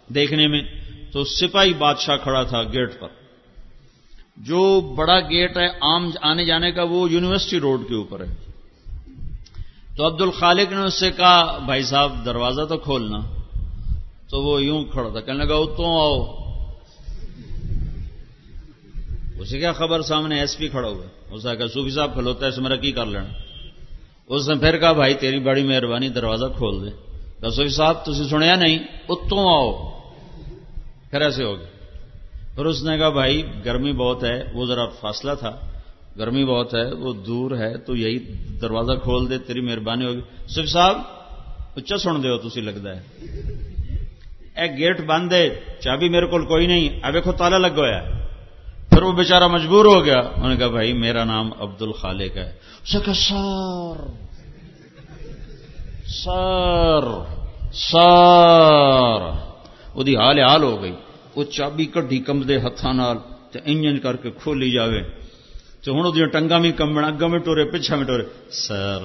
دیکھنے 0.09 0.49
میں۔ 0.49 0.63
تو 1.13 1.25
سپاہی 1.25 1.75
بادشاہ 1.75 2.17
کھڑا 2.17 2.43
تھا 2.43 2.63
گیٹ 2.63 3.01
پر۔ 3.01 3.24
جو 4.37 4.81
بڑا 4.81 5.21
گیٹ 5.21 5.59
ہے 5.59 5.67
عام 5.67 6.11
آنے 6.23 6.45
جانے 6.45 6.73
کا، 6.73 6.83
وہ 6.83 7.11
یونیورسٹی 7.11 7.61
روڈ 7.61 7.89
کے 7.89 7.95
اوپر 7.95 8.21
ہے۔ 8.21 8.35
تو 9.97 10.07
عبد 10.07 10.21
الخالق 10.21 10.73
نے 10.73 10.81
اس 10.81 10.95
سے 10.95 11.11
کہا، 11.11 11.59
بھائی 11.59 11.83
صاحب، 11.83 12.13
دروازہ 12.25 12.63
تو 12.63 12.79
کھولنا۔ 12.79 13.19
تو 14.29 14.43
وہ 14.43 14.63
یوں 14.63 14.85
کھڑا 14.85 15.09
تھا، 15.09 15.21
کہنے 15.21 15.39
لگا 15.39 15.77
تو 15.77 15.85
آؤ۔ 15.87 16.35
اسے 19.41 19.59
کیا 19.59 19.73
خبر؟ 19.73 20.03
سامنے 20.03 20.41
ایس 20.41 20.59
پی 20.59 20.69
کھڑا 20.69 20.89
ہوا۔ 20.89 21.35
اس 21.35 21.47
نے 21.47 21.57
کہا، 21.57 21.67
صوفی 21.67 21.91
صاحب، 21.91 22.15
کھلوتا 22.15 22.47
ہے، 22.47 22.51
اس 22.51 22.59
کی 22.81 22.93
کر 22.93 23.07
لینا۔ 23.07 23.27
اس 24.27 24.49
نے 24.49 24.55
پھر 24.55 24.79
کہا، 24.79 24.93
بھائی، 24.93 25.15
تیری 25.15 25.41
بڑی 25.41 25.63
مہربانی، 25.63 26.09
دروازہ 26.09 26.47
کھول 26.57 26.87
دے۔ 26.87 26.91
کہا، 27.41 27.51
صوفی 27.51 27.69
صاحب 27.69 28.05
تھی 28.05 28.29
سنیا 28.29 28.57
نہیں؟ 28.57 28.79
اتوں 29.09 29.39
آؤ۔ 29.39 29.91
پھر 31.11 31.21
ایسے 31.21 31.45
ہو 31.45 31.59
گئے 31.59 31.74
پھر 32.55 32.65
اس 32.65 32.83
نے 32.83 32.99
کہا، 32.99 33.09
بھائی، 33.09 33.43
گرمی 33.65 33.93
بہت 33.93 34.25
ہے. 34.25 34.45
وہ 34.55 34.67
ذرا 34.67 34.87
فاصلہ 34.87 35.33
تھا. 35.41 35.51
گرمی 36.19 36.45
بہت 36.45 36.75
ہے، 36.75 36.93
وہ 36.95 37.13
دور 37.13 37.51
ہے، 37.51 37.77
تو 37.77 37.97
یہی 37.97 38.19
دروازہ 38.63 38.93
کھول 39.03 39.31
دے، 39.31 39.39
تیری 39.39 39.61
مہربانی 39.61 40.05
ہوگی. 40.05 40.21
صوفی 40.49 40.67
صاحب 40.67 40.97
اچا 41.77 41.99
سن 41.99 42.23
دے 42.23 42.29
ہو 42.29 42.37
تھی 42.37 42.61
لگتا 42.61 42.97
ہے. 42.97 43.01
ایک 44.57 44.79
گیٹ 44.79 45.01
بند 45.01 45.33
ہے، 45.33 45.61
چابی 45.81 46.09
میرے 46.09 46.27
کو 46.27 46.45
کوئی 46.45 46.67
نہیں. 46.67 46.89
اب 47.03 47.15
دیکھو 47.15 47.33
تالا 47.33 47.59
لگ 47.59 47.75
گیا 47.77 48.01
پھر 48.91 49.03
وہ 49.03 49.13
بیچارہ 49.13 49.47
مجبور 49.47 49.85
ہو 49.85 50.05
گیا. 50.05 50.19
انہوں 50.19 50.49
نے 50.49 50.57
کہا، 50.57 50.69
بھائی، 50.69 50.93
میرا 50.93 51.25
نام 51.25 51.51
عبد 51.59 51.83
الخالق 51.83 52.37
ہے. 52.37 52.53
اسے 52.85 52.99
کہا، 53.05 53.15
سر 53.15 53.99
سر 56.07 57.05
سر. 57.73 59.23
وہ 59.95 60.03
حال 60.19 60.39
حال 60.39 60.63
ہو 60.63 60.83
گئی. 60.83 60.95
وہ 61.37 61.45
چابی 61.47 61.87
کڈی 61.87 62.19
کمبے 62.21 62.59
ہاتھوں 62.59 62.93
انجن 63.65 63.99
کر 63.99 64.17
کے 64.17 64.31
کھولی 64.39 64.71
جاوے 64.71 65.03
تو 65.85 65.93
ہوں 65.93 66.03
وہ 66.05 66.27
ٹنگا 66.33 66.59
بھی 66.59 66.73
کمبن 66.73 67.05
اگا 67.05 67.27
میں 67.27 67.39
ٹورے 67.39 67.65
پچھا 67.71 67.97
میں 67.97 68.05
ٹورے 68.05 68.25
سر 68.57 69.03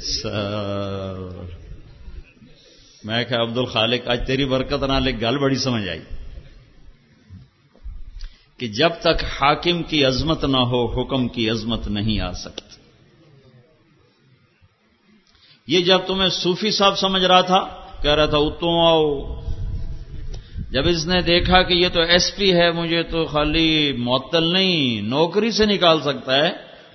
سر 0.00 1.18
میں 3.04 3.22
کہ 3.24 3.34
عبد 3.34 3.58
الخالق 3.58 4.08
آج 4.08 4.26
تیری 4.26 4.44
برکت 4.44 4.82
نہ 4.82 4.98
لے 4.98 5.12
گل 5.20 5.38
بڑی 5.38 5.56
سمجھ 5.58 5.88
آئی 5.88 6.00
کہ 8.60 8.68
جب 8.68 8.92
تک 9.00 9.24
حاکم 9.32 9.82
کی 9.82 10.04
عظمت 10.04 10.44
نہ 10.44 10.62
ہو 10.70 10.84
حکم 10.92 11.28
کی 11.28 11.50
عظمت 11.50 11.88
نہیں 11.88 12.20
آ 12.20 12.32
سکتی 12.34 12.82
یہ 15.68 15.80
جب 15.80 16.00
تمہیں 16.06 16.28
صوفی 16.32 16.70
صاحب 16.70 16.98
سمجھ 16.98 17.22
رہا 17.22 17.40
تھا 17.40 17.60
کہہ 18.02 18.14
رہا 18.14 18.26
تھا 18.26 18.38
اتوں 18.38 18.80
آؤ 18.86 19.10
جب 20.74 20.88
اس 20.88 21.06
نے 21.06 21.20
دیکھا 21.20 21.62
کہ 21.62 21.74
یہ 21.74 21.88
تو 21.88 22.00
ایس 22.00 22.36
پی 22.36 22.54
ہے، 22.54 22.72
مجھے 22.72 23.02
تو 23.02 23.24
خالی 23.24 23.92
معطل 23.92 24.52
نہیں، 24.52 25.00
نوکری 25.02 25.50
سے 25.50 25.66
نکال 25.66 26.00
سکتا 26.00 26.46
ہے، 26.46 26.50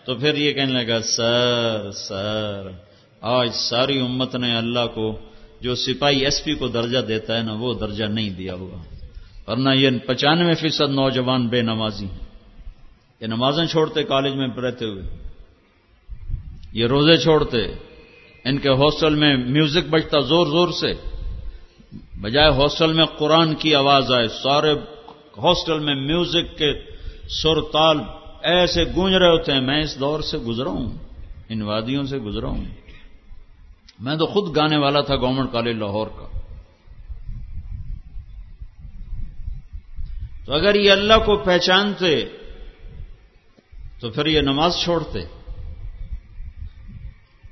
تو 0.06 0.16
پھر 0.16 0.36
یہ 0.36 0.54
کہنے 0.54 0.84
لگا، 0.84 1.02
سر 1.02 1.92
سر، 1.94 2.68
آج 3.22 3.50
ساری 3.54 4.00
امت 4.00 4.36
نے 4.36 4.56
اللہ 4.56 4.88
کو 4.96 5.20
جو 5.62 5.76
سپاہی 5.76 6.24
ایس 6.24 6.44
پی 6.44 6.54
کو 6.54 6.68
درجہ 6.68 7.00
دیتا 7.00 7.38
ہے 7.38 7.44
نا، 7.44 7.54
وہ 7.54 7.74
درجہ 7.74 8.06
نہیں 8.06 8.30
دیا 8.30 8.54
ہوا 8.54 8.78
ورنہ 9.52 9.70
یہ 9.76 9.90
پچانوے 10.06 10.54
فیصد 10.54 10.90
نوجوان 10.90 11.48
بے 11.48 11.62
نمازی 11.62 12.06
ہیں۔ 12.06 12.26
یہ 13.22 13.28
نمازیں 13.28 13.66
چھوڑتے 13.66 14.04
کالج 14.04 14.36
میں 14.36 14.48
رہتے 14.48 14.86
ہوئے۔ 14.86 15.04
یہ 16.74 16.86
روزے 16.86 17.18
چھوڑتے، 17.18 17.58
ان 18.46 18.58
کے 18.58 18.70
ہاسٹل 18.70 19.16
میں 19.16 19.38
میوزک 19.38 19.90
بجتا 19.90 20.20
زور 20.20 20.48
زور 20.48 20.68
سے۔ 20.68 21.09
بجائے 21.94 22.50
ہاسٹل 22.50 22.94
میں 22.94 23.06
قرآن 23.06 23.56
کی 23.56 23.76
آواز 23.76 24.12
آئے، 24.12 24.28
سارے 24.28 24.74
ہاسٹل 25.38 25.80
میں 25.80 25.96
میوزک 25.96 26.58
کے 26.58 26.74
سر 27.30 27.62
تال 27.62 27.98
ایسے 28.42 28.84
گونج 28.96 29.16
رہے 29.16 29.30
ہوتے 29.30 29.52
ہیں، 29.52 29.62
میں 29.62 29.84
اس 29.84 30.00
دور 30.00 30.20
سے 30.20 30.38
گزرا 30.38 30.70
ہوں، 30.70 30.98
ان 31.50 31.62
وادیوں 31.62 32.04
سے 32.04 32.18
گزرا 32.18 32.48
ہوں۔ 32.48 32.66
میں 34.00 34.16
تو 34.16 34.26
خود 34.26 34.56
گانے 34.56 34.78
والا 34.78 35.02
تھا 35.02 35.16
گورنمنٹ 35.16 35.52
کالج 35.52 35.78
لاہور 35.78 36.08
کا۔ 36.08 36.40
تو 40.46 40.54
اگر 40.54 40.76
یہ 40.76 40.92
اللہ 40.92 41.14
کو 41.14 41.38
پہچانتے، 41.38 42.26
تو 44.00 44.10
پھر 44.10 44.26
یہ 44.26 44.42
نماز 44.42 44.78
چھوڑتے۔ 44.78 45.20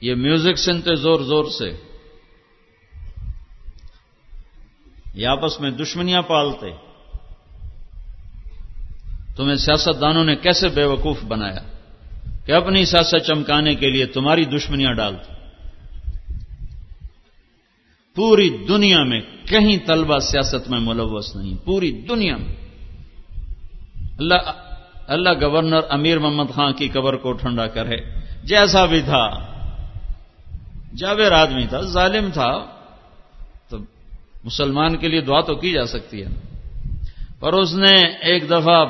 یہ 0.02 0.16
میوزک 0.16 0.58
سنتے 0.58 0.96
زور 0.96 1.20
زور 1.20 1.46
سے۔ 1.46 1.87
یہ 5.18 5.28
آپس 5.28 5.60
میں 5.60 5.72
دشمنیاں 5.72 6.22
پالتے۔ 6.22 6.72
تمہیں 9.36 9.56
سیاست 9.56 10.02
دانوں 10.02 10.24
نے 10.24 10.36
کیسے 10.36 10.68
بے 10.68 10.84
وقوف 10.84 11.24
بنایا 11.24 11.60
کہ 12.46 12.52
اپنی 12.52 12.86
سیاست 12.86 13.28
چمکانے 13.28 13.76
کے 13.76 13.90
لیے 13.90 14.06
تمہاری 14.06 14.46
دشمنیاں 14.46 14.94
ڈالتے؟ 14.94 15.34
پوری 18.16 18.66
دنیا 18.70 19.04
میں 19.04 19.22
کہیں 19.46 19.78
طلبہ 19.88 20.20
سیاست 20.20 20.70
میں 20.70 20.80
ملوث 20.80 21.36
نہیں، 21.36 21.66
پوری 21.66 21.92
دنیا 21.92 22.38
میں۔ 22.38 22.56
اللہ 24.20 24.52
اللہ 25.08 25.30
گورنر 25.30 25.80
امیر 25.90 26.20
محمد 26.20 26.54
خان 26.56 26.74
کی 26.74 26.88
قبر 26.88 27.16
کو 27.16 27.34
ٹھنڈا 27.34 27.68
کرے۔ 27.68 27.98
جیسا 28.44 28.86
بھی 28.86 29.02
تھا 29.02 29.30
جاویر 30.96 31.32
آدمی 31.32 31.68
تھا، 31.68 31.82
ظالم 31.82 32.30
تھا۔ 32.34 32.77
مسلمان 34.48 34.98
کے 34.98 35.08
لیے 35.08 35.22
دعا 35.22 35.42
تو 35.42 35.56
کی 35.56 35.72
جا 35.72 35.86
سکتی 35.86 36.24
ہے۔ 36.24 36.28
پر 37.40 37.54
اس 37.54 37.74
نے 37.74 37.96
ایک 38.08 38.50
دفعہ 38.50 38.86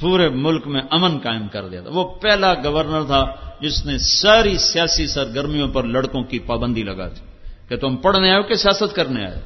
پورے 0.00 0.28
ملک 0.28 0.66
میں 0.66 0.80
امن 0.90 1.18
قائم 1.18 1.48
کر 1.48 1.68
دیا 1.68 1.80
تھا۔ 1.80 1.90
وہ 1.92 2.14
پہلا 2.14 2.54
گورنر 2.54 3.04
تھا 3.06 3.34
جس 3.60 3.86
نے 3.86 3.98
ساری 3.98 4.58
سیاسی 4.58 5.06
سرگرمیوں 5.06 5.68
پر 5.68 5.84
لڑکوں 5.84 6.22
کی 6.22 6.38
پابندی 6.38 6.82
لگا 6.82 7.08
دی 7.08 7.20
کہ 7.68 7.76
تم 7.76 7.96
پڑھنے 7.96 8.30
آئے 8.30 8.42
کہ 8.42 8.54
سیاست 8.54 8.96
کرنے 8.96 9.24
آئے 9.24 9.40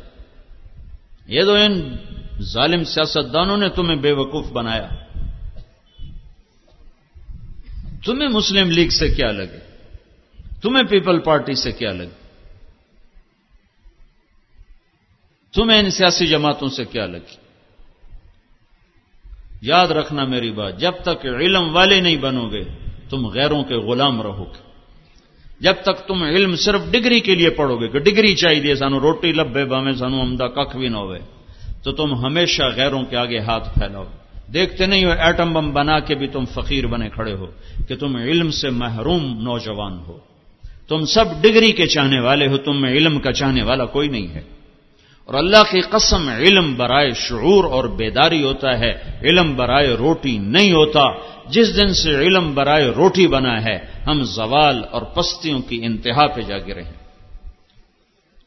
یہ 1.26 1.42
تو 1.42 1.54
ان 1.54 1.96
ظالم 2.40 2.84
سیاستدانوں 2.84 3.56
نے 3.56 3.68
تمہیں 3.68 3.96
بے 3.96 4.12
وقوف 4.12 4.52
بنایا۔ 4.52 4.88
تمہیں 8.04 8.28
مسلم 8.28 8.70
لیگ 8.70 8.88
سے 8.88 9.08
کیا 9.08 9.32
لگے؟ 9.32 9.58
تمہیں 10.62 10.84
پیپل 10.84 11.18
پارٹی 11.18 11.54
سے 11.54 11.72
کیا 11.72 11.92
لگے؟ 11.92 12.27
تمہیں 15.52 15.78
ان 15.78 15.90
سیاسی 15.90 16.26
جماعتوں 16.26 16.68
سے 16.68 16.84
کیا 16.84 17.06
لگی؟ 17.06 17.36
یاد 19.62 19.86
رکھنا 19.86 20.24
میری 20.24 20.50
بات، 20.50 20.80
جب 20.80 20.92
تک 21.02 21.26
علم 21.26 21.76
والے 21.76 22.00
نہیں 22.00 22.16
بنو 22.16 22.50
گے، 22.50 22.62
تم 23.10 23.26
غیروں 23.26 23.62
کے 23.62 23.74
غلام 23.74 24.22
رہو 24.22 24.44
گے۔ 24.44 24.68
جب 25.60 25.74
تک 25.82 26.08
تم 26.08 26.22
علم 26.22 26.56
صرف 26.56 26.80
ڈگری 26.90 27.20
کے 27.20 27.34
لیے 27.34 27.50
پڑھو 27.50 27.80
گے 27.80 27.88
کہ 27.88 27.98
ڈگری 27.98 28.34
چاہیے، 28.34 28.74
سانو 28.74 29.00
روٹی 29.00 29.32
لبے 29.32 29.64
باویں 29.64 29.92
سانو 29.92 30.20
عمدہ 30.20 30.42
کھ 30.42 30.76
بھی 30.76 30.88
نہ 30.88 30.96
ہوئے، 30.96 31.18
تو 31.82 31.92
تم 31.92 32.14
ہمیشہ 32.14 32.62
غیروں 32.76 33.02
کے 33.02 33.16
آگے 33.16 33.38
ہاتھ 33.38 33.78
پھیلاؤ۔ 33.78 34.04
دیکھتے 34.54 34.86
نہیں 34.86 35.04
ہو، 35.04 35.10
ایٹم 35.10 35.52
بم 35.52 35.72
بنا 35.72 35.98
کے 35.98 36.14
بھی 36.14 36.26
تم 36.26 36.44
فقیر 36.44 36.86
بنے 36.86 37.08
کھڑے 37.08 37.34
ہو 37.34 37.46
کہ 37.88 37.96
تم 37.96 38.16
علم 38.16 38.50
سے 38.50 38.70
محروم 38.70 39.40
نوجوان 39.42 39.98
ہو۔ 39.98 40.18
تم 40.88 41.04
سب 41.04 41.24
ڈگری 41.42 41.72
کے 41.72 41.86
چاہنے 41.86 42.20
والے 42.20 42.48
ہو، 42.48 42.56
تم 42.56 42.80
میں 42.80 42.90
علم 42.90 43.18
کا 43.18 43.32
چاہنے 43.32 43.62
والا 43.62 43.84
کوئی 43.84 44.08
نہیں 44.08 44.28
ہے۔ 44.28 44.57
اور 45.28 45.38
اللہ 45.38 45.62
کی 45.70 45.80
قسم 45.80 46.28
علم 46.28 46.74
برائے 46.76 47.10
شعور 47.16 47.64
اور 47.64 47.84
بیداری 47.84 48.42
ہوتا 48.42 48.78
ہے، 48.78 48.92
علم 49.22 49.56
برائے 49.56 49.88
روٹی 49.88 50.38
نہیں 50.38 50.72
ہوتا۔ 50.72 51.02
جس 51.50 51.76
دن 51.76 51.94
سے 51.94 52.10
علم 52.10 52.54
برائے 52.54 52.84
روٹی 52.96 53.26
بنا 53.26 53.64
ہے، 53.64 53.78
ہم 54.06 54.22
زوال 54.22 54.82
اور 54.90 55.02
پستیوں 55.02 55.60
کی 55.60 55.80
انتہا 55.84 56.26
پہ 56.26 56.40
جا 56.40 56.58
گرے 56.58 56.82
ہیں۔ 56.82 56.92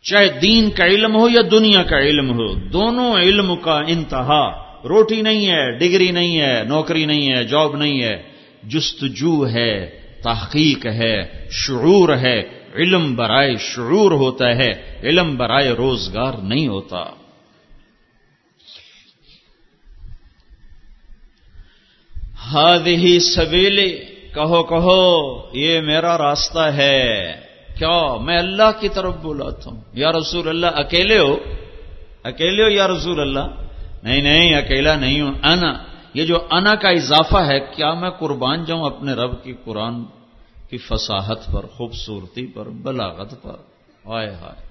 چاہے 0.03 0.29
دین 0.41 0.69
کا 0.69 0.86
علم 0.86 1.15
ہو 1.15 1.29
یا 1.29 1.41
دنیا 1.51 1.84
کا 1.84 1.99
علم 1.99 2.29
ہو، 2.32 2.53
دونوں 2.53 3.15
علم 3.15 3.55
کا 3.55 3.79
انتہا۔ 3.88 4.49
روٹی 4.84 5.21
نہیں 5.21 5.47
ہے، 5.47 5.77
ڈگری 5.77 6.11
نہیں 6.11 6.39
ہے، 6.39 6.63
نوکری 6.63 7.05
نہیں 7.05 7.36
ہے، 7.36 7.43
جاب 7.43 7.75
نہیں 7.75 8.03
ہے۔ 8.03 8.21
جستجو 8.63 9.47
ہے، 9.47 9.89
تحقیق 10.23 10.86
ہے، 10.86 11.47
شعور 11.51 12.15
ہے 12.17 12.61
علم 12.76 13.15
برائے 13.15 13.55
شعور 13.59 14.11
ہوتا 14.11 14.55
ہے، 14.55 14.99
علم 15.03 15.38
برائے 15.38 15.69
روزگار 15.69 16.34
نہیں 16.43 16.67
ہوتا۔ 16.67 17.03
ہاد 22.53 22.88
ہی 22.88 23.19
سویلے 23.19 24.05
کہو 24.34 24.63
کہو، 24.63 25.41
یہ 25.53 25.82
میرا 25.82 26.17
راستہ 26.17 26.59
ہے۔ 26.59 27.34
کیا 27.78 28.17
میں 28.17 28.38
اللہ 28.38 28.80
کی 28.80 28.89
طرف 28.89 29.15
بلاتا 29.17 29.69
ہوں؟ 29.69 29.82
یا 29.93 30.11
رسول 30.11 30.47
اللہ، 30.47 30.67
اکیلے 30.67 31.19
ہو؟ 31.19 31.38
اکیلے 32.24 32.63
ہو 32.63 32.69
یا 32.69 32.88
رسول 32.88 33.19
اللہ؟ 33.19 33.63
نہیں 34.03 34.22
نہیں، 34.22 34.55
اکیلا 34.55 34.95
نہیں 34.95 35.22
ہوں، 35.22 35.34
انا۔ 35.43 35.74
یہ 36.13 36.26
جو 36.26 36.38
انا 36.51 36.76
کا 36.76 36.89
اضافہ 36.89 37.38
ہے، 37.38 37.59
کیا 37.59 37.93
میں 37.93 38.09
قربان 38.09 38.65
جاؤں 38.65 38.86
اپنے 38.86 39.13
رب 39.13 39.43
کی 39.43 39.53
قرآن 39.65 40.03
کی 40.72 40.78
فصاحت 40.78 41.51
پر، 41.53 41.65
خوبصورتی 41.65 42.45
پر، 42.45 42.65
بلاغت 42.65 43.43
پر۔ 43.43 43.53
آئے 44.05 44.30
ہائے، 44.30 44.67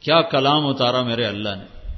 کیا 0.00 0.20
کلام 0.20 0.66
اتارا 0.66 1.02
میرے 1.02 1.24
اللہ 1.24 1.48
نے۔ 1.48 1.92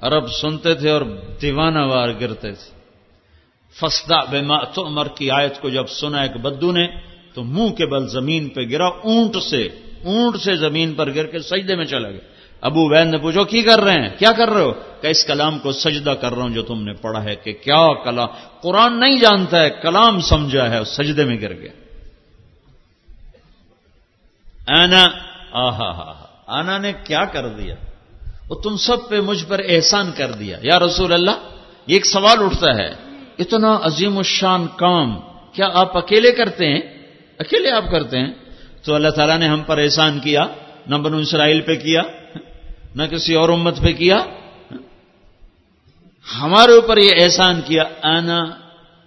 عرب 0.00 0.32
سنتے 0.32 0.74
تھے 0.74 0.90
اور 0.90 1.00
دیوانہ 1.42 1.78
وار 1.78 2.08
گرتے 2.20 2.52
تھے۔ 2.52 2.70
فسدا 3.80 4.24
بے 4.24 4.40
تو 4.74 4.86
عمر 4.86 5.08
کی 5.08 5.30
آیت 5.30 5.60
کو 5.60 5.68
جب 5.68 5.86
سنا 5.86 6.22
ایک 6.22 6.36
بدو 6.36 6.72
نے، 6.72 6.86
تو 7.34 7.44
منہ 7.44 7.68
کے 7.68 7.86
بل 7.86 8.08
زمین 8.08 8.48
پہ 8.48 8.60
گرا، 8.70 8.86
اونٹ 8.86 9.36
سے 9.36 9.68
اونٹ 10.04 10.36
سے 10.36 10.56
زمین 10.56 10.94
پر 10.94 11.14
گر 11.14 11.26
کے 11.26 11.38
سجدے 11.38 11.76
میں 11.76 11.84
چلا 11.84 12.10
گیا۔ 12.10 12.20
ابو 12.60 12.88
وید 12.88 13.06
نے 13.06 13.18
پوچھو 13.18 13.44
کی 13.44 13.62
کر 13.62 13.80
رہے 13.80 13.92
ہیں؟ 13.92 14.08
کیا 14.18 14.32
کر 14.32 14.50
رہے 14.50 14.60
ہو؟ 14.60 14.72
کہ 15.00 15.06
اس 15.06 15.24
کلام 15.24 15.58
کو 15.58 15.72
سجدہ 15.72 16.10
کر 16.10 16.34
رہا 16.34 16.42
ہوں 16.42 16.50
جو 16.50 16.62
تم 16.62 16.82
نے 16.82 16.92
پڑھا 16.92 17.24
ہے 17.24 17.34
کہ 17.34 17.52
کیا 17.52 18.04
کلام۔ 18.04 18.28
قرآن 18.60 19.00
نہیں 19.00 19.16
جانتا 19.16 19.60
ہے، 19.60 19.70
کلام 19.70 20.20
سمجھا 20.20 20.70
ہے 20.70 20.84
سجدے 20.84 21.24
میں 21.24 21.40
گر 21.40 21.54
گیا۔ 21.54 21.83
آنا 24.68 25.06
آہا 25.52 25.90
ہا 25.90 26.26
آنا 26.46 26.78
نے 26.78 26.92
کیا 27.04 27.24
کر 27.24 27.48
دیا؟ 27.48 27.74
وہ 28.48 28.54
تم 28.54 28.76
سب 28.76 29.08
پہ 29.08 29.20
مجھ 29.20 29.44
پر 29.44 29.60
احسان 29.68 30.12
کر 30.16 30.32
دیا۔ 30.32 30.58
یا 30.62 30.78
رسول 30.78 31.12
اللہ، 31.12 31.30
یہ 31.86 31.94
ایک 31.94 32.06
سوال 32.06 32.44
اٹھتا 32.44 32.74
ہے۔ 32.74 32.94
اتنا 33.38 33.78
عظیم 33.82 34.16
الشان 34.16 34.66
کام 34.76 35.20
کیا 35.52 35.68
آپ 35.74 35.96
اکیلے 35.96 36.32
کرتے 36.32 36.66
ہیں؟ 36.66 36.80
اکیلے 37.38 37.70
آپ 37.70 37.84
کرتے 37.90 38.18
ہیں؟ 38.18 38.32
تو 38.82 38.94
اللہ 38.94 39.08
تعالیٰ 39.08 39.38
نے 39.38 39.48
ہم 39.48 39.62
پر 39.62 39.78
احسان 39.78 40.20
کیا، 40.20 40.46
نہ 40.86 40.96
بنو 40.96 41.16
اسرائیل 41.16 41.60
پہ 41.60 41.76
کیا، 41.76 42.02
نہ 42.94 43.02
کسی 43.02 43.34
اور 43.34 43.48
امت 43.48 43.80
پہ 43.80 43.92
کیا۔ 43.92 44.18
ہمارے 46.40 46.72
اوپر 46.72 46.96
یہ 46.96 47.10
احسان 47.16 47.60
کیا 47.60 47.84
آنا 48.02 48.44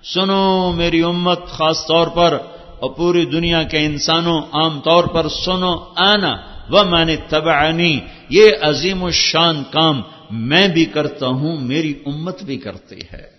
سنو 0.04 0.72
میری 0.72 1.04
امت، 1.04 1.46
خاص 1.46 1.86
طور 1.88 2.08
پر 2.08 2.38
اور 2.80 2.92
پوری 2.92 3.26
دنیا 3.26 3.64
کے 3.64 3.86
انسانوں 3.86 4.42
عام 4.52 4.80
طور 4.80 5.04
پر 5.04 5.28
سنو، 5.30 5.76
آنا 5.96 6.38
وہ 6.70 6.84
میں 6.84 7.06
نے 7.06 7.98
یہ 8.30 8.50
عظیم 8.62 9.04
الشان 9.04 9.64
کام 9.72 10.02
میں 10.32 10.68
بھی 10.68 10.86
کرتا 10.86 11.28
ہوں، 11.28 11.58
میری 11.58 11.94
امت 12.06 12.44
بھی 12.44 12.58
کرتی 12.58 13.00
ہے۔ 13.14 13.38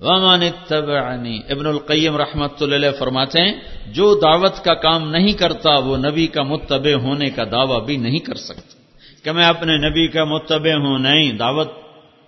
ومان 0.00 0.40
تبعنی 0.68 1.40
ابن 1.48 1.66
القیم 1.66 2.16
رحمت 2.16 2.62
اللہ 2.62 2.86
فرماتے 2.98 3.40
ہیں، 3.40 3.54
جو 3.86 4.20
دعوت 4.22 4.64
کا 4.64 4.74
کام 4.74 5.10
نہیں 5.10 5.32
کرتا، 5.32 5.74
وہ 5.74 5.96
نبی 5.96 6.26
کا 6.26 6.42
متبع 6.42 6.94
ہونے 6.94 7.30
کا 7.30 7.44
دعویٰ 7.44 7.86
بھی 7.86 7.96
نہیں 7.96 8.18
کر 8.18 8.34
سکتا۔ 8.34 8.74
کہ 9.24 9.32
میں 9.32 9.44
اپنے 9.44 9.76
نبی 9.76 10.08
کا 10.08 10.24
متبع 10.24 10.72
ہوں، 10.72 10.98
نہیں، 10.98 11.32
دعوت 11.32 11.72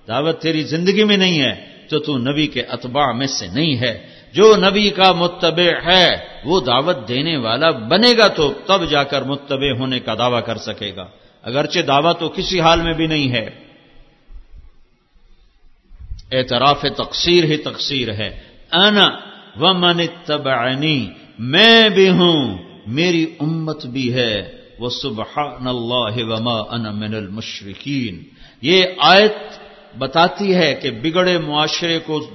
دعوت 0.08 0.40
تیری 0.40 0.62
زندگی 0.62 1.04
میں 1.04 1.16
نہیں 1.16 1.40
ہے، 1.40 1.64
تو 1.90 1.98
تو 1.98 2.18
نبی 2.18 2.46
کے 2.46 2.62
اتباع 2.62 3.12
میں 3.12 3.26
سے 3.26 3.46
نہیں 3.46 3.76
ہے۔ 3.76 4.15
جو 4.36 4.56
نبی 4.56 4.90
کا 4.90 5.12
متبع 5.12 5.90
ہے، 5.90 6.10
وہ 6.44 6.60
دعوت 6.60 7.08
دینے 7.08 7.36
والا 7.36 7.70
بنے 7.70 8.12
گا 8.18 8.28
تو 8.28 8.52
تب 8.66 8.90
جا 8.90 9.04
کر 9.04 9.22
متبع 9.22 9.70
ہونے 9.78 10.00
کا 10.00 10.14
دعویٰ 10.14 10.44
کر 10.46 10.56
سکے 10.56 10.92
گا۔ 10.96 11.06
اگرچہ 11.42 11.80
دعویٰ 11.80 12.12
تو 12.18 12.28
کسی 12.28 12.60
حال 12.60 12.80
میں 12.80 12.92
بھی 12.92 13.06
نہیں 13.06 13.30
ہے۔ 13.32 13.50
اعتراف 16.32 16.84
تقصیر 16.96 17.44
ہی 17.44 17.56
تقصیر 17.56 18.12
ہے۔ 18.12 18.40
انا 18.72 19.08
و 19.56 19.74
من 19.74 20.06
تبعنی 20.24 21.08
میں 21.38 21.88
بھی 21.88 22.08
ہوں، 22.08 22.58
میری 22.86 23.26
امت 23.40 23.86
بھی 23.86 24.14
ہے۔ 24.14 24.52
وہ 24.78 24.88
سبحان 24.88 25.66
اللہ 25.66 26.16
وما 26.16 26.74
انا 26.74 26.90
من 26.90 27.14
المشرقین 27.14 28.22
یہ 28.62 28.84
آیت 28.98 29.36
بتاتی 29.98 30.54
ہے 30.54 30.74
کہ 30.74 30.90
بگڑے 30.90 31.38
معاشرے 31.38 31.98
کو 31.98 32.30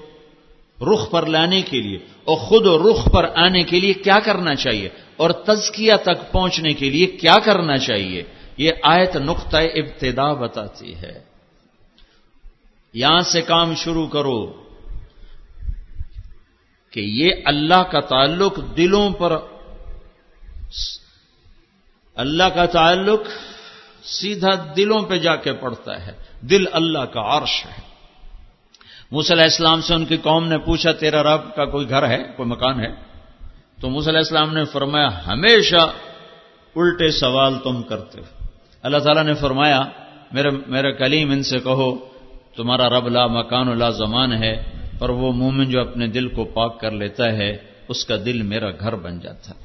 رخ 0.81 1.11
پر 1.11 1.25
لانے 1.25 1.61
کے 1.61 1.81
لیے 1.81 1.97
اور 1.97 2.37
خود 2.37 2.65
رخ 2.65 3.11
پر 3.11 3.29
آنے 3.35 3.63
کے 3.63 3.79
لیے 3.79 3.93
کیا 3.93 4.19
کرنا 4.19 4.55
چاہیے 4.55 4.89
اور 5.17 5.29
تزکیہ 5.29 5.93
تک 6.03 6.31
پہنچنے 6.31 6.73
کے 6.73 6.89
لیے 6.89 7.05
کیا 7.05 7.35
کرنا 7.43 7.77
چاہیے؟ 7.77 8.23
یہ 8.57 8.71
آیت 8.83 9.15
نقطۂ 9.15 9.57
ابتدا 9.73 10.33
بتاتی 10.33 10.95
ہے۔ 10.95 11.23
یہاں 12.93 13.21
سے 13.21 13.41
کام 13.41 13.75
شروع 13.75 14.07
کرو 14.07 14.53
کہ 16.91 16.99
یہ 16.99 17.31
اللہ 17.45 17.83
کا 17.83 17.99
تعلق 17.99 18.59
دلوں 18.77 19.09
پر 19.09 19.37
اللہ 22.15 22.43
کا 22.43 22.65
تعلق 22.65 23.21
سیدھا 24.03 24.73
دلوں 24.77 24.99
پہ 24.99 25.17
جا 25.17 25.35
کے 25.35 25.53
پڑتا 25.53 26.07
ہے۔ 26.07 26.11
دل 26.41 26.65
اللہ 26.71 26.99
کا 26.99 27.37
عرش 27.37 27.65
ہے۔ 27.65 27.90
علیہ 29.19 29.43
السلام 29.43 29.81
سے 29.81 29.93
ان 29.93 30.05
کی 30.05 30.17
قوم 30.17 30.47
نے 30.47 30.57
پوچھا، 30.57 30.91
تیرا 30.91 31.23
رب 31.23 31.55
کا 31.55 31.65
کوئی 31.65 31.89
گھر 31.89 32.09
ہے؟ 32.09 32.23
کوئی 32.35 32.49
مکان 32.49 32.79
ہے؟ 32.79 32.87
تو 33.81 33.87
علیہ 33.87 34.17
السلام 34.17 34.53
نے 34.53 34.65
فرمایا، 34.65 35.27
ہمیشہ 35.27 35.91
الٹے 36.75 37.11
سوال 37.11 37.53
تم 37.63 37.83
کرتے 37.83 38.19
ہو۔ 38.19 38.45
اللہ 38.81 38.97
تعالیٰ 38.97 39.23
نے 39.23 39.33
فرمایا، 39.33 39.81
میرے 40.31 40.49
میرے 40.67 40.91
کلیم، 40.91 41.31
ان 41.31 41.43
سے 41.43 41.59
کہو، 41.59 41.95
تمہارا 42.55 42.89
رب 42.89 43.07
لا 43.07 43.27
مکان 43.27 43.67
و 43.67 43.73
لا 43.73 43.89
زمان 43.89 44.43
ہے 44.43 44.53
اور 44.99 45.09
وہ 45.09 45.31
مومن 45.31 45.69
جو 45.69 45.81
اپنے 45.81 46.07
دل 46.07 46.27
کو 46.27 46.45
پاک 46.45 46.79
کر 46.79 46.91
لیتا 46.91 47.31
ہے، 47.31 47.57
اس 47.87 48.05
کا 48.05 48.15
دل 48.25 48.41
میرا 48.41 48.71
گھر 48.71 48.95
بن 48.95 49.19
جاتا 49.19 49.51
ہے۔ 49.51 49.63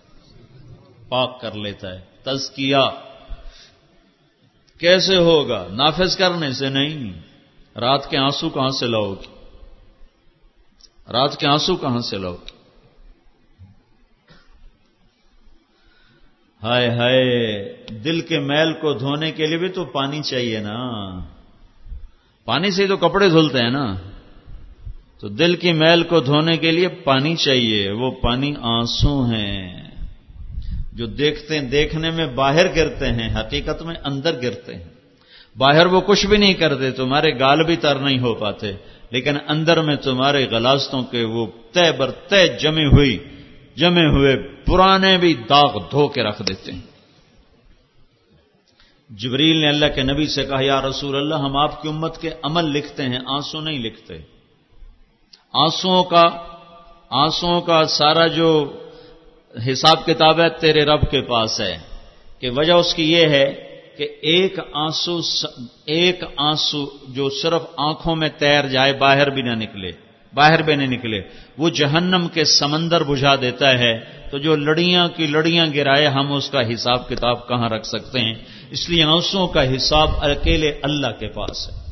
پاک 1.08 1.40
کر 1.40 1.52
لیتا 1.52 1.94
ہے۔ 1.94 2.00
تزکیہ۔ 2.22 2.76
کیسے 4.80 5.16
ہوگا؟ 5.16 5.66
نافذ 5.70 6.16
کرنے 6.16 6.52
سے 6.52 6.68
نہیں۔ 6.68 7.12
رات 7.80 8.10
کے 8.10 8.18
آنسو 8.18 8.50
کہاں 8.50 8.70
سے 8.70 8.86
لاؤ 8.86 9.14
گی 9.14 9.35
رات 11.12 11.36
کے 11.36 11.46
آنسو 11.46 11.76
کہاں 11.76 12.00
سے 12.00 12.18
لاؤ؟ 12.18 12.34
گی 12.34 12.56
ہائے 16.62 16.88
ہائے، 16.88 17.72
دل 18.04 18.20
کے 18.20 18.40
میل 18.40 18.72
کو 18.72 18.92
دھونے 18.92 19.32
کے 19.32 19.46
لیے 19.46 19.56
بھی 19.56 19.68
تو 19.68 19.84
پانی 19.84 20.22
چاہیے 20.22 20.60
نا۔ 20.60 21.18
پانی 22.44 22.70
سے 22.70 22.86
تو 22.86 22.96
کپڑے 22.96 23.28
دھلتے 23.28 23.58
ہیں 23.58 23.70
نا۔ 23.70 23.94
تو 25.20 25.28
دل 25.28 25.56
کی 25.56 25.72
میل 25.72 26.02
کو 26.02 26.20
دھونے 26.20 26.56
کے 26.56 26.70
لیے 26.70 26.88
پانی 26.88 27.36
چاہیے، 27.36 27.90
وہ 27.90 28.10
پانی 28.10 28.54
آنسو 28.60 29.24
ہیں۔ 29.24 29.90
جو 30.92 31.06
دیکھتے 31.06 31.58
ہیں 31.58 31.70
دیکھنے 31.70 32.10
میں 32.10 32.26
باہر 32.26 32.76
گرتے 32.76 33.06
ہیں، 33.06 33.40
حقیقت 33.40 33.82
میں 33.82 33.94
اندر 34.04 34.42
گرتے 34.42 34.74
ہیں۔ 34.74 34.84
باہر 35.56 35.86
وہ 35.86 36.00
کچھ 36.00 36.26
بھی 36.26 36.36
نہیں 36.36 36.54
کرتے، 36.54 36.90
تمہارے 36.90 37.38
گال 37.38 37.64
بھی 37.64 37.76
تر 37.76 37.94
نہیں 37.94 38.18
ہو 38.18 38.34
پاتے۔ 38.34 38.72
لیکن 39.10 39.36
اندر 39.48 39.80
میں 39.80 39.96
تمہارے 39.96 40.46
غلاستوں 40.50 41.02
کے 41.02 41.24
وہ 41.24 41.46
طے 41.72 41.92
بر 41.92 42.10
طے 42.10 42.48
جمے 42.48 42.84
ہوئی، 42.84 43.18
جمے 43.76 44.06
ہوئے 44.06 44.36
پرانے 44.36 45.18
بھی 45.18 45.34
داغ 45.34 45.78
دھو 45.90 46.08
کے 46.08 46.22
رکھ 46.22 46.42
دیتے 46.42 46.72
ہیں۔ 46.72 46.80
جبریل 49.10 49.56
نے 49.56 49.68
اللہ 49.68 49.86
کے 49.94 50.02
نبی 50.02 50.26
سے 50.26 50.44
کہا، 50.44 50.60
یا 50.60 50.82
رسول 50.82 51.16
اللہ، 51.16 51.34
ہم 51.34 51.56
آپ 51.56 51.82
کی 51.82 51.88
امت 51.88 52.20
کے 52.20 52.30
عمل 52.42 52.64
لکھتے 52.64 53.02
ہیں، 53.02 53.18
آنسو 53.26 53.60
نہیں 53.60 53.78
لکھتے۔ 53.78 54.18
آنسو 55.52 56.02
کا 56.02 56.22
آنسو 57.10 57.60
کا 57.60 57.84
سارا 57.84 58.26
جو 58.26 58.78
حساب 59.72 60.06
کتاب 60.06 60.40
ہے 60.40 60.48
تیرے 60.48 60.84
رب 60.84 61.10
کے 61.10 61.20
پاس 61.20 61.60
ہے 61.60 61.78
کہ 62.38 62.50
وجہ 62.50 62.72
اس 62.72 62.94
کی 62.94 63.12
یہ 63.12 63.26
ہے 63.26 63.65
کہ 63.96 64.08
ایک 64.22 64.58
آنسو 64.72 65.20
ایک 65.84 66.24
آنسو 66.36 66.86
جو 67.08 67.30
صرف 67.30 67.62
آنکھوں 67.76 68.16
میں 68.16 68.28
تیر 68.38 68.68
جائے، 68.68 68.92
باہر 68.92 69.30
بھی 69.30 69.42
نہ 69.42 69.54
نکلے، 69.54 69.92
باہر 70.34 70.62
بھی 70.62 70.74
نہیں 70.74 70.86
نکلے، 70.86 71.20
وہ 71.58 71.68
جہنم 71.68 72.28
کے 72.34 72.44
سمندر 72.44 73.02
بجھا 73.02 73.36
دیتا 73.36 73.78
ہے۔ 73.78 73.98
تو 74.30 74.38
جو 74.38 74.56
لڑیاں 74.56 75.08
کی 75.08 75.26
لڑیاں 75.26 75.66
گرائے، 75.74 76.06
ہم 76.06 76.32
اس 76.32 76.50
کا 76.50 76.74
حساب 76.74 77.08
کتاب 77.08 77.48
کہاں 77.48 77.68
رکھ 77.68 77.86
سکتے 77.86 78.20
ہیں؟ 78.20 78.34
اس 78.70 78.90
لیے 78.90 79.02
آنسوں 79.02 79.46
کا 79.46 79.76
حساب 79.76 80.08
اکیلے 80.20 80.78
اللہ 80.82 81.06
کے 81.18 81.28
پاس 81.28 81.70
ہے۔ 81.70 81.86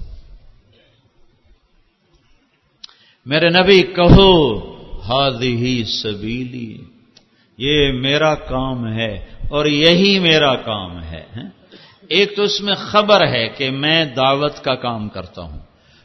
میرے 3.27 3.49
نبی، 3.49 3.83
کہو 3.83 4.59
ہادی 5.01 5.57
ہی 5.57 5.85
سبیلی، 5.85 6.79
یہ 7.59 7.93
میرا 7.93 8.35
کام 8.35 8.93
ہے 8.93 9.25
اور 9.49 9.67
یہی 9.67 10.19
میرا 10.19 10.55
کام 10.55 11.03
ہے 11.03 11.25
ایک 12.09 12.37
تو 12.37 12.43
اس 12.43 12.61
میں 12.61 12.75
خبر 12.75 13.27
ہے 13.27 13.49
کہ 13.49 13.71
میں 13.71 14.05
دعوت 14.05 14.65
کا 14.65 14.75
کام 14.75 15.09
کرتا 15.09 15.43
ہوں۔ 15.43 15.59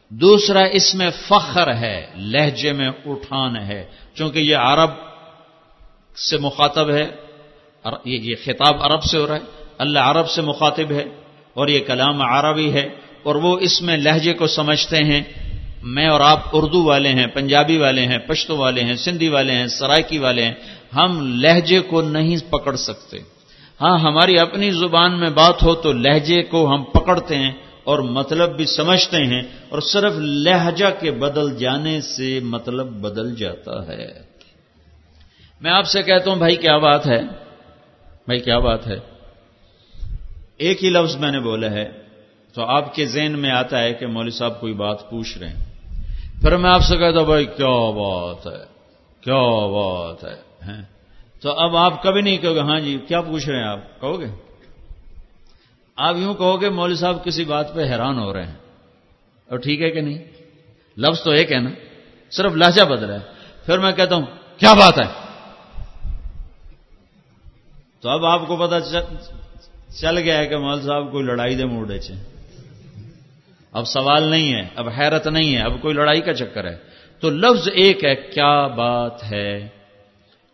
دوسرا 0.09 0.59
اس 0.59 0.95
میں 0.95 1.09
فخر 1.27 1.73
ہے، 1.73 2.07
لہجے 2.15 2.73
میں 2.73 2.89
اٹھان 3.05 3.55
ہے، 3.55 3.85
چونکہ 4.13 4.39
یہ 4.39 4.55
عرب 4.55 4.89
سے 6.17 6.37
مخاطب 6.37 6.89
ہے۔ 6.89 7.07
یہ 8.05 8.35
خطاب 8.43 8.83
عرب 8.83 9.03
سے 9.03 9.17
ہو 9.17 9.27
رہا 9.27 9.35
ہے۔ 9.35 9.39
اللہ 9.77 9.99
عرب 9.99 10.29
سے 10.29 10.41
مخاطب 10.41 10.91
ہے 10.91 11.03
اور 11.53 11.67
یہ 11.67 11.79
کلام 11.79 12.21
عربی 12.21 12.73
ہے۔ 12.73 12.89
اور 13.23 13.35
وہ 13.35 13.57
اس 13.59 13.81
میں 13.81 13.97
لہجے 13.97 14.33
کو 14.33 14.47
سمجھتے 14.47 14.97
ہیں۔ 14.97 15.23
میں 15.83 16.07
اور 16.07 16.21
آپ 16.21 16.39
اردو 16.53 16.83
والے 16.83 17.09
ہیں، 17.09 17.27
پنجابی 17.27 17.77
والے 17.77 18.05
ہیں، 18.05 18.17
پشتو 18.17 18.57
والے 18.57 18.83
ہیں، 18.83 18.95
سندھی 18.95 19.27
والے 19.27 19.53
ہیں، 19.53 19.67
سرائکی 19.67 20.17
والے 20.17 20.43
ہیں۔ 20.43 20.53
ہم 20.95 21.39
لہجے 21.41 21.79
کو 21.79 22.01
نہیں 22.01 22.51
پکڑ 22.51 22.75
سکتے۔ 22.75 23.17
ہاں 23.81 23.97
ہماری 23.97 24.39
اپنی 24.39 24.71
زبان 24.71 25.19
میں 25.19 25.29
بات 25.29 25.63
ہو 25.63 25.75
تو 25.75 25.91
لہجے 25.91 26.43
کو 26.43 26.75
ہم 26.75 26.83
پکڑتے 26.83 27.35
ہیں 27.35 27.51
اور 27.83 27.99
مطلب 27.99 28.55
بھی 28.55 28.65
سمجھتے 28.65 29.17
ہیں 29.17 29.41
اور 29.69 29.79
صرف 29.79 30.13
لہجہ 30.17 30.85
کے 30.99 31.11
بدل 31.11 31.57
جانے 31.57 32.01
سے 32.01 32.39
مطلب 32.43 32.87
بدل 32.87 33.35
جاتا 33.35 33.87
ہے۔ 33.87 34.07
میں 35.61 35.71
آپ 35.71 35.87
سے 35.87 36.03
کہتا 36.03 36.29
ہوں، 36.29 36.37
بھائی، 36.37 36.55
کیا 36.55 36.77
بات 36.77 37.07
ہے؟ 37.07 37.21
بھائی، 38.25 38.39
کیا 38.39 38.59
بات 38.59 38.87
ہے؟ 38.87 38.99
ایک 40.57 40.83
ہی 40.83 40.89
لفظ 40.89 41.15
میں 41.15 41.31
نے 41.31 41.39
بولا 41.39 41.71
ہے، 41.71 41.91
تو 42.53 42.63
آپ 42.63 42.95
کے 42.95 43.05
ذہن 43.05 43.39
میں 43.39 43.51
آتا 43.51 43.79
ہے 43.79 43.93
کہ 43.93 44.07
مولوی 44.07 44.31
صاحب 44.31 44.59
کوئی 44.59 44.73
بات 44.73 45.09
پوچھ 45.09 45.37
رہے 45.37 45.49
ہیں۔ 45.49 45.65
پھر 46.41 46.57
میں 46.57 46.69
آپ 46.69 46.81
سے 46.81 46.97
کہتا 46.97 47.19
ہوں، 47.19 47.25
بھائی، 47.25 47.45
کیا 47.45 47.91
بات 47.91 48.47
ہے؟ 48.47 48.65
کیا 49.21 49.67
بات 49.67 50.23
ہے؟ 50.23 50.67
ہاں۔ 50.67 50.98
تو 51.41 51.51
اب 51.51 51.77
آپ 51.77 52.03
کبھی 52.03 52.21
نہیں 52.21 52.37
کہو 52.37 52.55
گے 52.55 52.59
ہاں 52.59 52.79
جی 52.79 52.99
کیا 53.07 53.21
پوچھ 53.21 53.49
رہے 53.49 53.57
ہیں 53.57 53.67
آپ؟ 53.67 54.01
کہو 54.01 54.19
گے؟ 54.19 54.25
آپ 55.95 56.15
یوں 56.15 56.33
کہو 56.33 56.61
گے، 56.61 56.69
مولوی 56.69 56.95
صاحب 56.95 57.25
کسی 57.25 57.45
بات 57.45 57.73
پہ 57.73 57.83
حیران 57.83 58.19
ہو 58.19 58.33
رہے 58.33 58.45
ہیں۔ 58.45 58.55
اور 59.49 59.57
ٹھیک 59.57 59.81
ہے 59.81 59.89
کہ 59.89 60.01
نہیں؟ 60.01 60.17
لفظ 60.97 61.23
تو 61.23 61.31
ایک 61.31 61.51
ہے 61.51 61.59
نا، 61.59 61.69
صرف 62.31 62.51
لہجہ 62.51 62.83
بدلا 62.83 63.13
ہے۔ 63.13 63.19
پھر 63.65 63.79
میں 63.79 63.91
کہتا 63.91 64.15
ہوں، 64.15 64.25
کیا 64.57 64.73
بات 64.73 64.99
ہے؟ 64.99 65.29
تو 68.01 68.09
اب 68.09 68.25
آپ 68.25 68.47
کو 68.47 68.57
پتا 68.57 68.79
چل 70.01 70.17
گیا 70.17 70.37
ہے 70.37 70.47
کہ 70.47 70.57
مول 70.57 70.81
صاحب 70.81 71.11
کوئی 71.11 71.25
لڑائی 71.25 71.55
دے 71.55 71.65
موڈے 71.65 71.99
چ 71.99 72.11
اب 73.71 73.87
سوال 73.87 74.23
نہیں 74.23 74.53
ہے، 74.53 74.67
اب 74.75 74.89
حیرت 74.89 75.27
نہیں 75.27 75.55
ہے، 75.55 75.61
اب 75.61 75.81
کوئی 75.81 75.93
لڑائی 75.93 76.21
کا 76.21 76.33
چکر 76.33 76.65
ہے۔ 76.65 76.77
تو 77.19 77.29
لفظ 77.29 77.69
ایک 77.73 78.05
ہے، 78.05 78.15
کیا 78.15 78.67
بات 78.67 79.23
ہے؟ 79.31 79.67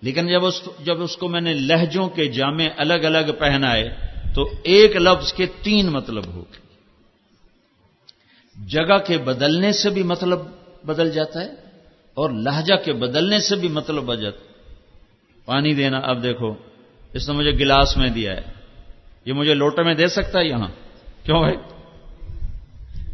لیکن 0.02 0.28
جب 0.28 0.46
اس 0.46 0.62
جب 0.80 1.02
اس 1.02 1.18
کو 1.18 1.28
میں 1.28 1.42
نے 1.42 1.54
لہجوں 1.54 2.10
کے 2.10 2.28
جامع 2.28 2.64
الگ 2.78 2.94
الگ 2.94 3.32
پہنائے 3.40 3.90
تو 4.36 4.50
ایک 4.64 4.96
لفظ 4.96 5.34
کے 5.34 5.46
تین 5.62 5.86
مطلب 5.86 6.26
ہو 6.26 6.42
گئے۔ 6.42 6.66
جگہ 8.68 8.98
کے 9.08 9.18
بدلنے 9.18 9.72
سے 9.72 9.90
بھی 9.90 10.04
مطلب 10.04 10.40
بدل 10.86 11.12
جاتا 11.12 11.42
ہے 11.42 11.48
اور 12.14 12.30
لہجہ 12.30 12.74
کے 12.74 12.94
بدلنے 12.94 13.40
سے 13.40 13.56
بھی 13.56 13.68
مطلب 13.68 14.04
بجت 14.04 14.56
پانی 15.46 15.74
دینا، 15.74 15.98
اب 15.98 16.24
دیکھو، 16.24 16.54
اس 17.14 17.30
نے 17.30 17.36
مجھے 17.36 17.52
گلاس 17.52 17.98
میں 17.98 18.10
دیا 18.10 18.32
ہے۔ 18.32 18.42
یہ 19.26 19.34
مجھے 19.34 19.54
لوٹے 19.54 19.84
میں 19.84 19.94
دے 19.94 20.08
سکتا 20.08 20.40
ہے 20.40 20.46
یہاں؟ 20.46 20.68
کیوں 21.24 21.40
بھائی؟ 21.40 21.56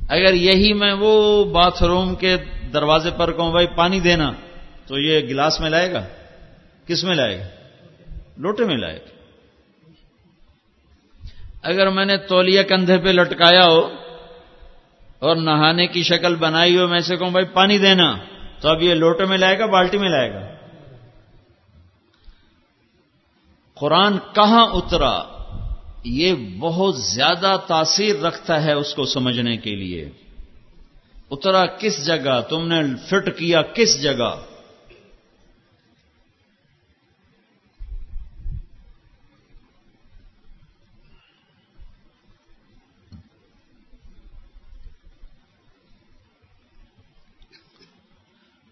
اگر 0.09 0.33
یہی 0.33 0.73
میں 0.73 0.93
وہ 0.93 1.43
باتھ 1.43 1.83
روم 1.83 2.15
کے 2.15 2.37
دروازے 2.73 3.09
پر 3.17 3.31
کہوں، 3.31 3.51
بھائی 3.51 3.67
پانی 3.75 3.99
دینا، 3.99 4.31
تو 4.87 4.99
یہ 4.99 5.19
گلاس 5.19 5.59
میں 5.59 5.69
لائے 5.69 5.93
گا؟ 5.93 6.05
کس 6.87 7.03
میں 7.03 7.15
لائے 7.15 7.39
گا؟ 7.39 7.47
لوٹے 8.37 8.65
میں 8.65 8.77
لائے 8.77 8.99
گا۔ 8.99 9.21
اگر 11.61 11.89
میں 11.89 12.05
نے 12.05 12.17
تولیا 12.17 12.63
کندھے 12.63 12.97
پہ 12.97 13.09
لٹکایا 13.09 13.65
ہو 13.65 13.79
اور 15.19 15.35
نہانے 15.35 15.87
کی 15.87 16.03
شکل 16.03 16.35
بنائی 16.35 16.77
ہو، 16.77 16.87
میں 16.87 16.99
سے 16.99 17.17
کہوں، 17.17 17.29
بھائی، 17.29 17.45
پانی 17.45 17.77
دینا۔ 17.77 18.17
تو 18.59 18.69
اب 18.69 18.81
یہ 18.81 18.93
لوٹے 18.93 19.25
میں 19.25 19.37
لائے 19.37 19.59
گا، 19.59 19.65
بالٹی 19.65 19.97
میں 19.97 20.09
لائے 20.09 20.33
گا۔ 20.33 20.47
قرآن 23.73 24.13
کہاں 24.35 24.67
اترا؟ 24.67 25.23
یہ 26.03 26.33
بہت 26.59 26.97
زیادہ 26.97 27.57
تاثیر 27.67 28.15
رکھتا 28.15 28.63
ہے 28.63 28.73
اس 28.73 28.93
کو 28.93 29.05
سمجھنے 29.05 29.57
کے 29.57 29.75
لیے۔ 29.75 30.09
اترا 31.31 31.65
کس 31.65 32.05
جگہ؟ 32.05 32.41
تم 32.41 32.67
نے 32.67 32.81
فٹ 33.09 33.37
کیا 33.37 33.61
کس 33.61 34.01
جگہ 34.01 34.41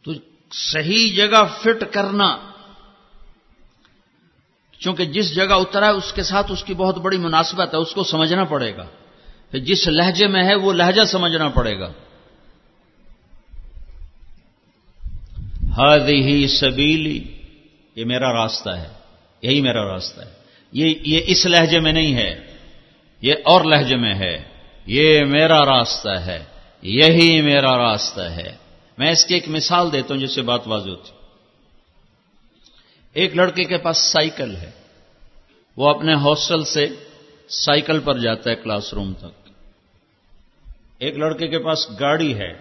تو 0.02 0.12
صحیح 0.52 1.16
جگہ 1.16 1.46
فٹ 1.62 1.94
کرنا۔ 1.94 2.38
چونکہ 4.80 5.06
جس 5.06 5.36
جگہ 5.36 5.54
اترا 5.54 5.86
ہے، 5.86 5.92
اس 5.92 6.14
کے 6.14 6.24
ساتھ 6.24 6.52
اس 6.52 6.64
کی 6.64 6.74
بہت 6.74 6.98
بڑی 6.98 7.18
مناسبت 7.18 7.74
ہے، 7.74 7.80
اس 7.80 7.92
کو 7.92 8.04
سمجھنا 8.04 8.44
پڑے 8.44 8.78
گا۔ 8.78 8.86
پھر 9.52 9.60
جس 9.60 9.88
لہجے 9.88 10.28
میں 10.28 10.44
ہے، 10.44 10.56
وہ 10.56 10.74
لہجہ 10.74 11.06
سمجھنا 11.06 11.50
پڑے 11.50 11.80
گا۔ 11.80 11.92
ہد 15.78 16.10
ہی 16.10 16.48
سبیلی، 16.48 17.24
یہ 17.96 18.06
میرا 18.06 18.34
راستہ 18.34 18.70
ہے۔ 18.70 18.88
یہی 19.42 19.62
میرا 19.62 19.94
راستہ 19.94 20.22
ہے۔ 20.22 20.34
یہ 20.72 20.96
یہ 21.04 21.22
اس 21.26 21.46
لہجے 21.46 21.80
میں 21.80 21.94
نہیں 21.94 22.16
ہے۔ 22.16 22.58
یہ 23.22 23.34
اور 23.44 23.62
لہجے 23.62 23.96
میں 23.96 24.16
ہے۔ 24.16 24.44
یہ 24.86 25.24
میرا 25.24 25.66
راستہ 25.66 26.10
ہے۔ 26.10 26.44
یہی 26.82 27.42
میرا 27.42 27.78
راستہ 27.78 28.22
ہے۔ 28.22 28.56
میں 29.00 29.12
اس 29.12 29.26
کی 29.26 29.34
ایک 29.34 29.50
مثال 29.50 29.92
دیتا 29.92 30.14
ہوں 30.14 30.22
جس 30.22 30.36
سے 30.36 30.42
بات 30.42 30.68
واضح 30.68 30.90
ہوتی 30.90 31.12
ایک 33.14 33.36
لڑکے 33.36 33.64
کے 33.64 33.78
پاس 33.78 33.98
سائیکل 33.98 34.56
ہے۔ 34.56 34.72
وہ 35.78 35.90
اپنے 35.90 36.14
ہاسٹل 36.14 36.64
سے 36.64 36.88
سائیکل 37.50 38.00
پر 38.00 38.20
جاتا 38.20 38.50
ہے 38.50 38.56
کلاس 38.56 38.94
روم 38.94 39.14
تک۔ 39.14 39.50
ایک 40.98 41.18
لڑکے 41.18 41.48
کے 41.48 41.60
پاس 41.60 41.88
گاڑی 42.00 42.36
ہے۔ 42.36 42.54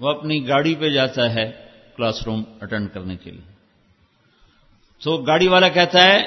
وہ 0.00 0.10
اپنی 0.10 0.48
گاڑی 0.48 0.74
پہ 0.74 0.88
جاتا 0.88 1.34
ہے 1.34 1.52
کلاس 1.96 2.22
روم 2.22 2.42
اٹینڈ 2.60 2.88
کرنے 2.94 3.16
کے 3.16 3.30
لیے۔ 3.30 3.52
تو 5.02 5.16
گاڑی 5.16 5.48
والا 5.48 5.68
کہتا 5.68 6.02
ہے، 6.02 6.18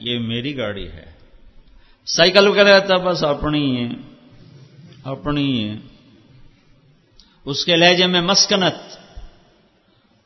یہ 0.00 0.18
میری 0.18 0.56
گاڑی 0.56 0.88
ہے۔ 0.88 1.12
سائیکل 2.06 2.52
کا 2.52 2.64
رہتا 2.64 2.96
بس 2.96 3.24
اپنی 3.24 3.84
ہے 3.84 3.88
اپنی 5.04 5.70
ہے۔ 5.70 5.87
اس 7.48 7.64
کے 7.64 7.76
لہجے 7.76 8.06
میں 8.06 8.20
مسکنت۔ 8.20 8.96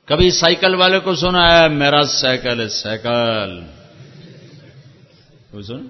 کبھی 0.05 0.31
سائیکل 0.31 0.75
والے 0.75 0.99
کو 0.99 1.15
سنا 1.15 1.63
ہے، 1.63 1.69
میرا 1.69 2.03
سائیکل 2.03 2.61
ہے، 2.61 2.69
سائیکل۔ 2.69 3.61
سن 5.63 5.87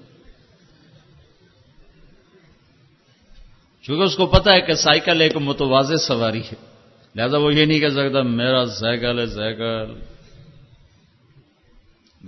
چونکہ 3.81 4.01
اس 4.01 4.15
کو 4.15 4.25
پتا 4.25 4.51
ہے 4.51 4.61
کہ 4.61 4.73
سائیکل 4.73 5.21
ایک 5.21 5.37
متوازے 5.37 5.97
سواری 5.97 6.41
ہے۔ 6.41 6.53
لہذا 7.15 7.37
وہ 7.37 7.53
یہ 7.53 7.65
نہیں 7.65 7.79
کہہ 7.79 7.87
سکتا، 7.87 8.21
میرا 8.21 8.65
سائیکل 8.65 9.19
ہے، 9.19 9.25
سائیکل۔ 9.25 9.99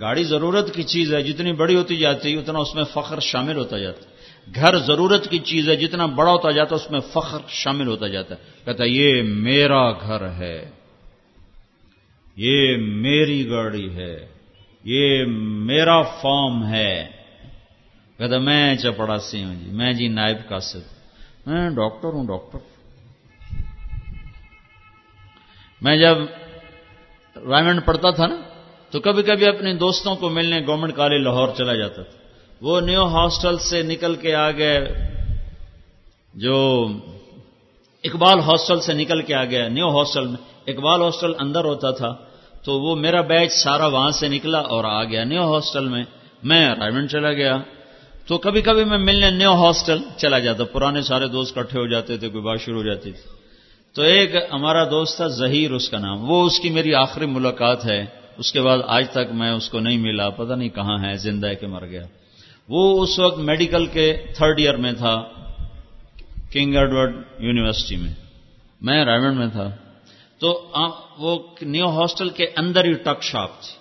گاڑی 0.00 0.24
ضرورت 0.24 0.74
کی 0.74 0.82
چیز 0.82 1.14
ہے، 1.14 1.22
جتنی 1.22 1.52
بڑی 1.52 1.76
ہوتی 1.76 1.96
جاتی، 1.96 2.36
اتنا 2.36 2.58
اس 2.58 2.74
میں 2.74 2.84
فخر 2.92 3.20
شامل 3.20 3.56
ہوتا 3.56 3.78
جاتا۔ 3.78 4.15
گھر 4.54 4.78
ضرورت 4.78 5.30
کی 5.30 5.38
چیز 5.38 5.68
ہے، 5.68 5.76
جتنا 5.76 6.06
بڑا 6.06 6.32
ہوتا 6.32 6.50
جاتا 6.50 6.74
اس 6.74 6.90
میں 6.90 7.00
فخر 7.00 7.38
شامل 7.48 7.86
ہوتا 7.86 8.06
جاتا 8.06 8.34
ہے۔ 8.34 8.40
کہتا 8.64 8.84
یہ 8.84 9.22
میرا 9.22 9.92
گھر 9.92 10.28
ہے، 10.28 10.70
یہ 12.36 12.76
میری 12.76 13.48
گاڑی 13.50 13.94
ہے، 13.94 14.26
یہ 14.84 15.24
میرا 15.66 16.02
فارم 16.02 16.66
ہے۔ 16.66 17.06
کہتا 18.18 18.38
میں 18.38 18.74
چپڑاسی 18.74 19.44
ہوں 19.44 19.54
جی 19.54 19.70
میں 19.70 19.92
جی 19.92 20.08
نائب 20.08 20.38
کاسب 20.48 20.80
میں 21.46 21.70
ڈاکٹر 21.70 22.08
ہوں، 22.08 22.26
ڈاکٹر۔ 22.26 22.58
میں 25.80 25.96
جب 25.96 26.16
رائمنڈ 27.36 27.80
پڑھتا 27.84 28.10
تھا 28.10 28.26
نا، 28.26 28.36
تو 28.90 29.00
کبھی 29.00 29.22
کبھی 29.22 29.46
اپنے 29.46 29.74
دوستوں 29.74 30.16
کو 30.16 30.28
ملنے، 30.28 30.60
گورنمنٹ 30.66 30.94
کالج 30.96 31.22
لاہور 31.22 31.48
چلا 31.56 31.74
جاتا 31.74 32.02
تھا۔ 32.02 32.25
وہ 32.60 32.80
نیو 32.80 33.06
ہاسٹل 33.06 33.58
سے 33.58 33.82
نکل 33.82 34.14
کے 34.14 34.34
آ 34.34 34.50
گئے، 34.50 34.88
جو 36.34 36.88
اقبال 38.04 38.38
ہاسٹل 38.38 38.80
سے 38.80 38.92
نکل 38.92 39.22
کے 39.22 39.34
آ 39.34 39.44
گیا 39.44 39.68
نیو 39.68 39.98
ہاسٹل 39.98 40.26
میں 40.26 40.36
اقبال 40.66 41.00
ہاسٹل 41.00 41.32
اندر 41.38 41.64
ہوتا 41.64 41.90
تھا، 41.90 42.14
تو 42.64 42.80
وہ 42.80 42.96
میرا 42.96 43.20
بیچ 43.20 43.52
سارا 43.52 43.86
وہاں 43.86 44.10
سے 44.10 44.28
نکلا 44.28 44.58
اور 44.58 44.84
آ 44.84 45.04
گیا۔ 45.04 45.24
نیو 45.24 45.54
ہاسٹل 45.54 45.88
میں 45.88 46.04
میں 46.42 46.68
رائمنڈ 46.68 47.10
چلا 47.10 47.32
گیا۔ 47.32 47.56
تو 48.26 48.38
کبھی 48.38 48.62
کبھی 48.62 48.84
میں 48.84 48.98
ملنے 48.98 49.30
نیو 49.30 49.52
ہاسٹل 49.52 49.98
چلا 50.16 50.38
جاتا۔ 50.38 50.64
پرانے 50.64 51.02
سارے 51.02 51.26
دوست 51.26 51.54
کٹھے 51.54 51.80
ہو 51.80 51.86
جاتے 51.86 52.16
تھے، 52.16 52.28
کوئی 52.28 52.44
بات 52.44 52.60
شروع 52.60 52.82
ہو 52.82 52.86
جاتی 52.86 53.12
تھی۔ 53.12 53.30
تو 53.92 54.02
ایک 54.02 54.34
ہمارا 54.52 54.84
دوست 54.84 55.16
تھا 55.16 55.26
ظہیر 55.26 55.70
اس 55.70 55.88
کا 55.88 55.98
نام۔ 55.98 56.30
وہ 56.30 56.46
اس 56.46 56.60
کی 56.60 56.70
میری 56.70 56.94
آخری 56.94 57.26
ملاقات 57.26 57.84
ہے۔ 57.84 58.04
اس 58.38 58.52
کے 58.52 58.60
بعد 58.60 58.78
آج 58.86 59.10
تک 59.10 59.32
میں 59.32 59.52
اس 59.52 59.68
کو 59.68 59.80
نہیں 59.80 59.98
ملا، 59.98 60.30
پتہ 60.30 60.52
نہیں 60.52 60.68
کہاں 60.68 60.98
ہے، 61.04 61.16
زندہ 61.16 61.46
ہے 61.46 61.54
کہ 61.54 61.66
مر 61.66 61.86
گیا۔ 61.86 62.02
وہ 62.68 63.02
اس 63.02 63.18
وقت 63.18 63.38
میڈیکل 63.38 63.86
کے 63.86 64.16
تھرڈ 64.36 64.58
ایئر 64.58 64.76
میں 64.76 64.92
تھا، 64.92 65.24
کنگ 66.50 66.74
ایڈورڈ 66.74 67.22
یونیورسٹی 67.38 67.96
میں۔ 67.96 68.14
میں 68.80 69.04
رائمنڈ 69.04 69.38
میں 69.38 69.46
تھا۔ 69.46 69.76
تو 70.38 70.72
وہ 71.18 71.42
نیو 71.62 71.88
ہاسٹل 71.88 72.28
کے 72.28 72.46
اندر 72.56 72.84
ہی 72.84 72.92
ٹک 72.92 73.22
شاپ 73.22 73.60
تھی۔ 73.60 73.74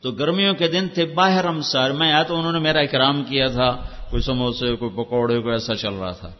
تو 0.00 0.10
گرمیوں 0.10 0.54
کے 0.54 0.68
دن 0.68 0.88
تھے، 0.88 1.04
باہر 1.06 1.44
ہم 1.44 1.60
سر، 1.60 1.92
میں 1.92 2.12
آیا 2.12 2.22
تو 2.22 2.38
انہوں 2.38 2.52
نے 2.52 2.58
میرا 2.58 2.80
اکرام 2.80 3.24
کیا 3.24 3.46
تھا۔ 3.46 3.86
کوئی 4.10 4.22
سموسے، 4.22 4.76
کوئی 4.76 4.90
پکوڑے، 4.90 5.38
کوئی 5.38 5.52
ایسا 5.52 5.74
چل 5.74 5.94
رہا 5.94 6.10
تھا۔ 6.10 6.32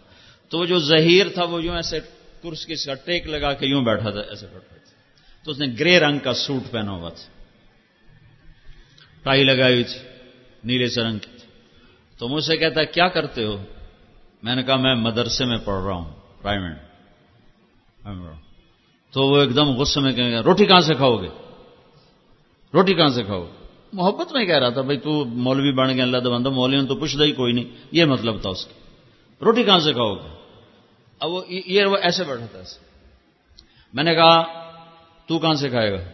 تو 0.49 0.59
وہ 0.59 0.65
جو 0.65 0.79
ظہیر 0.79 1.29
تھا، 1.29 1.45
وہ 1.45 1.65
یوں 1.65 1.77
ایسے 1.77 2.01
کرس 2.43 2.67
کی 2.67 2.75
ٹیک 3.05 3.27
لگا 3.27 3.53
کے 3.53 3.67
یوں 3.67 3.83
بیٹھا 3.83 4.11
تھا، 4.11 4.21
ایسے 4.21 4.47
بیٹھا 4.47 4.77
تھا۔ 4.77 4.91
تو 5.45 5.51
اس 5.51 5.59
نے 5.59 5.67
گرے 5.81 5.99
رنگ 6.01 6.19
کا 6.19 6.35
سوٹ 6.35 6.71
پہنا 6.71 6.91
ہوا 6.91 7.09
تھا۔ 7.09 7.45
ٹائی 9.23 9.45
لگائی 9.45 9.73
ہوئی 9.73 9.85
تھی، 9.85 9.99
نیلے 10.65 10.89
سے 10.89 11.03
رنگ 11.03 11.19
کی۔ 11.19 11.42
تو 12.23 12.29
مجھ 12.29 12.45
سے 12.45 12.57
کہتا 12.57 12.81
ہے، 12.81 12.87
کیا 12.87 13.09
کرتے 13.09 13.45
ہو؟ 13.45 13.65
میں 14.43 14.55
نے 14.55 14.63
کہا، 14.63 14.77
میں 14.77 14.95
مدرسے 14.95 15.45
میں 15.45 15.59
پڑھ 15.65 15.85
رہا 15.85 15.95
ہوں 15.95 16.13
پرائمٹ 16.43 16.79
تو 19.13 19.27
وہ 19.27 19.41
ایک 19.41 19.57
دم 19.57 19.71
غصے 19.71 20.01
میں 20.01 20.13
کہیں 20.13 20.31
گے 20.31 20.39
روٹی 20.39 20.67
کہاں 20.67 20.81
سے 20.81 20.95
کھاؤ 20.95 21.17
گے؟ 21.17 21.29
روٹی 22.75 22.95
کہاں 22.95 23.09
سے 23.09 23.23
کھاؤ 23.23 23.43
گے؟ 23.43 23.67
محبت 23.93 24.33
میں 24.33 24.45
کہہ 24.45 24.59
رہا 24.59 24.69
تھا، 24.69 24.81
بھائی، 24.81 24.99
تو 24.99 25.25
مولوی 25.25 25.73
بن 25.73 25.95
گیا 25.95 26.05
اللہ 26.05 26.19
دبندہ 26.19 26.49
مولوی 26.49 26.87
تو 26.87 26.97
پوچھ 26.97 27.17
ہی 27.17 27.33
کوئی 27.33 27.53
نہیں۔ 27.53 27.65
یہ 27.93 28.05
مطلب 28.05 28.41
تھا 28.41 28.51
اس 28.51 28.67
کا۔ 28.67 28.73
روٹی 29.45 29.63
کہاں 29.63 29.81
سے 29.81 29.93
کھاؤ 29.93 30.15
گے؟ 30.15 30.29
اب 31.19 31.31
وہ 31.31 31.43
یہ 31.49 31.85
وہ 31.85 31.97
ایسے 31.97 32.25
بیٹھا 32.25 32.47
تھا 32.47 32.59
ایسے۔ 32.59 32.79
میں 33.93 34.05
نے 34.05 34.15
کہا، 34.15 34.43
تو 35.27 35.39
کہاں 35.39 35.55
سے 35.55 35.69
کھائے 35.69 35.93
گا؟ 35.93 36.05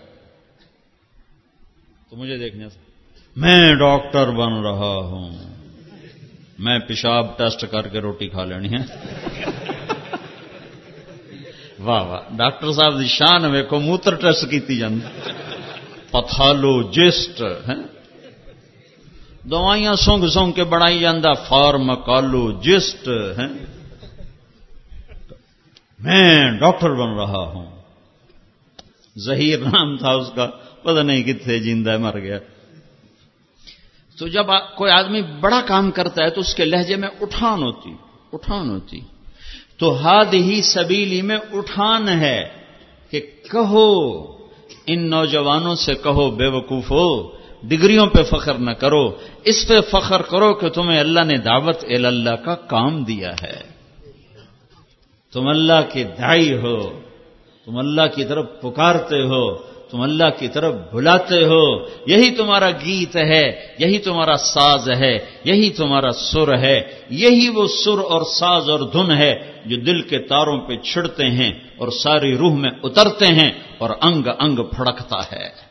تو 2.10 2.16
مجھے 2.16 2.38
دیکھنے 2.38 2.68
سے، 2.68 2.78
میں 3.36 3.74
ڈاکٹر 3.74 4.30
بن 4.30 4.52
رہا 4.52 4.96
ہوں۔ 4.96 5.57
میں 6.58 6.78
پیشاب 6.78 7.38
ٹیسٹ 7.38 7.64
کر 7.70 7.88
کے 7.88 7.98
روٹی 7.98 8.28
کھا 8.28 8.44
لینی 8.44 8.68
ہے۔ 8.68 8.82
واہ 11.78 12.02
واہ، 12.02 12.20
ڈاکٹر 12.36 12.72
صاحب 12.72 12.92
کی 13.00 13.06
شان 13.06 13.44
ویکو 13.44 13.80
موتر 13.80 14.14
ٹیسٹ 14.14 14.50
کی 14.50 14.76
جاتی 14.76 14.98
پتھالوجسٹ 16.10 17.42
دوائیاں 19.42 19.94
سونگ 19.94 20.26
سونگ 20.28 20.52
کے 20.52 20.64
بنائی 20.64 21.00
جانا 21.00 21.32
فارمکالوجسٹ 21.32 23.08
ہے 23.38 23.46
میں 25.98 26.58
ڈاکٹر 26.60 26.90
بن 26.90 27.10
رہا 27.18 27.42
ہوں۔ 27.46 27.82
ظہیر 29.18 29.58
نام 29.58 29.96
تھا 29.96 30.10
اس 30.10 30.30
کا، 30.34 30.46
پتہ 30.82 31.00
نہیں 31.00 31.22
کتنے 31.22 31.58
جیندہ 31.58 31.98
مر 31.98 32.18
گیا۔ 32.18 32.38
تو 34.18 34.28
جب 34.28 34.46
کوئی 34.76 34.90
آدمی 34.90 35.22
بڑا 35.22 35.60
کام 35.60 35.90
کرتا 35.90 36.24
ہے 36.24 36.30
تو 36.30 36.40
اس 36.40 36.54
کے 36.54 36.64
لہجے 36.64 36.96
میں 36.96 37.08
اٹھان 37.20 37.62
ہوتی 37.62 37.94
اٹھان 38.32 38.70
ہوتی۔ 38.70 39.00
تو 39.78 40.06
ہاد 40.06 40.34
ہی 40.34 40.62
سبیلی 40.62 41.22
میں 41.22 41.38
اٹھان 41.52 42.08
ہے 42.08 42.48
کہ 43.10 43.20
کہو، 43.52 44.22
ان 44.86 45.10
نوجوانوں 45.10 45.74
سے 45.74 45.94
کہو 45.94 46.30
بے 46.30 46.46
وقوف 46.46 46.90
ہو، 46.90 47.36
ڈگریوں 47.62 48.06
پہ 48.06 48.22
فخر 48.22 48.54
نہ 48.54 48.70
کرو، 48.70 49.10
اس 49.44 49.68
پہ 49.68 49.80
فخر 49.80 50.22
کرو 50.22 50.54
کہ 50.54 50.68
تمہیں 50.68 51.00
اللہ 51.00 51.24
نے 51.24 51.36
دعوت 51.36 51.84
اللہ 51.84 52.30
کا 52.30 52.54
کام 52.54 53.04
دیا 53.04 53.30
ہے۔ 53.42 53.60
تم 55.32 55.48
اللہ 55.48 55.80
کے 55.92 56.04
دائی 56.04 56.54
ہو، 56.56 57.00
تم 57.64 57.78
اللہ 57.78 58.06
کی 58.14 58.24
طرف 58.24 58.46
پکارتے 58.62 59.22
ہو 59.22 59.77
تم 59.90 60.00
اللہ 60.00 60.38
کی 60.38 60.48
طرف 60.48 60.74
بلاتے 60.92 61.44
ہو، 61.44 61.78
یہی 62.06 62.30
تمہارا 62.30 62.70
گیت 62.70 63.16
ہے، 63.16 63.66
یہی 63.78 63.98
تمہارا 63.98 64.36
ساز 64.36 64.90
ہے، 64.90 65.18
یہی 65.44 65.70
تمہارا 65.70 66.12
سر 66.12 66.58
ہے، 66.58 66.82
یہی 67.10 67.48
وہ 67.48 67.66
سر 67.66 67.98
اور 67.98 68.22
ساز 68.22 68.70
اور 68.70 68.78
دھن 68.78 69.10
ہے 69.10 69.52
جو 69.66 69.76
دل 69.76 70.02
کے 70.02 70.18
تاروں 70.18 70.58
پہ 70.58 70.76
چھڑتے 70.76 71.24
ہیں 71.24 71.52
اور 71.76 71.88
ساری 71.88 72.36
روح 72.36 72.54
میں 72.54 72.70
اترتے 72.82 73.26
ہیں 73.26 73.50
اور 73.78 73.90
انگ 74.02 74.28
انگ 74.38 74.56
پھڑکتا 74.56 75.22
ہے۔ 75.32 75.68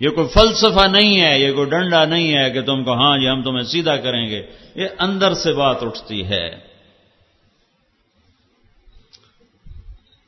یہ 0.00 0.08
کوئی 0.08 0.28
فلسفہ 0.28 0.88
نہیں 0.88 1.20
ہے، 1.20 1.40
یہ 1.40 1.52
کوئی 1.52 1.70
ڈنڈا 1.70 2.04
نہیں 2.04 2.36
ہے 2.36 2.50
کہ 2.50 2.60
تم 2.60 2.84
کو 2.84 2.92
ہاں 2.92 3.18
جی 3.18 3.28
ہم 3.28 3.42
تمہیں 3.42 3.64
سیدھا 3.64 3.96
کریں 3.96 4.30
گے۔ 4.30 4.42
یہ 4.74 4.86
اندر 4.98 5.34
سے 5.34 5.52
بات 5.52 5.82
اٹھتی 5.82 6.24
ہے۔ 6.24 6.71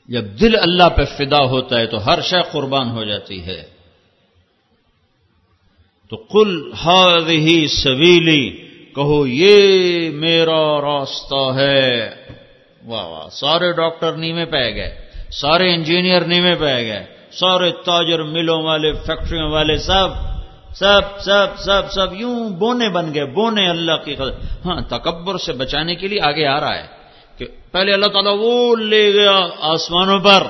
جب 0.08 0.24
دل 0.40 0.56
اللہ 0.60 0.88
پہ 0.88 1.04
فدا 1.04 1.44
ہوتا 1.44 1.78
ہے 1.78 1.86
تو 1.86 2.06
ہر 2.06 2.20
شے 2.20 2.42
قربان 2.52 2.90
ہو 2.90 3.04
جاتی 3.04 3.46
ہے۔ 3.46 3.62
تو 6.10 6.16
کل 6.16 6.72
ہر 6.84 7.26
ہی 7.28 7.68
سویلی 7.68 8.50
کہو 8.94 9.26
یہ 9.26 10.10
میرا 10.10 10.80
راستہ 10.80 11.52
ہے۔ 11.54 12.14
واہ 12.86 13.06
واہ، 13.06 13.28
سارے 13.28 13.72
ڈاکٹر 13.72 14.12
نیمے 14.12 14.44
پہ 14.44 14.74
گئے، 14.74 14.96
سارے 15.30 15.74
انجینئر 15.74 16.20
نیمے 16.20 16.54
پہ 16.54 16.82
گئے، 16.84 17.06
سارے 17.32 17.70
تاجر 17.70 18.22
ملوں 18.22 18.62
والے، 18.62 18.92
فیکٹریوں 18.92 19.50
والے، 19.50 19.76
سب 19.76 20.08
سب 20.74 21.20
سب 21.20 21.46
سب 21.58 21.82
سب 21.90 22.06
یوں 22.12 22.50
بونے 22.50 22.88
بن 22.88 23.14
گئے، 23.14 23.24
بونے 23.24 23.68
اللہ 23.68 24.04
کی 24.04 24.14
قدر۔ 24.14 24.32
ہاں 24.64 24.80
تکبر 24.88 25.38
سے 25.38 25.52
بچانے 25.52 25.94
کے 25.94 26.08
لیے 26.08 26.20
آگے 26.20 26.46
آ 26.46 26.60
رہا 26.60 26.74
ہے۔ 26.74 26.93
کہ 27.38 27.46
پہلے 27.72 27.92
اللہ 27.92 28.06
تعالیٰ 28.06 28.36
وہ 28.40 28.76
لے 28.76 29.12
گیا 29.12 29.46
آسمانوں 29.60 30.18
پر، 30.18 30.46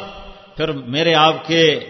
پھر 0.57 0.73
میرے 0.73 1.15
آپ 1.15 1.47
کے 1.47 1.81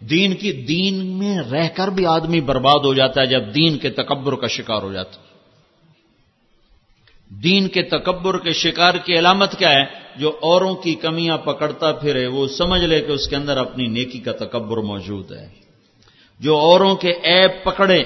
دین 0.00 0.34
کی، 0.34 0.52
دین 0.52 1.06
میں 1.18 1.38
رہ 1.38 1.68
کر 1.74 1.88
بھی 1.88 2.06
آدمی 2.06 2.40
برباد 2.40 2.78
ہو 2.84 2.94
جاتا 2.94 3.20
ہے 3.20 3.26
جب 3.26 3.54
دین 3.54 3.78
کے 3.78 3.90
تکبر 3.90 4.34
کا 4.34 4.46
شکار 4.46 4.82
ہو 4.82 4.92
جاتا 4.92 5.20
ہے۔ 5.20 5.32
دین 7.28 7.68
کے 7.68 7.82
تکبر 7.82 8.38
کے 8.38 8.52
شکار 8.52 8.94
کی 8.94 9.18
علامت 9.18 9.58
کیا 9.58 9.70
ہے؟ 9.70 9.84
جو 10.16 10.32
اوروں 10.40 10.74
کی 10.74 10.94
کمیاں 10.94 11.38
پکڑتا 11.38 11.92
پھرے، 11.92 12.26
وہ 12.26 12.46
سمجھ 12.46 12.84
لے 12.84 13.00
کہ 13.00 13.12
اس 13.12 13.28
کے 13.28 13.36
اندر 13.36 13.56
اپنی 13.56 13.86
نیکی 13.86 14.18
کا 14.18 14.32
تکبر 14.32 14.76
موجود 14.76 15.32
ہے۔ 15.32 15.48
جو 16.40 16.56
اوروں 16.56 16.96
کے 16.96 17.12
عیب 17.12 17.64
پکڑے 17.64 18.02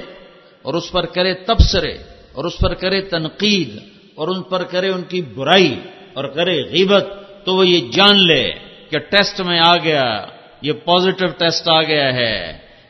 اور 0.62 0.75
اس 0.75 0.93
پر 0.93 1.07
کرے 1.07 1.35
تبصرے 1.35 1.93
اور 2.33 2.45
اس 2.45 2.59
پر 2.59 2.75
کرے 2.75 3.01
تنقید 3.01 3.79
اور 4.14 4.29
ان 4.29 4.43
پر 4.43 4.64
کرے 4.64 4.89
ان 4.89 5.03
کی 5.03 5.23
برائی 5.23 5.75
اور 6.17 6.25
کرے 6.25 6.57
غیبت 6.71 7.07
تو 7.45 7.55
وہ 7.57 7.67
یہ 7.67 7.81
جان 7.93 8.17
لے 8.27 8.45
کہ 8.91 8.99
ٹیسٹ 8.99 9.41
میں 9.41 9.61
آ 9.61 9.77
گیا، 9.77 10.05
یہ 10.62 10.73
پازیٹو 10.85 11.27
ٹیسٹ 11.39 11.69
آ 11.69 11.83
گیا 11.83 12.09
ہے 12.14 12.37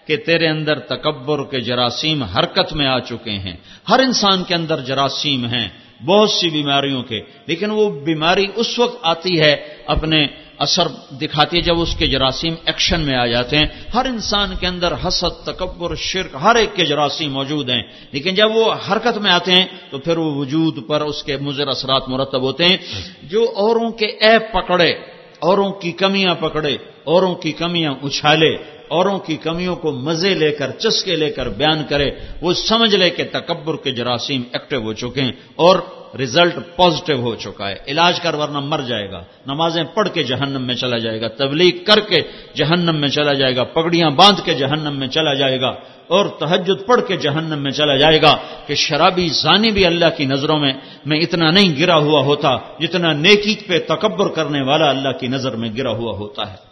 کہ 0.07 0.17
تیرے 0.17 0.47
اندر 0.49 0.79
تکبر 0.79 1.39
کے 1.51 1.61
جراثیم 1.61 2.23
حرکت 2.23 2.73
میں 2.73 2.87
آ 2.87 2.99
چکے 2.99 3.37
ہیں۔ 3.45 3.57
ہر 3.89 3.99
انسان 3.99 4.45
کے 4.45 4.55
اندر 4.55 4.81
جراثیم 4.81 5.45
ہیں، 5.45 5.69
بہت 6.05 6.31
سی 6.31 6.51
بیماریوں 6.51 7.03
کے، 7.03 7.21
لیکن 7.47 7.71
وہ 7.71 7.85
بیماری 8.01 8.47
اس 8.55 8.79
وقت 8.79 8.97
آتی 9.03 9.41
ہے 9.41 9.55
اپنے 9.87 10.27
اثر 10.59 10.89
دکھاتی 11.11 11.57
ہے 11.57 11.63
جب 11.63 11.81
اس 11.81 11.97
کے 11.97 12.07
جراثیم 12.07 12.55
ایکشن 12.65 13.01
میں 13.01 13.17
آ 13.17 13.27
جاتے 13.27 13.57
ہیں۔ 13.57 13.67
ہر 13.95 14.05
انسان 14.05 14.55
کے 14.61 14.67
اندر 14.67 14.93
حسد، 15.09 15.47
تکبر، 15.47 15.95
شرک 15.95 16.37
ہر 16.43 16.55
ایک 16.55 16.75
کے 16.75 16.85
جراثیم 16.85 17.33
موجود 17.33 17.71
ہیں۔ 17.71 17.83
لیکن 18.13 18.35
جب 18.35 18.57
وہ 18.57 18.73
حرکت 18.73 19.19
میں 19.19 19.31
آتے 19.31 19.53
ہیں 19.53 19.67
تو 19.91 19.99
پھر 19.99 20.19
وہ 20.19 20.35
وجود 20.35 20.89
پر 20.89 21.01
اس 21.01 21.23
کے 21.23 21.37
مضر 21.37 21.69
اثرات 21.69 22.09
مرتب 22.09 22.43
ہوتے 22.43 22.65
ہیں۔ 22.65 22.77
جو 23.23 23.53
اوروں 23.57 23.91
کے 23.91 24.07
ایپ 24.07 24.53
پکڑے، 24.53 24.91
اوروں 25.39 25.73
کی 25.73 25.93
کمیاں 25.93 26.35
پکڑے، 26.35 26.77
اوروں 27.05 27.35
کی 27.35 27.53
کمیاں 27.53 27.95
اچھالے 28.03 28.57
اوروں 28.89 29.19
کی 29.19 29.37
کمیوں 29.37 29.77
کو 29.77 29.93
مزے 29.93 30.35
لے 30.35 30.51
کر، 30.51 30.71
چسکے 30.71 31.17
لے 31.17 31.31
کر 31.31 31.49
بیان 31.49 31.83
کرے، 31.89 32.11
وہ 32.41 32.53
سمجھ 32.53 32.97
لے 32.97 33.11
کہ 33.11 33.25
تکبر 33.33 33.77
کے 33.77 33.91
جراثیم 33.91 34.43
ایکٹیو 34.53 34.83
ہو 34.83 34.93
چکے 34.93 35.21
ہیں 35.21 35.33
اور 35.57 35.79
ریزلٹ 36.19 36.55
پازیٹو 36.77 37.21
ہو 37.21 37.35
چکا 37.35 37.69
ہے۔ 37.69 37.75
علاج 37.89 38.21
کر 38.21 38.35
ورنہ 38.35 38.59
مر 38.59 38.81
جائے 38.89 39.11
گا۔ 39.11 39.23
نمازیں 39.47 39.85
پڑھ 39.95 40.09
کے 40.15 40.23
جہنم 40.23 40.63
میں 40.63 40.75
چلا 40.75 40.99
جائے 40.99 41.21
گا۔ 41.21 41.29
تبلیغ 41.29 41.85
کر 41.85 42.01
کے 42.01 42.17
جہنم 42.55 42.97
میں 42.97 43.09
چلا 43.09 43.33
جائے 43.33 43.57
گا۔ 43.57 43.65
پگڑیاں 43.65 44.11
باندھ 44.11 44.41
کے 44.45 44.55
جہنم 44.55 44.99
میں 44.99 45.09
چلا 45.09 45.35
جائے 45.35 45.61
گا۔ 45.61 45.75
اور 46.07 46.27
تہجد 46.27 46.87
پڑھ 46.87 47.01
کے 47.09 47.17
جہنم 47.17 47.63
میں 47.63 47.71
چلا 47.71 47.97
جائے 47.97 48.23
گا 48.23 48.37
کہ 48.67 48.75
شرابی 48.75 49.29
زانی 49.29 49.71
بھی 49.71 49.87
اللہ 49.87 50.05
کی 50.17 50.25
نظروں 50.25 50.59
میں 50.59 50.73
میں 51.07 51.21
اتنا 51.21 51.51
نہیں 51.51 51.81
گرا 51.81 51.97
ہوا 51.97 52.21
ہوتا 52.21 52.57
جتنا 52.81 53.13
نیکی 53.13 53.55
پہ 53.67 53.79
تکبر 53.79 54.29
کرنے 54.29 54.63
والا 54.63 54.91
اللہ 54.91 55.09
کی 55.21 55.27
نظر 55.27 55.57
میں 55.57 55.71
گرا 55.79 55.91
ہوا 55.91 56.17
ہوتا 56.19 56.53
ہے۔ 56.53 56.66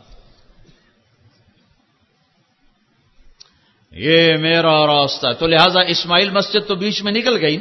یہ 3.97 4.37
میرا 4.37 4.87
راستہ 4.87 5.27
تو 5.39 5.47
لہذا 5.47 5.81
اسماعیل 5.81 6.31
مسجد 6.31 6.69
تو 6.69 6.75
بیچ 6.75 7.03
میں 7.03 7.13
نکل 7.13 7.43
گئی۔ 7.43 7.57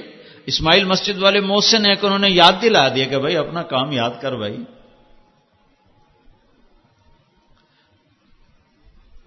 اسماعیل 0.46 0.84
مسجد 0.84 1.24
والے 1.24 1.39
موسن 1.39 1.86
ہیں 1.86 1.96
کہ 1.96 2.05
انہوں 2.05 2.20
نے 2.20 2.30
یاد 2.30 2.62
دلا 2.62 2.88
دیا 2.88 3.05
کہ 3.05 3.18
بھائی 3.18 3.38
اپنا 3.38 3.64
کام 3.64 3.92
یاد 3.92 4.10
کر 4.22 4.36
بھائی۔ 4.36 4.58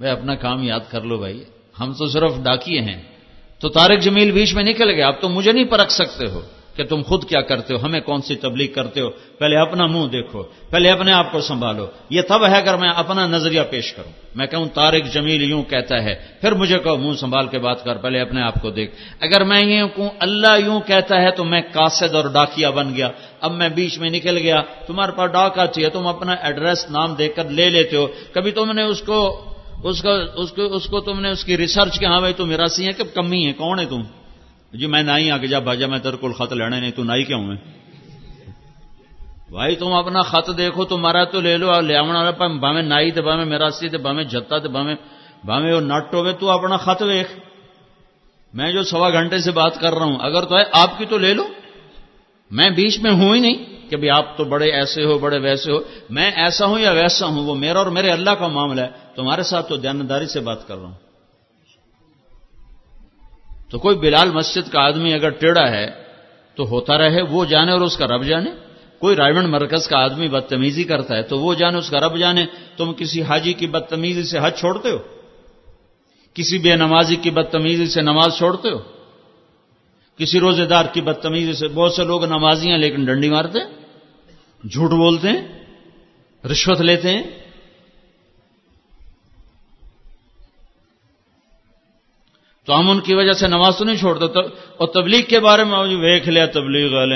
بھائی 0.01 0.12
اپنا 0.12 0.35
کام 0.35 0.62
یاد 0.62 0.81
کر 0.91 1.01
لو 1.01 1.19
بھائی۔ 1.19 1.45
ہم 1.81 1.93
تو 1.93 2.07
صرف 2.07 2.33
ڈاکیے 2.43 2.81
ہیں۔ 2.81 3.03
تو 3.59 3.69
تارک 3.69 4.01
جمیل 4.01 4.31
بیچ 4.33 4.55
میں 4.55 4.65
نکل 4.65 4.91
گئے۔ 4.91 5.03
آپ 5.03 5.20
تو 5.20 5.28
مجھے 5.28 5.53
نہیں 5.53 5.65
پرکھ 5.65 5.93
سکتے 5.93 6.27
ہو۔ 6.27 6.41
کہ 6.77 6.85
تم 6.85 7.03
خود 7.03 7.24
کیا 7.24 7.40
کرتے 7.40 7.74
ہو؟ 7.74 7.85
ہمیں 7.85 8.01
کون 8.01 8.23
سی 8.23 8.36
تبلیغ 8.36 8.73
کرتے 8.73 9.01
ہو؟ 9.01 9.11
پہلے 9.11 9.57
اپنا 9.57 9.86
منہ 9.86 10.07
دیکھو، 10.07 10.43
پہلے 10.43 10.90
اپنے 10.90 11.12
آپ 11.12 11.32
کو 11.32 11.40
سنبھالو۔ 11.40 11.86
یہ 12.11 12.23
تب 12.28 12.47
ہے 12.47 12.57
اگر 12.57 12.77
میں 12.77 12.89
اپنا 12.89 13.27
نظریہ 13.27 13.61
پیش 13.70 13.93
کروں۔ 13.93 14.12
میں 14.35 14.47
کہوں 14.47 14.66
تارک 14.74 15.05
جمیل 15.12 15.43
یوں 15.43 15.62
کہتا 15.62 16.03
ہے، 16.03 16.15
پھر 16.40 16.53
مجھے 16.53 16.78
کہو، 16.78 16.97
منہ 16.97 17.12
سنبھال 17.12 17.47
کے 17.47 17.59
بات 17.59 17.85
کر، 17.85 17.97
پہلے 17.97 18.20
اپنے 18.20 18.43
آپ 18.43 18.55
کو 18.62 18.70
دیکھ۔ 18.70 18.94
اگر 19.20 19.44
میں 19.44 19.65
یہ 19.65 19.82
کہوں، 19.97 20.09
اللہ 20.19 20.61
یوں 20.65 20.81
کہتا 20.81 21.23
ہے، 21.23 21.31
تو 21.31 21.44
میں 21.44 21.61
کاسد 21.73 22.15
اور 22.15 22.24
ڈاکیا 22.24 22.70
بن 22.70 22.94
گیا۔ 22.97 23.11
اب 23.40 23.53
میں 23.53 23.69
بیچ 23.69 23.98
میں 23.98 24.11
نکل 24.11 24.39
گیا۔ 24.39 24.62
تمہارے 24.86 25.12
پاس 25.12 25.32
ڈاک 25.32 25.59
آتی 25.59 25.85
ہے 25.85 25.90
تم 25.90 26.07
اپنا 26.07 26.32
ایڈریس، 26.32 26.90
نام 26.90 27.15
دے 27.15 27.28
کر 27.28 27.51
لے 27.51 27.70
لیتے 27.70 27.97
ہو۔ 27.97 28.07
کبھی 28.32 28.51
تم 28.51 28.73
نے 28.73 28.82
اس 28.82 29.03
کو 29.03 29.44
اس 29.85 30.03
کو 30.03 30.11
اس 30.35 30.53
کو 30.53 30.62
اس 30.62 30.86
کو 30.86 31.01
تم 31.01 31.20
نے 31.20 31.31
اس 31.31 31.44
کی 31.44 31.57
ریسرچ 31.57 31.98
کے 31.98 32.07
ہاں 32.07 32.19
بھائی، 32.19 32.35
تو 32.35 32.47
میرا 32.47 32.66
سی 32.66 32.86
ہے 32.86 32.93
کہ 32.93 33.05
کمی 33.15 33.47
ہے 33.47 33.53
کون 33.53 33.78
ہے 33.78 33.86
تم؟ 33.86 34.03
جی 34.77 34.86
میں 34.86 35.03
نائی 35.03 35.31
آ 35.31 35.36
کے 35.39 35.47
جا 35.47 35.59
بھاجا، 35.59 35.86
میں 35.86 35.98
تیرے 35.98 36.16
کو 36.16 36.32
خط 36.32 36.53
لینے 36.53 36.81
نہیں، 36.81 36.90
تو 36.90 37.05
نائی 37.05 37.24
کیوں 37.24 37.43
ہے؟ 37.43 37.57
بھائی 39.51 39.77
تم 39.77 39.93
اپنا 39.93 40.23
خط 40.23 40.51
دیکھو 40.59 40.85
تمہارا 40.85 41.24
تو 41.24 41.40
لے 41.40 41.57
لو 41.57 41.81
لیا 41.81 42.03
باہیں 42.03 42.82
نائی 42.82 43.11
تے 43.11 43.20
باہیں 43.20 43.44
میرا 43.44 43.70
سی 43.70 43.89
تے 43.89 43.97
باہیں 43.97 44.24
جتا 44.24 44.59
تے 44.59 44.69
باہیں 44.69 44.94
باہیں 45.44 45.73
وہ 45.73 45.81
نٹ 45.81 46.15
ہوئے 46.15 46.32
تو 46.32 46.51
اپنا 46.51 46.77
خط 46.77 47.03
ویخ 47.03 47.27
میں 48.55 48.73
جو 48.73 48.82
سوا 48.82 49.11
گھنٹے 49.11 49.39
سے 49.39 49.51
بات 49.51 49.81
کر 49.81 49.94
رہا 49.94 50.05
ہوں، 50.05 50.19
اگر 50.20 50.43
تو 50.43 50.59
ہے، 50.59 50.62
آپ 50.73 50.98
کی 50.98 51.05
تو 51.05 51.19
لے 51.19 51.35
لو۔ 51.35 51.44
میں 52.51 52.70
بیچ 52.70 52.98
میں 52.98 53.11
ہوں 53.11 53.35
ہی 53.35 53.40
نہیں 53.40 53.90
کہ 53.90 53.97
بھی 53.97 54.11
آپ 54.11 54.36
تو 54.36 54.44
بڑے 54.44 54.70
ایسے 54.70 55.05
ہو، 55.05 55.19
بڑے 55.19 55.39
ویسے 55.39 55.73
ہو۔ 55.73 55.78
میں 56.11 56.31
ایسا 56.31 56.66
ہوں 56.66 56.78
یا 56.78 56.90
ویسا 56.90 57.27
ہوں، 57.27 57.44
وہ 57.44 57.55
میرا 57.55 57.78
اور 57.78 57.86
میرے 57.86 58.11
اللہ 58.11 58.31
کا 58.31 58.47
معاملہ 58.47 58.81
ہے۔ 58.81 58.89
تمہارے 59.15 59.43
ساتھ 59.43 59.69
تو 59.69 59.77
دیانداری 59.77 60.27
سے 60.27 60.40
بات 60.40 60.69
کر 60.69 60.77
رہا 60.77 60.85
ہوں۔ 60.85 61.06
تو 63.70 63.78
کوئی 63.78 63.97
بلال 63.97 64.30
مسجد 64.30 64.72
کا 64.72 64.80
آدمی 64.80 65.12
اگر 65.12 65.30
ٹیڑا 65.30 65.70
ہے 65.70 65.86
تو 66.55 66.64
ہوتا 66.68 66.98
رہے 66.98 67.22
وہ 67.22 67.44
جانے 67.44 67.72
اور 67.72 67.80
اس 67.80 67.97
کا 67.97 68.06
رب 68.06 68.24
جانے 68.24 68.51
کوئی 68.98 69.16
رائمنڈ 69.16 69.48
مرکز 69.48 69.88
کا 69.88 69.98
آدمی 69.98 70.28
بدتمیزی 70.28 70.84
کرتا 70.84 71.16
ہے 71.16 71.22
تو 71.22 71.38
وہ 71.38 71.55
جانے 71.55 71.78
اس 71.78 71.90
کا 71.90 72.01
رب 72.01 72.18
جانے 72.18 72.44
تم 72.76 72.93
کسی 72.93 73.22
حاجی 73.22 73.52
کی 73.52 73.66
بدتمیزی 73.66 74.22
سے 74.22 74.38
حج 74.43 74.55
چھوڑتے 74.59 74.90
ہو 74.90 74.98
کسی 76.34 76.59
بے 76.59 76.76
نمازی 76.76 77.16
کی 77.16 77.30
بدتمیزی 77.30 77.86
سے 77.86 78.01
نماز 78.01 78.36
چھوڑتے 78.38 78.70
ہو 78.70 78.78
کسی 80.18 80.40
روزے 80.40 80.64
دار 80.64 80.84
کی 80.84 81.01
بدتمیزی 81.01 81.52
سے 81.52 81.68
بہت 81.68 81.93
سے 81.93 82.05
لوگ 82.05 82.24
نمازی 82.24 82.70
ہیں 82.70 82.78
لیکن 82.78 83.05
ڈنڈی 83.05 83.28
مارتے 83.30 83.59
ہیں، 83.59 83.66
جھوٹ 84.68 84.90
بولتے 84.90 85.28
ہیں، 85.28 85.43
رشوت 86.44 86.80
لیتے 86.80 87.10
ہیں 87.10 87.22
تو 92.66 92.78
ہم 92.78 92.90
ان 92.90 93.01
کی 93.01 93.14
وجہ 93.14 93.32
سے 93.32 93.48
نماز 93.48 93.76
تو 93.76 93.84
نہیں 93.84 93.97
چھوڑتے 93.97 94.24
اور 94.76 94.88
تبلیغ 94.88 95.22
کے 95.22 95.40
بارے 95.40 95.64
میں 95.64 95.78
ویک 95.78 96.28
لیا 96.28 96.47
تبلیغ 96.47 96.94
والے 96.94 97.14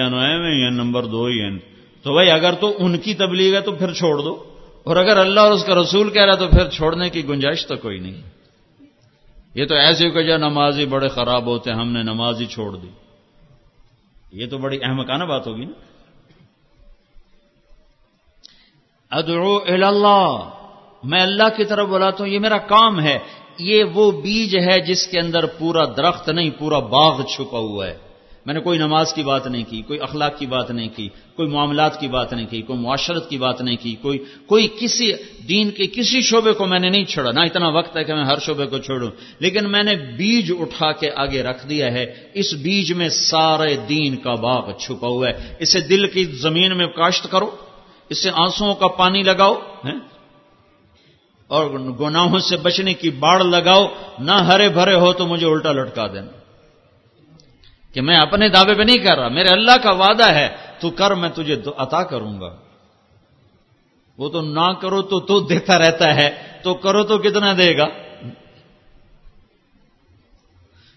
یہ 0.64 0.70
نمبر 0.70 1.04
دو 1.04 1.24
ہی 1.24 1.40
ہیں۔ 1.42 1.58
تو 2.02 2.12
بھائی 2.12 2.30
اگر 2.30 2.52
تو 2.52 2.76
ان 2.78 2.98
کی 2.98 3.14
تبلیغ 3.14 3.54
ہے 3.54 3.60
تو 3.60 3.72
پھر 3.72 3.92
چھوڑ 3.92 4.22
دو۔ 4.22 4.44
اور 4.84 4.96
اگر 4.96 5.16
اللہ 5.16 5.40
اور 5.40 5.52
اس 5.52 5.64
کا 5.64 5.74
رسول 5.74 6.10
کہہ 6.10 6.22
رہا 6.22 6.34
تو 6.34 6.48
پھر 6.48 6.68
چھوڑنے 6.68 7.10
کی 7.10 7.28
گنجائش 7.28 7.66
تو 7.66 7.76
کوئی 7.76 7.98
نہیں۔ 7.98 8.22
یہ 9.54 9.66
تو 9.66 9.74
ایسے 9.74 10.10
کہ 10.10 10.22
جو 10.22 10.36
نمازی 10.36 10.86
بڑے 10.86 11.08
خراب 11.08 11.46
ہوتے 11.46 11.70
ہیں، 11.70 11.78
ہم 11.78 11.92
نے 11.92 12.02
نماز 12.02 12.40
ہی 12.40 12.46
چھوڑ 12.46 12.76
دی۔ 12.76 12.88
یہ 14.32 14.46
تو 14.46 14.58
بڑی 14.58 14.78
احمقانہ 14.82 15.24
بات 15.24 15.46
ہوگی 15.46 15.64
نا۔ 15.64 15.72
ادعو 19.10 19.56
اللہ۔ 19.56 20.50
میں 21.04 21.22
اللہ 21.22 21.56
کی 21.56 21.64
طرف 21.64 21.88
بلاتا 21.88 22.24
ہوں، 22.24 22.32
یہ 22.32 22.38
میرا 22.38 22.58
کام 22.58 23.00
ہے۔ 23.00 23.18
یہ 23.60 23.84
وہ 23.84 24.10
بیج 24.10 24.56
ہے 24.56 24.80
جس 24.80 25.06
کے 25.06 25.20
اندر 25.20 25.46
پورا 25.46 25.84
درخت 25.96 26.28
نہیں، 26.28 26.50
پورا 26.58 26.78
باغ 26.78 27.22
چھپا 27.22 27.58
ہوا 27.58 27.86
ہے۔ 27.86 28.10
میں 28.46 28.54
نے 28.54 28.60
کوئی 28.60 28.78
نماز 28.78 29.14
کی 29.14 29.22
بات 29.22 29.46
نہیں 29.46 29.64
کی، 29.68 29.82
کوئی 29.82 30.00
اخلاق 30.00 30.38
کی 30.38 30.46
بات 30.46 30.70
نہیں 30.70 30.88
کی، 30.96 31.08
کوئی 31.36 31.48
معاملات 31.48 32.00
کی 32.00 32.08
بات 32.08 32.32
نہیں 32.32 32.46
کی، 32.46 32.62
کوئی 32.62 32.78
معاشرت 32.78 33.30
کی 33.30 33.38
بات 33.38 33.60
نہیں 33.60 33.76
کی، 33.76 33.94
کوئی 34.02 34.18
کوئی 34.46 34.68
کسی 34.80 35.12
دین 35.48 35.70
کے 35.70 35.86
کسی 35.86 36.20
شعبے 36.20 36.52
کو 36.52 36.66
میں 36.66 36.78
نے 36.78 36.88
نہیں 36.88 37.04
چھوڑا۔ 37.04 37.30
نہ 37.30 37.40
اتنا 37.40 37.68
وقت 37.68 37.96
ہے 37.96 38.04
کہ 38.04 38.14
میں 38.14 38.24
ہر 38.24 38.38
شعبے 38.38 38.66
کو 38.66 38.78
چھوڑوں۔ 38.78 39.10
لیکن 39.38 39.70
میں 39.70 39.82
نے 39.82 39.94
بیج 39.94 40.52
اٹھا 40.58 40.92
کے 40.92 41.10
آگے 41.16 41.42
رکھ 41.42 41.68
دیا 41.68 41.92
ہے۔ 41.92 42.14
اس 42.34 42.54
بیج 42.54 42.92
میں 42.92 43.08
سارے 43.08 43.76
دین 43.88 44.16
کا 44.16 44.34
باغ 44.34 44.72
چھپا 44.78 45.08
ہوا 45.08 45.28
ہے۔ 45.28 45.56
اسے 45.58 45.80
دل 45.80 46.06
کی 46.06 46.24
زمین 46.24 46.76
میں 46.76 46.86
کاشت 46.86 47.30
کرو، 47.30 47.50
اسے 48.08 48.30
آنسو 48.34 48.74
کا 48.74 48.88
پانی 48.88 49.22
لگاؤ 49.22 49.54
اور 51.50 51.70
گناہوں 52.00 52.38
سے 52.38 52.56
بچنے 52.56 52.94
کی 52.94 53.10
باڑ 53.10 53.42
لگاؤ، 53.44 53.86
نہ 54.18 54.32
ہرے 54.32 54.68
بھرے 54.68 54.94
ہو 54.94 55.12
تو 55.12 55.26
مجھے 55.26 55.46
الٹا 55.46 55.72
لٹکا 55.72 56.06
دینا 56.06 56.38
کہ 57.94 58.00
میں 58.00 58.16
اپنے 58.16 58.48
دعوے 58.48 58.74
پہ 58.74 58.82
نہیں 58.82 58.98
کر 58.98 59.18
رہا، 59.18 59.28
میرے 59.28 59.48
اللہ 59.48 59.76
کا 59.82 59.90
وعدہ 59.90 60.28
ہے، 60.34 60.48
تو 60.80 60.90
کر، 60.90 61.10
میں 61.14 61.28
تجھے 61.28 61.56
عطا 61.76 62.02
کروں 62.02 62.40
گا۔ 62.40 62.50
وہ 64.18 64.28
تو 64.28 64.40
نہ 64.40 64.72
کرو 64.80 65.02
تو 65.02 65.20
تو 65.20 65.40
دیتا 65.40 65.78
رہتا 65.78 66.14
ہے، 66.14 66.30
تو 66.62 66.74
کرو 66.74 67.02
تو 67.02 67.18
کتنا 67.18 67.52
دے 67.58 67.76
گا؟ 67.78 67.86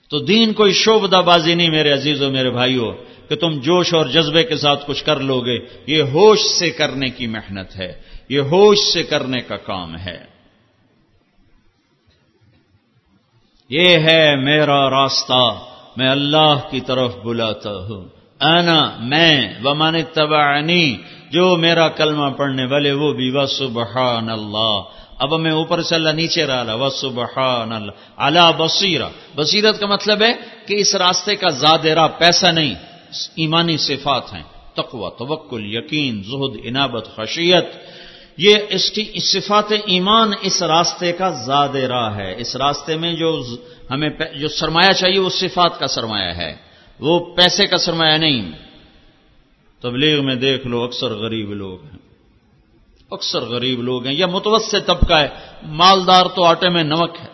تو 0.09 0.19
دین 0.19 0.53
کوئی 0.53 0.73
شوبدہ 0.73 1.21
بازی 1.25 1.55
نہیں 1.55 1.69
میرے 1.69 1.91
عزیزوں 1.91 2.31
میرے 2.31 2.49
بھائیوں 2.49 2.93
کہ 3.29 3.35
تم 3.35 3.59
جوش 3.59 3.93
اور 3.93 4.05
جذبے 4.05 4.43
کے 4.43 4.55
ساتھ 4.55 4.83
کچھ 4.87 5.03
کر 5.03 5.19
لو 5.19 5.39
گے 5.39 5.57
یہ 5.87 6.01
ہوش 6.01 6.39
سے 6.39 6.69
کرنے 6.69 7.09
کی 7.09 7.27
محنت 7.27 7.75
ہے، 7.75 7.91
یہ 8.29 8.39
ہوش 8.39 8.79
سے 8.79 9.03
کرنے 9.03 9.41
کا 9.41 9.57
کام 9.57 9.97
ہے۔ 9.97 10.32
یہ 13.73 13.97
ہے 13.97 14.35
میرا 14.35 14.89
راستہ، 14.89 15.59
میں 15.97 16.09
اللہ 16.09 16.59
کی 16.71 16.81
طرف 16.81 17.15
بلاتا 17.17 17.69
ہوں۔ 17.69 18.05
انا، 18.39 18.95
میں 18.99 19.53
ومان 19.63 19.95
تبعنی 20.13 20.95
جو 21.31 21.55
میرا 21.55 21.87
کلمہ 21.87 22.29
پڑھنے 22.29 22.65
والے، 22.65 22.91
وہ 22.91 23.13
بھی 23.13 23.31
و 23.33 23.45
سبحان 23.45 24.29
اللہ 24.29 24.81
اب 25.19 25.33
میں 25.33 25.51
اوپر 25.51 25.81
سے 25.81 25.95
اللہ 25.95 26.09
نیچے 26.09 26.45
رہا 26.45 26.73
و 26.73 26.89
سبحان 26.89 27.71
اللہ 27.71 27.91
اللہ 28.17 28.51
بصیرہ۔ 28.57 29.09
بصیرت 29.35 29.79
کا 29.79 29.87
مطلب 29.87 30.21
ہے 30.21 30.33
کہ 30.65 30.75
اس 30.75 30.95
راستے 30.95 31.35
کا 31.35 31.49
زیادہ 31.49 32.07
پیسہ 32.17 32.45
نہیں، 32.45 32.75
ایمانی 33.35 33.77
صفات 33.77 34.33
ہیں۔ 34.33 34.43
تقوی، 34.73 35.09
توکل، 35.17 35.75
یقین، 35.75 36.23
زہد 36.23 36.57
انابت 36.63 37.07
خشیت۔ 37.15 37.65
یہ 38.37 38.55
اس 38.69 38.91
کی 38.91 39.19
صفات 39.19 39.71
ایمان 39.85 40.31
اس 40.41 40.63
راستے 40.63 41.11
کا 41.11 41.29
زاد 41.29 41.75
راہ 41.75 42.15
ہے۔ 42.15 42.35
اس 42.37 42.55
راستے 42.55 42.97
میں 42.97 43.13
جو 43.13 43.43
ہمیں 43.91 44.09
جو 44.35 44.47
سرمایہ 44.47 44.93
چاہیے 44.93 45.19
وہ 45.19 45.29
صفات 45.29 45.79
کا 45.79 45.87
سرمایہ 45.87 46.33
ہے۔ 46.33 46.55
وہ 46.99 47.35
پیسے 47.35 47.65
کا 47.65 47.77
سرمایہ 47.77 48.17
نہیں۔ 48.17 48.51
تبلیغ 49.81 50.25
میں 50.25 50.35
دیکھ 50.35 50.67
لو، 50.67 50.83
اکثر 50.83 51.09
غریب 51.09 51.53
لوگ 51.53 51.83
ہیں۔ 51.83 51.99
اکثر 53.11 53.41
غریب 53.41 53.81
لوگ 53.81 54.05
ہیں۔ 54.05 54.13
یا 54.13 54.27
متوسط 54.27 54.75
طبقہ 54.85 55.13
ہے۔ 55.13 55.27
مالدار 55.63 56.25
تو 56.25 56.43
آٹے 56.43 56.69
میں 56.69 56.83
نمک 56.83 57.17
ہے۔ 57.21 57.27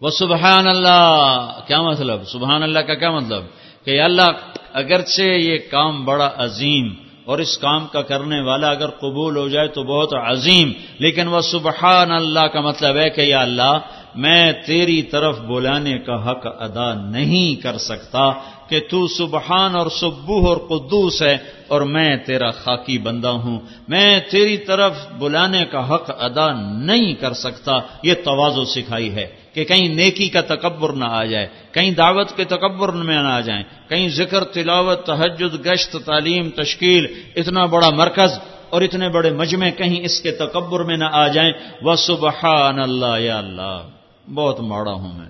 وہ 0.00 0.10
سبحان 0.10 0.66
اللہ، 0.66 1.60
کیا 1.66 1.82
مطلب؟ 1.82 2.26
سبحان 2.26 2.62
اللہ 2.62 2.78
کا 2.78 2.94
کیا 2.94 3.10
مطلب؟ 3.10 3.44
کہ 3.84 4.00
اللہ 4.00 4.50
اگرچہ 4.72 5.22
یہ 5.22 5.58
کام 5.70 6.04
بڑا 6.04 6.30
عظیم 6.36 7.09
اور 7.24 7.38
اس 7.38 7.58
کام 7.58 7.86
کا 7.92 8.02
کرنے 8.02 8.40
والا 8.40 8.68
اگر 8.68 8.88
قبول 8.88 9.36
ہو 9.36 9.48
جائے 9.48 9.68
تو 9.68 9.82
بہت 9.82 10.14
عظیم 10.14 10.72
لیکن 10.98 11.28
وہ 11.28 11.40
سبحان 11.40 12.10
اللہ 12.10 12.40
کا 12.40 12.60
مطلب 12.60 12.96
ہے 12.96 13.10
کہ 13.10 13.20
یا 13.20 13.40
اللہ، 13.40 13.78
میں 14.14 14.52
تیری 14.66 15.02
طرف 15.02 15.40
بلانے 15.40 15.98
کا 15.98 16.30
حق 16.30 16.46
ادا 16.60 16.94
نہیں 16.94 17.62
کر 17.62 17.78
سکتا 17.78 18.30
کہ 18.68 18.80
تو 18.90 19.08
سبحان 19.08 19.76
اور 19.76 19.86
سبوح 19.90 20.48
اور 20.48 20.56
قدوس 20.56 21.22
ہے 21.22 21.38
اور 21.68 21.80
میں 21.80 22.16
تیرا 22.16 22.50
خاکی 22.50 22.98
بندہ 22.98 23.28
ہوں۔ 23.28 23.60
میں 23.88 24.20
تیری 24.30 24.56
طرف 24.56 24.92
بلانے 25.18 25.64
کا 25.64 25.94
حق 25.94 26.10
ادا 26.18 26.52
نہیں 26.78 27.14
کر 27.14 27.32
سکتا۔ 27.32 27.72
یہ 28.02 28.14
توازو 28.24 28.64
سکھائی 28.64 29.14
ہے۔ 29.14 29.39
کہ 29.54 29.64
کہیں 29.64 29.88
نیکی 29.88 30.28
کا 30.28 30.40
تکبر 30.40 30.92
نہ 30.92 31.04
آ 31.04 31.24
جائے، 31.24 31.46
کہیں 31.72 31.90
دعوت 31.90 32.36
کے 32.36 32.44
تکبر 32.44 32.88
میں 32.88 33.22
نہ 33.22 33.28
آ 33.28 33.40
جائیں، 33.40 33.62
کہیں 33.88 34.08
ذکر، 34.08 34.44
تلاوت 34.44 35.06
تحجد 35.06 35.66
گشت، 35.66 35.96
تعلیم، 36.04 36.50
تشکیل، 36.50 37.06
اتنا 37.36 37.66
بڑا 37.66 37.90
مرکز 37.90 38.38
اور 38.70 38.82
اتنے 38.82 39.08
بڑے 39.08 39.30
مجمع 39.30 39.70
کہیں 39.70 40.04
اس 40.04 40.20
کے 40.20 40.30
تکبر 40.30 40.80
میں 40.80 40.96
نہ 40.96 41.04
آ 41.12 41.28
جائیں۔ 41.28 41.52
وہ 41.82 41.94
سبحان 41.94 42.78
اللہ 42.78 43.18
یا 43.18 43.38
اللہ، 43.38 43.88
بہت 44.34 44.60
ماڑا 44.60 44.92
ہوں 44.92 45.12
میں۔ 45.18 45.28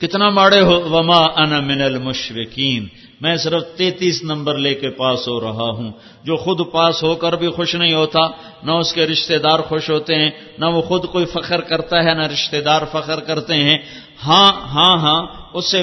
کتنا 0.00 0.30
ماڑے 0.30 0.60
ہو، 0.60 0.80
وما 0.80 1.26
انا 1.36 1.60
من 1.60 1.82
المشرقین 1.82 2.86
میں 3.20 3.36
صرف 3.36 3.62
تینتیس 3.76 4.22
نمبر 4.22 4.58
لے 4.58 4.74
کے 4.74 4.90
پاس 4.90 5.28
ہو 5.28 5.40
رہا 5.40 5.70
ہوں۔ 5.70 5.92
جو 6.24 6.36
خود 6.36 6.60
پاس 6.72 7.02
ہو 7.02 7.14
کر 7.14 7.32
بھی 7.32 7.48
خوش 7.48 7.74
نہیں 7.74 7.94
ہوتا، 7.94 8.20
نہ 8.62 8.72
اس 8.72 8.92
کے 8.92 9.06
رشتہ 9.06 9.34
دار 9.34 9.58
خوش 9.58 9.90
ہوتے 9.90 10.14
ہیں، 10.14 10.30
نہ 10.58 10.64
وہ 10.64 10.82
خود 10.82 11.04
کوئی 11.04 11.24
فخر 11.24 11.60
کرتا 11.60 11.98
ہے، 12.04 12.14
نہ 12.14 12.22
رشتہ 12.22 12.56
دار 12.56 12.82
فخر 12.92 13.20
کرتے 13.20 13.54
ہیں۔ 13.54 13.78
ہاں 14.26 14.52
ہاں 14.52 14.98
ہاں 14.98 15.26
اسے 15.54 15.82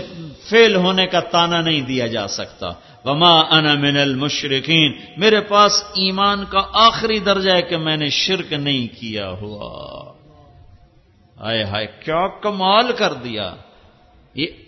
فیل 0.49 0.75
ہونے 0.75 1.07
کا 1.07 1.19
تانا 1.19 1.61
نہیں 1.61 1.81
دیا 1.81 2.07
جا 2.07 2.27
سکتا۔ 2.27 2.67
وما 3.05 3.39
انا 3.39 3.73
من 3.73 3.97
المشرقین 3.97 4.93
میرے 5.17 5.41
پاس 5.41 5.83
ایمان 5.93 6.45
کا 6.49 6.61
آخری 6.73 7.19
درجہ 7.19 7.51
ہے 7.51 7.61
کہ 7.61 7.77
میں 7.77 7.97
نے 7.97 8.09
شرک 8.09 8.53
نہیں 8.53 8.99
کیا 8.99 9.29
ہوا۔ 9.29 10.11
آئے 11.37 11.63
ہائے، 11.63 11.87
کیا 12.05 12.27
کمال 12.27 12.91
کر 12.91 13.13
دیا۔ 13.13 13.55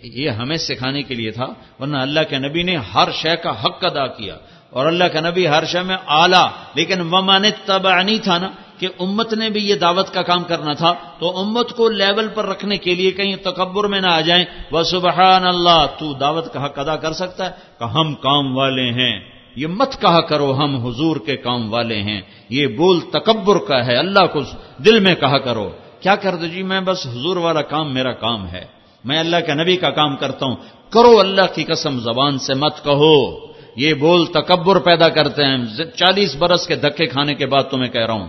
یہ 0.02 0.30
ہمیں 0.30 0.56
سکھانے 0.56 1.02
کے 1.02 1.14
لیے 1.14 1.30
تھا، 1.30 1.46
ورنہ 1.80 1.96
اللہ 1.96 2.20
کے 2.30 2.38
نبی 2.38 2.62
نے 2.62 2.76
ہر 2.76 3.08
شے 3.14 3.36
کا 3.36 3.50
حق 3.50 3.84
ادا 3.84 4.06
کیا۔ 4.06 4.36
اور 4.70 4.86
اللہ 4.86 5.04
کا 5.04 5.20
نبی 5.20 5.48
ہر 5.48 5.64
شے 5.64 5.82
میں 5.82 5.96
آلہ 6.06 6.50
لیکن 6.74 7.00
ومان 7.00 7.42
تبا 7.64 8.02
تھا 8.22 8.38
نا، 8.38 8.50
کہ 8.78 8.88
امت 8.98 9.34
نے 9.34 9.50
بھی 9.50 9.68
یہ 9.68 9.74
دعوت 9.74 10.14
کا 10.14 10.22
کام 10.22 10.44
کرنا 10.44 10.72
تھا، 10.72 10.94
تو 11.18 11.38
امت 11.38 11.70
کو 11.70 11.88
لیول 11.88 12.28
پر 12.28 12.46
رکھنے 12.46 12.76
کے 12.76 12.94
لیے 12.94 13.10
کہیں 13.10 13.36
تکبر 13.36 13.84
میں 13.84 14.00
نہ 14.00 14.06
آ 14.06 14.20
جائیں۔ 14.20 14.44
وہ 14.72 14.82
سبحان 14.82 15.46
اللہ 15.46 15.86
تو 15.98 16.12
دعوت 16.12 16.52
کا 16.52 16.64
حق 16.64 16.78
ادا 16.78 16.96
کر 16.96 17.12
سکتا 17.12 17.46
ہے 17.46 17.50
کہ 17.78 17.84
ہم 17.84 18.14
کام 18.14 18.56
والے 18.56 18.90
ہیں۔ 18.90 19.20
یہ 19.56 19.66
مت 19.66 20.00
کہا 20.00 20.20
کرو 20.20 20.56
ہم 20.56 20.76
حضور 20.76 21.16
کے 21.26 21.36
کام 21.36 21.72
والے 21.72 22.02
ہیں۔ 22.02 22.20
یہ 22.48 22.66
بول 22.66 23.00
تکبر 23.00 23.56
کا 23.56 23.86
ہے، 23.86 23.96
اللہ 23.96 24.26
کو 24.26 24.40
دل 24.78 25.00
میں 25.00 25.14
کہا 25.14 25.38
کرو۔ 25.38 25.70
کیا 26.00 26.16
کر 26.16 26.36
دو 26.36 26.46
جی 26.46 26.62
میں 26.62 26.80
بس 26.80 27.06
حضور 27.06 27.36
والا 27.36 27.62
کام 27.62 27.94
میرا 27.94 28.12
کام 28.12 28.48
ہے۔ 28.48 28.83
میں 29.04 29.18
اللہ 29.18 29.36
کے 29.46 29.54
نبی 29.54 29.76
کا 29.76 29.90
کام 29.90 30.16
کرتا 30.16 30.46
ہوں۔ 30.46 30.56
کرو 30.90 31.20
اللہ 31.20 31.54
کی 31.54 31.64
قسم، 31.64 32.00
زبان 32.00 32.38
سے 32.38 32.54
مت 32.54 32.84
کہو۔ 32.84 33.44
یہ 33.76 33.94
بول 33.94 34.26
تکبر 34.26 34.78
پیدا 34.80 35.08
کرتے 35.08 35.44
ہیں۔ 35.44 35.84
چالیس 35.96 36.36
برس 36.36 36.66
کے 36.66 36.76
دھکے 36.76 37.06
کھانے 37.06 37.34
کے 37.34 37.46
بعد 37.46 37.62
تمہیں 37.70 37.92
کہہ 37.92 38.06
رہا 38.06 38.14
ہوں 38.14 38.26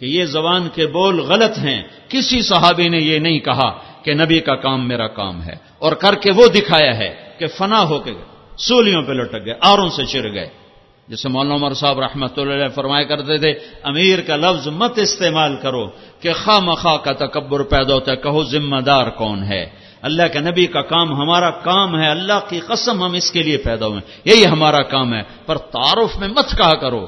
کہ 0.00 0.04
یہ 0.04 0.24
زبان 0.24 0.68
کے 0.74 0.86
بول 0.86 1.20
غلط 1.20 1.58
ہیں۔ 1.58 1.82
کسی 2.08 2.42
صحابی 2.42 2.88
نے 2.88 2.98
یہ 2.98 3.18
نہیں 3.18 3.38
کہا 3.38 3.78
کہ 4.02 4.14
نبی 4.14 4.40
کا 4.40 4.54
کام 4.54 4.88
میرا 4.88 5.08
کام 5.08 5.42
ہے۔ 5.42 5.54
اور 5.78 5.92
کر 5.92 6.14
کے 6.14 6.32
وہ 6.32 6.46
دکھایا 6.46 6.98
ہے 6.98 7.14
کہ 7.38 7.46
فنا 7.46 7.82
ہو 7.82 7.98
کے 7.98 8.12
سولیوں 8.58 9.02
پہ 9.02 9.12
لٹک 9.12 9.46
گئے، 9.46 9.54
آروں 9.60 9.88
سے 9.88 10.04
چر 10.04 10.32
گئے۔ 10.32 10.67
جیسے 11.08 11.28
مولانا 11.28 11.54
عمر 11.54 11.74
صاحب 11.74 12.00
رحمۃ 12.00 12.26
اللہ 12.36 12.54
علیہ 12.54 12.68
فرمایا 12.68 13.04
کرتے 13.04 13.38
تھے 13.38 13.50
امیر 13.82 14.20
کا 14.20 14.36
لفظ 14.36 14.68
مت 14.68 14.98
استعمال 14.98 15.56
کرو 15.56 15.86
کہ 16.20 16.32
خواہ 16.32 16.58
مخواہ 16.58 16.96
کا 16.96 17.12
تکبر 17.12 17.62
پیدا 17.62 17.94
ہوتا 17.94 18.12
ہے 18.12 18.16
کہو 18.16 18.44
ذمہ 18.44 18.80
دار 18.80 19.10
کون 19.10 19.42
ہے؟ 19.42 19.66
اللہ 20.02 20.22
کے 20.32 20.38
نبی 20.38 20.66
کا 20.66 20.82
کام 20.82 21.12
ہمارا 21.12 21.50
کام 21.50 21.98
ہے 21.98 22.10
اللہ 22.10 22.40
کی 22.48 22.60
قسم 22.60 23.02
ہم 23.02 23.12
اس 23.12 23.30
کے 23.30 23.42
لیے 23.42 23.56
پیدا 23.56 23.86
ہوئے 23.86 24.00
یہی 24.24 24.46
ہمارا 24.46 24.82
کام 24.82 25.14
ہے 25.14 25.22
پر 25.46 25.58
تعارف 25.58 26.18
میں 26.18 26.28
مت 26.28 26.56
کہا 26.58 26.74
کرو۔ 26.74 27.06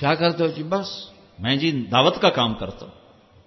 کیا 0.00 0.14
کرتے 0.14 0.44
ہو 0.44 0.48
جی؟ 0.48 0.62
بس۔ 0.62 0.88
میں 1.38 1.56
جی 1.56 1.70
دعوت 1.70 2.20
کا 2.20 2.30
کام 2.30 2.54
کرتا 2.54 2.86
ہوں۔ 2.86 2.92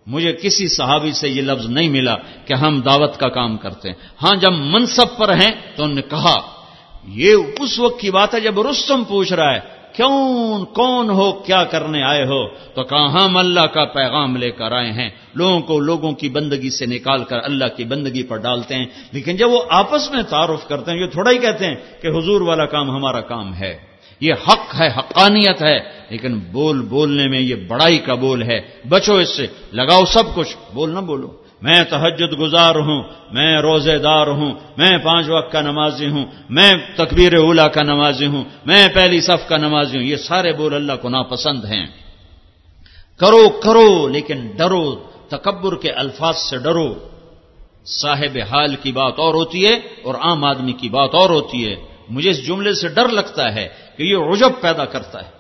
مجھے 0.08 0.34
کسی 0.34 0.68
صحابی 0.68 1.12
سے 1.12 1.30
یہ 1.30 1.42
لفظ 1.42 1.66
نہیں 1.66 1.90
ملا 1.90 2.16
کہ 2.46 2.54
ہم 2.54 2.82
دعوت 2.82 3.18
کا 3.18 3.30
کام 3.30 3.58
کرتے 3.58 3.90
ہیں۔ 3.90 3.96
ہاں 4.24 4.36
جب 4.36 4.52
منصب 4.52 5.18
پر 5.18 5.34
ہیں 5.34 5.52
تو 5.76 5.84
انہوں 5.84 5.96
نے 5.96 6.02
کہا 6.02 6.57
یہ 7.08 7.36
اس 7.60 7.80
وقت 7.80 8.00
کی 8.00 8.12
بات 8.12 8.36
ہے 8.36 8.40
جب 8.40 8.68
رستم 8.68 9.04
پوچھ 9.04 9.34
رہا 9.34 9.54
ہے، 9.54 9.60
کیوں، 9.94 10.66
کون 10.66 11.10
ہو، 11.10 11.32
کیا 11.32 11.64
کرنے 11.64 12.04
آئے 12.04 12.24
ہو؟ 12.24 12.48
تو 12.48 12.84
کہاں 12.84 13.10
ہم 13.10 13.38
اللہ 13.38 13.60
کا 13.60 13.86
پیغام 13.86 14.36
لے 14.36 14.52
کر 14.52 14.72
آئے 14.72 14.92
ہیں۔ 14.92 15.10
لوگوں 15.36 15.60
کو 15.60 15.80
لوگوں 15.80 16.12
کی 16.12 16.30
بندگی 16.30 16.70
سے 16.70 16.86
نکال 16.86 17.24
کر 17.24 17.40
اللہ 17.44 17.66
کی 17.78 17.84
بندگی 17.84 18.24
پر 18.24 18.38
ڈالتے 18.38 18.76
ہیں۔ 18.76 18.86
لیکن 19.12 19.36
جب 19.36 19.52
وہ 19.52 19.62
آپس 19.70 20.12
میں 20.12 20.24
تعارف 20.24 20.68
کرتے 20.68 20.92
ہیں، 20.92 21.00
یہ 21.00 21.06
تھوڑا 21.06 21.32
ہی 21.32 21.38
کہتے 21.38 21.66
ہیں 21.66 21.76
کہ 22.02 22.08
حضور 22.08 22.42
والا 22.42 22.66
کام 22.66 22.90
ہمارا 22.92 23.22
کام 23.22 23.54
ہے۔ 23.54 23.78
یہ 24.22 24.34
حق 24.48 24.82
ہے، 24.82 24.88
حقانیت 24.88 25.62
ہے۔ 25.62 25.80
لیکن 26.10 26.40
بول 26.40 26.82
بولنے 26.82 27.28
میں 27.28 27.40
یہ 27.40 27.56
بڑائی 27.56 27.98
کا 27.98 28.14
بول 28.14 28.44
ہے۔ 28.44 28.62
بچو 28.90 29.16
اس 29.16 29.38
سے، 29.38 29.46
لگاؤ 29.72 30.06
سب 30.06 30.36
کچھ۔ 30.36 30.58
بول 30.74 30.90
نہ 30.90 31.00
بولو۔ 31.00 31.47
میں 31.62 31.84
تہجد 31.84 32.40
گزار 32.40 32.76
ہوں، 32.76 33.04
میں 33.32 33.62
روزے 33.62 33.98
دار 33.98 34.28
ہوں، 34.28 34.54
میں 34.78 34.98
پانچ 34.98 35.30
وقت 35.30 35.52
کا 35.52 35.62
نمازی 35.62 36.08
ہوں، 36.08 36.26
میں 36.50 36.74
تکبیر 36.96 37.36
اولا 37.36 37.68
کا 37.68 37.84
نمازی 37.84 38.26
ہوں، 38.26 38.44
میں 38.66 38.88
پہلی 38.94 39.22
صف 39.22 39.50
کا 39.50 39.58
نمازی 39.58 39.98
ہوں، 39.98 40.06
یہ 40.06 40.16
سارے 40.16 40.52
بول 40.52 40.74
اللہ 40.74 40.94
کو 41.02 41.10
ناپسند 41.10 41.66
ہیں۔ 41.66 41.86
کرو 43.18 43.50
کرو، 43.50 44.08
لیکن 44.08 44.48
ڈرو، 44.58 44.96
تکبر 45.28 45.76
کے 45.76 45.92
الفاظ 45.92 46.38
سے 46.38 46.58
ڈرو۔ 46.58 46.94
صاحب 47.86 48.38
حال 48.52 48.76
کی 48.76 48.92
بات 48.92 49.14
اور 49.18 49.34
ہوتی 49.34 49.66
ہے 49.66 49.74
اور 50.04 50.16
عام 50.16 50.46
آدمی 50.46 50.74
کی 50.74 50.90
بات 50.90 51.10
اور 51.14 51.30
ہوتی 51.30 51.70
ہے۔ 51.70 51.76
مجھے 52.10 52.30
اس 52.30 52.48
جملے 52.48 52.74
سے 52.74 52.88
ڈر 52.88 53.10
لگتا 53.10 53.56
ہے 53.56 53.68
کہ 53.98 54.04
یہ 54.04 54.16
عجب 54.16 54.50
پیدا 54.62 54.86
کرتا 54.86 55.26
ہے۔ 55.26 55.37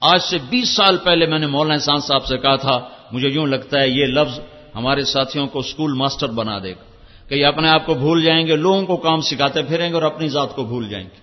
آج 0.00 0.20
سے 0.22 0.38
بیس 0.38 0.68
سال 0.68 0.96
پہلے 0.96 1.26
میں 1.26 1.38
نے 1.38 1.46
مولانا 1.46 1.74
احسان 1.74 2.00
صاحب 2.00 2.26
سے 2.26 2.38
کہا 2.38 2.56
تھا، 2.56 2.88
مجھے 3.12 3.28
یوں 3.28 3.46
لگتا 3.46 3.80
ہے 3.80 3.88
یہ 3.88 4.06
لفظ 4.06 4.40
ہمارے 4.74 5.04
ساتھیوں 5.04 5.46
کو 5.46 5.58
اسکول 5.58 5.92
ماسٹر 5.92 6.28
بنا 6.28 6.58
دے 6.58 6.72
گا۔ 6.72 6.84
کہ 7.28 7.34
یہ 7.34 7.46
اپنے 7.46 7.68
آپ 7.68 7.86
کو 7.86 7.94
بھول 7.94 8.22
جائیں 8.22 8.46
گے، 8.46 8.56
لوگوں 8.56 8.86
کو 8.86 8.96
کام 8.96 9.20
سکھاتے 9.20 9.62
پھریں 9.62 9.88
گے 9.88 9.94
اور 9.94 10.02
اپنی 10.02 10.28
ذات 10.28 10.56
کو 10.56 10.64
بھول 10.64 10.88
جائیں 10.88 11.06
گے۔ 11.06 11.20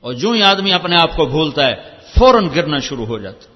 اور 0.00 0.12
جو 0.12 0.30
ہی 0.30 0.42
آدمی 0.42 0.72
اپنے 0.72 0.96
آپ 1.00 1.16
کو 1.16 1.24
بھولتا 1.26 1.66
ہے، 1.66 1.74
فوراً 2.18 2.48
گرنا 2.54 2.78
شروع 2.78 3.06
ہو 3.06 3.18
جاتا 3.18 3.46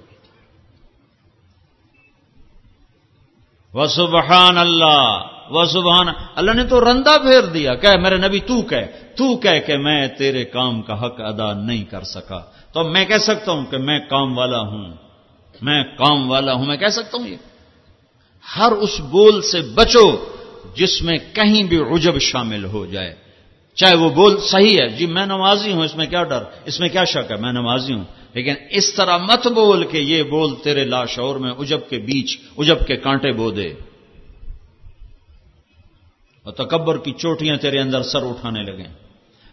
وہ 3.75 3.87
سبحان 3.87 4.59
اللہ! 4.59 5.32
وہ 5.51 5.65
سبحان 5.65 6.09
اللہ 6.35 6.53
نے 6.53 6.65
تو 6.65 6.81
رندا 6.81 7.19
پھیر 7.19 7.43
دیا 7.43 7.75
کہ 7.75 7.97
میرے 7.97 8.17
نبی 8.17 8.41
تو 8.41 8.63
کہ 8.63 8.81
تو 9.17 9.37
کہہ 9.37 9.67
کہ 9.67 9.77
میں 9.77 10.09
تیرے 10.09 10.45
کام 10.45 10.83
کا 10.83 11.07
حق 11.07 11.15
ادا 11.19 11.53
نہیں 11.53 11.85
کر 11.85 12.03
سکا۔ 12.03 12.41
تو 12.73 12.85
میں 12.85 13.05
کہہ 13.05 13.19
سکتا 13.19 13.53
ہوں 13.53 13.65
کہ 13.71 13.79
میں 13.79 13.99
کام 13.99 14.39
والا 14.39 14.61
ہوں، 14.61 14.93
میں 15.63 15.85
کام 15.85 16.31
والا 16.31 16.53
ہوں، 16.53 16.67
میں 16.67 16.77
کہہ 16.77 16.89
سکتا 16.89 17.19
ہوں 17.19 17.29
یہ۔ 17.29 17.37
ہر 18.59 18.73
اس 18.73 19.01
بول 19.01 19.43
سے 19.43 19.61
بچو 19.61 20.25
جس 20.75 21.03
میں 21.03 21.19
کہیں 21.33 21.63
بھی 21.63 21.79
عجب 21.79 22.19
شامل 22.21 22.65
ہو 22.65 22.87
جائے۔ 22.87 23.15
چاہے 23.75 23.95
وہ 23.95 24.11
بول 24.11 24.41
صحیح 24.41 24.79
ہے 24.79 24.89
جی 24.89 25.07
میں 25.07 25.27
نمازی 25.27 25.73
ہوں، 25.73 25.85
اس 25.85 25.97
میں 25.97 26.07
کیا 26.07 26.23
ڈر، 26.23 26.43
اس 26.65 26.81
میں 26.81 26.89
کیا 26.89 27.05
شک 27.05 27.31
ہے، 27.31 27.37
میں 27.37 27.53
نمازی 27.53 27.95
ہوں۔ 27.95 28.05
لیکن 28.33 28.55
اس 28.71 28.95
طرح 28.95 29.17
مت 29.17 29.47
بول 29.47 29.85
کہ 29.85 29.97
یہ 29.97 30.23
بول 30.23 30.55
تیرے 30.65 30.85
لاشور 30.85 31.37
میں 31.37 31.51
اجب 31.51 31.79
کے 31.91 31.99
بیچ 31.99 32.39
اجب 32.59 32.87
کے 32.87 32.97
کانٹے 32.97 33.33
بو 33.33 33.51
دے۔ 33.51 33.75
اور 36.45 36.53
تکبر 36.53 36.99
کی 36.99 37.13
چوٹیاں 37.13 37.57
تیرے 37.57 37.79
اندر 37.79 38.03
سر 38.03 38.23
اٹھانے 38.23 38.63
لگیں 38.63 39.03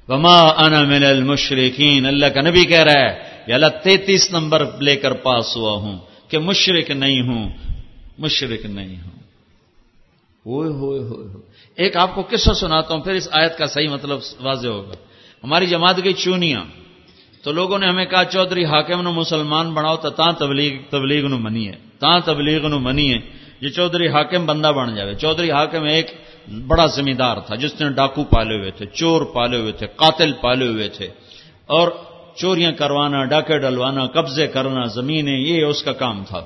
وما 0.09 0.39
انا 0.39 0.83
من 0.83 1.03
المشرقین 1.03 2.05
اللہ 2.05 2.25
کا 2.25 2.41
نبی 2.41 2.65
کہہ 2.65 2.83
رہا 2.83 3.01
ہے 3.01 3.19
یا 3.47 3.55
اللہ 3.55 3.65
تینتیس 3.83 4.31
نمبر 4.31 4.81
لے 4.81 4.95
کر 4.95 5.13
پاس 5.13 5.57
ہوا 5.57 5.71
ہوں 5.71 5.97
کہ 6.27 6.37
مشرق 6.37 6.91
نہیں 6.91 7.21
ہوں 7.21 7.49
مشرق 8.17 8.65
نہیں 8.65 8.95
ہوں۔ 8.95 9.19
ہوئے 10.45 10.69
ہوئے 10.69 10.99
ہوئے 10.99 11.27
ہوئے۔ 11.27 11.43
ایک 11.75 11.97
آپ 11.97 12.15
کو 12.15 12.21
قصہ 12.29 12.53
سناتا 12.53 12.93
ہوں، 12.93 13.01
پھر 13.01 13.13
اس 13.13 13.27
آیت 13.31 13.57
کا 13.57 13.65
صحیح 13.65 13.87
مطلب 13.87 14.19
واضح 14.41 14.67
ہوگا۔ 14.67 14.93
ہماری 15.43 15.65
جماعت 15.65 15.95
کی 16.03 16.13
چونیاں۔ 16.13 16.63
تو 17.43 17.51
لوگوں 17.51 17.79
نے 17.79 17.87
ہمیں 17.87 18.05
کہا، 18.05 18.25
چودھری 18.25 18.65
حاکم 18.65 19.01
نو 19.01 19.11
مسلمان 19.11 19.73
بناؤ 19.73 19.97
تو 19.97 20.09
تاں 20.09 20.31
تبلیغ 20.31 20.71
تبلیغ 20.89 21.27
نو 21.27 21.37
منی 21.37 21.67
ہے 21.67 21.75
تاں 21.99 22.19
تبلیغ 22.25 22.67
نو 22.67 22.79
منی 22.79 23.13
ہے 23.13 23.19
یہ 23.61 23.69
چودھری 23.69 24.07
حاکم 24.07 24.45
بندہ 24.45 24.67
بن 24.67 24.95
جائے 24.95 25.15
چودھری 25.15 25.51
حاکم 25.51 25.83
ایک 25.83 26.07
بڑا 26.51 26.85
زمیندار 26.85 27.37
تھا، 27.37 27.55
جس 27.55 27.81
نے 27.81 27.89
ڈاکو 27.89 28.23
پالے 28.23 28.57
ہوئے 28.57 28.71
تھے، 28.71 28.85
چور 28.85 29.21
پالے 29.21 29.57
ہوئے 29.57 29.71
تھے، 29.71 29.87
قاتل 29.87 30.33
پالے 30.41 30.67
ہوئے 30.67 30.89
تھے۔ 30.89 31.07
اور 31.65 31.87
چوریاں 32.35 32.71
کروانا، 32.71 33.25
ڈاکے 33.25 33.59
ڈلوانا، 33.59 34.05
قبضے 34.05 34.47
کرنا، 34.47 34.85
زمینیں، 34.85 35.39
یہ 35.39 35.63
اس 35.63 35.83
کا 35.83 35.93
کام 35.93 36.23
تھا۔ 36.27 36.45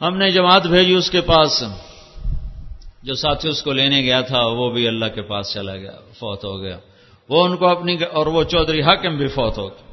ہم 0.00 0.16
نے 0.16 0.30
جماعت 0.30 0.66
بھیجی 0.66 0.94
اس 0.94 1.10
کے 1.10 1.20
پاس۔ 1.20 1.64
جو 3.02 3.14
ساتھی 3.14 3.48
اس 3.48 3.62
کو 3.62 3.72
لینے 3.72 4.02
گیا 4.02 4.20
تھا، 4.20 4.46
وہ 4.46 4.70
بھی 4.70 4.88
اللہ 4.88 5.06
کے 5.14 5.22
پاس 5.22 5.52
چلا 5.52 5.76
گیا، 5.76 5.92
فوت 6.18 6.44
ہو 6.44 6.62
گیا۔ 6.62 6.78
وہ 7.28 7.44
ان 7.44 7.56
کو 7.56 7.68
اپنی 7.68 7.96
اور 8.12 8.26
وہ 8.26 8.44
چودھری 8.44 8.82
حاکم 8.82 9.16
بھی 9.16 9.28
فوت 9.28 9.58
ہو 9.58 9.68
گیا 9.68 9.86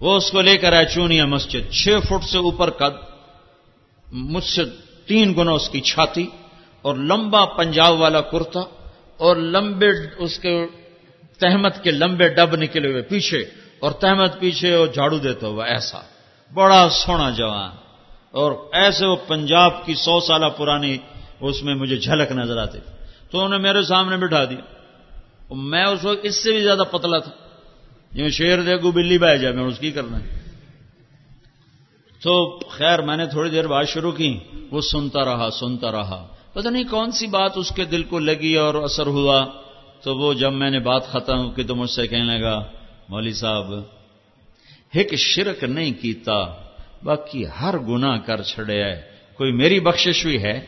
وہ 0.00 0.16
اس 0.16 0.30
کو 0.30 0.40
لے 0.40 0.56
کر 0.56 0.72
آئے 0.72 0.86
چونیا 0.94 1.24
مسجد، 1.24 1.70
چھ 1.70 1.88
فٹ 2.08 2.24
سے 2.24 2.38
اوپر 2.38 2.70
قد، 2.70 2.96
مجھ 4.12 4.44
سے 4.44 4.62
تین 5.06 5.34
گنا 5.36 5.50
اس 5.50 5.68
کی 5.68 5.80
چھاتی۔ 5.80 6.26
اور 6.82 6.94
لمبا 6.94 7.44
پنجاب 7.44 8.00
والا 8.00 8.20
کرتا 8.20 8.60
اور 9.16 9.36
لمبے 9.36 9.88
اس 10.18 10.38
کے 10.38 10.66
تہمت 11.38 11.84
کے 11.84 11.90
لمبے 11.90 12.28
ڈب 12.28 12.56
نکلے 12.56 12.90
ہوئے 12.90 13.02
پیچھے 13.02 13.38
اور 13.78 13.90
تہمت 13.90 14.40
پیچھے 14.40 14.74
اور 14.74 14.86
جھاڑو 14.86 15.18
دیتا 15.18 15.46
ہوا 15.46 15.66
ایسا۔ 15.66 16.00
بڑا 16.54 16.88
سونا 16.90 17.30
جوان۔ 17.30 17.70
اور 18.30 18.52
ایسے 18.72 19.06
وہ 19.06 19.16
پنجاب 19.26 19.86
کی 19.86 19.94
سو 19.94 20.20
سالہ 20.20 20.46
پرانی 20.56 20.96
اس 21.40 21.62
میں 21.62 21.74
مجھے 21.74 21.96
جھلک 21.96 22.32
نظر 22.32 22.56
آتی۔ 22.56 22.78
تو 23.30 23.38
انہوں 23.38 23.58
نے 23.58 23.58
میرے 23.58 23.82
سامنے 23.82 24.16
بٹھا 24.16 24.44
دیا۔ 24.44 24.60
میں 25.54 25.84
اس 25.84 26.04
وقت 26.04 26.18
اس 26.22 26.42
سے 26.42 26.52
بھی 26.52 26.62
زیادہ 26.62 26.82
پتلا 26.90 27.18
تھا۔ 27.18 27.32
جو 28.12 28.28
شیر 28.28 28.62
دے 28.62 28.76
گو 28.76 28.90
بلی 28.90 29.18
بہ 29.18 29.34
جائے 29.34 29.54
میں 29.54 29.64
اس 29.64 29.78
کی 29.78 29.90
کرنا 29.90 30.18
تو 32.22 32.58
خیر، 32.68 33.02
میں 33.02 33.16
نے 33.16 33.26
تھوڑی 33.26 33.50
دیر 33.50 33.66
بات 33.66 33.88
شروع 33.88 34.12
کی۔ 34.12 34.38
وہ 34.70 34.80
سنتا 34.80 35.24
رہا 35.24 35.50
سنتا 35.50 35.92
رہا۔ 35.92 36.26
پتہ 36.52 36.68
نہیں 36.68 36.84
کون 36.84 37.10
سی 37.10 37.26
بات 37.26 37.52
اس 37.56 37.70
کے 37.70 37.84
دل 37.84 38.02
کو 38.02 38.18
لگی 38.18 38.54
اور 38.54 38.74
اثر 38.74 39.06
ہوا 39.06 39.46
تو 40.02 40.16
وہ 40.16 40.34
جب 40.34 40.52
میں 40.52 40.70
نے 40.70 40.78
بات 40.78 41.06
ختم 41.06 41.50
کی 41.50 41.62
تو 41.62 41.74
مجھ 41.76 41.90
سے 41.90 42.06
کہنے 42.06 42.38
لگا، 42.38 42.62
مولوی 43.08 43.32
صاحب، 43.32 43.72
ایک 44.94 45.14
شرک 45.14 45.64
نہیں 45.64 45.90
کیتا، 46.02 46.46
باقی 47.02 47.44
ہر 47.60 47.78
گنا 47.78 48.18
کر 48.18 48.42
چھڑے 48.42 48.82
ہے، 48.84 49.02
کوئی 49.34 49.52
میری 49.52 49.80
بخشش 49.80 50.24
ہوئی 50.24 50.42
ہے؟ 50.42 50.66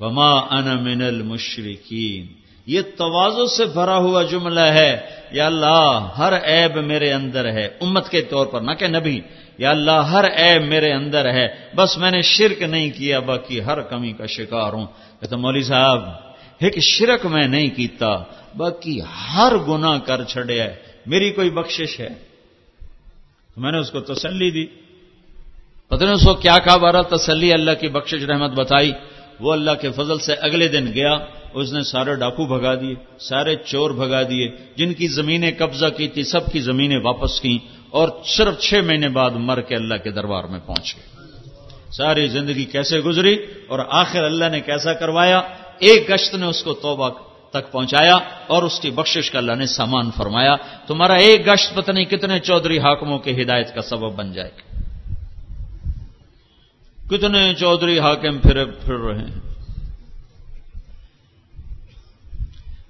وما 0.00 0.30
ان 0.32 0.84
من 0.84 1.02
المشرکین۔ 1.02 2.45
یہ 2.66 2.80
توازو 2.96 3.46
سے 3.46 3.64
بھرا 3.64 3.96
ہوا 3.96 4.22
جملہ 4.22 4.60
ہے، 4.60 5.00
یا 5.30 5.46
اللہ، 5.46 6.08
ہر 6.18 6.32
عیب 6.36 6.76
میرے 6.76 7.12
اندر 7.12 7.52
ہے۔ 7.52 7.66
امت 7.80 8.08
کے 8.08 8.22
طور 8.22 8.46
پر 8.46 8.60
نہ 8.60 8.70
کہ 8.70 8.86
نبی، 8.86 9.20
یا 9.58 9.70
اللہ، 9.70 9.90
ہر 9.90 10.24
عیب 10.24 10.62
میرے 10.62 10.92
اندر 10.92 11.32
ہے۔ 11.32 11.48
بس 11.76 11.98
میں 11.98 12.10
نے 12.10 12.22
شرک 12.22 12.62
نہیں 12.62 12.90
کیا، 12.90 13.18
باقی 13.18 13.64
ہر 13.64 13.80
کمی 13.80 14.12
کا 14.12 14.26
شکار 14.26 14.72
ہوں۔ 14.72 14.86
کہتا 15.20 15.36
مولوی 15.36 15.62
صاحب، 15.62 15.98
ایک 16.58 16.78
شرک 16.78 17.26
میں 17.26 17.48
نہیں 17.48 17.66
کیتا، 17.66 18.22
باقی 18.56 19.00
ہر 19.00 19.56
گنا 19.68 19.98
کر 19.98 20.24
چھڑے 20.24 20.60
ہے۔ 20.60 20.74
میری 21.06 21.30
کوئی 21.30 21.50
بخشش 21.50 22.00
ہے؟ 22.00 22.08
تو 23.54 23.60
میں 23.60 23.72
نے 23.72 23.78
اس 23.78 23.90
کو 23.90 24.00
تسلی 24.00 24.50
دی۔ 24.50 24.66
پتہ 25.88 26.04
نہیں 26.04 26.14
اس 26.14 26.24
کو 26.24 26.34
کیا 26.34 26.58
کہا 26.64 26.76
بارہ 26.76 27.02
تسلی 27.02 27.52
اللہ 27.52 27.70
کی 27.80 27.88
بخشش 27.88 28.24
رحمت 28.24 28.50
بتائی۔ 28.50 28.92
وہ 29.40 29.52
اللہ 29.52 29.70
کے 29.80 29.90
فضل 29.90 30.18
سے 30.18 30.32
اگلے 30.32 30.68
دن 30.68 30.92
گیا، 30.94 31.16
اس 31.54 31.72
نے 31.72 31.82
سارے 31.82 32.14
ڈاکو 32.14 32.46
بھگا 32.46 32.74
دیے، 32.74 32.94
سارے 33.18 33.56
چور 33.56 33.90
بھگا 33.90 34.22
دیے، 34.22 34.48
جن 34.76 34.94
کی 34.94 35.06
زمینیں 35.06 35.50
قبضہ 35.58 35.86
کی 35.96 36.08
تھی، 36.08 36.22
سب 36.24 36.52
کی 36.52 36.60
زمینیں 36.60 36.98
واپس 36.98 37.40
کی 37.40 37.58
اور 37.90 38.08
صرف 38.24 38.58
چھ 38.58 38.74
مہینے 38.74 39.08
بعد 39.08 39.30
مر 39.30 39.60
کے 39.60 39.74
اللہ 39.74 39.94
کے 40.04 40.10
دربار 40.10 40.44
میں 40.44 40.60
پہنچ 40.66 40.96
گئے۔ 40.96 41.16
ساری 41.90 42.26
زندگی 42.26 42.64
کیسے 42.64 43.00
گزری 43.00 43.36
اور 43.68 43.78
آخر 43.88 44.24
اللہ 44.24 44.44
نے 44.44 44.60
کیسا 44.60 44.92
کروایا؟ 44.92 45.40
ایک 45.78 46.10
گشت 46.10 46.34
نے 46.34 46.46
اس 46.46 46.62
کو 46.62 46.74
توبہ 46.74 47.08
تک 47.50 47.72
پہنچایا 47.72 48.18
اور 48.46 48.62
اس 48.62 48.80
کی 48.80 48.90
بخشش 48.90 49.30
کا 49.30 49.38
اللہ 49.38 49.52
نے 49.52 49.66
سامان 49.66 50.10
فرمایا، 50.16 50.56
تمہارا 50.86 51.14
ایک 51.14 51.46
گشت 51.46 51.74
پتہ 51.74 51.92
نہیں 51.92 52.04
کتنے 52.04 52.38
چودھری 52.38 52.78
حاکموں 52.78 53.18
کی 53.18 53.42
ہدایت 53.42 53.74
کا 53.74 53.82
سبب 53.82 54.12
بن 54.12 54.32
جائے 54.32 54.50
گا۔ 54.50 54.65
کتنے 57.10 57.54
چودھری 57.54 57.98
حاکم 57.98 58.38
پھر 58.38 58.64
پھر 58.64 58.94
رہے 58.94 59.18
ہیں؟ 59.18 59.40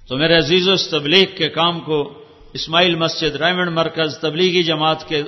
تو 0.07 0.17
میرے 0.17 0.37
عزیز 0.37 0.67
و 0.67 0.75
تبلیغ 0.75 1.25
کے 1.37 1.49
کام 1.49 1.79
کو 1.79 2.13
اسماعیل 2.53 2.95
مسجد 2.95 3.35
ریمنڈ 3.35 3.69
مرکز 3.69 4.17
تبلیغی 4.17 4.63
جماعت 4.63 5.07
کے 5.07 5.23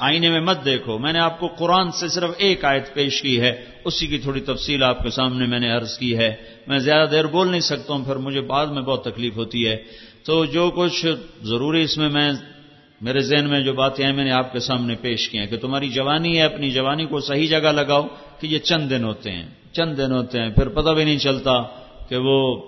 آئینے 0.00 0.30
میں 0.30 0.40
مت 0.40 0.64
دیکھو۔ 0.64 0.98
میں 0.98 1.12
نے 1.12 1.18
آپ 1.18 1.40
کو 1.40 1.46
قرآن 1.46 1.90
سے 1.90 2.08
صرف 2.08 2.30
ایک 2.38 2.64
آیت 2.64 2.94
پیش 2.94 3.22
کی 3.22 3.40
ہے۔ 3.40 3.64
اسی 3.84 4.06
کی 4.06 4.18
تھوڑی 4.18 4.40
تفصیل 4.40 4.82
آپ 4.82 5.02
کے 5.02 5.10
سامنے 5.10 5.46
میں 5.46 5.60
نے 5.60 5.70
عرض 5.70 5.98
کی 5.98 6.16
ہے۔ 6.16 6.34
میں 6.66 6.78
زیادہ 6.78 7.08
دیر 7.08 7.24
بول 7.24 7.50
نہیں 7.50 7.60
سکتا 7.60 7.92
ہوں، 7.92 8.04
پھر 8.04 8.16
مجھے 8.16 8.40
بعد 8.40 8.66
میں 8.66 8.82
بہت 8.82 9.04
تکلیف 9.04 9.36
ہوتی 9.36 9.68
ہے۔ 9.68 9.76
تو 10.22 10.44
جو 10.44 10.70
کچھ 10.76 11.06
ضروری 11.42 11.82
اس 11.82 11.98
میں 11.98 12.08
میں 12.08 12.32
میرے 13.00 13.20
ذہن 13.20 13.48
میں 13.48 13.60
جو 13.60 13.72
باتیں 13.72 14.04
ہیں 14.04 14.12
میں 14.12 14.24
نے 14.24 14.30
آپ 14.30 14.52
کے 14.52 14.58
سامنے 14.58 14.94
پیش 15.00 15.28
کی 15.28 15.38
ہیں 15.38 15.46
کہ 15.46 15.56
تمہاری 15.56 15.88
جوانی 15.88 16.38
ہے، 16.38 16.42
اپنی 16.42 16.70
جوانی 16.70 17.06
کو 17.06 17.20
صحیح 17.20 17.48
جگہ 17.48 17.72
لگاؤ 17.72 18.02
کہ 18.40 18.46
یہ 18.46 18.58
چند 18.58 18.90
دن 18.90 19.04
ہوتے 19.04 19.30
ہیں۔ 19.30 19.46
چند 19.72 19.96
دن 19.96 20.12
ہوتے 20.12 20.40
ہیں، 20.40 20.50
پھر 20.50 20.68
پتہ 20.68 20.90
بھی 20.90 21.04
نہیں 21.04 21.18
چلتا 21.18 21.62
کہ 22.08 22.16
وہ 22.16 22.62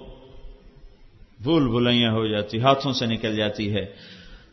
بھول 1.42 1.68
بھلائیاں 1.68 2.12
ہو 2.12 2.26
جاتی، 2.26 2.60
ہاتھوں 2.60 2.92
سے 2.92 3.06
نکل 3.06 3.36
جاتی 3.36 3.74
ہے۔ 3.74 3.86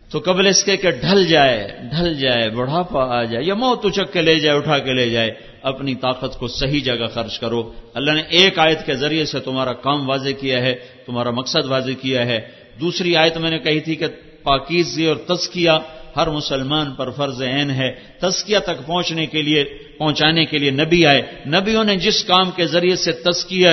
تو 0.10 0.20
قبل 0.26 0.48
اس 0.48 0.64
کے 0.64 0.78
کہ 0.78 0.92
ڈھل 0.92 1.26
جائے 1.28 1.68
ڈھل 1.92 2.14
جائے، 2.14 2.50
بڑھاپا 2.50 3.04
آ 3.04 3.24
جائے 3.24 3.46
یا 3.46 3.54
موت 3.54 3.86
اچک 3.86 4.14
کے 4.14 4.22
لے 4.22 4.40
جائے، 4.40 4.58
اٹھا 4.58 4.80
کے 4.80 4.94
لے 4.94 5.10
جائے، 5.10 5.32
اپنی 5.62 5.96
طاقت 5.96 6.40
کو 6.40 6.48
صحیح 6.48 6.82
جگہ 6.82 7.08
خرچ 7.14 7.40
کرو۔ 7.40 7.72
اللہ 7.94 8.12
نے 8.12 8.22
ایک 8.30 8.60
آیت 8.60 8.86
کے 8.86 8.96
ذریعے 8.96 9.26
سے 9.26 9.40
تمہارا 9.40 9.74
کام 9.74 10.10
واضح 10.10 10.30
کیا 10.40 10.62
ہے، 10.62 10.76
تمہارا 11.06 11.32
مقصد 11.32 11.66
واضح 11.66 11.92
کیا 12.02 12.26
ہے۔ 12.26 12.48
دوسری 12.82 13.16
آیت 13.16 13.38
میں 13.38 13.52
نے 13.52 13.60
کہی 13.60 13.80
تھی 13.80 13.96
کہ 13.96 14.06
پاکیزی 14.48 15.06
اور 15.06 15.16
تزکیہ 15.16 15.70
ہر 16.16 16.28
مسلمان 16.28 16.92
پر 16.92 17.10
فرض 17.10 17.42
عین 17.42 17.72
ہے۔ 17.72 17.96
تزکیہ 18.20 18.60
تک 18.60 18.86
پہنچنے 18.86 19.26
کے 19.26 19.42
لیے، 19.42 19.64
پہنچانے 19.98 20.46
کے 20.46 20.58
لیے 20.58 20.72
نبی 20.72 21.06
آئے۔ 21.06 21.22
نبیوں 21.48 21.84
نے 21.84 21.96
جس 21.96 22.24
کام 22.24 22.52
کے 22.52 22.66
ذریعے 22.66 22.96
سے 22.96 23.12
تزکیہ 23.12 23.70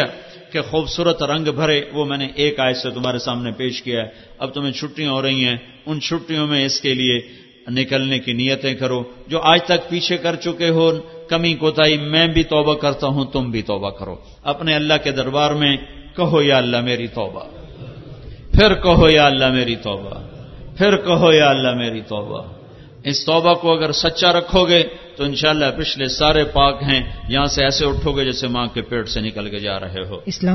کہ 0.52 0.60
خوبصورت 0.60 1.22
رنگ 1.22 1.44
بھرے، 1.44 1.82
وہ 1.92 2.04
میں 2.04 2.18
نے 2.18 2.28
ایک 2.34 2.60
آیت 2.60 2.76
سے 2.76 2.90
تمہارے 2.90 3.18
سامنے 3.18 3.52
پیش 3.52 3.82
کیا 3.82 4.00
ہے۔ 4.00 4.06
اب 4.38 4.54
تمہیں 4.54 4.72
چھٹیاں 4.72 5.12
ہو 5.12 5.22
رہی 5.22 5.44
ہیں۔ 5.44 5.56
ان 5.86 6.00
چھٹیوں 6.00 6.46
میں 6.46 6.66
اس 6.66 6.80
کے 6.80 6.94
لیے 6.94 7.20
نکلنے 7.70 8.18
کی 8.18 8.32
نیتیں 8.32 8.74
کرو۔ 8.74 9.02
جو 9.26 9.40
آج 9.40 9.64
تک 9.64 9.88
پیچھے 9.88 10.16
کر 10.16 10.36
چکے 10.36 10.68
ہو، 10.68 10.92
کمی 11.28 11.54
کوتاہی، 11.54 11.96
میں 11.96 12.26
بھی 12.26 12.42
توبہ 12.42 12.74
کرتا 12.74 13.06
ہوں، 13.06 13.24
تم 13.24 13.50
بھی 13.50 13.62
توبہ 13.62 13.90
کرو۔ 13.90 14.16
اپنے 14.42 14.74
اللہ 14.74 14.94
کے 15.04 15.10
دربار 15.10 15.50
میں 15.50 15.76
کہو 16.16 16.42
یا 16.42 16.56
اللہ 16.56 16.80
میری 16.80 17.06
توبہ۔ 17.06 17.44
پھر 18.52 18.74
کہو 18.74 19.10
یا 19.10 19.26
اللہ 19.26 19.50
میری 19.50 19.76
توبہ۔ 19.76 20.23
پھر 20.78 20.96
کہو 20.96 21.32
یا 21.32 21.50
اللہ 21.50 21.74
میری 21.74 22.00
توبہ۔ 22.00 22.42
اس 23.04 23.24
توبہ 23.24 23.54
کو 23.54 23.72
اگر 23.72 23.92
سچا 23.92 24.32
رکھو 24.32 24.68
گے 24.68 24.82
تو 25.16 25.24
انشاءاللہ 25.24 25.64
پچھلے 25.78 26.08
سارے 26.08 26.44
پاک 26.44 26.82
ہیں 26.82 27.02
یہاں 27.28 27.46
سے 27.46 27.64
ایسے 27.64 27.86
اٹھو 27.86 28.12
گے 28.12 28.24
جیسے 28.24 28.48
ماں 28.48 28.66
کے 28.66 28.82
پیٹ 28.82 29.08
سے 29.08 29.20
نکل 29.20 29.50
کے 29.50 29.58
جا 29.58 29.80
رہے 29.80 30.04
ہو۔ 30.08 30.14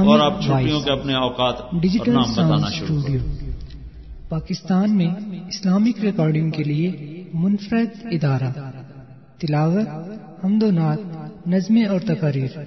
اور 0.10 0.20
آپ 0.20 0.42
چھٹیوں 0.42 0.82
کے 0.82 0.92
اپنے 0.92 1.14
اوقات 1.14 1.56
ڈیجیٹل 1.82 2.14
نام 2.14 2.32
بتانا 2.32 2.70
شروع 2.70 3.02
پاکستان 4.30 4.98
میں 4.98 5.08
اسلامک 5.48 6.00
ریکارڈنگ 6.00 6.52
کے 6.52 6.64
لیے 6.64 6.92
منفرد 7.34 8.06
ادارہ 8.12 8.52
تلاوت 9.40 9.88
حمد 10.46 10.64
و 10.64 10.72
نعت 10.72 11.00
نظمیں 11.48 11.86
اور 11.86 12.00
تقاریر۔ 12.00 12.60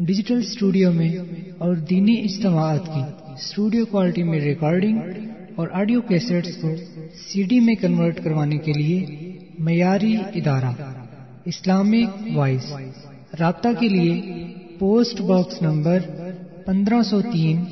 ڈیجیٹل 0.00 0.38
اسٹوڈیو 0.38 0.92
میں 0.92 1.14
اور 1.58 1.74
دینی 1.74 2.20
اجتماعات 2.20 2.86
کی 2.86 3.00
اسٹوڈیو 3.32 3.86
کوالٹی 3.86 4.22
میں 4.22 4.40
ریکارڈنگ 4.40 4.98
اور 5.56 5.68
آڈیو 5.72 6.00
کیسٹس 6.00 6.56
کو 6.56 6.70
سی 7.28 7.42
ڈی 7.42 7.60
میں 7.60 7.74
کنورٹ 7.74 8.24
کروانے 8.24 8.58
کے 8.58 8.72
لیے 8.72 9.32
معیاری 9.58 10.16
ادارہ، 10.34 10.70
اسلامک 11.44 12.26
وائس، 12.34 12.72
رابطہ 13.40 13.68
کے 13.80 13.88
لیے 13.88 14.44
پوسٹ 14.78 15.20
باکس 15.20 15.62
نمبر 15.62 15.98
پندرہ 16.66 17.02
سو 17.02 17.20
تین 17.22 17.64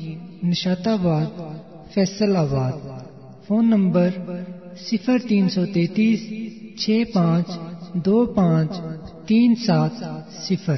نشات 0.43 0.87
آباد، 0.87 1.25
فیصل 1.93 2.35
آباد، 2.35 2.71
فون 3.47 3.69
نمبر 3.69 4.09
صفر 4.79 5.17
تین 5.29 5.49
سو 5.49 5.65
تینتیس، 5.65 6.19
چھ 6.79 7.03
پانچ، 7.13 7.57
دو 7.93 8.25
پانچ، 8.25 8.71
تین 9.27 9.55
سات 9.55 10.03
صفر۔ 10.31 10.75